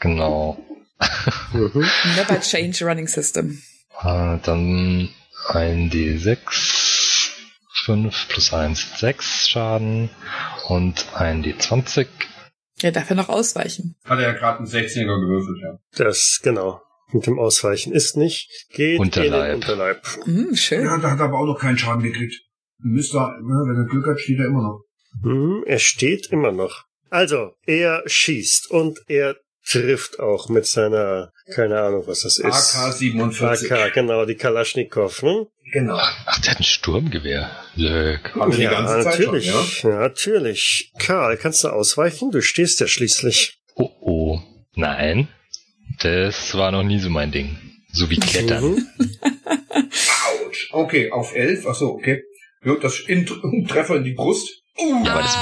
Genau. 0.00 0.56
Mhm. 1.52 1.86
Never 2.16 2.40
change 2.40 2.82
running 2.86 3.06
system. 3.08 3.62
Äh, 4.00 4.38
dann 4.42 5.10
ein 5.48 5.90
D6. 5.90 6.38
5 7.84 8.28
plus 8.28 8.52
1, 8.54 8.98
6 9.00 9.48
Schaden. 9.48 10.08
Und 10.68 11.06
ein 11.14 11.44
D20. 11.44 12.06
Er 12.82 12.92
darf 12.92 13.10
ja 13.10 13.16
noch 13.16 13.28
ausweichen. 13.28 13.96
Hat 14.04 14.18
er 14.18 14.28
ja 14.28 14.32
gerade 14.32 14.58
einen 14.58 14.68
16er 14.68 15.20
gewürfelt, 15.20 15.58
ja. 15.62 15.78
Das, 15.96 16.40
genau. 16.42 16.80
Mit 17.12 17.26
dem 17.26 17.38
Ausweichen 17.38 17.92
ist 17.92 18.16
nicht. 18.16 18.50
Geht 18.70 19.00
Unterleib. 19.00 19.32
in 19.32 19.32
den 19.32 19.54
Unterleib. 19.54 20.06
Hm, 20.24 20.54
schön. 20.54 20.84
Ja, 20.84 20.98
da 20.98 21.10
hat 21.10 21.18
er 21.18 21.26
aber 21.26 21.38
auch 21.38 21.46
noch 21.46 21.58
keinen 21.58 21.78
Schaden 21.78 22.02
gekriegt. 22.02 22.34
Müsste 22.78 23.18
er, 23.18 23.40
ne, 23.40 23.64
wenn 23.66 23.76
er 23.76 23.86
Glück 23.86 24.06
hat, 24.06 24.20
steht 24.20 24.38
er 24.38 24.46
immer 24.46 24.62
noch. 24.62 24.84
Mhm, 25.22 25.64
er 25.66 25.78
steht 25.78 26.26
immer 26.30 26.52
noch. 26.52 26.84
Also, 27.10 27.52
er 27.66 28.02
schießt 28.06 28.70
und 28.70 29.00
er 29.08 29.36
trifft 29.66 30.20
auch 30.20 30.48
mit 30.48 30.66
seiner, 30.66 31.32
keine 31.54 31.80
Ahnung, 31.80 32.04
was 32.06 32.20
das 32.20 32.38
ist. 32.38 32.44
AK-47. 32.76 33.72
AK, 33.72 33.94
genau, 33.94 34.24
die 34.24 34.34
Kalaschnikow, 34.34 35.22
ne? 35.22 35.46
Genau. 35.72 35.98
Ach, 35.98 36.38
der 36.40 36.52
hat 36.52 36.60
ein 36.60 36.64
Sturmgewehr. 36.64 37.50
Lök. 37.74 38.34
Haben 38.34 38.52
wir 38.52 38.56
die 38.58 38.62
ja, 38.64 38.70
ganze 38.70 39.02
Zeit 39.02 39.18
natürlich. 39.20 39.50
schon, 39.50 39.90
ja? 39.90 39.98
natürlich. 39.98 40.92
Karl, 40.98 41.36
kannst 41.36 41.64
du 41.64 41.68
ausweichen? 41.68 42.30
Du 42.30 42.40
stehst 42.42 42.80
ja 42.80 42.86
schließlich. 42.86 43.58
Oh 43.74 43.90
oh. 44.00 44.40
Nein. 44.74 45.28
Das 46.00 46.54
war 46.56 46.70
noch 46.70 46.82
nie 46.84 46.98
so 47.00 47.10
mein 47.10 47.32
Ding. 47.32 47.58
So 47.92 48.08
wie 48.10 48.16
Klettern. 48.18 48.64
Mhm. 48.64 48.86
Autsch. 50.46 50.68
Okay, 50.72 51.10
auf 51.10 51.34
11. 51.34 51.66
Ach 51.68 51.74
so, 51.74 51.94
okay. 51.94 52.22
Ja, 52.64 52.74
das 52.76 53.00
in, 53.00 53.26
Treffer 53.68 53.96
in 53.96 54.04
die 54.04 54.12
Brust. 54.14 54.48
Uh, 54.78 55.04
Ja, 55.04 55.12
aber 55.12 55.22
das. 55.22 55.38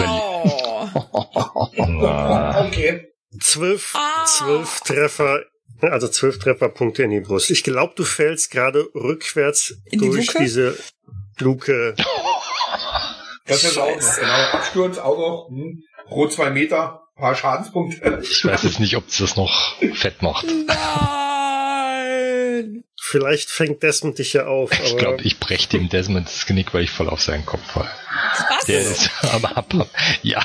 Na, 1.89 2.67
okay. 2.67 3.07
Zwölf, 3.41 3.95
Ah. 3.95 4.25
zwölf 4.25 4.81
Treffer, 4.81 5.41
also 5.81 6.09
zwölf 6.09 6.39
Trefferpunkte 6.39 7.03
in 7.03 7.11
die 7.11 7.21
Brust. 7.21 7.51
Ich 7.51 7.63
glaube, 7.63 7.93
du 7.97 8.05
fällst 8.05 8.51
gerade 8.51 8.87
rückwärts 8.95 9.75
die 9.93 9.99
durch 9.99 10.29
Luke? 10.29 10.39
diese 10.39 10.79
Luke. 11.39 11.95
Das 13.49 13.63
ist 13.63 13.79
auch 13.79 13.95
noch, 13.95 14.17
genau. 14.19 14.33
Absturz 14.33 14.99
auch 14.99 15.17
noch. 15.17 15.49
Hm. 15.51 15.85
Pro 16.09 16.27
zwei 16.27 16.51
Meter, 16.51 17.03
paar 17.15 17.37
Schadenspunkte. 17.37 18.19
ich 18.21 18.45
weiß 18.45 18.65
jetzt 18.65 18.81
nicht, 18.81 18.97
ob 18.97 19.07
es 19.07 19.19
das 19.19 19.37
noch 19.37 19.77
fett 19.95 20.21
macht. 20.21 20.47
Nein. 20.67 22.83
Vielleicht 23.01 23.49
fängt 23.51 23.85
Desmond 23.85 24.19
dich 24.19 24.33
ja 24.33 24.47
auf, 24.47 24.73
Ich 24.73 24.91
aber 24.91 24.99
glaube, 24.99 25.23
ich 25.23 25.39
breche 25.39 25.69
dem 25.69 25.89
Desmond 25.89 26.27
das 26.27 26.45
Genick, 26.47 26.75
weil 26.75 26.83
ich 26.83 26.91
voll 26.91 27.09
auf 27.09 27.23
seinen 27.23 27.47
Kopf 27.47 27.63
fall. 27.71 27.89
Was? 28.51 28.65
Der 28.67 28.81
ist 28.81 29.11
am 29.23 29.45
Abhab. 29.45 29.91
Ja. 30.23 30.45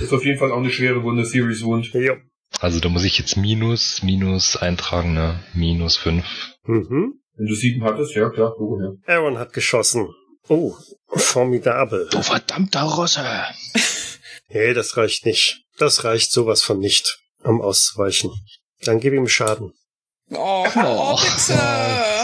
ist 0.00 0.12
auf 0.12 0.24
jeden 0.24 0.40
Fall 0.40 0.50
auch 0.50 0.58
eine 0.58 0.72
schwere 0.72 1.04
Wunde, 1.04 1.24
Series 1.24 1.62
Wound. 1.62 1.92
ja. 1.94 2.14
Also 2.60 2.80
da 2.80 2.88
muss 2.88 3.04
ich 3.04 3.18
jetzt 3.18 3.36
Minus, 3.36 4.02
Minus 4.02 4.56
eintragen, 4.56 5.14
ne? 5.14 5.40
Minus 5.54 5.96
fünf. 5.96 6.24
Mhm. 6.64 7.20
Wenn 7.36 7.46
du 7.46 7.54
sieben 7.54 7.84
hattest, 7.84 8.14
ja 8.14 8.30
klar, 8.30 8.54
Logo, 8.58 8.80
ja. 8.80 9.14
Aaron 9.14 9.38
hat 9.38 9.52
geschossen. 9.52 10.08
Oh, 10.48 10.74
formidabel. 11.08 12.08
Du 12.10 12.22
verdammter 12.22 12.82
Rosse. 12.82 13.24
Hey, 14.48 14.74
das 14.74 14.96
reicht 14.96 15.26
nicht. 15.26 15.64
Das 15.78 16.04
reicht 16.04 16.32
sowas 16.32 16.62
von 16.62 16.78
nicht, 16.78 17.18
um 17.42 17.60
auszuweichen. 17.60 18.30
Dann 18.84 19.00
gib 19.00 19.12
ihm 19.12 19.28
Schaden. 19.28 19.72
Oh, 20.30 20.66
oh 20.76 21.16
bitte. 21.16 21.60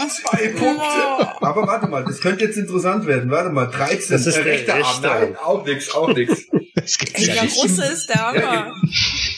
Zwei 0.09 0.47
Punkte. 0.49 1.41
Aber 1.41 1.67
warte 1.67 1.87
mal, 1.87 2.03
das 2.03 2.19
könnte 2.19 2.45
jetzt 2.45 2.57
interessant 2.57 3.05
werden. 3.05 3.29
Warte 3.29 3.49
mal, 3.49 3.67
13. 3.67 4.09
Das 4.09 4.25
ist 4.25 4.35
der 4.35 4.45
rechter 4.45 4.73
Arm. 4.73 4.81
rechte 4.83 5.01
Nein, 5.07 5.37
auch 5.37 5.65
nix, 5.65 5.93
auch 5.93 6.13
nix. 6.13 6.47
Das 6.83 6.97
gibt's 6.97 7.19
Ey, 7.19 7.27
ja 7.27 7.33
der 7.33 7.43
nicht. 7.43 7.57
Russe 7.57 7.85
ist 7.85 8.07
der 8.09 8.15
Hammer. 8.21 8.71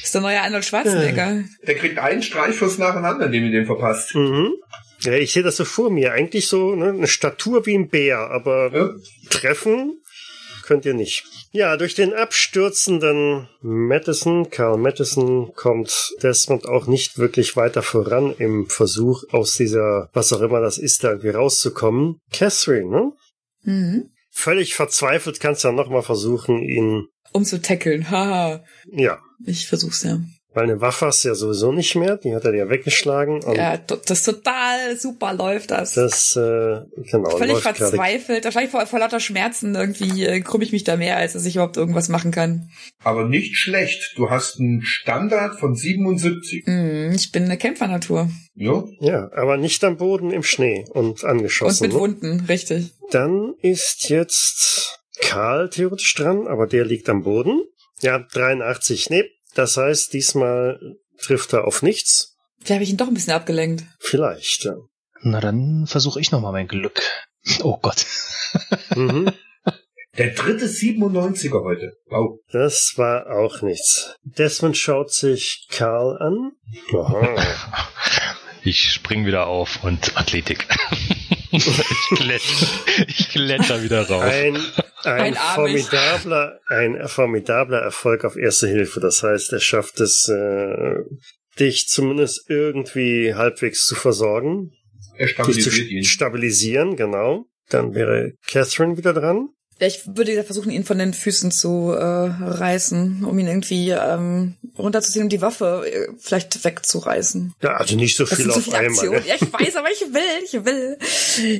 ist 0.03 0.13
der 0.13 0.21
neue 0.21 0.41
Arnold 0.41 0.65
Schwarzenegger. 0.65 1.43
Der 1.65 1.75
kriegt 1.75 1.97
einen 1.99 2.21
Streichschuss 2.21 2.77
nacheinander, 2.77 3.27
indem 3.27 3.45
ihr 3.45 3.51
den 3.51 3.65
verpasst. 3.65 4.13
Mhm. 4.15 4.53
Ja, 5.01 5.13
ich 5.13 5.31
sehe 5.33 5.43
das 5.43 5.57
so 5.57 5.65
vor 5.65 5.89
mir. 5.91 6.13
Eigentlich 6.13 6.47
so 6.47 6.75
ne, 6.75 6.89
eine 6.89 7.07
Statur 7.07 7.65
wie 7.65 7.75
ein 7.75 7.89
Bär, 7.89 8.17
aber 8.31 8.71
Ja? 8.73 8.89
treffen 9.29 10.01
könnt 10.63 10.85
ihr 10.85 10.95
nicht. 10.95 11.23
Ja, 11.51 11.77
durch 11.77 11.93
den 11.93 12.13
abstürzenden 12.13 13.47
Madison, 13.61 14.49
Carl 14.49 14.77
Madison, 14.77 15.53
kommt 15.53 16.13
Desmond 16.23 16.65
auch 16.67 16.87
nicht 16.87 17.19
wirklich 17.19 17.55
weiter 17.55 17.83
voran 17.83 18.33
im 18.39 18.67
Versuch, 18.67 19.23
aus 19.31 19.53
dieser, 19.57 20.09
was 20.13 20.33
auch 20.33 20.41
immer 20.41 20.61
das 20.61 20.77
ist, 20.79 21.03
da 21.03 21.09
irgendwie 21.09 21.29
rauszukommen. 21.29 22.17
Catherine, 22.33 22.89
ne? 22.89 23.11
Mhm. 23.63 24.09
Völlig 24.37 24.75
verzweifelt 24.75 25.39
kannst 25.39 25.63
du 25.63 25.69
ja 25.69 25.71
nochmal 25.71 26.03
versuchen, 26.03 26.61
ihn, 26.61 27.07
Um 27.31 27.45
zu 27.45 27.61
tackeln. 27.61 28.11
Haha. 28.11 28.65
ja, 28.91 29.17
Ich 29.45 29.67
versuch's 29.67 30.03
ja. 30.03 30.19
Weil 30.55 30.63
eine 30.63 30.81
Waffe 30.81 31.05
hast 31.05 31.23
du 31.23 31.27
ja 31.27 31.35
sowieso 31.35 31.71
nicht 31.71 31.95
mehr, 31.95 32.17
die 32.17 32.33
hat 32.33 32.45
er 32.45 32.51
dir 32.53 32.69
weggeschlagen 32.69 33.43
und 33.43 33.55
Ja, 33.57 33.77
das 33.77 34.23
total 34.23 34.97
super 34.97 35.33
läuft 35.33 35.69
das. 35.71 35.93
das, 35.93 36.35
äh, 36.35 36.79
genau, 37.11 37.37
Völlig 37.37 37.59
verzweifelt. 37.59 38.43
Wahrscheinlich 38.45 38.71
vor, 38.71 38.85
vor 38.87 38.99
lauter 38.99 39.19
Schmerzen 39.19 39.75
irgendwie 39.75 40.25
äh, 40.25 40.39
krumm 40.41 40.61
ich 40.61 40.71
mich 40.71 40.83
da 40.83 40.97
mehr, 40.97 41.17
als 41.17 41.33
dass 41.33 41.45
ich 41.45 41.55
überhaupt 41.55 41.77
irgendwas 41.77 42.09
machen 42.09 42.31
kann. 42.31 42.69
Aber 43.03 43.25
nicht 43.25 43.57
schlecht. 43.57 44.13
Du 44.15 44.29
hast 44.31 44.59
einen 44.59 44.81
Standard 44.81 45.59
von 45.59 45.75
77. 45.75 46.65
Hm, 46.65 47.11
ich 47.13 47.31
bin 47.31 47.43
eine 47.43 47.57
Kämpfernatur. 47.57 48.29
Ja? 48.55 48.83
Ja, 49.01 49.29
aber 49.35 49.57
nicht 49.57 49.83
am 49.83 49.97
Boden 49.97 50.31
im 50.31 50.43
Schnee 50.43 50.85
und 50.89 51.05
Und 51.05 51.23
angeschossen. 51.25 51.83
mit 51.83 51.93
ne? 51.93 51.99
Wunden, 51.99 52.45
richtig. 52.47 52.93
Dann 53.11 53.53
ist 53.61 54.09
jetzt 54.09 54.99
Karl 55.21 55.69
theoretisch 55.69 56.15
dran, 56.15 56.47
aber 56.47 56.65
der 56.65 56.85
liegt 56.85 57.09
am 57.09 57.23
Boden. 57.23 57.61
Ja, 58.01 58.19
83. 58.19 59.09
Nee, 59.09 59.23
das 59.55 59.77
heißt, 59.77 60.13
diesmal 60.13 60.79
trifft 61.17 61.53
er 61.53 61.65
auf 61.65 61.81
nichts. 61.81 62.37
Da 62.67 62.75
habe 62.75 62.83
ich 62.83 62.89
ihn 62.89 62.97
doch 62.97 63.07
ein 63.07 63.13
bisschen 63.13 63.33
abgelenkt. 63.33 63.83
Vielleicht. 63.99 64.65
Ja. 64.65 64.75
Na 65.21 65.39
dann 65.39 65.85
versuche 65.87 66.19
ich 66.19 66.31
nochmal 66.31 66.51
mein 66.51 66.67
Glück. 66.67 67.01
Oh 67.63 67.77
Gott. 67.81 68.05
Mhm. 68.95 69.31
Der 70.17 70.33
dritte 70.33 70.65
97er 70.65 71.63
heute. 71.63 71.97
Wow. 72.05 72.39
Das 72.51 72.93
war 72.95 73.27
auch 73.31 73.61
nichts. 73.61 74.15
Desmond 74.23 74.77
schaut 74.77 75.11
sich 75.11 75.67
Karl 75.69 76.17
an. 76.19 76.51
Aha. 76.93 77.35
Ich 78.67 78.91
spring 78.91 79.27
wieder 79.27 79.45
auf 79.45 79.83
und 79.83 80.17
Athletik. 80.17 80.67
ich, 81.55 82.17
kletter, 82.17 83.05
ich 83.07 83.29
kletter 83.29 83.83
wieder 83.83 84.07
rauf. 84.07 84.23
Ein, 84.23 84.55
ein, 85.03 85.35
Einarmig. 85.35 85.85
formidabler, 85.85 86.59
ein 86.67 87.07
formidabler 87.07 87.79
Erfolg 87.79 88.25
auf 88.25 88.35
Erste 88.35 88.67
Hilfe. 88.67 88.99
Das 88.99 89.23
heißt, 89.23 89.53
er 89.53 89.59
schafft 89.59 89.99
es, 89.99 90.27
äh, 90.29 90.95
dich 91.59 91.87
zumindest 91.87 92.49
irgendwie 92.49 93.33
halbwegs 93.33 93.85
zu 93.85 93.95
versorgen. 93.95 94.71
Er 95.17 95.27
dich 95.27 95.63
zu 95.63 95.71
stabilisiert 95.71 95.91
ihn. 95.91 96.03
stabilisieren, 96.03 96.95
genau. 96.95 97.45
Dann 97.69 97.95
wäre 97.95 98.33
Catherine 98.47 98.97
wieder 98.97 99.13
dran. 99.13 99.49
Ja, 99.79 99.87
ich 99.87 100.01
würde 100.15 100.41
versuchen, 100.43 100.71
ihn 100.71 100.85
von 100.85 100.97
den 100.97 101.13
Füßen 101.13 101.51
zu 101.51 101.91
äh, 101.91 102.01
reißen, 102.03 103.25
um 103.25 103.37
ihn 103.37 103.47
irgendwie 103.47 103.89
ähm, 103.89 104.55
runterzuziehen, 104.77 105.23
um 105.23 105.29
die 105.29 105.41
Waffe 105.41 105.83
äh, 105.85 106.07
vielleicht 106.17 106.63
wegzureißen. 106.63 107.53
Ja, 107.61 107.75
also 107.75 107.95
nicht 107.97 108.15
so 108.15 108.25
viel 108.25 108.45
so 108.45 108.51
auf 108.53 108.63
viele 108.63 108.77
einmal. 108.77 109.09
Ne? 109.09 109.23
Ja, 109.25 109.35
ich 109.35 109.51
weiß, 109.51 109.75
aber 109.75 109.91
ich 109.91 110.01
will, 110.01 110.43
ich 110.45 110.53
will. 110.65 110.97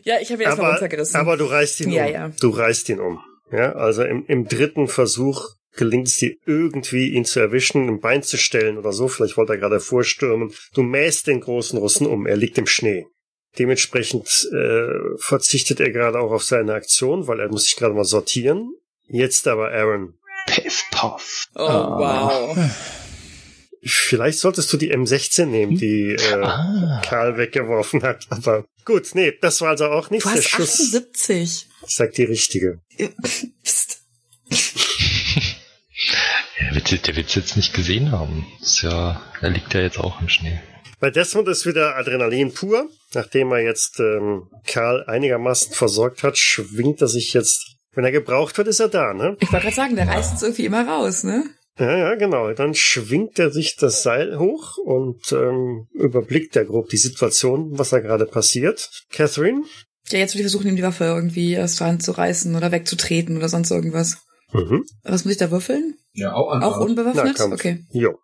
Ja, 0.06 0.16
ich 0.22 0.32
habe 0.32 0.44
ihn 0.44 0.48
erstmal 0.48 0.72
runtergerissen. 0.72 1.20
aber 1.20 1.36
du 1.36 1.46
reißt 1.46 1.82
ihn 1.82 1.92
Ja, 1.92 2.06
um. 2.06 2.12
ja. 2.14 2.32
Du 2.40 2.50
reißt 2.52 2.88
ihn 2.90 3.00
um. 3.02 3.20
Ja, 3.52 3.74
also 3.74 4.04
im, 4.04 4.26
im 4.28 4.48
dritten 4.48 4.88
Versuch 4.88 5.50
gelingt 5.76 6.08
es 6.08 6.18
dir 6.18 6.36
irgendwie, 6.46 7.10
ihn 7.10 7.26
zu 7.26 7.40
erwischen, 7.42 7.88
ein 7.90 8.00
Bein 8.00 8.24
zu 8.24 8.38
stellen 8.38 8.78
oder 8.78 8.94
so. 8.94 9.08
Vielleicht 9.10 9.36
wollte 9.38 9.54
er 9.54 9.60
gerade 9.60 9.80
vorstürmen. 9.82 10.54
Du 10.74 10.84
mähst 10.84 11.28
den 11.28 11.42
großen 11.42 11.78
Russen 11.78 12.08
um. 12.08 12.26
Er 12.26 12.38
liegt 12.38 12.58
im 12.58 12.66
Schnee. 12.66 13.08
Dementsprechend 13.58 14.28
äh, 14.54 15.18
verzichtet 15.18 15.80
er 15.80 15.92
gerade 15.92 16.20
auch 16.20 16.32
auf 16.32 16.44
seine 16.44 16.74
Aktion, 16.74 17.28
weil 17.28 17.40
er 17.40 17.50
muss 17.50 17.66
sich 17.66 17.76
gerade 17.76 17.94
mal 17.94 18.04
sortieren. 18.04 18.74
Jetzt 19.08 19.48
aber 19.48 19.72
Aaron. 19.72 20.16
Piff, 20.48 20.84
puff. 20.92 21.48
oh, 21.56 21.64
wow. 21.64 22.58
Vielleicht 23.88 24.40
solltest 24.40 24.72
du 24.74 24.78
die 24.78 24.94
M16 24.96 25.46
nehmen, 25.46 25.78
die 25.78 26.12
äh, 26.14 26.34
Ah. 26.44 27.02
Karl 27.06 27.38
weggeworfen 27.38 28.02
hat. 28.04 28.26
Aber 28.30 28.66
gut, 28.84 29.10
nee, 29.14 29.34
das 29.42 29.62
war 29.62 29.70
also 29.70 29.86
auch 29.86 30.10
nichts. 30.10 30.26
Du 30.26 30.30
Der 30.34 30.42
hast 30.42 30.50
Schuss 30.50 30.80
78. 30.96 31.68
sagt 31.88 32.18
die 32.18 32.24
richtige. 32.24 32.82
Psst. 33.64 34.00
Der 36.60 36.74
wird, 36.76 37.08
der 37.08 37.16
wird's 37.16 37.36
jetzt 37.36 37.56
nicht 37.58 37.74
gesehen 37.74 38.12
haben. 38.12 38.46
Ist 38.62 38.82
ja, 38.82 39.22
er 39.42 39.50
liegt 39.50 39.74
ja 39.74 39.82
jetzt 39.82 39.98
auch 40.00 40.22
im 40.22 40.30
Schnee. 40.30 40.60
Bei 41.00 41.10
Desmond 41.12 41.48
ist 41.48 41.66
wieder 41.66 41.96
Adrenalin 41.96 42.54
pur. 42.54 42.90
Nachdem 43.14 43.52
er 43.52 43.60
jetzt 43.60 44.00
ähm, 44.00 44.50
Karl 44.66 45.04
einigermaßen 45.06 45.74
versorgt 45.74 46.24
hat, 46.24 46.38
schwingt 46.38 47.02
er 47.02 47.08
sich 47.08 47.34
jetzt. 47.34 47.76
Wenn 47.94 48.04
er 48.04 48.12
gebraucht 48.12 48.58
wird, 48.58 48.68
ist 48.68 48.82
er 48.82 48.90
da, 48.90 49.14
ne? 49.14 49.38
Ich 49.40 49.52
wollte 49.52 49.66
gerade 49.66 49.76
sagen, 49.76 49.96
der 49.96 50.08
reißt 50.08 50.34
uns 50.34 50.44
irgendwie 50.44 50.66
immer 50.66 50.86
raus, 50.86 51.24
ne? 51.24 51.46
Ja, 51.78 51.98
ja, 51.98 52.16
genau. 52.16 52.52
Dann 52.54 52.74
schwingt 52.74 53.40
er 53.40 53.52
sich 53.52 53.76
das 53.76 54.04
Seil 54.04 54.38
hoch 54.38 54.78
und 54.78 55.32
ähm, 55.32 55.88
überblickt 55.94 56.56
er 56.56 56.66
grob 56.66 56.90
die 56.90 56.98
Situation, 56.98 57.78
was 57.78 57.90
da 57.90 58.00
gerade 58.00 58.26
passiert. 58.26 58.90
Catherine? 59.12 59.64
Ja, 60.10 60.20
jetzt 60.20 60.34
würde 60.34 60.42
ich 60.46 60.52
versuchen, 60.52 60.68
ihm 60.68 60.76
die 60.76 60.84
Waffe 60.84 61.06
irgendwie 61.06 61.58
aus 61.60 61.78
der 61.78 61.88
Hand 61.88 62.04
zu 62.04 62.12
reißen 62.12 62.56
oder 62.56 62.72
wegzutreten 62.72 63.38
oder 63.38 63.50
sonst 63.50 63.72
irgendwas. 63.72 64.18
Mhm. 64.54 64.84
Was 65.04 65.26
muss 65.26 65.34
ich 65.34 65.40
da 65.40 65.52
würfeln? 65.52 65.96
Ja, 66.14 66.34
auch. 66.34 66.62
Auch 66.62 66.80
unbewaffnet? 66.80 67.36
Kampf. 67.36 67.54
Okay. 67.54 67.84
Jo. 67.92 68.18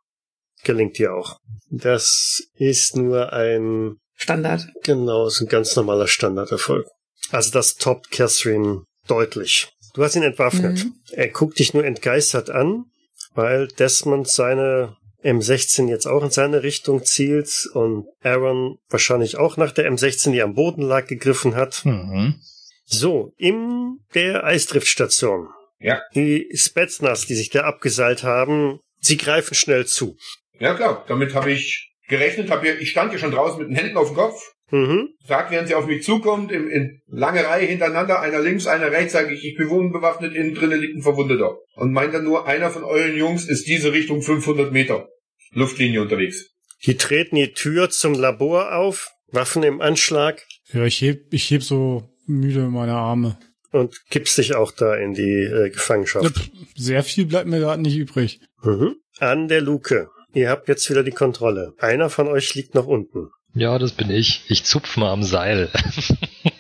Gelingt 0.64 0.98
dir 0.98 1.14
auch. 1.14 1.38
Das 1.70 2.44
ist 2.56 2.96
nur 2.96 3.34
ein, 3.34 3.96
Standard. 4.16 4.68
genau, 4.84 5.28
ist 5.28 5.42
ein 5.42 5.48
ganz 5.48 5.76
normaler 5.76 6.08
Standarderfolg. 6.08 6.88
Also 7.32 7.52
das 7.52 7.76
toppt 7.76 8.12
Catherine 8.12 8.84
deutlich. 9.08 9.70
Du 9.94 10.04
hast 10.04 10.16
ihn 10.16 10.24
entwaffnet. 10.24 10.86
Mhm. 10.86 10.94
Er 11.12 11.30
guckt 11.30 11.60
dich 11.60 11.74
nur 11.74 11.84
entgeistert 11.84 12.50
an, 12.50 12.86
weil 13.34 13.68
Desmond 13.68 14.28
seine 14.28 14.96
M16 15.24 15.88
jetzt 15.88 16.08
auch 16.08 16.24
in 16.24 16.32
seine 16.32 16.64
Richtung 16.64 17.04
zielt 17.04 17.68
und 17.74 18.08
Aaron 18.24 18.78
wahrscheinlich 18.90 19.38
auch 19.38 19.58
nach 19.58 19.72
der 19.72 19.92
M16, 19.92 20.32
die 20.32 20.42
am 20.42 20.56
Boden 20.56 20.82
lag, 20.82 21.08
gegriffen 21.08 21.56
hat. 21.56 21.86
Mhm. 21.86 22.42
So, 22.86 23.34
in 23.38 24.00
der 24.14 24.44
Eisdriftstation. 24.44 25.48
Ja. 25.80 26.02
Die 26.16 26.50
Spetsnaz, 26.54 27.26
die 27.26 27.36
sich 27.36 27.50
da 27.50 27.62
abgeseilt 27.62 28.24
haben, 28.24 28.80
sie 29.00 29.18
greifen 29.18 29.56
schnell 29.56 29.86
zu. 29.86 30.18
Ja 30.62 30.76
klar, 30.76 31.04
damit 31.08 31.34
habe 31.34 31.52
ich 31.52 31.92
gerechnet. 32.08 32.50
Hab 32.52 32.62
hier, 32.62 32.80
ich 32.80 32.92
stand 32.92 33.12
hier 33.12 33.20
schon 33.20 33.32
draußen 33.32 33.60
mit 33.60 33.70
den 33.70 33.76
Händen 33.76 33.98
auf 33.98 34.10
dem 34.10 34.16
Kopf. 34.16 34.40
Mhm. 34.70 35.10
Sag, 35.28 35.52
während 35.52 35.68
sie 35.68 35.76
auf 35.76 35.86
mich 35.88 36.04
zukommt, 36.04 36.52
in, 36.52 36.70
in 36.70 37.02
lange 37.08 37.46
Reihe 37.46 37.66
hintereinander, 37.66 38.22
einer 38.22 38.40
links, 38.40 38.68
einer 38.68 38.92
rechts, 38.92 39.14
sage 39.14 39.34
ich, 39.34 39.44
ich 39.44 39.58
bin 39.58 39.68
unbewaffnet, 39.68 40.34
innen 40.34 40.54
drinnen 40.56 40.80
liegt 40.80 40.96
ein 40.96 41.02
Verwundeter. 41.02 41.58
Und 41.76 41.92
meint 41.92 42.14
dann 42.14 42.24
nur, 42.24 42.48
einer 42.48 42.70
von 42.70 42.84
euren 42.84 43.18
Jungs 43.18 43.50
ist 43.50 43.68
diese 43.68 43.92
Richtung 43.92 44.22
500 44.22 44.72
Meter 44.72 45.10
Luftlinie 45.52 46.02
unterwegs. 46.02 46.52
Die 46.86 46.96
treten 46.96 47.36
die 47.36 47.52
Tür 47.52 47.90
zum 47.90 48.14
Labor 48.14 48.76
auf, 48.76 49.12
Waffen 49.28 49.64
im 49.64 49.82
Anschlag 49.82 50.46
Ja, 50.74 50.86
ich 50.86 51.02
heb, 51.02 51.34
ich 51.34 51.52
heb 51.52 51.64
so 51.64 52.10
müde 52.26 52.70
meine 52.70 52.94
Arme. 52.94 53.38
und 53.72 53.96
kippst 54.10 54.38
dich 54.38 54.56
auch 54.56 54.72
da 54.72 54.96
in 54.96 55.14
die 55.14 55.44
äh, 55.44 55.70
Gefangenschaft. 55.70 56.52
Sehr 56.76 57.04
viel 57.04 57.26
bleibt 57.26 57.48
mir 57.48 57.60
gerade 57.60 57.82
nicht 57.82 57.98
übrig. 57.98 58.40
Mhm. 58.64 58.96
An 59.20 59.48
der 59.48 59.62
Luke. 59.62 60.10
Ihr 60.34 60.50
habt 60.50 60.68
jetzt 60.68 60.90
wieder 60.90 61.04
die 61.04 61.12
Kontrolle. 61.12 61.74
Einer 61.80 62.10
von 62.10 62.28
euch 62.28 62.56
liegt 62.56 62.74
noch 62.76 62.88
unten. 62.88 63.30
Ja, 63.54 63.78
das 63.80 63.92
bin 63.92 64.10
ich. 64.10 64.44
Ich 64.48 64.64
zupf 64.64 64.96
mal 64.98 65.12
am 65.12 65.24
Seil. 65.24 65.70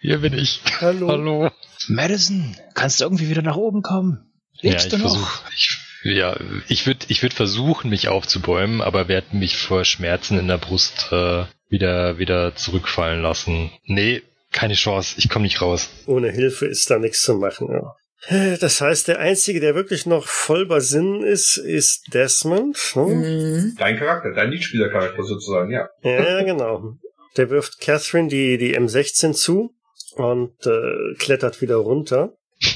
Hier 0.00 0.18
bin 0.18 0.36
ich. 0.36 0.60
Hallo. 0.80 1.08
Hallo. 1.08 1.50
Madison, 1.88 2.56
kannst 2.74 3.00
du 3.00 3.04
irgendwie 3.04 3.28
wieder 3.28 3.42
nach 3.42 3.56
oben 3.56 3.82
kommen? 3.82 4.32
Ja, 4.60 4.72
Lebst 4.72 4.86
ich 4.86 4.92
du 4.92 4.98
noch? 4.98 5.10
versuch, 5.10 5.42
ich, 5.54 5.78
ja, 6.16 6.36
ich 6.68 6.86
würde 6.86 7.06
ich 7.08 7.22
würd 7.22 7.32
versuchen, 7.32 7.90
mich 7.90 8.08
aufzubäumen, 8.08 8.80
aber 8.80 9.06
werde 9.06 9.36
mich 9.36 9.56
vor 9.56 9.84
Schmerzen 9.84 10.38
in 10.38 10.48
der 10.48 10.58
Brust 10.58 11.08
äh, 11.12 11.44
wieder, 11.68 12.18
wieder 12.18 12.56
zurückfallen 12.56 13.22
lassen. 13.22 13.70
Nee, 13.84 14.22
keine 14.50 14.74
Chance. 14.74 15.14
Ich 15.18 15.28
komme 15.28 15.44
nicht 15.44 15.60
raus. 15.62 15.88
Ohne 16.06 16.30
Hilfe 16.30 16.66
ist 16.66 16.90
da 16.90 16.98
nichts 16.98 17.22
zu 17.22 17.34
machen. 17.34 17.68
Ja. 17.70 17.94
Das 18.28 18.80
heißt, 18.80 19.08
der 19.08 19.18
Einzige, 19.18 19.58
der 19.58 19.74
wirklich 19.74 20.06
noch 20.06 20.26
voll 20.26 20.66
bei 20.66 20.78
Sinnen 20.78 21.24
ist, 21.24 21.56
ist 21.56 22.14
Desmond. 22.14 22.78
Ne? 22.94 23.02
Mhm. 23.02 23.76
Dein 23.78 23.98
Charakter, 23.98 24.32
dein 24.32 24.50
Mitspielercharakter 24.50 25.24
sozusagen, 25.24 25.72
ja. 25.72 25.88
Ja, 26.02 26.42
genau. 26.42 26.94
Der 27.36 27.50
wirft 27.50 27.80
Catherine 27.80 28.28
die, 28.28 28.58
die 28.58 28.78
M16 28.78 29.32
zu 29.32 29.74
und 30.14 30.54
äh, 30.66 31.14
klettert 31.18 31.60
wieder 31.60 31.76
runter. 31.76 32.34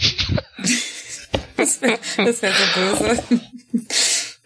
Das 1.57 1.81
wäre 1.81 1.99
das 2.19 2.43
wär 2.43 2.53
so 2.53 3.05
böse. 3.05 3.41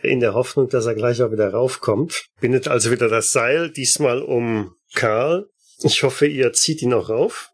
in 0.01 0.21
der 0.21 0.35
Hoffnung, 0.35 0.69
dass 0.69 0.87
er 0.87 0.95
gleich 0.95 1.21
auch 1.23 1.33
wieder 1.33 1.51
raufkommt. 1.51 2.27
Bindet 2.41 2.69
also 2.69 2.91
wieder 2.91 3.09
das 3.09 3.33
Seil, 3.33 3.71
diesmal 3.71 4.23
um 4.23 4.75
Karl. 4.95 5.47
Ich 5.83 6.03
hoffe, 6.03 6.27
ihr 6.27 6.53
zieht 6.53 6.83
ihn 6.83 6.95
auch 6.95 7.09
rauf. 7.09 7.50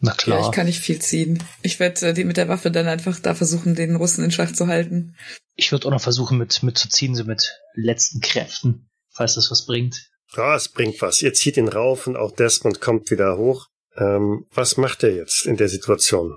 Na 0.00 0.12
Ja, 0.12 0.16
klar. 0.16 0.46
ich 0.48 0.52
kann 0.54 0.66
nicht 0.66 0.80
viel 0.80 0.98
ziehen. 0.98 1.42
Ich 1.62 1.78
werde 1.78 2.08
äh, 2.08 2.14
die 2.14 2.24
mit 2.24 2.36
der 2.36 2.48
Waffe 2.48 2.70
dann 2.70 2.88
einfach 2.88 3.18
da 3.20 3.34
versuchen, 3.34 3.74
den 3.74 3.96
Russen 3.96 4.24
in 4.24 4.30
Schach 4.30 4.52
zu 4.52 4.66
halten. 4.66 5.14
Ich 5.56 5.72
würde 5.72 5.86
auch 5.86 5.90
noch 5.92 6.00
versuchen, 6.00 6.38
mit, 6.38 6.62
mitzuziehen, 6.62 7.14
so 7.14 7.24
mit 7.24 7.58
letzten 7.74 8.20
Kräften, 8.20 8.88
falls 9.12 9.34
das 9.34 9.50
was 9.50 9.66
bringt. 9.66 10.08
Ja, 10.36 10.54
es 10.56 10.68
bringt 10.68 11.02
was. 11.02 11.20
Ihr 11.22 11.34
zieht 11.34 11.56
ihn 11.56 11.68
rauf 11.68 12.06
und 12.06 12.16
auch 12.16 12.32
Desmond 12.32 12.80
kommt 12.80 13.10
wieder 13.10 13.36
hoch. 13.36 13.66
Ähm, 13.96 14.46
was 14.54 14.76
macht 14.76 15.02
er 15.02 15.14
jetzt 15.14 15.44
in 15.44 15.56
der 15.56 15.68
Situation? 15.68 16.36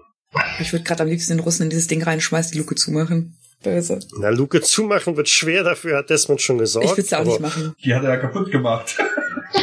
Ich 0.60 0.74
würde 0.74 0.84
gerade 0.84 1.04
am 1.04 1.10
liebsten 1.10 1.34
den 1.38 1.40
Russen 1.44 1.64
in 1.64 1.70
dieses 1.70 1.88
Ding 1.88 2.02
reinschmeißen, 2.04 2.52
die 2.54 2.58
Luke 2.58 2.76
zumachen. 2.76 3.38
Böse. 3.62 4.00
Na, 4.18 4.30
Luke 4.30 4.62
zumachen 4.62 5.16
wird 5.16 5.30
schwer, 5.30 5.64
dafür 5.64 5.98
hat 5.98 6.10
Desmond 6.10 6.42
schon 6.42 6.58
gesorgt. 6.58 6.86
Ich 6.86 6.92
würde 6.92 7.02
es 7.04 7.14
auch 7.14 7.20
aber 7.20 7.30
nicht 7.30 7.40
machen. 7.40 7.76
Die 7.86 7.94
hat 7.96 8.04
er 8.04 8.10
ja 8.10 8.18
kaputt 8.18 8.52
gemacht. 8.52 8.98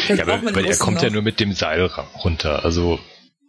Ja, 0.08 0.22
aber, 0.22 0.54
weil 0.54 0.64
er 0.64 0.76
kommt 0.76 1.02
ja 1.02 1.08
noch. 1.08 1.14
nur 1.14 1.22
mit 1.22 1.40
dem 1.40 1.52
Seil 1.52 1.84
runter, 2.24 2.64
also 2.64 2.98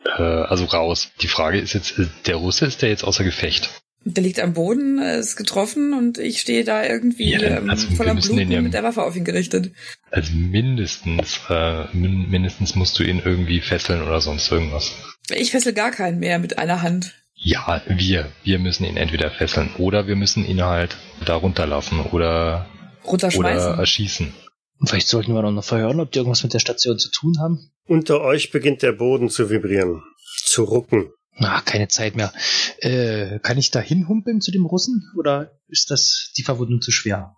äh, 0.05 0.21
also 0.21 0.65
raus. 0.65 1.11
Die 1.21 1.27
Frage 1.27 1.59
ist 1.59 1.73
jetzt, 1.73 1.97
äh, 1.99 2.07
der 2.25 2.35
Russe 2.35 2.65
ist 2.65 2.81
der 2.81 2.89
jetzt 2.89 3.03
außer 3.03 3.23
Gefecht? 3.23 3.69
Der 4.03 4.23
liegt 4.23 4.39
am 4.39 4.53
Boden, 4.53 4.97
äh, 4.99 5.19
ist 5.19 5.35
getroffen 5.35 5.93
und 5.93 6.17
ich 6.17 6.41
stehe 6.41 6.63
da 6.63 6.83
irgendwie 6.83 7.31
Ja, 7.33 7.39
dann- 7.39 7.57
ähm, 7.65 7.69
also 7.69 7.87
voll 7.89 8.07
wir 8.07 8.11
am 8.11 8.15
müssen 8.15 8.29
Bluten 8.29 8.49
den 8.49 8.51
ja- 8.51 8.61
mit 8.61 8.73
der 8.73 8.83
Waffe 8.83 9.03
auf 9.03 9.15
ihn 9.15 9.25
gerichtet. 9.25 9.71
Also 10.09 10.33
mindestens, 10.33 11.39
äh, 11.49 11.83
min 11.93 12.29
mindestens 12.29 12.73
musst 12.75 12.97
du 12.97 13.03
ihn 13.03 13.21
irgendwie 13.23 13.59
fesseln 13.61 14.01
oder 14.01 14.19
sonst 14.21 14.51
irgendwas. 14.51 14.91
Ich 15.35 15.51
fessel 15.51 15.73
gar 15.73 15.91
keinen 15.91 16.19
mehr 16.19 16.39
mit 16.39 16.57
einer 16.57 16.81
Hand. 16.81 17.13
Ja, 17.35 17.81
wir. 17.87 18.31
Wir 18.43 18.59
müssen 18.59 18.85
ihn 18.85 18.97
entweder 18.97 19.29
fesseln 19.31 19.69
oder 19.77 20.07
wir 20.07 20.15
müssen 20.15 20.45
ihn 20.45 20.63
halt 20.63 20.97
da 21.25 21.35
runterlassen 21.35 21.99
oder, 22.01 22.67
Runterschmeißen. 23.05 23.69
oder 23.73 23.79
erschießen. 23.79 24.33
Und 24.81 24.89
vielleicht 24.89 25.09
sollten 25.09 25.35
wir 25.35 25.43
noch 25.43 25.63
verhören, 25.63 25.99
ob 25.99 26.11
die 26.11 26.17
irgendwas 26.17 26.41
mit 26.41 26.55
der 26.55 26.59
Station 26.59 26.97
zu 26.97 27.11
tun 27.11 27.39
haben. 27.39 27.71
unter 27.85 28.21
euch 28.21 28.49
beginnt 28.49 28.81
der 28.81 28.93
Boden 28.93 29.29
zu 29.29 29.51
vibrieren, 29.51 30.01
zu 30.43 30.63
rucken. 30.63 31.11
Na, 31.37 31.61
keine 31.61 31.87
Zeit 31.87 32.15
mehr. 32.15 32.33
Äh, 32.79 33.39
kann 33.39 33.59
ich 33.59 33.69
da 33.69 33.79
hinhumpeln 33.79 34.41
zu 34.41 34.51
dem 34.51 34.65
Russen? 34.65 35.07
Oder 35.17 35.59
ist 35.67 35.91
das 35.91 36.31
die 36.35 36.41
Verwundung 36.41 36.81
zu 36.81 36.91
schwer? 36.91 37.35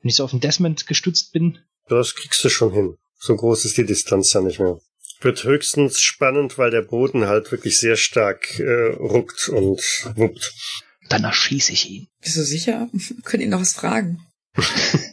Wenn 0.00 0.08
ich 0.08 0.16
so 0.16 0.24
auf 0.24 0.30
den 0.30 0.40
Desmond 0.40 0.86
gestützt 0.86 1.32
bin? 1.32 1.58
Das 1.88 2.14
kriegst 2.14 2.42
du 2.42 2.48
schon 2.48 2.72
hin. 2.72 2.96
So 3.18 3.36
groß 3.36 3.66
ist 3.66 3.76
die 3.76 3.84
Distanz 3.84 4.32
ja 4.32 4.40
nicht 4.40 4.58
mehr. 4.58 4.80
Wird 5.20 5.44
höchstens 5.44 6.00
spannend, 6.00 6.56
weil 6.56 6.70
der 6.70 6.82
Boden 6.82 7.26
halt 7.26 7.52
wirklich 7.52 7.78
sehr 7.78 7.96
stark 7.96 8.58
äh, 8.60 8.94
ruckt 8.94 9.50
und 9.50 9.82
wuppt. 10.14 10.54
Dann 11.10 11.24
erschieße 11.24 11.72
ich 11.72 11.90
ihn. 11.90 12.08
Bist 12.22 12.36
du 12.36 12.42
sicher? 12.42 12.88
Können 13.24 13.42
ihn 13.42 13.50
noch 13.50 13.60
was 13.60 13.74
fragen. 13.74 14.24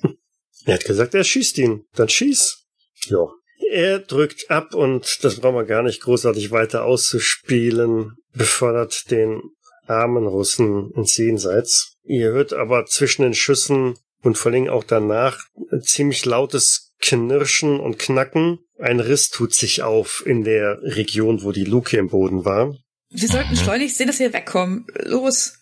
Er 0.65 0.75
hat 0.75 0.85
gesagt, 0.85 1.13
er 1.13 1.23
schießt 1.23 1.57
ihn. 1.59 1.85
Dann 1.93 2.09
schieß. 2.09 2.65
Ja. 3.07 3.27
Er 3.71 3.99
drückt 3.99 4.49
ab 4.49 4.73
und 4.73 5.23
das 5.23 5.39
brauchen 5.39 5.55
wir 5.55 5.65
gar 5.65 5.83
nicht 5.83 6.01
großartig 6.01 6.51
weiter 6.51 6.83
auszuspielen, 6.83 8.11
befördert 8.33 9.09
den 9.11 9.41
armen 9.87 10.27
Russen 10.27 10.91
ins 10.95 11.17
Jenseits. 11.17 11.97
Ihr 12.03 12.31
hört 12.31 12.53
aber 12.53 12.85
zwischen 12.85 13.23
den 13.23 13.33
Schüssen 13.33 13.95
und 14.21 14.37
vor 14.37 14.51
allem 14.51 14.67
auch 14.69 14.83
danach 14.83 15.39
ein 15.71 15.81
ziemlich 15.81 16.25
lautes 16.25 16.93
Knirschen 16.99 17.79
und 17.79 17.99
Knacken. 17.99 18.59
Ein 18.79 18.99
Riss 18.99 19.29
tut 19.29 19.53
sich 19.53 19.83
auf 19.83 20.23
in 20.25 20.43
der 20.43 20.81
Region, 20.81 21.43
wo 21.43 21.51
die 21.51 21.65
Luke 21.65 21.95
im 21.97 22.09
Boden 22.09 22.45
war. 22.45 22.75
Wir 23.09 23.27
sollten 23.27 23.55
schleunigst 23.55 23.97
sehen, 23.97 24.07
dass 24.07 24.19
wir 24.19 24.33
wegkommen. 24.33 24.85
Los. 25.03 25.59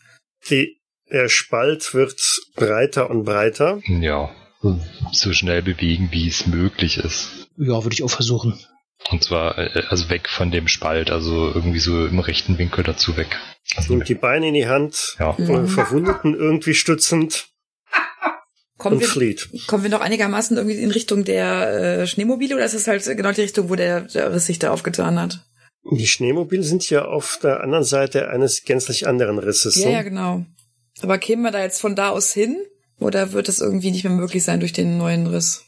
Die, 0.49 0.79
der 1.11 1.29
Spalt 1.29 1.93
wird 1.93 2.19
breiter 2.55 3.09
und 3.09 3.23
breiter. 3.23 3.81
Ja, 3.85 4.33
so 5.11 5.33
schnell 5.33 5.61
bewegen, 5.61 6.09
wie 6.11 6.27
es 6.27 6.47
möglich 6.47 6.97
ist. 6.97 7.47
Ja, 7.57 7.83
würde 7.83 7.93
ich 7.93 8.03
auch 8.03 8.09
versuchen. 8.09 8.59
Und 9.09 9.23
zwar, 9.23 9.57
äh, 9.57 9.83
also 9.89 10.09
weg 10.09 10.29
von 10.29 10.51
dem 10.51 10.67
Spalt, 10.67 11.11
also 11.11 11.51
irgendwie 11.53 11.79
so 11.79 12.05
im 12.05 12.19
rechten 12.19 12.57
Winkel 12.57 12.83
dazu 12.83 13.17
weg. 13.17 13.37
Also, 13.75 13.93
Nimmt 13.93 14.09
die 14.09 14.15
Beine 14.15 14.47
in 14.47 14.53
die 14.53 14.67
Hand, 14.67 15.15
ja. 15.19 15.37
äh, 15.37 15.67
Verwundeten 15.67 16.35
irgendwie 16.35 16.73
stützend 16.73 17.47
Kommen 18.77 18.95
und 18.95 19.01
wir, 19.01 19.07
flieht. 19.07 19.49
kommen 19.67 19.83
wir 19.83 19.89
noch 19.89 20.01
einigermaßen 20.01 20.57
irgendwie 20.57 20.77
in 20.77 20.91
Richtung 20.91 21.25
der 21.25 22.01
äh, 22.01 22.07
Schneemobile 22.07 22.55
oder 22.55 22.65
ist 22.65 22.75
das 22.75 22.87
halt 22.87 23.05
genau 23.05 23.31
die 23.31 23.41
Richtung, 23.41 23.69
wo 23.69 23.75
der, 23.75 24.01
der 24.01 24.33
Riss 24.33 24.45
sich 24.45 24.59
da 24.59 24.71
aufgetan 24.71 25.19
hat? 25.19 25.45
Die 25.91 26.07
Schneemobile 26.07 26.63
sind 26.63 26.89
ja 26.89 27.05
auf 27.05 27.39
der 27.43 27.61
anderen 27.61 27.83
Seite 27.83 28.29
eines 28.29 28.63
gänzlich 28.63 29.05
anderen 29.05 29.37
Risses. 29.37 29.75
Ja, 29.75 29.87
ne? 29.87 29.93
ja, 29.93 30.01
genau. 30.01 30.45
Aber 31.01 31.17
kämen 31.17 31.43
wir 31.43 31.51
da 31.51 31.61
jetzt 31.61 31.81
von 31.81 31.95
da 31.95 32.09
aus 32.09 32.33
hin? 32.33 32.57
Oder 32.99 33.33
wird 33.33 33.49
es 33.49 33.59
irgendwie 33.59 33.91
nicht 33.91 34.03
mehr 34.03 34.13
möglich 34.13 34.43
sein 34.43 34.59
durch 34.59 34.73
den 34.73 34.97
neuen 34.97 35.27
Riss? 35.27 35.65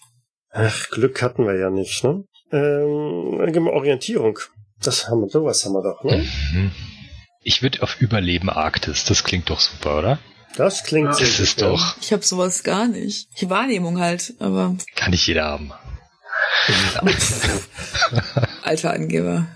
Ach, 0.52 0.89
Glück 0.89 1.22
hatten 1.22 1.45
wir 1.45 1.57
ja 1.57 1.69
nicht, 1.69 2.03
ne? 2.03 2.23
Ähm, 2.52 3.38
dann 3.39 3.52
gehen 3.52 3.65
wir 3.65 3.73
Orientierung. 3.73 4.39
Das 4.81 5.07
haben 5.07 5.22
wir, 5.22 5.30
sowas 5.30 5.65
haben 5.65 5.73
wir 5.73 5.84
doch, 5.84 6.03
ne? 6.03 6.26
Mhm. 6.53 6.72
Ich 7.41 7.61
würde 7.61 7.84
auf 7.84 7.99
Überleben 7.99 8.49
Arktis, 8.49 9.06
das 9.06 9.23
klingt 9.23 9.49
doch 9.49 9.60
super, 9.60 9.99
oder? 9.99 10.19
Das 10.56 10.84
klingt 10.84 11.15
sehr 11.15 11.27
Das 11.27 11.39
ist 11.39 11.61
doch, 11.61 11.97
Ich 12.02 12.14
habe 12.14 12.23
sowas 12.23 12.64
gar 12.64 12.88
nicht. 12.88 13.27
Die 13.41 13.49
Wahrnehmung 13.49 13.99
halt, 13.99 14.34
aber 14.39 14.76
kann 14.95 15.11
nicht 15.11 15.27
jeder 15.27 15.45
haben. 15.45 15.73
alter 18.64 18.93
Angeber. 18.93 19.47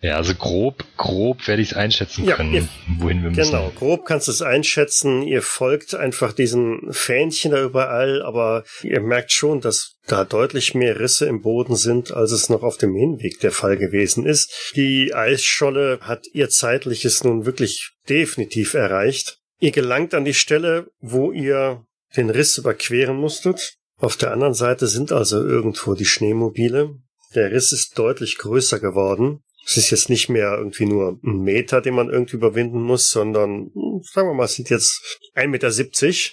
Ja, 0.00 0.16
also 0.16 0.32
grob, 0.34 0.84
grob 0.96 1.48
werde 1.48 1.60
ich 1.60 1.72
es 1.72 1.76
einschätzen 1.76 2.24
Ja, 2.24 2.36
können, 2.36 2.54
ihr- 2.54 2.68
wohin 2.98 3.22
wir 3.22 3.30
müssen. 3.30 3.50
Genau, 3.50 3.72
grob 3.76 4.06
kannst 4.06 4.28
du 4.28 4.32
es 4.32 4.42
einschätzen. 4.42 5.22
Ihr 5.22 5.42
folgt 5.42 5.94
einfach 5.96 6.32
diesen 6.32 6.92
Fähnchen 6.92 7.50
da 7.50 7.62
überall, 7.64 8.22
aber 8.22 8.62
ihr 8.84 9.00
merkt 9.00 9.32
schon, 9.32 9.60
dass 9.60 9.96
da 10.06 10.24
deutlich 10.24 10.74
mehr 10.74 11.00
Risse 11.00 11.26
im 11.26 11.42
Boden 11.42 11.74
sind, 11.74 12.12
als 12.12 12.30
es 12.30 12.48
noch 12.48 12.62
auf 12.62 12.76
dem 12.76 12.94
Hinweg 12.94 13.40
der 13.40 13.50
Fall 13.50 13.76
gewesen 13.76 14.24
ist. 14.24 14.72
Die 14.76 15.12
Eisscholle 15.14 15.98
hat 16.00 16.26
ihr 16.32 16.48
zeitliches 16.48 17.24
nun 17.24 17.44
wirklich 17.44 17.90
definitiv 18.08 18.74
erreicht. 18.74 19.38
Ihr 19.58 19.72
gelangt 19.72 20.14
an 20.14 20.24
die 20.24 20.34
Stelle, 20.34 20.86
wo 21.00 21.32
ihr 21.32 21.82
den 22.16 22.30
Riss 22.30 22.56
überqueren 22.56 23.16
musstet. 23.16 23.74
Auf 24.00 24.16
der 24.16 24.30
anderen 24.32 24.54
Seite 24.54 24.86
sind 24.86 25.10
also 25.10 25.44
irgendwo 25.44 25.94
die 25.94 26.04
Schneemobile. 26.04 26.94
Der 27.34 27.50
Riss 27.50 27.72
ist 27.72 27.98
deutlich 27.98 28.38
größer 28.38 28.78
geworden. 28.78 29.40
Es 29.70 29.76
ist 29.76 29.90
jetzt 29.90 30.08
nicht 30.08 30.30
mehr 30.30 30.54
irgendwie 30.56 30.86
nur 30.86 31.20
ein 31.22 31.42
Meter, 31.42 31.82
den 31.82 31.94
man 31.94 32.08
irgendwie 32.08 32.36
überwinden 32.36 32.80
muss, 32.82 33.10
sondern, 33.10 33.70
sagen 34.02 34.28
wir 34.28 34.34
mal, 34.34 34.44
es 34.44 34.54
sind 34.54 34.70
jetzt 34.70 35.20
1,70 35.36 36.30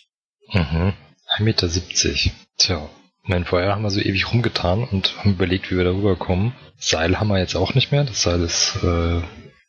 Meter. 0.53 0.63
Mhm. 0.71 0.93
1,70 1.37 1.43
Meter. 1.43 2.31
Tja, 2.57 2.89
mein 3.23 3.43
vorher 3.43 3.73
haben 3.73 3.81
wir 3.81 3.89
so 3.89 3.99
ewig 3.99 4.31
rumgetan 4.31 4.85
und 4.85 5.17
haben 5.17 5.33
überlegt, 5.33 5.69
wie 5.69 5.75
wir 5.77 5.83
darüber 5.83 6.15
kommen. 6.15 6.55
Seil 6.77 7.19
haben 7.19 7.27
wir 7.27 7.39
jetzt 7.39 7.55
auch 7.55 7.73
nicht 7.73 7.91
mehr. 7.91 8.05
Das 8.05 8.21
Seil 8.21 8.41
ist 8.41 8.77
äh, 8.83 9.21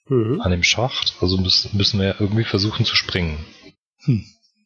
Mhm. 0.09 0.41
an 0.41 0.51
dem 0.53 0.63
Schacht. 0.63 1.15
Also 1.21 1.37
müssen, 1.37 1.77
müssen 1.77 2.01
wir 2.01 2.17
irgendwie 2.21 2.45
versuchen 2.45 2.87
zu 2.87 2.95
springen. 2.95 3.45
Hm. 4.05 4.25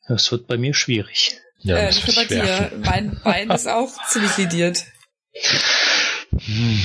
Das 0.08 0.30
wird 0.32 0.46
bei 0.46 0.58
mir 0.58 0.74
schwierig. 0.74 1.38
Ja, 1.60 1.76
äh, 1.78 1.86
das 1.86 2.06
nicht 2.06 2.30
wird 2.30 2.30
nur 2.30 2.46
bei 2.46 2.68
dir. 2.68 2.72
Mein 2.84 3.20
Bein 3.24 3.50
ist 3.50 3.68
auch 3.68 3.90
ziemlich 4.08 4.36
lidiert. 4.36 4.84
Hm. 6.32 6.80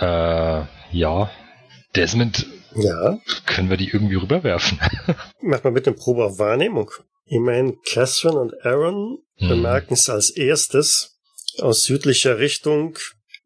Äh, 0.00 0.62
ja. 0.92 1.30
Desmond, 1.96 2.46
Ja, 2.76 3.18
können 3.46 3.68
wir 3.70 3.76
die 3.76 3.88
irgendwie 3.88 4.14
rüberwerfen? 4.16 4.78
mach 5.42 5.64
mal 5.64 5.72
bitte 5.72 5.90
eine 5.90 5.98
Probe 5.98 6.24
auf 6.24 6.38
Wahrnehmung. 6.38 6.90
Immerhin 7.26 7.78
Catherine 7.84 8.38
und 8.40 8.54
Aaron 8.64 9.18
Hm. 9.36 9.48
bemerken 9.48 9.94
es 9.94 10.08
als 10.10 10.30
erstes. 10.30 11.18
Aus 11.60 11.84
südlicher 11.84 12.38
Richtung 12.38 12.98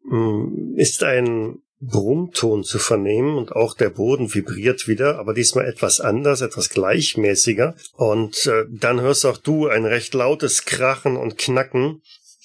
mh, 0.03 0.75
ist 0.77 1.03
ein 1.03 1.59
Brummton 1.79 2.63
zu 2.63 2.79
vernehmen 2.79 3.37
und 3.37 3.51
auch 3.53 3.75
der 3.75 3.89
Boden 3.89 4.33
vibriert 4.33 4.87
wieder, 4.87 5.19
aber 5.19 5.33
diesmal 5.33 5.65
etwas 5.65 5.99
anders, 6.01 6.41
etwas 6.41 6.69
gleichmäßiger. 6.69 7.75
Und 7.93 8.45
äh, 8.47 8.65
dann 8.69 8.99
hörst 9.01 9.25
auch 9.25 9.37
du 9.37 9.67
ein 9.67 9.85
recht 9.85 10.13
lautes 10.13 10.65
Krachen 10.65 11.15
und 11.17 11.37
Knacken. 11.37 12.01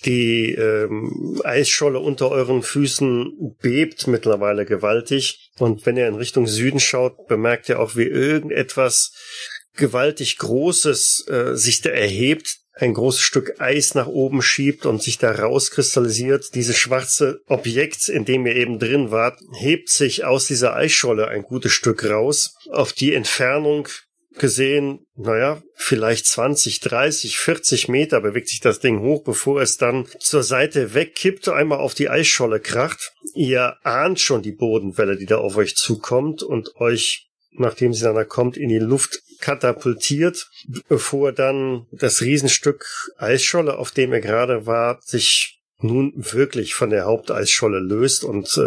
Die 0.06 0.54
ähm, 0.54 1.40
Eisscholle 1.44 1.98
unter 1.98 2.30
euren 2.30 2.62
Füßen 2.62 3.56
bebt 3.60 4.06
mittlerweile 4.06 4.64
gewaltig. 4.64 5.50
Und 5.58 5.84
wenn 5.84 5.96
ihr 5.96 6.08
in 6.08 6.14
Richtung 6.14 6.46
Süden 6.46 6.80
schaut, 6.80 7.26
bemerkt 7.26 7.68
ihr 7.68 7.78
auch, 7.80 7.96
wie 7.96 8.04
irgendetwas 8.04 9.12
gewaltig 9.76 10.38
Großes 10.38 11.26
äh, 11.28 11.54
sich 11.54 11.82
da 11.82 11.90
erhebt, 11.90 12.56
ein 12.74 12.94
großes 12.94 13.20
Stück 13.20 13.60
Eis 13.60 13.94
nach 13.94 14.06
oben 14.06 14.42
schiebt 14.42 14.86
und 14.86 15.02
sich 15.02 15.18
da 15.18 15.32
rauskristallisiert. 15.32 16.54
Dieses 16.54 16.78
schwarze 16.78 17.42
Objekt, 17.46 18.08
in 18.08 18.24
dem 18.24 18.46
ihr 18.46 18.56
eben 18.56 18.78
drin 18.78 19.10
wart, 19.10 19.38
hebt 19.58 19.90
sich 19.90 20.24
aus 20.24 20.46
dieser 20.46 20.74
Eisscholle 20.74 21.28
ein 21.28 21.42
gutes 21.42 21.72
Stück 21.72 22.08
raus. 22.08 22.54
Auf 22.70 22.92
die 22.92 23.14
Entfernung 23.14 23.88
gesehen, 24.40 25.06
naja, 25.14 25.62
vielleicht 25.76 26.26
20, 26.26 26.80
30, 26.80 27.38
40 27.38 27.88
Meter 27.88 28.20
bewegt 28.20 28.48
sich 28.48 28.60
das 28.60 28.80
Ding 28.80 29.00
hoch, 29.00 29.22
bevor 29.22 29.62
es 29.62 29.76
dann 29.76 30.06
zur 30.18 30.42
Seite 30.42 30.94
wegkippt, 30.94 31.48
einmal 31.48 31.78
auf 31.78 31.94
die 31.94 32.08
Eisscholle 32.08 32.58
kracht. 32.58 33.12
Ihr 33.34 33.76
ahnt 33.84 34.18
schon 34.18 34.42
die 34.42 34.52
Bodenwelle, 34.52 35.16
die 35.16 35.26
da 35.26 35.36
auf 35.36 35.56
euch 35.56 35.76
zukommt 35.76 36.42
und 36.42 36.74
euch 36.76 37.28
nachdem 37.52 37.92
sie 37.92 38.04
dann 38.04 38.14
da 38.14 38.24
kommt, 38.24 38.56
in 38.56 38.68
die 38.68 38.78
Luft 38.78 39.22
katapultiert, 39.40 40.48
bevor 40.88 41.32
dann 41.32 41.86
das 41.90 42.22
Riesenstück 42.22 42.86
Eisscholle, 43.18 43.76
auf 43.76 43.90
dem 43.90 44.12
ihr 44.12 44.20
gerade 44.20 44.66
wart, 44.66 45.04
sich 45.04 45.60
nun 45.82 46.12
wirklich 46.14 46.74
von 46.74 46.90
der 46.90 47.06
Haupteisscholle 47.06 47.80
löst 47.80 48.22
und 48.22 48.46
äh, 48.56 48.60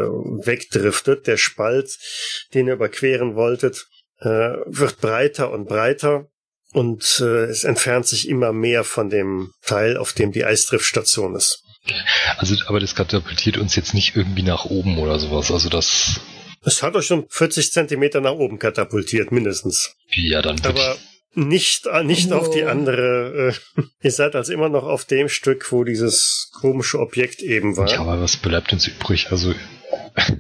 wegdriftet. 0.46 1.28
Der 1.28 1.38
Spalt, 1.38 1.98
den 2.54 2.68
ihr 2.68 2.74
überqueren 2.74 3.36
wolltet, 3.36 3.88
äh, 4.24 4.56
wird 4.66 5.00
breiter 5.02 5.52
und 5.52 5.68
breiter 5.68 6.28
und 6.74 7.20
äh, 7.22 7.44
es 7.46 7.64
entfernt 7.64 8.08
sich 8.08 8.28
immer 8.28 8.52
mehr 8.54 8.84
von 8.84 9.10
dem 9.10 9.52
Teil, 9.66 9.98
auf 9.98 10.14
dem 10.14 10.32
die 10.32 10.44
Eisdriftstation 10.46 11.36
ist. 11.36 11.62
Also, 12.38 12.56
aber 12.68 12.80
das 12.80 12.96
katapultiert 12.96 13.58
uns 13.58 13.76
jetzt 13.76 13.94
nicht 13.94 14.16
irgendwie 14.16 14.44
nach 14.44 14.66
oben 14.66 14.98
oder 14.98 15.20
sowas. 15.20 15.52
Also 15.52 15.70
das, 15.70 16.22
Es 16.64 16.82
hat 16.82 16.96
euch 16.96 17.06
schon 17.08 17.26
40 17.30 17.72
Zentimeter 17.72 18.22
nach 18.22 18.32
oben 18.32 18.58
katapultiert, 18.58 19.32
mindestens. 19.32 19.94
ja, 20.14 20.42
dann 20.42 20.60
Aber 20.64 20.96
nicht, 21.36 21.86
äh, 21.88 22.04
nicht 22.04 22.32
Oh. 22.32 22.36
auf 22.36 22.50
die 22.52 22.64
andere. 22.64 23.54
Äh, 23.78 23.82
ihr 24.02 24.12
seid 24.12 24.36
also 24.36 24.54
immer 24.54 24.70
noch 24.70 24.84
auf 24.86 25.04
dem 25.06 25.28
Stück, 25.30 25.72
wo 25.74 25.84
dieses 25.84 26.50
komische 26.54 27.00
Objekt 27.00 27.42
eben 27.42 27.76
war. 27.76 27.86
ich, 27.88 27.94
ja, 27.94 28.00
aber 28.00 28.22
was 28.22 28.38
bleibt 28.38 28.72
uns 28.72 28.88
übrig? 28.88 29.28
Also, 29.32 29.54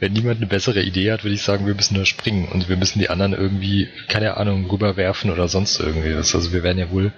wenn 0.00 0.12
niemand 0.12 0.38
eine 0.38 0.46
bessere 0.46 0.82
Idee 0.82 1.12
hat, 1.12 1.24
würde 1.24 1.34
ich 1.34 1.42
sagen, 1.42 1.66
wir 1.66 1.74
müssen 1.74 1.94
da 1.94 2.04
springen 2.04 2.48
und 2.48 2.68
wir 2.68 2.76
müssen 2.76 2.98
die 2.98 3.10
anderen 3.10 3.32
irgendwie, 3.32 3.88
keine 4.08 4.36
Ahnung, 4.36 4.66
rüberwerfen 4.70 5.30
oder 5.30 5.48
sonst 5.48 5.80
irgendwie 5.80 6.14
was. 6.14 6.34
Also 6.34 6.52
wir 6.52 6.62
werden 6.62 6.78
ja 6.78 6.90
wohl 6.90 7.12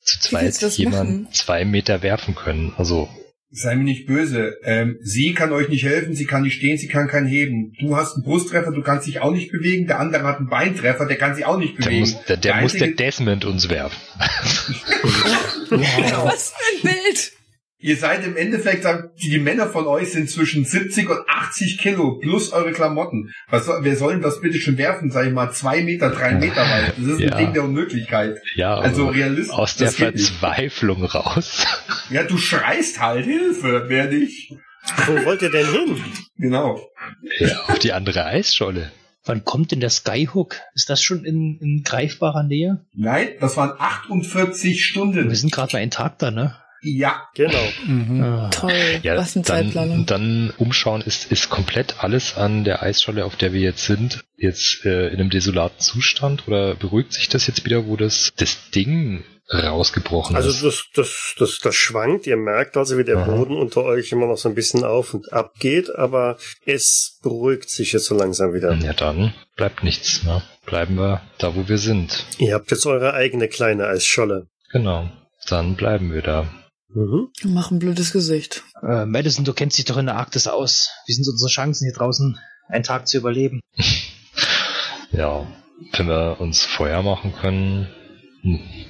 zu 0.00 0.20
zweit 0.20 0.60
jemanden 0.76 1.22
machen? 1.22 1.32
zwei 1.32 1.64
Meter 1.64 2.02
werfen 2.02 2.34
können. 2.34 2.72
Also, 2.76 3.08
Sei 3.50 3.76
mir 3.76 3.84
nicht 3.84 4.06
böse. 4.06 4.56
Ähm, 4.64 4.98
sie 5.02 5.32
kann 5.32 5.52
euch 5.52 5.68
nicht 5.68 5.84
helfen, 5.84 6.14
sie 6.14 6.26
kann 6.26 6.42
nicht 6.42 6.56
stehen, 6.56 6.76
sie 6.78 6.88
kann 6.88 7.06
keinen 7.06 7.28
heben. 7.28 7.72
Du 7.80 7.96
hast 7.96 8.14
einen 8.14 8.24
Brusttreffer, 8.24 8.72
du 8.72 8.82
kannst 8.82 9.06
dich 9.06 9.20
auch 9.20 9.30
nicht 9.30 9.52
bewegen. 9.52 9.86
Der 9.86 10.00
andere 10.00 10.24
hat 10.24 10.38
einen 10.38 10.48
Beintreffer, 10.48 11.06
der 11.06 11.16
kann 11.16 11.34
sich 11.36 11.46
auch 11.46 11.56
nicht 11.56 11.78
der 11.78 11.84
bewegen. 11.84 12.00
muss 12.00 12.24
der, 12.24 12.36
der, 12.36 12.60
muss 12.60 12.72
der 12.72 12.88
Desmond 12.88 13.44
uns 13.44 13.70
werfen. 13.70 13.96
Was 15.70 16.52
für 16.52 16.88
ein 16.88 16.94
Bild! 16.94 17.32
Ihr 17.78 17.96
seid 17.96 18.24
im 18.24 18.36
Endeffekt, 18.36 18.86
die, 19.22 19.38
Männer 19.38 19.66
von 19.68 19.86
euch 19.86 20.10
sind 20.10 20.30
zwischen 20.30 20.64
70 20.64 21.10
und 21.10 21.18
80 21.28 21.76
Kilo 21.78 22.18
plus 22.18 22.50
eure 22.52 22.72
Klamotten. 22.72 23.32
Was 23.50 23.66
soll, 23.66 23.84
wer 23.84 23.96
soll 23.96 24.14
denn 24.14 24.22
das 24.22 24.40
bitte 24.40 24.58
schon 24.58 24.78
werfen? 24.78 25.10
Sag 25.10 25.26
ich 25.26 25.32
mal, 25.32 25.52
zwei 25.52 25.82
Meter, 25.82 26.08
drei 26.10 26.32
Meter 26.34 26.62
weit. 26.62 26.94
Das 26.96 27.06
ist 27.06 27.20
Ja. 27.20 27.32
ein 27.32 27.38
Ding 27.44 27.52
der 27.52 27.64
Unmöglichkeit. 27.64 28.38
Ja, 28.54 28.76
Also 28.78 29.08
realistisch. 29.08 29.54
aus 29.54 29.76
der 29.76 29.92
geht 29.92 30.14
nicht. 30.14 30.30
Verzweiflung 30.30 31.04
raus. 31.04 31.66
Ja, 32.10 32.22
du 32.22 32.38
schreist 32.38 33.00
halt 33.00 33.24
Hilfe, 33.26 33.84
wer 33.88 34.06
nicht? 34.06 34.52
Wo 35.06 35.24
wollt 35.24 35.42
ihr 35.42 35.50
denn 35.50 35.66
hin? 35.66 35.96
Genau. 36.38 36.80
Ja, 37.40 37.64
auf 37.66 37.78
die 37.80 37.92
andere 37.92 38.24
Eisscholle. 38.24 38.92
Wann 39.24 39.44
kommt 39.44 39.72
denn 39.72 39.80
der 39.80 39.90
Skyhook? 39.90 40.54
Ist 40.74 40.88
das 40.88 41.02
schon 41.02 41.24
in, 41.24 41.58
in 41.60 41.82
greifbarer 41.84 42.44
Nähe? 42.44 42.84
Nein, 42.94 43.30
das 43.40 43.56
waren 43.56 43.72
48 43.76 44.64
Wir 44.72 44.78
Stunden. 44.78 45.34
sind 45.34 45.52
gerade 45.52 45.72
bei 45.72 45.78
einem 45.80 45.90
Tag 45.90 46.18
da, 46.20 46.30
ne? 46.30 46.54
Ja, 46.88 47.28
Genau. 47.34 47.64
Mhm. 47.84 48.22
Ah. 48.22 48.50
Toll. 48.50 49.00
Ja, 49.02 49.16
Was 49.16 49.34
eine 49.34 49.44
Zeitplanung. 49.44 50.06
dann, 50.06 50.50
dann 50.50 50.54
umschauen 50.58 51.00
ist, 51.02 51.30
ist 51.32 51.50
komplett 51.50 51.96
alles 52.04 52.36
an 52.36 52.62
der 52.62 52.82
Eisscholle, 52.82 53.24
auf 53.24 53.34
der 53.36 53.52
wir 53.52 53.60
jetzt 53.60 53.84
sind, 53.84 54.24
jetzt 54.36 54.84
äh, 54.84 55.08
in 55.08 55.14
einem 55.18 55.30
desolaten 55.30 55.80
Zustand 55.80 56.46
oder 56.46 56.76
beruhigt 56.76 57.12
sich 57.12 57.28
das 57.28 57.46
jetzt 57.48 57.64
wieder, 57.64 57.86
wo 57.86 57.96
das, 57.96 58.32
das 58.36 58.70
Ding 58.70 59.24
rausgebrochen 59.52 60.36
ist? 60.36 60.44
Also 60.44 60.66
das, 60.66 60.84
das, 60.94 61.34
das, 61.38 61.58
das 61.62 61.74
schwankt. 61.74 62.26
Ihr 62.26 62.36
merkt 62.36 62.76
also, 62.76 62.98
wie 62.98 63.04
der 63.04 63.18
Aha. 63.18 63.30
Boden 63.30 63.56
unter 63.56 63.82
euch 63.84 64.10
immer 64.12 64.26
noch 64.26 64.36
so 64.36 64.48
ein 64.48 64.54
bisschen 64.54 64.84
auf 64.84 65.14
und 65.14 65.32
ab 65.32 65.54
geht, 65.58 65.94
aber 65.94 66.36
es 66.64 67.18
beruhigt 67.22 67.70
sich 67.70 67.92
jetzt 67.92 68.06
so 68.06 68.16
langsam 68.16 68.54
wieder. 68.54 68.74
ja, 68.74 68.92
dann 68.92 69.34
bleibt 69.56 69.82
nichts. 69.84 70.22
Ne? 70.24 70.42
Bleiben 70.66 70.96
wir 70.96 71.22
da, 71.38 71.54
wo 71.54 71.68
wir 71.68 71.78
sind. 71.78 72.26
Ihr 72.38 72.54
habt 72.54 72.70
jetzt 72.70 72.86
eure 72.86 73.14
eigene 73.14 73.48
kleine 73.48 73.86
Eisscholle. 73.86 74.46
Genau. 74.72 75.10
Dann 75.48 75.76
bleiben 75.76 76.12
wir 76.12 76.22
da. 76.22 76.48
Mhm. 76.88 77.28
Mach 77.44 77.70
ein 77.70 77.78
blödes 77.78 78.12
Gesicht. 78.12 78.62
Äh, 78.82 79.06
Madison, 79.06 79.44
du 79.44 79.52
kennst 79.52 79.76
dich 79.78 79.84
doch 79.84 79.96
in 79.96 80.06
der 80.06 80.16
Arktis 80.16 80.46
aus. 80.46 80.90
Wie 81.06 81.12
sind 81.12 81.26
unsere 81.28 81.50
Chancen 81.50 81.84
hier 81.86 81.94
draußen, 81.94 82.38
einen 82.68 82.84
Tag 82.84 83.06
zu 83.08 83.16
überleben? 83.18 83.60
Ja, 85.12 85.46
wenn 85.92 86.08
wir 86.08 86.40
uns 86.40 86.64
Feuer 86.64 87.00
machen 87.02 87.32
können, 87.32 87.86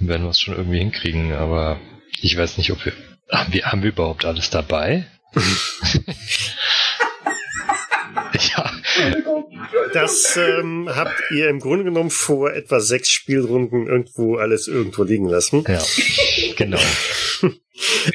werden 0.01 0.23
wir 0.23 0.31
es 0.31 0.41
schon 0.41 0.57
irgendwie 0.57 0.79
hinkriegen, 0.79 1.33
aber 1.33 1.79
ich 2.21 2.37
weiß 2.37 2.57
nicht, 2.59 2.73
ob 2.73 2.85
wir. 2.85 2.95
Haben 3.31 3.53
wir, 3.53 3.67
haben 3.67 3.83
wir 3.83 3.91
überhaupt 3.91 4.25
alles 4.25 4.49
dabei? 4.51 5.07
ja, 8.57 8.73
Das 9.93 10.37
ähm, 10.37 10.89
habt 10.93 11.23
ihr 11.31 11.49
im 11.49 11.61
Grunde 11.61 11.85
genommen 11.85 12.11
vor 12.11 12.53
etwa 12.53 12.81
sechs 12.81 13.11
Spielrunden 13.11 13.87
irgendwo 13.87 14.37
alles 14.37 14.69
irgendwo 14.69 15.03
liegen 15.05 15.29
lassen. 15.29 15.65
ja, 15.69 15.83
genau. 16.57 16.79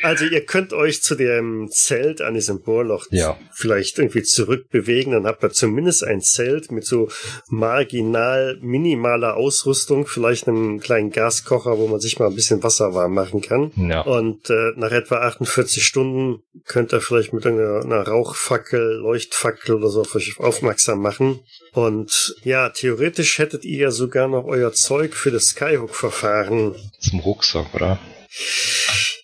Also 0.01 0.25
ihr 0.25 0.43
könnt 0.43 0.73
euch 0.73 1.03
zu 1.03 1.13
dem 1.15 1.69
Zelt 1.69 2.21
an 2.21 2.33
diesem 2.33 2.61
Bohrloch 2.63 3.05
Ja. 3.11 3.37
vielleicht 3.53 3.99
irgendwie 3.99 4.23
zurückbewegen, 4.23 5.13
dann 5.13 5.27
habt 5.27 5.43
ihr 5.43 5.51
zumindest 5.51 6.03
ein 6.03 6.21
Zelt 6.21 6.71
mit 6.71 6.85
so 6.85 7.09
marginal 7.47 8.57
minimaler 8.61 9.37
Ausrüstung, 9.37 10.07
vielleicht 10.07 10.47
einem 10.47 10.79
kleinen 10.79 11.11
Gaskocher, 11.11 11.77
wo 11.77 11.87
man 11.87 11.99
sich 11.99 12.17
mal 12.17 12.27
ein 12.27 12.35
bisschen 12.35 12.63
Wasser 12.63 12.95
warm 12.95 13.13
machen 13.13 13.41
kann. 13.41 13.71
Ja. 13.75 14.01
Und 14.01 14.49
äh, 14.49 14.71
nach 14.77 14.91
etwa 14.91 15.17
48 15.17 15.85
Stunden 15.85 16.41
könnt 16.65 16.91
ihr 16.93 17.01
vielleicht 17.01 17.33
mit 17.33 17.45
einer, 17.45 17.81
einer 17.83 18.07
Rauchfackel, 18.07 18.95
Leuchtfackel 18.95 19.75
oder 19.75 19.89
so 19.89 20.01
auf 20.01 20.15
euch 20.15 20.39
aufmerksam 20.39 21.01
machen. 21.01 21.39
Und 21.73 22.35
ja, 22.43 22.69
theoretisch 22.69 23.37
hättet 23.37 23.63
ihr 23.63 23.77
ja 23.77 23.91
sogar 23.91 24.27
noch 24.27 24.45
euer 24.45 24.73
Zeug 24.73 25.13
für 25.13 25.31
das 25.31 25.49
Skyhook-Verfahren 25.49 26.75
Zum 26.99 27.19
Rucksack, 27.19 27.73
oder? 27.75 27.99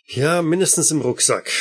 Ja, 0.08 0.42
mindestens 0.42 0.92
im 0.92 1.02
Rucksack. 1.02 1.52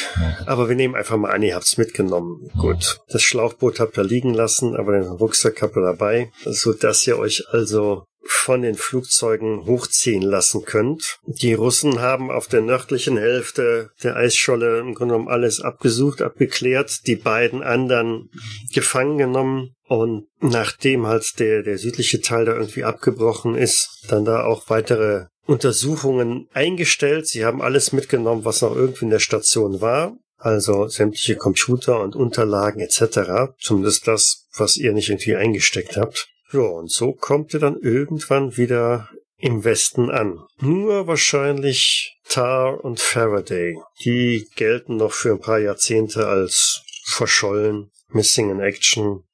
Aber 0.47 0.69
wir 0.69 0.77
nehmen 0.77 0.95
einfach 0.95 1.17
mal 1.17 1.31
an, 1.31 1.43
ihr 1.43 1.55
habt's 1.55 1.79
mitgenommen. 1.79 2.51
Gut. 2.59 3.01
Das 3.09 3.23
Schlauchboot 3.23 3.81
habt 3.81 3.99
ihr 3.99 4.05
liegen 4.05 4.35
lassen, 4.35 4.77
aber 4.77 4.93
den 4.93 5.11
Rucksack 5.11 5.63
habt 5.63 5.77
ihr 5.77 5.83
dabei, 5.83 6.31
so 6.45 6.73
dass 6.73 7.07
ihr 7.07 7.19
euch 7.19 7.45
also 7.51 8.05
von 8.29 8.63
den 8.63 8.75
Flugzeugen 8.75 9.67
hochziehen 9.67 10.23
lassen 10.23 10.65
könnt. 10.65 11.19
Die 11.27 11.55
Russen 11.55 12.01
haben 12.01 12.31
auf 12.31 12.49
der 12.49 12.61
nördlichen 12.61 13.17
Hälfte 13.17 13.91
der 14.03 14.17
Eisscholle 14.17 14.81
im 14.81 14.95
Grunde 14.95 15.15
genommen 15.15 15.29
alles 15.29 15.61
abgesucht, 15.61 16.23
abgeklärt, 16.23 17.07
die 17.07 17.17
beiden 17.17 17.63
anderen 17.63 18.31
gefangen 18.73 19.19
genommen 19.19 19.75
und 19.89 20.27
nachdem 20.41 21.07
halt 21.07 21.39
der, 21.39 21.63
der 21.63 21.79
südliche 21.79 22.21
Teil 22.21 22.45
da 22.45 22.55
irgendwie 22.55 22.85
abgebrochen 22.85 23.55
ist, 23.55 24.05
dann 24.09 24.25
da 24.25 24.45
auch 24.45 24.69
weitere 24.69 25.27
Untersuchungen 25.47 26.49
eingestellt. 26.53 27.27
Sie 27.27 27.45
haben 27.45 27.63
alles 27.63 27.93
mitgenommen, 27.93 28.45
was 28.45 28.63
noch 28.63 28.75
irgendwie 28.75 29.05
in 29.05 29.11
der 29.11 29.19
Station 29.19 29.81
war. 29.81 30.17
Also 30.39 30.89
sämtliche 30.89 31.37
Computer 31.37 32.01
und 32.01 32.15
Unterlagen 32.15 32.81
etc. 32.81 33.53
Zumindest 33.59 34.07
das, 34.07 34.47
was 34.57 34.77
ihr 34.77 34.93
nicht 34.93 35.09
irgendwie 35.09 35.37
eingesteckt 35.37 35.97
habt. 35.97 36.29
Ja, 36.53 36.61
und 36.61 36.91
so 36.91 37.13
kommt 37.13 37.55
ihr 37.55 37.61
dann 37.61 37.81
irgendwann 37.81 38.57
wieder 38.57 39.09
im 39.39 39.65
Westen 39.65 40.11
an. 40.11 40.41
Nur 40.61 41.07
wahrscheinlich 41.07 42.19
Tar 42.29 42.85
und 42.85 43.01
Faraday. 43.01 43.79
Die 44.05 44.49
gelten 44.57 44.97
noch 44.97 45.13
für 45.13 45.33
ein 45.33 45.41
paar 45.41 45.59
Jahrzehnte 45.59 46.27
als 46.27 46.83
verschollen, 47.05 47.91
missing 48.09 48.51
in 48.51 48.61
action. 48.61 49.25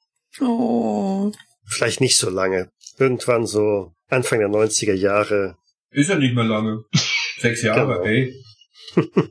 Oh. 0.40 1.32
Vielleicht 1.64 2.00
nicht 2.00 2.18
so 2.18 2.30
lange. 2.30 2.70
Irgendwann 2.98 3.46
so 3.46 3.92
Anfang 4.08 4.40
der 4.40 4.48
90er 4.48 4.94
Jahre. 4.94 5.56
Ist 5.92 6.08
ja 6.10 6.16
nicht 6.16 6.34
mehr 6.34 6.44
lange. 6.44 6.84
Sechs 7.40 7.62
Jahre, 7.62 7.94
Genau. 8.00 8.04
ey. 8.04 8.34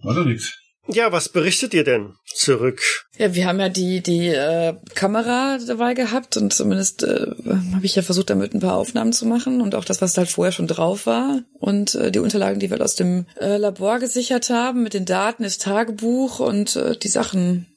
War 0.03 0.15
doch 0.15 0.25
nix. 0.25 0.53
Ja, 0.88 1.11
was 1.11 1.29
berichtet 1.29 1.73
ihr 1.75 1.83
denn 1.83 2.15
zurück? 2.33 2.81
Ja, 3.17 3.35
wir 3.35 3.45
haben 3.45 3.59
ja 3.59 3.69
die 3.69 4.01
die 4.01 4.27
äh, 4.29 4.73
Kamera 4.95 5.59
dabei 5.65 5.93
gehabt 5.93 6.38
und 6.38 6.51
zumindest 6.53 7.03
äh, 7.03 7.27
habe 7.73 7.85
ich 7.85 7.95
ja 7.95 8.01
versucht, 8.01 8.31
damit 8.31 8.53
ein 8.53 8.59
paar 8.61 8.75
Aufnahmen 8.75 9.13
zu 9.13 9.25
machen 9.27 9.61
und 9.61 9.75
auch 9.75 9.85
das, 9.85 10.01
was 10.01 10.17
halt 10.17 10.27
vorher 10.29 10.51
schon 10.51 10.65
drauf 10.67 11.05
war 11.05 11.43
und 11.59 11.93
äh, 11.95 12.11
die 12.11 12.19
Unterlagen, 12.19 12.59
die 12.59 12.71
wir 12.71 12.81
aus 12.81 12.95
dem 12.95 13.27
äh, 13.39 13.57
Labor 13.57 13.99
gesichert 13.99 14.49
haben 14.49 14.81
mit 14.81 14.95
den 14.95 15.05
Daten, 15.05 15.43
das 15.43 15.59
Tagebuch 15.59 16.39
und 16.39 16.75
äh, 16.75 16.97
die 16.97 17.09
Sachen 17.09 17.67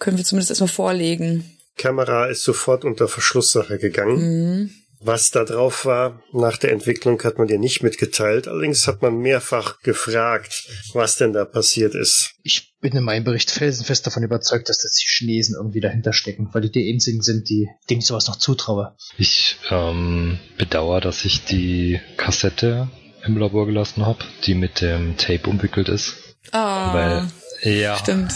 können 0.00 0.16
wir 0.18 0.24
zumindest 0.24 0.50
erstmal 0.50 0.68
vorlegen. 0.68 1.44
Kamera 1.76 2.26
ist 2.26 2.42
sofort 2.42 2.84
unter 2.84 3.06
Verschlusssache 3.06 3.78
gegangen. 3.78 4.16
Mhm. 4.18 4.70
Was 5.00 5.30
da 5.30 5.44
drauf 5.44 5.84
war 5.84 6.22
nach 6.32 6.56
der 6.56 6.72
Entwicklung 6.72 7.22
hat 7.22 7.38
man 7.38 7.46
dir 7.46 7.58
nicht 7.58 7.82
mitgeteilt. 7.82 8.48
Allerdings 8.48 8.86
hat 8.88 9.00
man 9.00 9.18
mehrfach 9.18 9.80
gefragt, 9.80 10.68
was 10.92 11.16
denn 11.16 11.32
da 11.32 11.44
passiert 11.44 11.94
ist. 11.94 12.32
Ich 12.42 12.74
bin 12.80 12.96
in 12.96 13.04
meinem 13.04 13.24
Bericht 13.24 13.50
felsenfest 13.50 14.06
davon 14.06 14.24
überzeugt, 14.24 14.68
dass 14.68 14.82
das 14.82 14.94
die 14.94 15.06
Chinesen 15.06 15.56
irgendwie 15.56 15.80
dahinter 15.80 16.12
stecken, 16.12 16.48
weil 16.52 16.62
die 16.62 16.72
die 16.72 16.92
einzigen 16.92 17.22
sind, 17.22 17.48
die, 17.48 17.68
denen 17.88 18.00
ich 18.00 18.06
sowas 18.06 18.26
noch 18.26 18.36
zutraue. 18.36 18.96
Ich 19.18 19.56
ähm, 19.70 20.38
bedauere, 20.56 21.00
dass 21.00 21.24
ich 21.24 21.44
die 21.44 22.00
Kassette 22.16 22.88
im 23.24 23.36
Labor 23.36 23.66
gelassen 23.66 24.04
habe, 24.04 24.20
die 24.44 24.54
mit 24.54 24.80
dem 24.80 25.16
Tape 25.16 25.48
umwickelt 25.48 25.88
ist. 25.88 26.16
Ah, 26.52 26.94
Weil, 26.94 27.72
ja, 27.72 27.96
stimmt. 27.98 28.32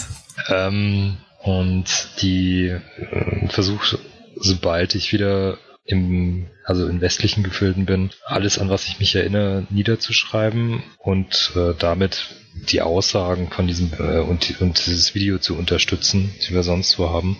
Ähm, 0.49 1.17
und 1.41 1.85
die 2.21 2.67
äh, 2.67 3.47
versuche, 3.49 3.99
sobald 4.35 4.95
ich 4.95 5.11
wieder 5.11 5.57
im, 5.85 6.47
also 6.63 6.87
in 6.87 7.01
westlichen 7.01 7.43
Gefilden 7.43 7.85
bin, 7.85 8.11
alles 8.25 8.57
an 8.57 8.69
was 8.69 8.87
ich 8.87 8.99
mich 8.99 9.15
erinnere, 9.15 9.67
niederzuschreiben 9.69 10.83
und 10.97 11.51
äh, 11.55 11.73
damit 11.77 12.35
die 12.69 12.81
Aussagen 12.81 13.49
von 13.49 13.67
diesem 13.67 13.91
äh, 13.97 14.19
und, 14.19 14.61
und 14.61 14.85
dieses 14.85 15.15
Video 15.15 15.39
zu 15.39 15.57
unterstützen, 15.57 16.33
die 16.47 16.53
wir 16.53 16.63
sonst 16.63 16.97
wo 16.99 17.09
haben. 17.09 17.37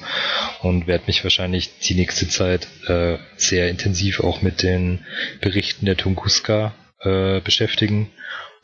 Und 0.61 0.87
werde 0.87 1.05
mich 1.07 1.23
wahrscheinlich 1.23 1.79
die 1.79 1.95
nächste 1.95 2.27
Zeit 2.27 2.67
äh, 2.87 3.17
sehr 3.37 3.69
intensiv 3.69 4.19
auch 4.19 4.41
mit 4.41 4.63
den 4.63 5.05
Berichten 5.39 5.85
der 5.85 5.97
Tunguska 5.97 6.73
äh, 6.99 7.39
beschäftigen, 7.41 8.09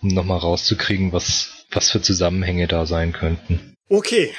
um 0.01 0.09
nochmal 0.09 0.39
rauszukriegen, 0.39 1.13
was, 1.13 1.65
was 1.71 1.91
für 1.91 2.01
Zusammenhänge 2.01 2.67
da 2.67 2.85
sein 2.85 3.13
könnten. 3.13 3.75
Okay, 3.91 4.31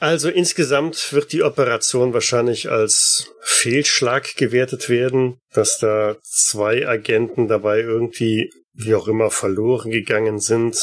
also 0.00 0.30
insgesamt 0.30 1.12
wird 1.12 1.32
die 1.32 1.42
Operation 1.42 2.14
wahrscheinlich 2.14 2.70
als 2.70 3.34
Fehlschlag 3.42 4.34
gewertet 4.36 4.88
werden, 4.88 5.36
dass 5.52 5.78
da 5.78 6.16
zwei 6.22 6.88
Agenten 6.88 7.46
dabei 7.46 7.80
irgendwie, 7.80 8.50
wie 8.72 8.94
auch 8.94 9.06
immer, 9.06 9.30
verloren 9.30 9.90
gegangen 9.90 10.40
sind. 10.40 10.78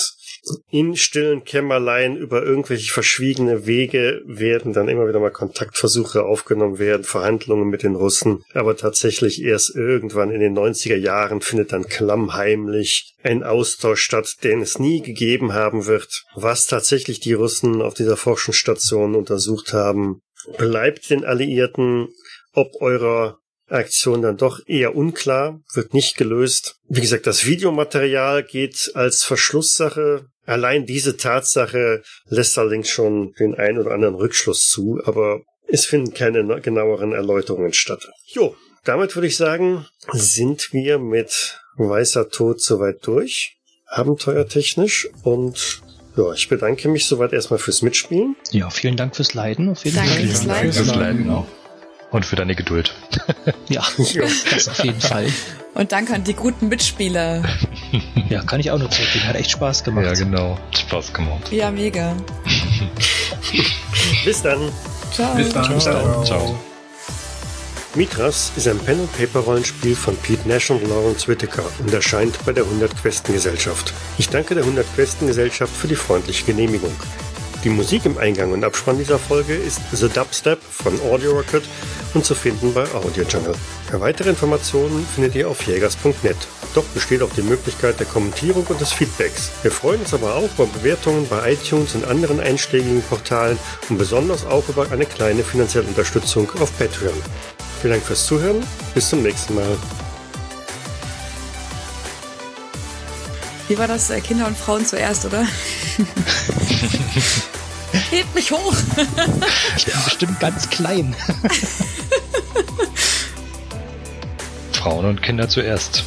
In 0.70 0.96
stillen 0.96 1.44
Kämmerlein 1.44 2.18
über 2.18 2.44
irgendwelche 2.44 2.92
verschwiegene 2.92 3.68
Wege 3.68 4.22
werden 4.26 4.74
dann 4.74 4.90
immer 4.90 5.08
wieder 5.08 5.20
mal 5.20 5.32
Kontaktversuche 5.32 6.24
aufgenommen 6.24 6.80
werden, 6.80 7.04
Verhandlungen 7.04 7.70
mit 7.70 7.84
den 7.84 7.96
Russen. 7.96 8.44
Aber 8.54 8.76
tatsächlich 8.76 9.42
erst 9.44 9.76
irgendwann 9.76 10.32
in 10.32 10.40
den 10.40 10.58
90er 10.58 10.96
Jahren 10.96 11.42
findet 11.42 11.72
dann 11.74 11.86
klammheimlich 11.86 13.16
ein 13.22 13.44
Austausch 13.44 14.02
statt, 14.02 14.38
den 14.44 14.62
es 14.62 14.80
nie 14.80 15.02
gegeben 15.02 15.54
haben 15.54 15.86
wird. 15.86 16.24
Was 16.36 16.66
tatsächlich 16.66 17.20
die 17.20 17.34
Russen 17.34 17.82
auf 17.82 17.94
dieser 17.94 18.18
Forschungsstation 18.18 19.16
untersucht 19.16 19.74
haben, 19.74 20.22
bleibt 20.58 21.12
den 21.12 21.24
Alliierten 21.24 22.10
ob 22.54 22.82
eurer 22.82 23.38
Aktion 23.68 24.22
dann 24.22 24.38
doch 24.38 24.60
eher 24.68 24.96
unklar, 24.96 25.62
wird 25.74 25.94
nicht 25.94 26.18
gelöst. 26.18 26.76
Wie 26.90 27.02
gesagt, 27.02 27.26
das 27.26 27.46
Videomaterial 27.46 28.44
geht 28.44 28.92
als 28.96 29.24
Verschlusssache. 29.24 30.26
Allein 30.46 30.86
diese 30.86 31.18
Tatsache 31.18 32.02
lässt 32.28 32.58
allerdings 32.58 32.90
schon 32.90 33.34
den 33.40 33.56
ein 33.56 33.78
oder 33.78 33.92
anderen 33.92 34.16
Rückschluss 34.16 34.70
zu, 34.70 35.00
aber 35.06 35.42
es 35.68 35.86
finden 35.86 36.14
keine 36.14 36.44
genaueren 36.62 37.14
Erläuterungen 37.14 37.74
statt. 37.74 38.08
Jo, 38.28 38.56
damit 38.84 39.16
würde 39.16 39.28
ich 39.28 39.38
sagen, 39.38 39.86
sind 40.12 40.74
wir 40.74 41.00
mit 41.00 41.60
Weißer 41.78 42.30
Tod 42.30 42.62
soweit 42.62 43.06
durch, 43.06 43.58
abenteuertechnisch 43.88 45.08
und 45.24 45.82
ja, 46.18 46.34
ich 46.34 46.50
bedanke 46.50 46.90
mich 46.90 47.06
soweit 47.06 47.32
erstmal 47.32 47.60
fürs 47.60 47.82
Mitspielen. 47.82 48.36
Ja, 48.52 48.70
vielen 48.70 48.98
Dank 48.98 49.16
fürs 49.16 49.34
Leiden 49.34 49.70
auf 49.70 49.86
jeden 49.86 49.96
Danke 49.96 50.12
Fall. 50.12 50.28
fürs 50.28 50.44
Leiden. 50.44 50.74
Fürs 50.74 50.96
Leiden. 50.96 51.30
Auch. 51.30 51.48
Und 52.12 52.26
für 52.26 52.36
deine 52.36 52.56
Geduld. 52.56 52.94
Ja, 53.70 53.86
das 54.52 54.68
auf 54.68 54.84
jeden 54.84 55.00
Fall. 55.00 55.28
Und 55.74 55.92
danke 55.92 56.14
an 56.14 56.24
die 56.24 56.34
guten 56.34 56.68
Mitspieler. 56.68 57.44
Ja, 58.30 58.42
kann 58.44 58.60
ich 58.60 58.72
auch 58.72 58.80
nur 58.80 58.90
zurückgeben. 58.90 59.26
Hat 59.26 59.36
echt 59.36 59.52
Spaß 59.52 59.84
gemacht. 59.84 60.06
Ja, 60.06 60.14
genau. 60.14 60.58
Hat 60.58 60.78
Spaß 60.78 61.14
gemacht. 61.14 61.52
Ja, 61.52 61.72
mega. 61.72 62.16
Bis 64.26 64.42
dann! 64.42 64.72
Ciao. 65.14 65.36
Bis 65.36 65.50
dann. 65.50 65.80
Ciao. 65.80 66.24
Ciao. 66.24 66.60
Mitras 67.96 68.54
ist 68.56 68.70
ein 68.70 68.80
Pen-and-Paper-Rollenspiel 68.80 69.96
von 69.98 70.16
Pete 70.16 70.48
Nash 70.48 70.70
und 70.70 70.88
Lawrence 70.88 71.28
Whittaker 71.28 71.66
und 71.80 71.94
erscheint 71.94 72.38
bei 72.46 72.54
der 72.54 72.64
100 72.64 72.96
Questen 73.02 73.34
Gesellschaft. 73.34 73.94
Ich 74.18 74.30
danke 74.30 74.56
der 74.56 74.64
100 74.64 74.86
Questen 74.96 75.28
Gesellschaft 75.28 75.76
für 75.76 75.90
die 75.90 75.96
freundliche 75.96 76.46
Genehmigung. 76.46 76.96
Die 77.64 77.70
Musik 77.70 78.06
im 78.06 78.18
Eingang 78.18 78.52
und 78.54 78.64
Abspann 78.64 78.98
dieser 78.98 79.20
Folge 79.20 79.54
ist 79.54 79.82
The 79.92 80.10
Dubstep 80.10 80.60
von 80.64 81.00
Audio 81.02 81.34
Rocket 81.34 81.62
und 82.16 82.26
zu 82.26 82.34
finden 82.34 82.74
bei 82.74 82.86
Audio 82.94 83.24
Jungle. 83.24 83.54
Weitere 83.92 84.30
Informationen 84.30 85.06
findet 85.14 85.36
ihr 85.36 85.48
auf 85.48 85.62
jägers.net. 85.68 86.38
Dort 86.74 86.92
besteht 86.96 87.22
auch 87.22 87.30
die 87.36 87.44
Möglichkeit 87.44 88.00
der 88.00 88.08
Kommentierung 88.08 88.66
und 88.68 88.82
des 88.82 88.92
Feedbacks. 88.92 89.52
Wir 89.62 89.72
freuen 89.72 90.00
uns 90.00 90.14
aber 90.14 90.36
auch 90.36 90.50
über 90.58 90.66
Bewertungen 90.66 91.28
bei 91.28 91.54
iTunes 91.54 91.94
und 91.94 92.08
anderen 92.08 92.40
einschlägigen 92.40 93.04
Portalen 93.04 93.60
und 93.90 93.98
besonders 94.00 94.44
auch 94.46 94.68
über 94.68 94.92
eine 94.92 95.06
kleine 95.06 95.44
finanzielle 95.44 95.88
Unterstützung 95.88 96.50
auf 96.60 96.76
Patreon. 96.80 97.14
Vielen 97.82 97.94
Dank 97.94 98.04
fürs 98.04 98.26
Zuhören. 98.26 98.64
Bis 98.96 99.10
zum 99.10 99.22
nächsten 99.22 99.54
Mal. 99.54 99.78
Wie 103.72 103.78
war 103.78 103.88
das? 103.88 104.10
Äh, 104.10 104.20
Kinder 104.20 104.48
und 104.48 104.58
Frauen 104.58 104.86
zuerst, 104.86 105.24
oder? 105.24 105.44
Hebt 108.10 108.36
mich 108.36 108.52
hoch! 108.52 108.76
Ich 109.78 109.86
bin 109.86 109.94
bestimmt 110.04 110.38
ganz 110.42 110.70
klein. 110.70 111.16
Frauen 114.74 115.06
und 115.06 115.22
Kinder 115.22 115.48
zuerst. 115.48 116.04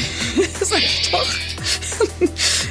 Sag 0.62 0.78
ich 0.78 1.10
doch. 1.10 1.26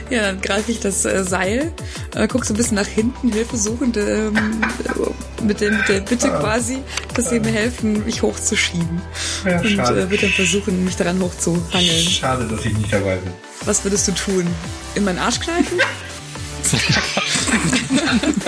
ja, 0.10 0.24
dann 0.24 0.42
greife 0.42 0.72
ich 0.72 0.80
das 0.80 1.06
äh, 1.06 1.24
Seil, 1.24 1.72
äh, 2.16 2.28
guck 2.28 2.46
so 2.46 2.54
ein 2.54 2.58
bisschen 2.58 2.76
nach 2.76 2.86
hinten, 2.88 3.32
hilfesuchend, 3.32 3.98
ähm, 3.98 4.36
äh, 4.36 5.44
mit, 5.44 5.62
der, 5.62 5.72
mit 5.72 5.90
der 5.90 6.00
Bitte 6.02 6.30
quasi, 6.30 6.80
dass 7.16 7.30
sie 7.30 7.40
mir 7.40 7.52
helfen, 7.52 8.06
mich 8.06 8.22
hochzuschieben. 8.22 9.02
Ja, 9.46 9.60
und 9.60 9.80
äh, 9.80 10.10
würde 10.10 10.18
dann 10.18 10.32
versuchen, 10.32 10.84
mich 10.86 10.96
daran 10.96 11.20
hochzuhangeln. 11.20 12.06
Schade, 12.08 12.48
dass 12.48 12.66
ich 12.66 12.78
nicht 12.78 12.92
dabei 12.92 13.18
bin. 13.18 13.34
Was 13.66 13.84
würdest 13.84 14.08
du 14.08 14.12
tun? 14.14 14.48
In 14.96 15.04
meinen 15.04 15.20
Arsch 15.20 15.40
kneifen? 15.40 15.80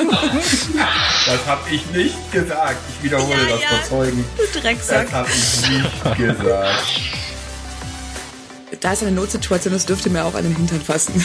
Das 1.25 1.45
habe 1.45 1.69
ich 1.71 1.85
nicht 1.91 2.31
gesagt. 2.31 2.77
Ich 2.89 3.03
wiederhole 3.03 3.33
Ja, 3.33 3.49
das 3.49 3.61
ja. 3.61 3.67
Verzeugen. 3.69 4.25
Du 4.37 4.59
Drecksack. 4.59 5.05
Das 5.05 5.13
habe 5.13 5.29
ich 5.29 5.69
nicht 5.69 6.17
gesagt. 6.17 7.01
Da 8.79 8.93
ist 8.93 9.03
eine 9.03 9.11
Notsituation, 9.11 9.73
das 9.73 9.85
dürfte 9.85 10.09
mir 10.09 10.25
auch 10.25 10.35
an 10.35 10.43
den 10.43 10.55
Hintern 10.55 10.81
fassen. 10.81 11.13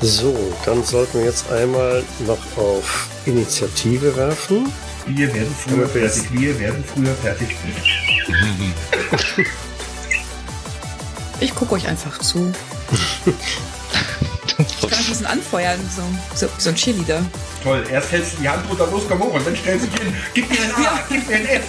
So, 0.00 0.36
dann 0.66 0.84
sollten 0.84 1.20
wir 1.20 1.24
jetzt 1.24 1.50
einmal 1.50 2.04
noch 2.26 2.58
auf 2.58 3.08
Initiative 3.24 4.14
werfen. 4.14 4.70
Wir 5.06 5.32
werden 5.32 5.54
früher 5.58 5.88
fertig. 5.88 6.24
Wir 6.30 6.58
werden 6.60 6.84
früher 6.84 7.14
fertig. 7.14 7.48
Ich 11.40 11.54
gucke 11.54 11.74
euch 11.74 11.88
einfach 11.88 12.18
zu. 12.18 12.52
Ein 15.04 15.10
bisschen 15.10 15.26
anfeuern, 15.26 15.78
so, 15.94 16.02
so, 16.34 16.50
so 16.56 16.70
ein 16.70 16.76
Cheerleader. 16.76 17.22
Toll. 17.62 17.84
Erst 17.90 18.10
hältst 18.10 18.32
du 18.34 18.40
die 18.40 18.48
Hand 18.48 18.66
runter, 18.70 18.86
los, 18.90 19.02
komm 19.06 19.20
hoch. 19.20 19.34
Und 19.34 19.46
dann 19.46 19.54
stellst 19.54 19.84
du 19.86 19.90
dich 19.90 20.00
hin. 20.00 20.16
Gib 20.32 20.50
mir 20.50 20.62
ein 20.62 20.74
A, 20.76 21.04
gib 21.10 21.28
mir 21.28 21.36
ein 21.36 21.46
F. 21.46 21.64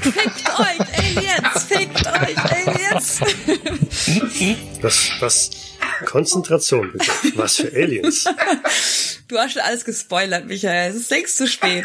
Fickt 0.00 0.48
euch, 0.58 0.80
Aliens! 0.98 1.64
Fickt 1.68 2.06
euch, 2.06 2.38
Aliens! 2.38 3.20
Was, 4.80 5.10
was? 5.20 5.50
Konzentration 6.06 6.92
bitte. 6.92 7.12
Was 7.36 7.56
für 7.56 7.68
Aliens? 7.68 8.24
Du 9.28 9.38
hast 9.38 9.52
schon 9.52 9.62
alles 9.62 9.84
gespoilert, 9.84 10.46
Michael. 10.46 10.90
Es 10.90 10.96
ist 10.96 11.10
längst 11.10 11.36
zu 11.36 11.46
spät. 11.46 11.84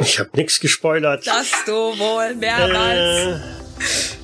Ich 0.00 0.18
habe 0.18 0.30
nichts 0.34 0.58
gespoilert. 0.58 1.26
Das 1.26 1.46
du 1.64 1.72
wohl 1.72 2.34
mehrmals. 2.34 3.40
Äh, 3.40 4.14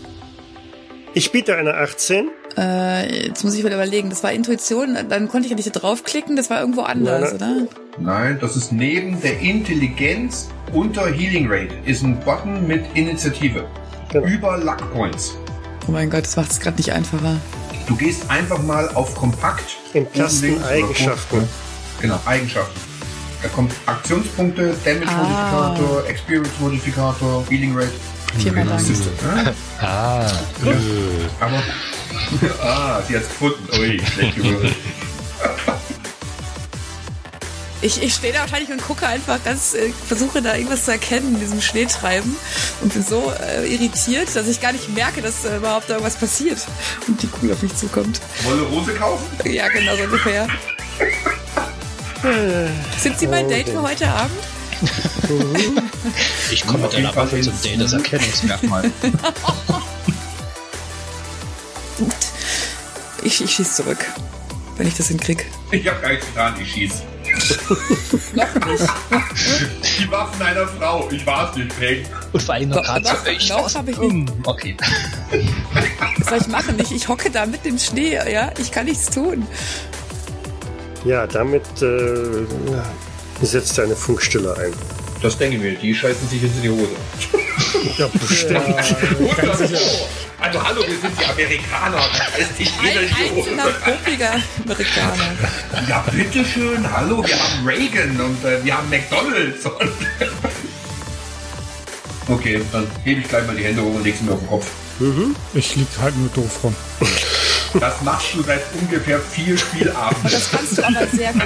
ich 1.15 1.31
biete 1.31 1.57
eine 1.57 1.75
18. 1.75 2.31
Äh, 2.57 3.29
jetzt 3.29 3.45
muss 3.45 3.55
ich 3.55 3.65
wieder 3.65 3.75
überlegen. 3.77 4.11
Das 4.11 4.23
war 4.23 4.33
Intuition, 4.33 4.97
dann 5.09 5.29
konnte 5.29 5.47
ich 5.47 5.51
ja 5.51 5.57
nicht 5.57 5.75
da 5.75 5.79
draufklicken, 5.81 6.37
das 6.37 6.51
war 6.51 6.61
irgendwo 6.61 6.83
anders, 6.83 7.33
Nein, 7.39 7.67
oder? 7.67 7.67
Nein, 7.99 8.39
das 8.41 8.57
ist 8.57 8.73
neben 8.73 9.21
der 9.21 9.39
Intelligenz 9.41 10.49
unter 10.73 11.07
Healing 11.07 11.49
Rate 11.51 11.75
ist 11.85 12.03
ein 12.03 12.19
Button 12.21 12.67
mit 12.67 12.85
Initiative. 12.95 13.65
Genau. 14.13 14.27
Über 14.27 14.59
Luck 14.59 14.93
Points. 14.93 15.37
Oh 15.89 15.93
mein 15.93 16.11
Gott, 16.11 16.25
das 16.25 16.37
macht 16.37 16.51
es 16.51 16.61
gerade 16.61 16.77
nicht 16.77 16.93
einfacher. 16.93 17.37
Du 17.87 17.97
gehst 17.97 18.29
einfach 18.31 18.63
mal 18.63 18.89
auf 18.95 19.15
Kompakt. 19.15 19.65
Im 19.95 20.07
oder 20.15 20.67
Eigenschaften. 20.69 21.41
hoch. 21.41 21.47
Genau, 22.01 22.21
Eigenschaften. 22.25 22.79
Da 23.43 23.49
kommt 23.49 23.73
Aktionspunkte, 23.87 24.75
Damage 24.85 25.07
Ah. 25.09 25.23
Modifikator, 25.75 26.07
Experience 26.09 26.61
Modifikator, 26.61 27.45
Healing 27.49 27.75
Rate. 27.75 27.91
Viermal 28.39 28.67
lang. 28.67 28.79
siehst 28.79 29.03
du, 29.05 29.27
ne? 29.27 29.55
Ah, 29.81 30.27
äh. 30.65 30.75
Aber. 31.41 31.63
ah, 32.63 33.03
sie 33.07 33.17
hat's 33.17 33.29
gefunden. 33.29 33.69
Ui, 33.73 34.01
schlecht 34.15 34.37
gewürfelt. 34.37 34.77
Ich, 37.83 38.03
ich 38.03 38.13
stehe 38.15 38.35
da 38.35 38.41
wahrscheinlich 38.41 38.71
und 38.71 38.83
gucke 38.83 39.07
einfach 39.07 39.43
ganz, 39.43 39.73
äh, 39.73 39.91
versuche 40.07 40.43
da 40.43 40.55
irgendwas 40.55 40.85
zu 40.85 40.91
erkennen 40.91 41.33
in 41.35 41.41
diesem 41.41 41.63
Schneetreiben 41.63 42.37
und 42.83 42.93
bin 42.93 43.03
so 43.03 43.33
äh, 43.41 43.67
irritiert, 43.73 44.37
dass 44.37 44.47
ich 44.49 44.61
gar 44.61 44.73
nicht 44.73 44.95
merke, 44.95 45.23
dass 45.23 45.47
äh, 45.47 45.57
überhaupt 45.57 45.89
da 45.89 45.95
irgendwas 45.95 46.17
passiert 46.17 46.59
und 47.09 47.23
die 47.23 47.27
Kugel 47.27 47.53
auf 47.53 47.63
mich 47.63 47.75
zukommt. 47.75 48.21
Wolle 48.43 48.63
Rose 48.65 48.93
kaufen? 48.93 49.25
Ja, 49.51 49.69
genau 49.69 49.97
so 49.97 50.03
ungefähr. 50.03 50.47
Sind 52.99 53.19
Sie 53.19 53.27
mein 53.27 53.49
Date 53.49 53.71
für 53.71 53.81
heute 53.81 54.09
Abend? 54.09 54.39
Ich 56.51 56.67
komme 56.67 56.85
mit 56.85 56.95
einer 56.95 57.15
Waffe 57.15 57.41
zum 57.41 57.61
Date, 57.63 57.81
das 57.81 57.93
Erkennungsmerkmal. 57.93 58.91
Gut. 61.99 62.15
Ich, 63.23 63.43
ich 63.45 63.51
schieß 63.51 63.77
zurück, 63.77 64.07
wenn 64.77 64.87
ich 64.87 64.95
das 64.97 65.09
hinkrieg. 65.09 65.47
Ich 65.71 65.87
hab 65.87 66.01
gar 66.01 66.11
nichts 66.11 66.27
getan, 66.27 66.55
ich 66.61 66.73
schieß. 66.73 67.03
Noch 68.35 68.55
nicht. 68.67 68.85
Die 69.99 70.11
Waffen 70.11 70.43
einer 70.43 70.67
Frau. 70.67 71.09
Ich 71.11 71.25
war's 71.27 71.55
nicht, 71.57 71.79
Peng. 71.79 72.05
Und 72.33 72.43
vor 72.43 72.55
allem 72.55 72.71
noch 72.71 72.83
gerade 72.83 73.05
so, 73.05 73.31
ich 73.31 73.49
noch 73.49 73.75
hab 73.75 73.89
ich 73.89 73.99
nicht. 73.99 74.33
Okay. 74.45 74.77
Was 76.19 76.29
soll 76.29 76.39
ich 76.39 76.49
machen? 76.49 76.79
Ich, 76.81 76.93
ich 76.93 77.09
hocke 77.09 77.31
da 77.31 77.47
mit 77.47 77.65
dem 77.65 77.79
Schnee, 77.79 78.15
ja? 78.15 78.51
Ich 78.59 78.73
kann 78.73 78.87
nichts 78.87 79.07
tun. 79.11 79.47
Ja, 81.05 81.27
damit 81.27 81.65
äh, 81.83 82.47
setzt 83.43 83.79
eine 83.79 83.97
Funkstille 83.97 84.57
ein. 84.57 84.73
Das 85.23 85.37
denke 85.37 85.57
ich 85.57 85.63
mir. 85.63 85.73
Die 85.73 85.95
scheißen 85.95 86.29
sich 86.29 86.43
jetzt 86.43 86.57
in 86.57 86.63
die 86.63 86.71
Hose. 86.71 86.89
Ja, 87.99 88.09
bestimmt. 88.09 88.61
Wunderbar. 89.19 89.59
Also 90.39 90.67
hallo, 90.67 90.83
wir 90.87 90.99
sind 90.99 91.13
die 91.21 91.25
Amerikaner. 91.25 91.97
Da 91.97 92.25
scheißt 92.25 92.57
sich 92.57 92.73
jeder 92.83 93.01
Ein 93.01 93.37
einzelner 93.37 93.65
Amerikaner. 93.85 95.25
Ja, 95.89 96.05
bitteschön. 96.11 96.93
Hallo, 96.93 97.25
wir 97.25 97.35
haben 97.39 97.67
Reagan 97.67 98.21
und 98.21 98.45
äh, 98.45 98.65
wir 98.65 98.77
haben 98.77 98.89
McDonalds. 98.91 99.67
Und 99.67 99.93
okay, 102.35 102.61
dann 102.73 102.87
hebe 103.05 103.21
ich 103.21 103.29
gleich 103.29 103.47
mal 103.47 103.57
die 103.57 103.65
Hände 103.65 103.83
hoch 103.83 103.95
und 103.95 104.05
leg 104.05 104.17
sie 104.19 104.25
mir 104.25 104.33
auf 104.33 104.41
den 104.41 104.49
Kopf. 104.49 104.67
Ich 105.55 105.77
lieg 105.77 105.89
halt 106.01 106.17
nur 106.17 106.29
doof 106.31 106.65
rum. 106.65 106.75
Das 107.79 108.03
machst 108.03 108.35
du 108.35 108.43
seit 108.43 108.63
ungefähr 108.81 109.21
vier 109.21 109.57
Spielabenden. 109.57 110.31
Das 110.31 110.51
kannst 110.51 110.79
du 110.79 110.83
aber 110.83 111.07
sehr 111.07 111.33
gut. 111.33 111.43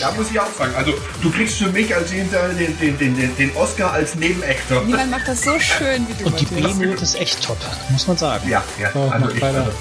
Ja, 0.00 0.10
muss 0.12 0.30
ich 0.30 0.38
auch 0.38 0.52
sagen. 0.56 0.74
Also, 0.76 0.92
du 1.22 1.30
kriegst 1.30 1.58
für 1.58 1.68
mich 1.70 1.94
als 1.94 2.10
hinter 2.10 2.48
den, 2.50 2.78
den, 2.78 2.98
den, 2.98 3.16
den, 3.16 3.36
den 3.36 3.56
Oscar 3.56 3.92
als 3.92 4.14
Nebenactor. 4.14 4.84
Niemand 4.84 5.10
macht 5.10 5.26
das 5.26 5.42
so 5.42 5.58
schön 5.58 6.06
wie 6.08 6.14
du, 6.14 6.26
Und 6.26 6.40
die. 6.40 6.44
B-Note 6.46 7.02
ist 7.02 7.16
echt 7.16 7.42
top, 7.42 7.58
muss 7.90 8.06
man 8.06 8.16
sagen. 8.16 8.48
Ja, 8.48 8.62
ja. 8.80 8.92
So, 8.92 9.10
Also, 9.10 9.30
ich, 9.30 9.42
also, 9.42 9.72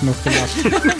Genug 0.00 0.24
gemacht. 0.24 0.50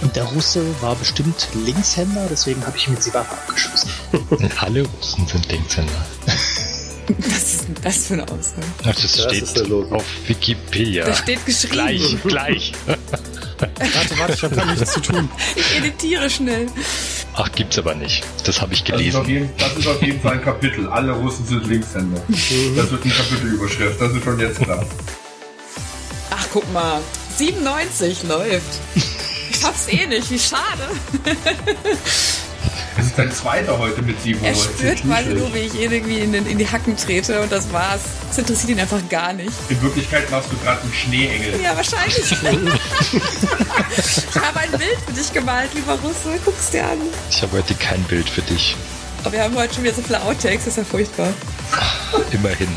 Und 0.00 0.14
der 0.14 0.24
Russe 0.24 0.62
war 0.80 0.94
bestimmt 0.94 1.48
Linkshänder, 1.54 2.28
deswegen 2.30 2.64
habe 2.64 2.76
ich 2.76 2.88
mit 2.88 3.04
Waffe 3.12 3.32
abgeschossen. 3.32 3.90
Alle 4.60 4.86
Russen 4.86 5.26
sind 5.26 5.50
Linkshänder. 5.50 6.06
Was 7.18 7.54
ist 7.54 7.68
denn 7.68 7.76
das 7.82 8.06
für 8.06 8.14
eine 8.14 8.24
Aussage? 8.24 8.66
Das, 8.84 9.04
ist 9.04 9.20
steht 9.20 9.72
auf 9.72 10.04
Wikipedia. 10.26 11.06
Da 11.06 11.14
steht 11.14 11.44
geschrieben. 11.46 12.20
Gleich, 12.22 12.22
gleich. 12.22 12.72
Warte, 13.58 14.18
warte, 14.18 14.32
ich 14.34 14.42
habe 14.42 14.54
gerade 14.54 14.70
nichts 14.72 14.92
zu 14.92 15.00
tun. 15.00 15.28
Ich 15.56 15.76
editiere 15.76 16.30
schnell. 16.30 16.66
Ach, 17.34 17.50
gibt's 17.52 17.78
aber 17.78 17.94
nicht. 17.94 18.22
Das 18.44 18.60
habe 18.60 18.74
ich 18.74 18.84
das, 18.84 19.00
ist 19.00 19.12
gelesen. 19.12 19.26
jeden, 19.26 19.50
das 19.58 19.76
ist 19.76 19.86
auf 19.86 20.02
jeden 20.02 20.20
Fall 20.20 20.34
ein 20.34 20.42
Kapitel. 20.42 20.88
Alle 20.88 21.12
Russen 21.12 21.46
sind 21.46 21.66
Linkshänder. 21.66 22.20
Das 22.28 22.90
wird 22.90 23.04
eine 23.04 23.14
Kapitelüberschrift. 23.14 24.00
Das 24.00 24.12
ist 24.12 24.24
schon 24.24 24.38
jetzt 24.38 24.60
klar. 24.60 24.86
Ach, 26.30 26.46
guck 26.52 26.72
mal. 26.72 27.00
97 27.36 28.24
läuft. 28.24 28.80
Ich 29.50 29.58
schaff's 29.60 29.88
eh 29.88 30.06
nicht. 30.06 30.30
Wie 30.30 30.38
schade. 30.38 30.88
Das 32.98 33.06
ist 33.06 33.16
dein 33.16 33.30
zweiter 33.30 33.78
heute 33.78 34.02
mit 34.02 34.16
Er 34.16 34.22
97. 34.22 34.64
spürt 34.64 35.02
quasi 35.04 35.28
nur, 35.32 35.54
wie 35.54 35.58
ich 35.58 35.80
irgendwie 35.80 36.18
in, 36.18 36.32
den, 36.32 36.46
in 36.46 36.58
die 36.58 36.68
Hacken 36.68 36.96
trete 36.96 37.40
und 37.40 37.52
das 37.52 37.72
war's. 37.72 38.00
Das 38.26 38.38
interessiert 38.38 38.70
ihn 38.70 38.80
einfach 38.80 39.08
gar 39.08 39.32
nicht. 39.32 39.52
In 39.68 39.80
Wirklichkeit 39.80 40.28
machst 40.32 40.50
du 40.50 40.56
gerade 40.56 40.82
einen 40.82 40.92
Schneeengel. 40.92 41.60
Ja, 41.62 41.76
wahrscheinlich. 41.76 42.18
ich 42.32 42.36
habe 44.34 44.58
ein 44.58 44.70
Bild 44.72 44.98
für 45.06 45.12
dich 45.12 45.32
gemalt, 45.32 45.72
lieber 45.74 45.92
Russe. 45.92 46.40
Guck's 46.44 46.70
dir 46.70 46.86
an. 46.86 46.98
Ich 47.30 47.40
habe 47.40 47.58
heute 47.58 47.72
kein 47.74 48.02
Bild 48.02 48.28
für 48.28 48.42
dich. 48.42 48.74
Aber 49.22 49.32
wir 49.32 49.44
haben 49.44 49.54
heute 49.54 49.74
schon 49.74 49.84
wieder 49.84 49.94
so 49.94 50.02
viele 50.02 50.20
Outtakes, 50.20 50.64
das 50.64 50.72
ist 50.72 50.78
ja 50.78 50.84
furchtbar. 50.84 51.32
Immerhin. 52.32 52.68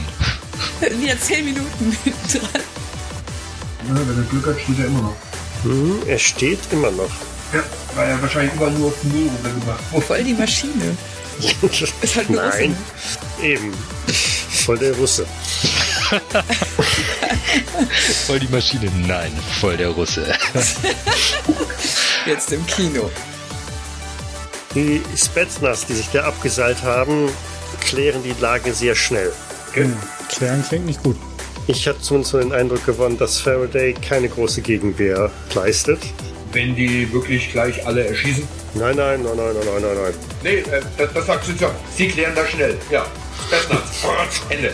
Wieder 0.99 1.19
10 1.19 1.45
Minuten 1.45 1.97
dran. 2.31 2.61
Ja, 3.87 3.95
wenn 4.07 4.17
er 4.17 4.29
Glück 4.29 4.45
hat, 4.45 4.61
steht 4.61 4.77
er 4.77 4.85
immer 4.85 5.01
noch. 5.01 5.15
Mhm, 5.63 6.03
er 6.05 6.19
steht 6.19 6.59
immer 6.71 6.91
noch. 6.91 7.09
Ja, 7.53 7.63
weil 7.95 8.09
er 8.09 8.21
wahrscheinlich 8.21 8.53
überall 8.53 8.71
nur 8.71 8.87
auf 8.87 9.03
Null 9.03 9.27
runtergemacht 9.27 9.91
wurde. 9.91 10.05
Voll 10.05 10.23
die 10.23 10.33
Maschine. 10.33 10.97
Ist 12.01 12.15
halt 12.15 12.29
nur 12.29 12.41
Nein, 12.41 12.75
eben. 13.41 13.73
Voll 14.65 14.77
der 14.77 14.95
Russe. 14.95 15.25
Voll 18.27 18.39
die 18.39 18.47
Maschine. 18.47 18.91
Nein, 19.07 19.31
voll 19.59 19.77
der 19.77 19.89
Russe. 19.89 20.25
Jetzt 22.25 22.51
im 22.51 22.65
Kino. 22.67 23.09
Die 24.75 25.01
Spetsnaz, 25.15 25.85
die 25.85 25.93
sich 25.93 26.09
da 26.11 26.25
abgeseilt 26.25 26.81
haben, 26.83 27.29
klären 27.81 28.23
die 28.23 28.35
Lage 28.39 28.73
sehr 28.73 28.95
schnell. 28.95 29.31
Klären 30.29 30.63
klingt 30.67 30.85
nicht 30.85 31.03
gut. 31.03 31.17
Ich 31.67 31.87
habe 31.87 32.01
zumindest 32.01 32.31
so 32.31 32.39
den 32.39 32.51
Eindruck 32.51 32.85
gewonnen, 32.85 33.17
dass 33.17 33.39
Faraday 33.39 33.93
keine 33.93 34.29
große 34.29 34.61
Gegenwehr 34.61 35.29
leistet. 35.53 35.99
Wenn 36.53 36.75
die 36.75 37.11
wirklich 37.13 37.51
gleich 37.51 37.85
alle 37.85 38.07
erschießen. 38.07 38.47
Nein, 38.73 38.95
nein, 38.95 39.21
nein, 39.23 39.35
nein, 39.35 39.53
nein, 39.53 39.65
nein, 39.65 39.81
nein, 39.81 39.97
nein. 40.03 40.13
Nee, 40.43 40.55
äh, 40.59 40.81
das, 40.97 41.13
das 41.13 41.25
sagst 41.25 41.49
du 41.49 41.57
schon. 41.57 41.71
Sie 41.95 42.07
klären 42.07 42.33
das 42.35 42.49
schnell. 42.49 42.77
Ja. 42.89 43.05
Besser. 43.49 43.81
Ende. 44.49 44.71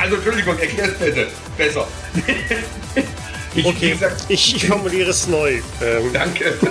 also, 0.00 0.16
Entschuldigung, 0.16 0.58
erklär's 0.58 0.94
bitte. 0.98 1.26
Besser. 1.56 1.86
ich, 3.54 3.64
Okay, 3.66 3.90
gesagt, 3.90 4.24
ich, 4.28 4.56
ich 4.56 4.66
formuliere 4.66 5.10
es 5.10 5.26
neu. 5.26 5.60
Ähm, 5.82 6.12
danke. 6.12 6.54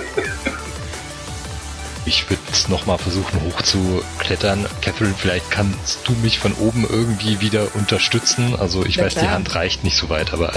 Ich 2.08 2.30
würde 2.30 2.42
es 2.52 2.68
nochmal 2.68 2.98
versuchen 2.98 3.40
hochzuklettern. 3.42 4.64
Catherine, 4.80 5.14
vielleicht 5.18 5.50
kannst 5.50 5.98
du 6.04 6.12
mich 6.12 6.38
von 6.38 6.52
oben 6.52 6.86
irgendwie 6.88 7.40
wieder 7.40 7.74
unterstützen. 7.74 8.54
Also 8.54 8.86
ich 8.86 8.96
Na 8.96 9.04
weiß, 9.06 9.14
die 9.14 9.20
klar. 9.20 9.32
Hand 9.32 9.52
reicht 9.56 9.82
nicht 9.82 9.96
so 9.96 10.08
weit, 10.08 10.32
aber 10.32 10.52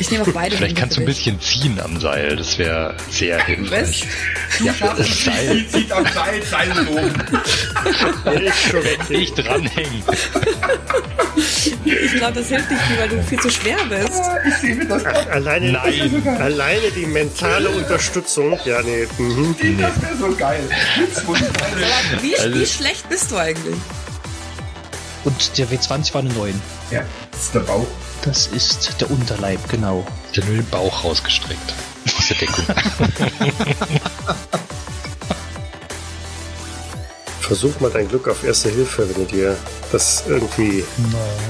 Ich 0.00 0.10
nehme 0.10 0.24
auch 0.24 0.28
beide 0.32 0.56
vielleicht 0.56 0.76
kannst 0.76 0.96
du 0.96 1.00
ein 1.02 1.06
bisschen 1.06 1.38
ziehen 1.40 1.78
am 1.78 2.00
Seil. 2.00 2.34
Das 2.36 2.56
wäre 2.56 2.96
sehr 3.10 3.38
hilfreich. 3.44 4.04
Ja, 4.64 4.72
Das 4.96 5.24
Seil, 5.24 5.58
Sie 5.58 5.68
zieht 5.68 5.92
am 5.92 6.04
Seil, 6.06 6.42
Seil 6.42 6.70
ist 6.70 6.88
oben. 6.88 7.22
ist 8.34 9.10
ich 9.10 9.32
dranhänge. 9.34 10.02
ich 11.84 12.12
glaube, 12.14 12.32
das 12.32 12.46
hilft 12.48 12.70
nicht 12.70 12.82
viel, 12.82 12.98
weil 12.98 13.08
du 13.10 13.22
viel 13.22 13.40
zu 13.40 13.50
schwer 13.50 13.76
bist. 13.88 14.22
Ich 14.48 14.54
sehe 14.56 14.74
mir 14.74 14.86
das 14.86 15.04
gerade. 15.04 15.30
alleine, 15.32 15.72
Nein. 15.72 16.38
alleine 16.40 16.90
die 16.96 17.06
mentale 17.06 17.68
Unterstützung. 17.68 18.58
Ja, 18.64 18.80
nee. 18.82 19.06
Mhm. 19.18 19.54
Das 19.78 20.00
wäre 20.02 20.16
so 20.18 20.34
geil. 20.36 20.62
Wie, 22.22 22.36
Also- 22.38 22.58
wie 22.58 22.66
schlecht 22.66 23.08
bist 23.08 23.30
du 23.30 23.36
eigentlich? 23.36 23.76
Und 25.24 25.58
der 25.58 25.66
W20 25.68 26.14
war 26.14 26.20
eine 26.22 26.32
9. 26.32 26.60
Ja, 26.90 27.02
das 27.30 27.40
ist 27.42 27.54
der 27.54 27.60
Bauch. 27.60 27.86
Das 28.22 28.48
ist 28.48 29.00
der 29.00 29.10
Unterleib, 29.10 29.66
genau. 29.68 30.06
Der 30.36 30.44
nur 30.44 30.56
den 30.56 30.66
Bauch 30.66 31.04
rausgestreckt. 31.04 31.74
Aus 32.04 32.28
der 32.28 32.36
Deckung. 32.36 32.66
Versuch 37.50 37.80
mal 37.80 37.90
dein 37.90 38.06
Glück 38.06 38.28
auf 38.28 38.44
Erste 38.44 38.68
Hilfe, 38.68 39.08
wenn 39.08 39.26
du 39.26 39.32
dir 39.32 39.56
das 39.90 40.22
irgendwie 40.28 40.84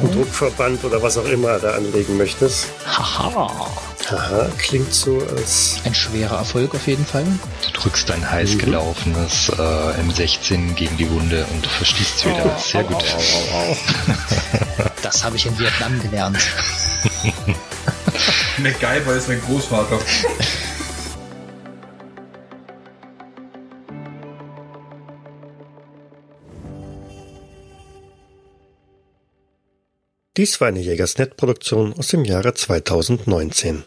einen 0.01 0.11
Druckverband 0.11 0.83
oder 0.83 1.03
was 1.03 1.19
auch 1.19 1.27
immer 1.27 1.59
da 1.59 1.73
anlegen 1.73 2.17
möchtest. 2.17 2.69
Haha. 2.87 3.71
Aha, 4.09 4.49
klingt 4.57 4.95
so 4.95 5.19
als... 5.37 5.77
Ein 5.85 5.95
schwerer 5.95 6.39
Erfolg 6.39 6.75
auf 6.75 6.87
jeden 6.87 7.05
Fall. 7.05 7.27
Du 7.67 7.81
drückst 7.83 8.09
dein 8.09 8.31
heiß 8.31 8.57
gelaufenes 8.57 9.51
äh, 9.51 10.01
M16 10.01 10.73
gegen 10.73 10.97
die 10.97 11.11
Wunde 11.11 11.45
und 11.53 11.67
verstießt 11.67 12.17
es 12.17 12.25
wieder. 12.25 12.59
Sehr 12.59 12.85
gut. 12.85 13.05
Das 15.03 15.23
habe 15.25 15.37
ich 15.37 15.45
in 15.45 15.59
Vietnam 15.59 16.01
gelernt. 16.01 16.39
MacGyver 18.59 19.15
ist 19.15 19.29
mein 19.29 19.43
Großvater. 19.43 19.99
Dies 30.41 30.59
war 30.59 30.69
eine 30.69 30.81
Jägersnet-Produktion 30.81 31.93
aus 31.99 32.09
dem 32.09 32.25
Jahre 32.25 32.55
2019. 32.55 33.79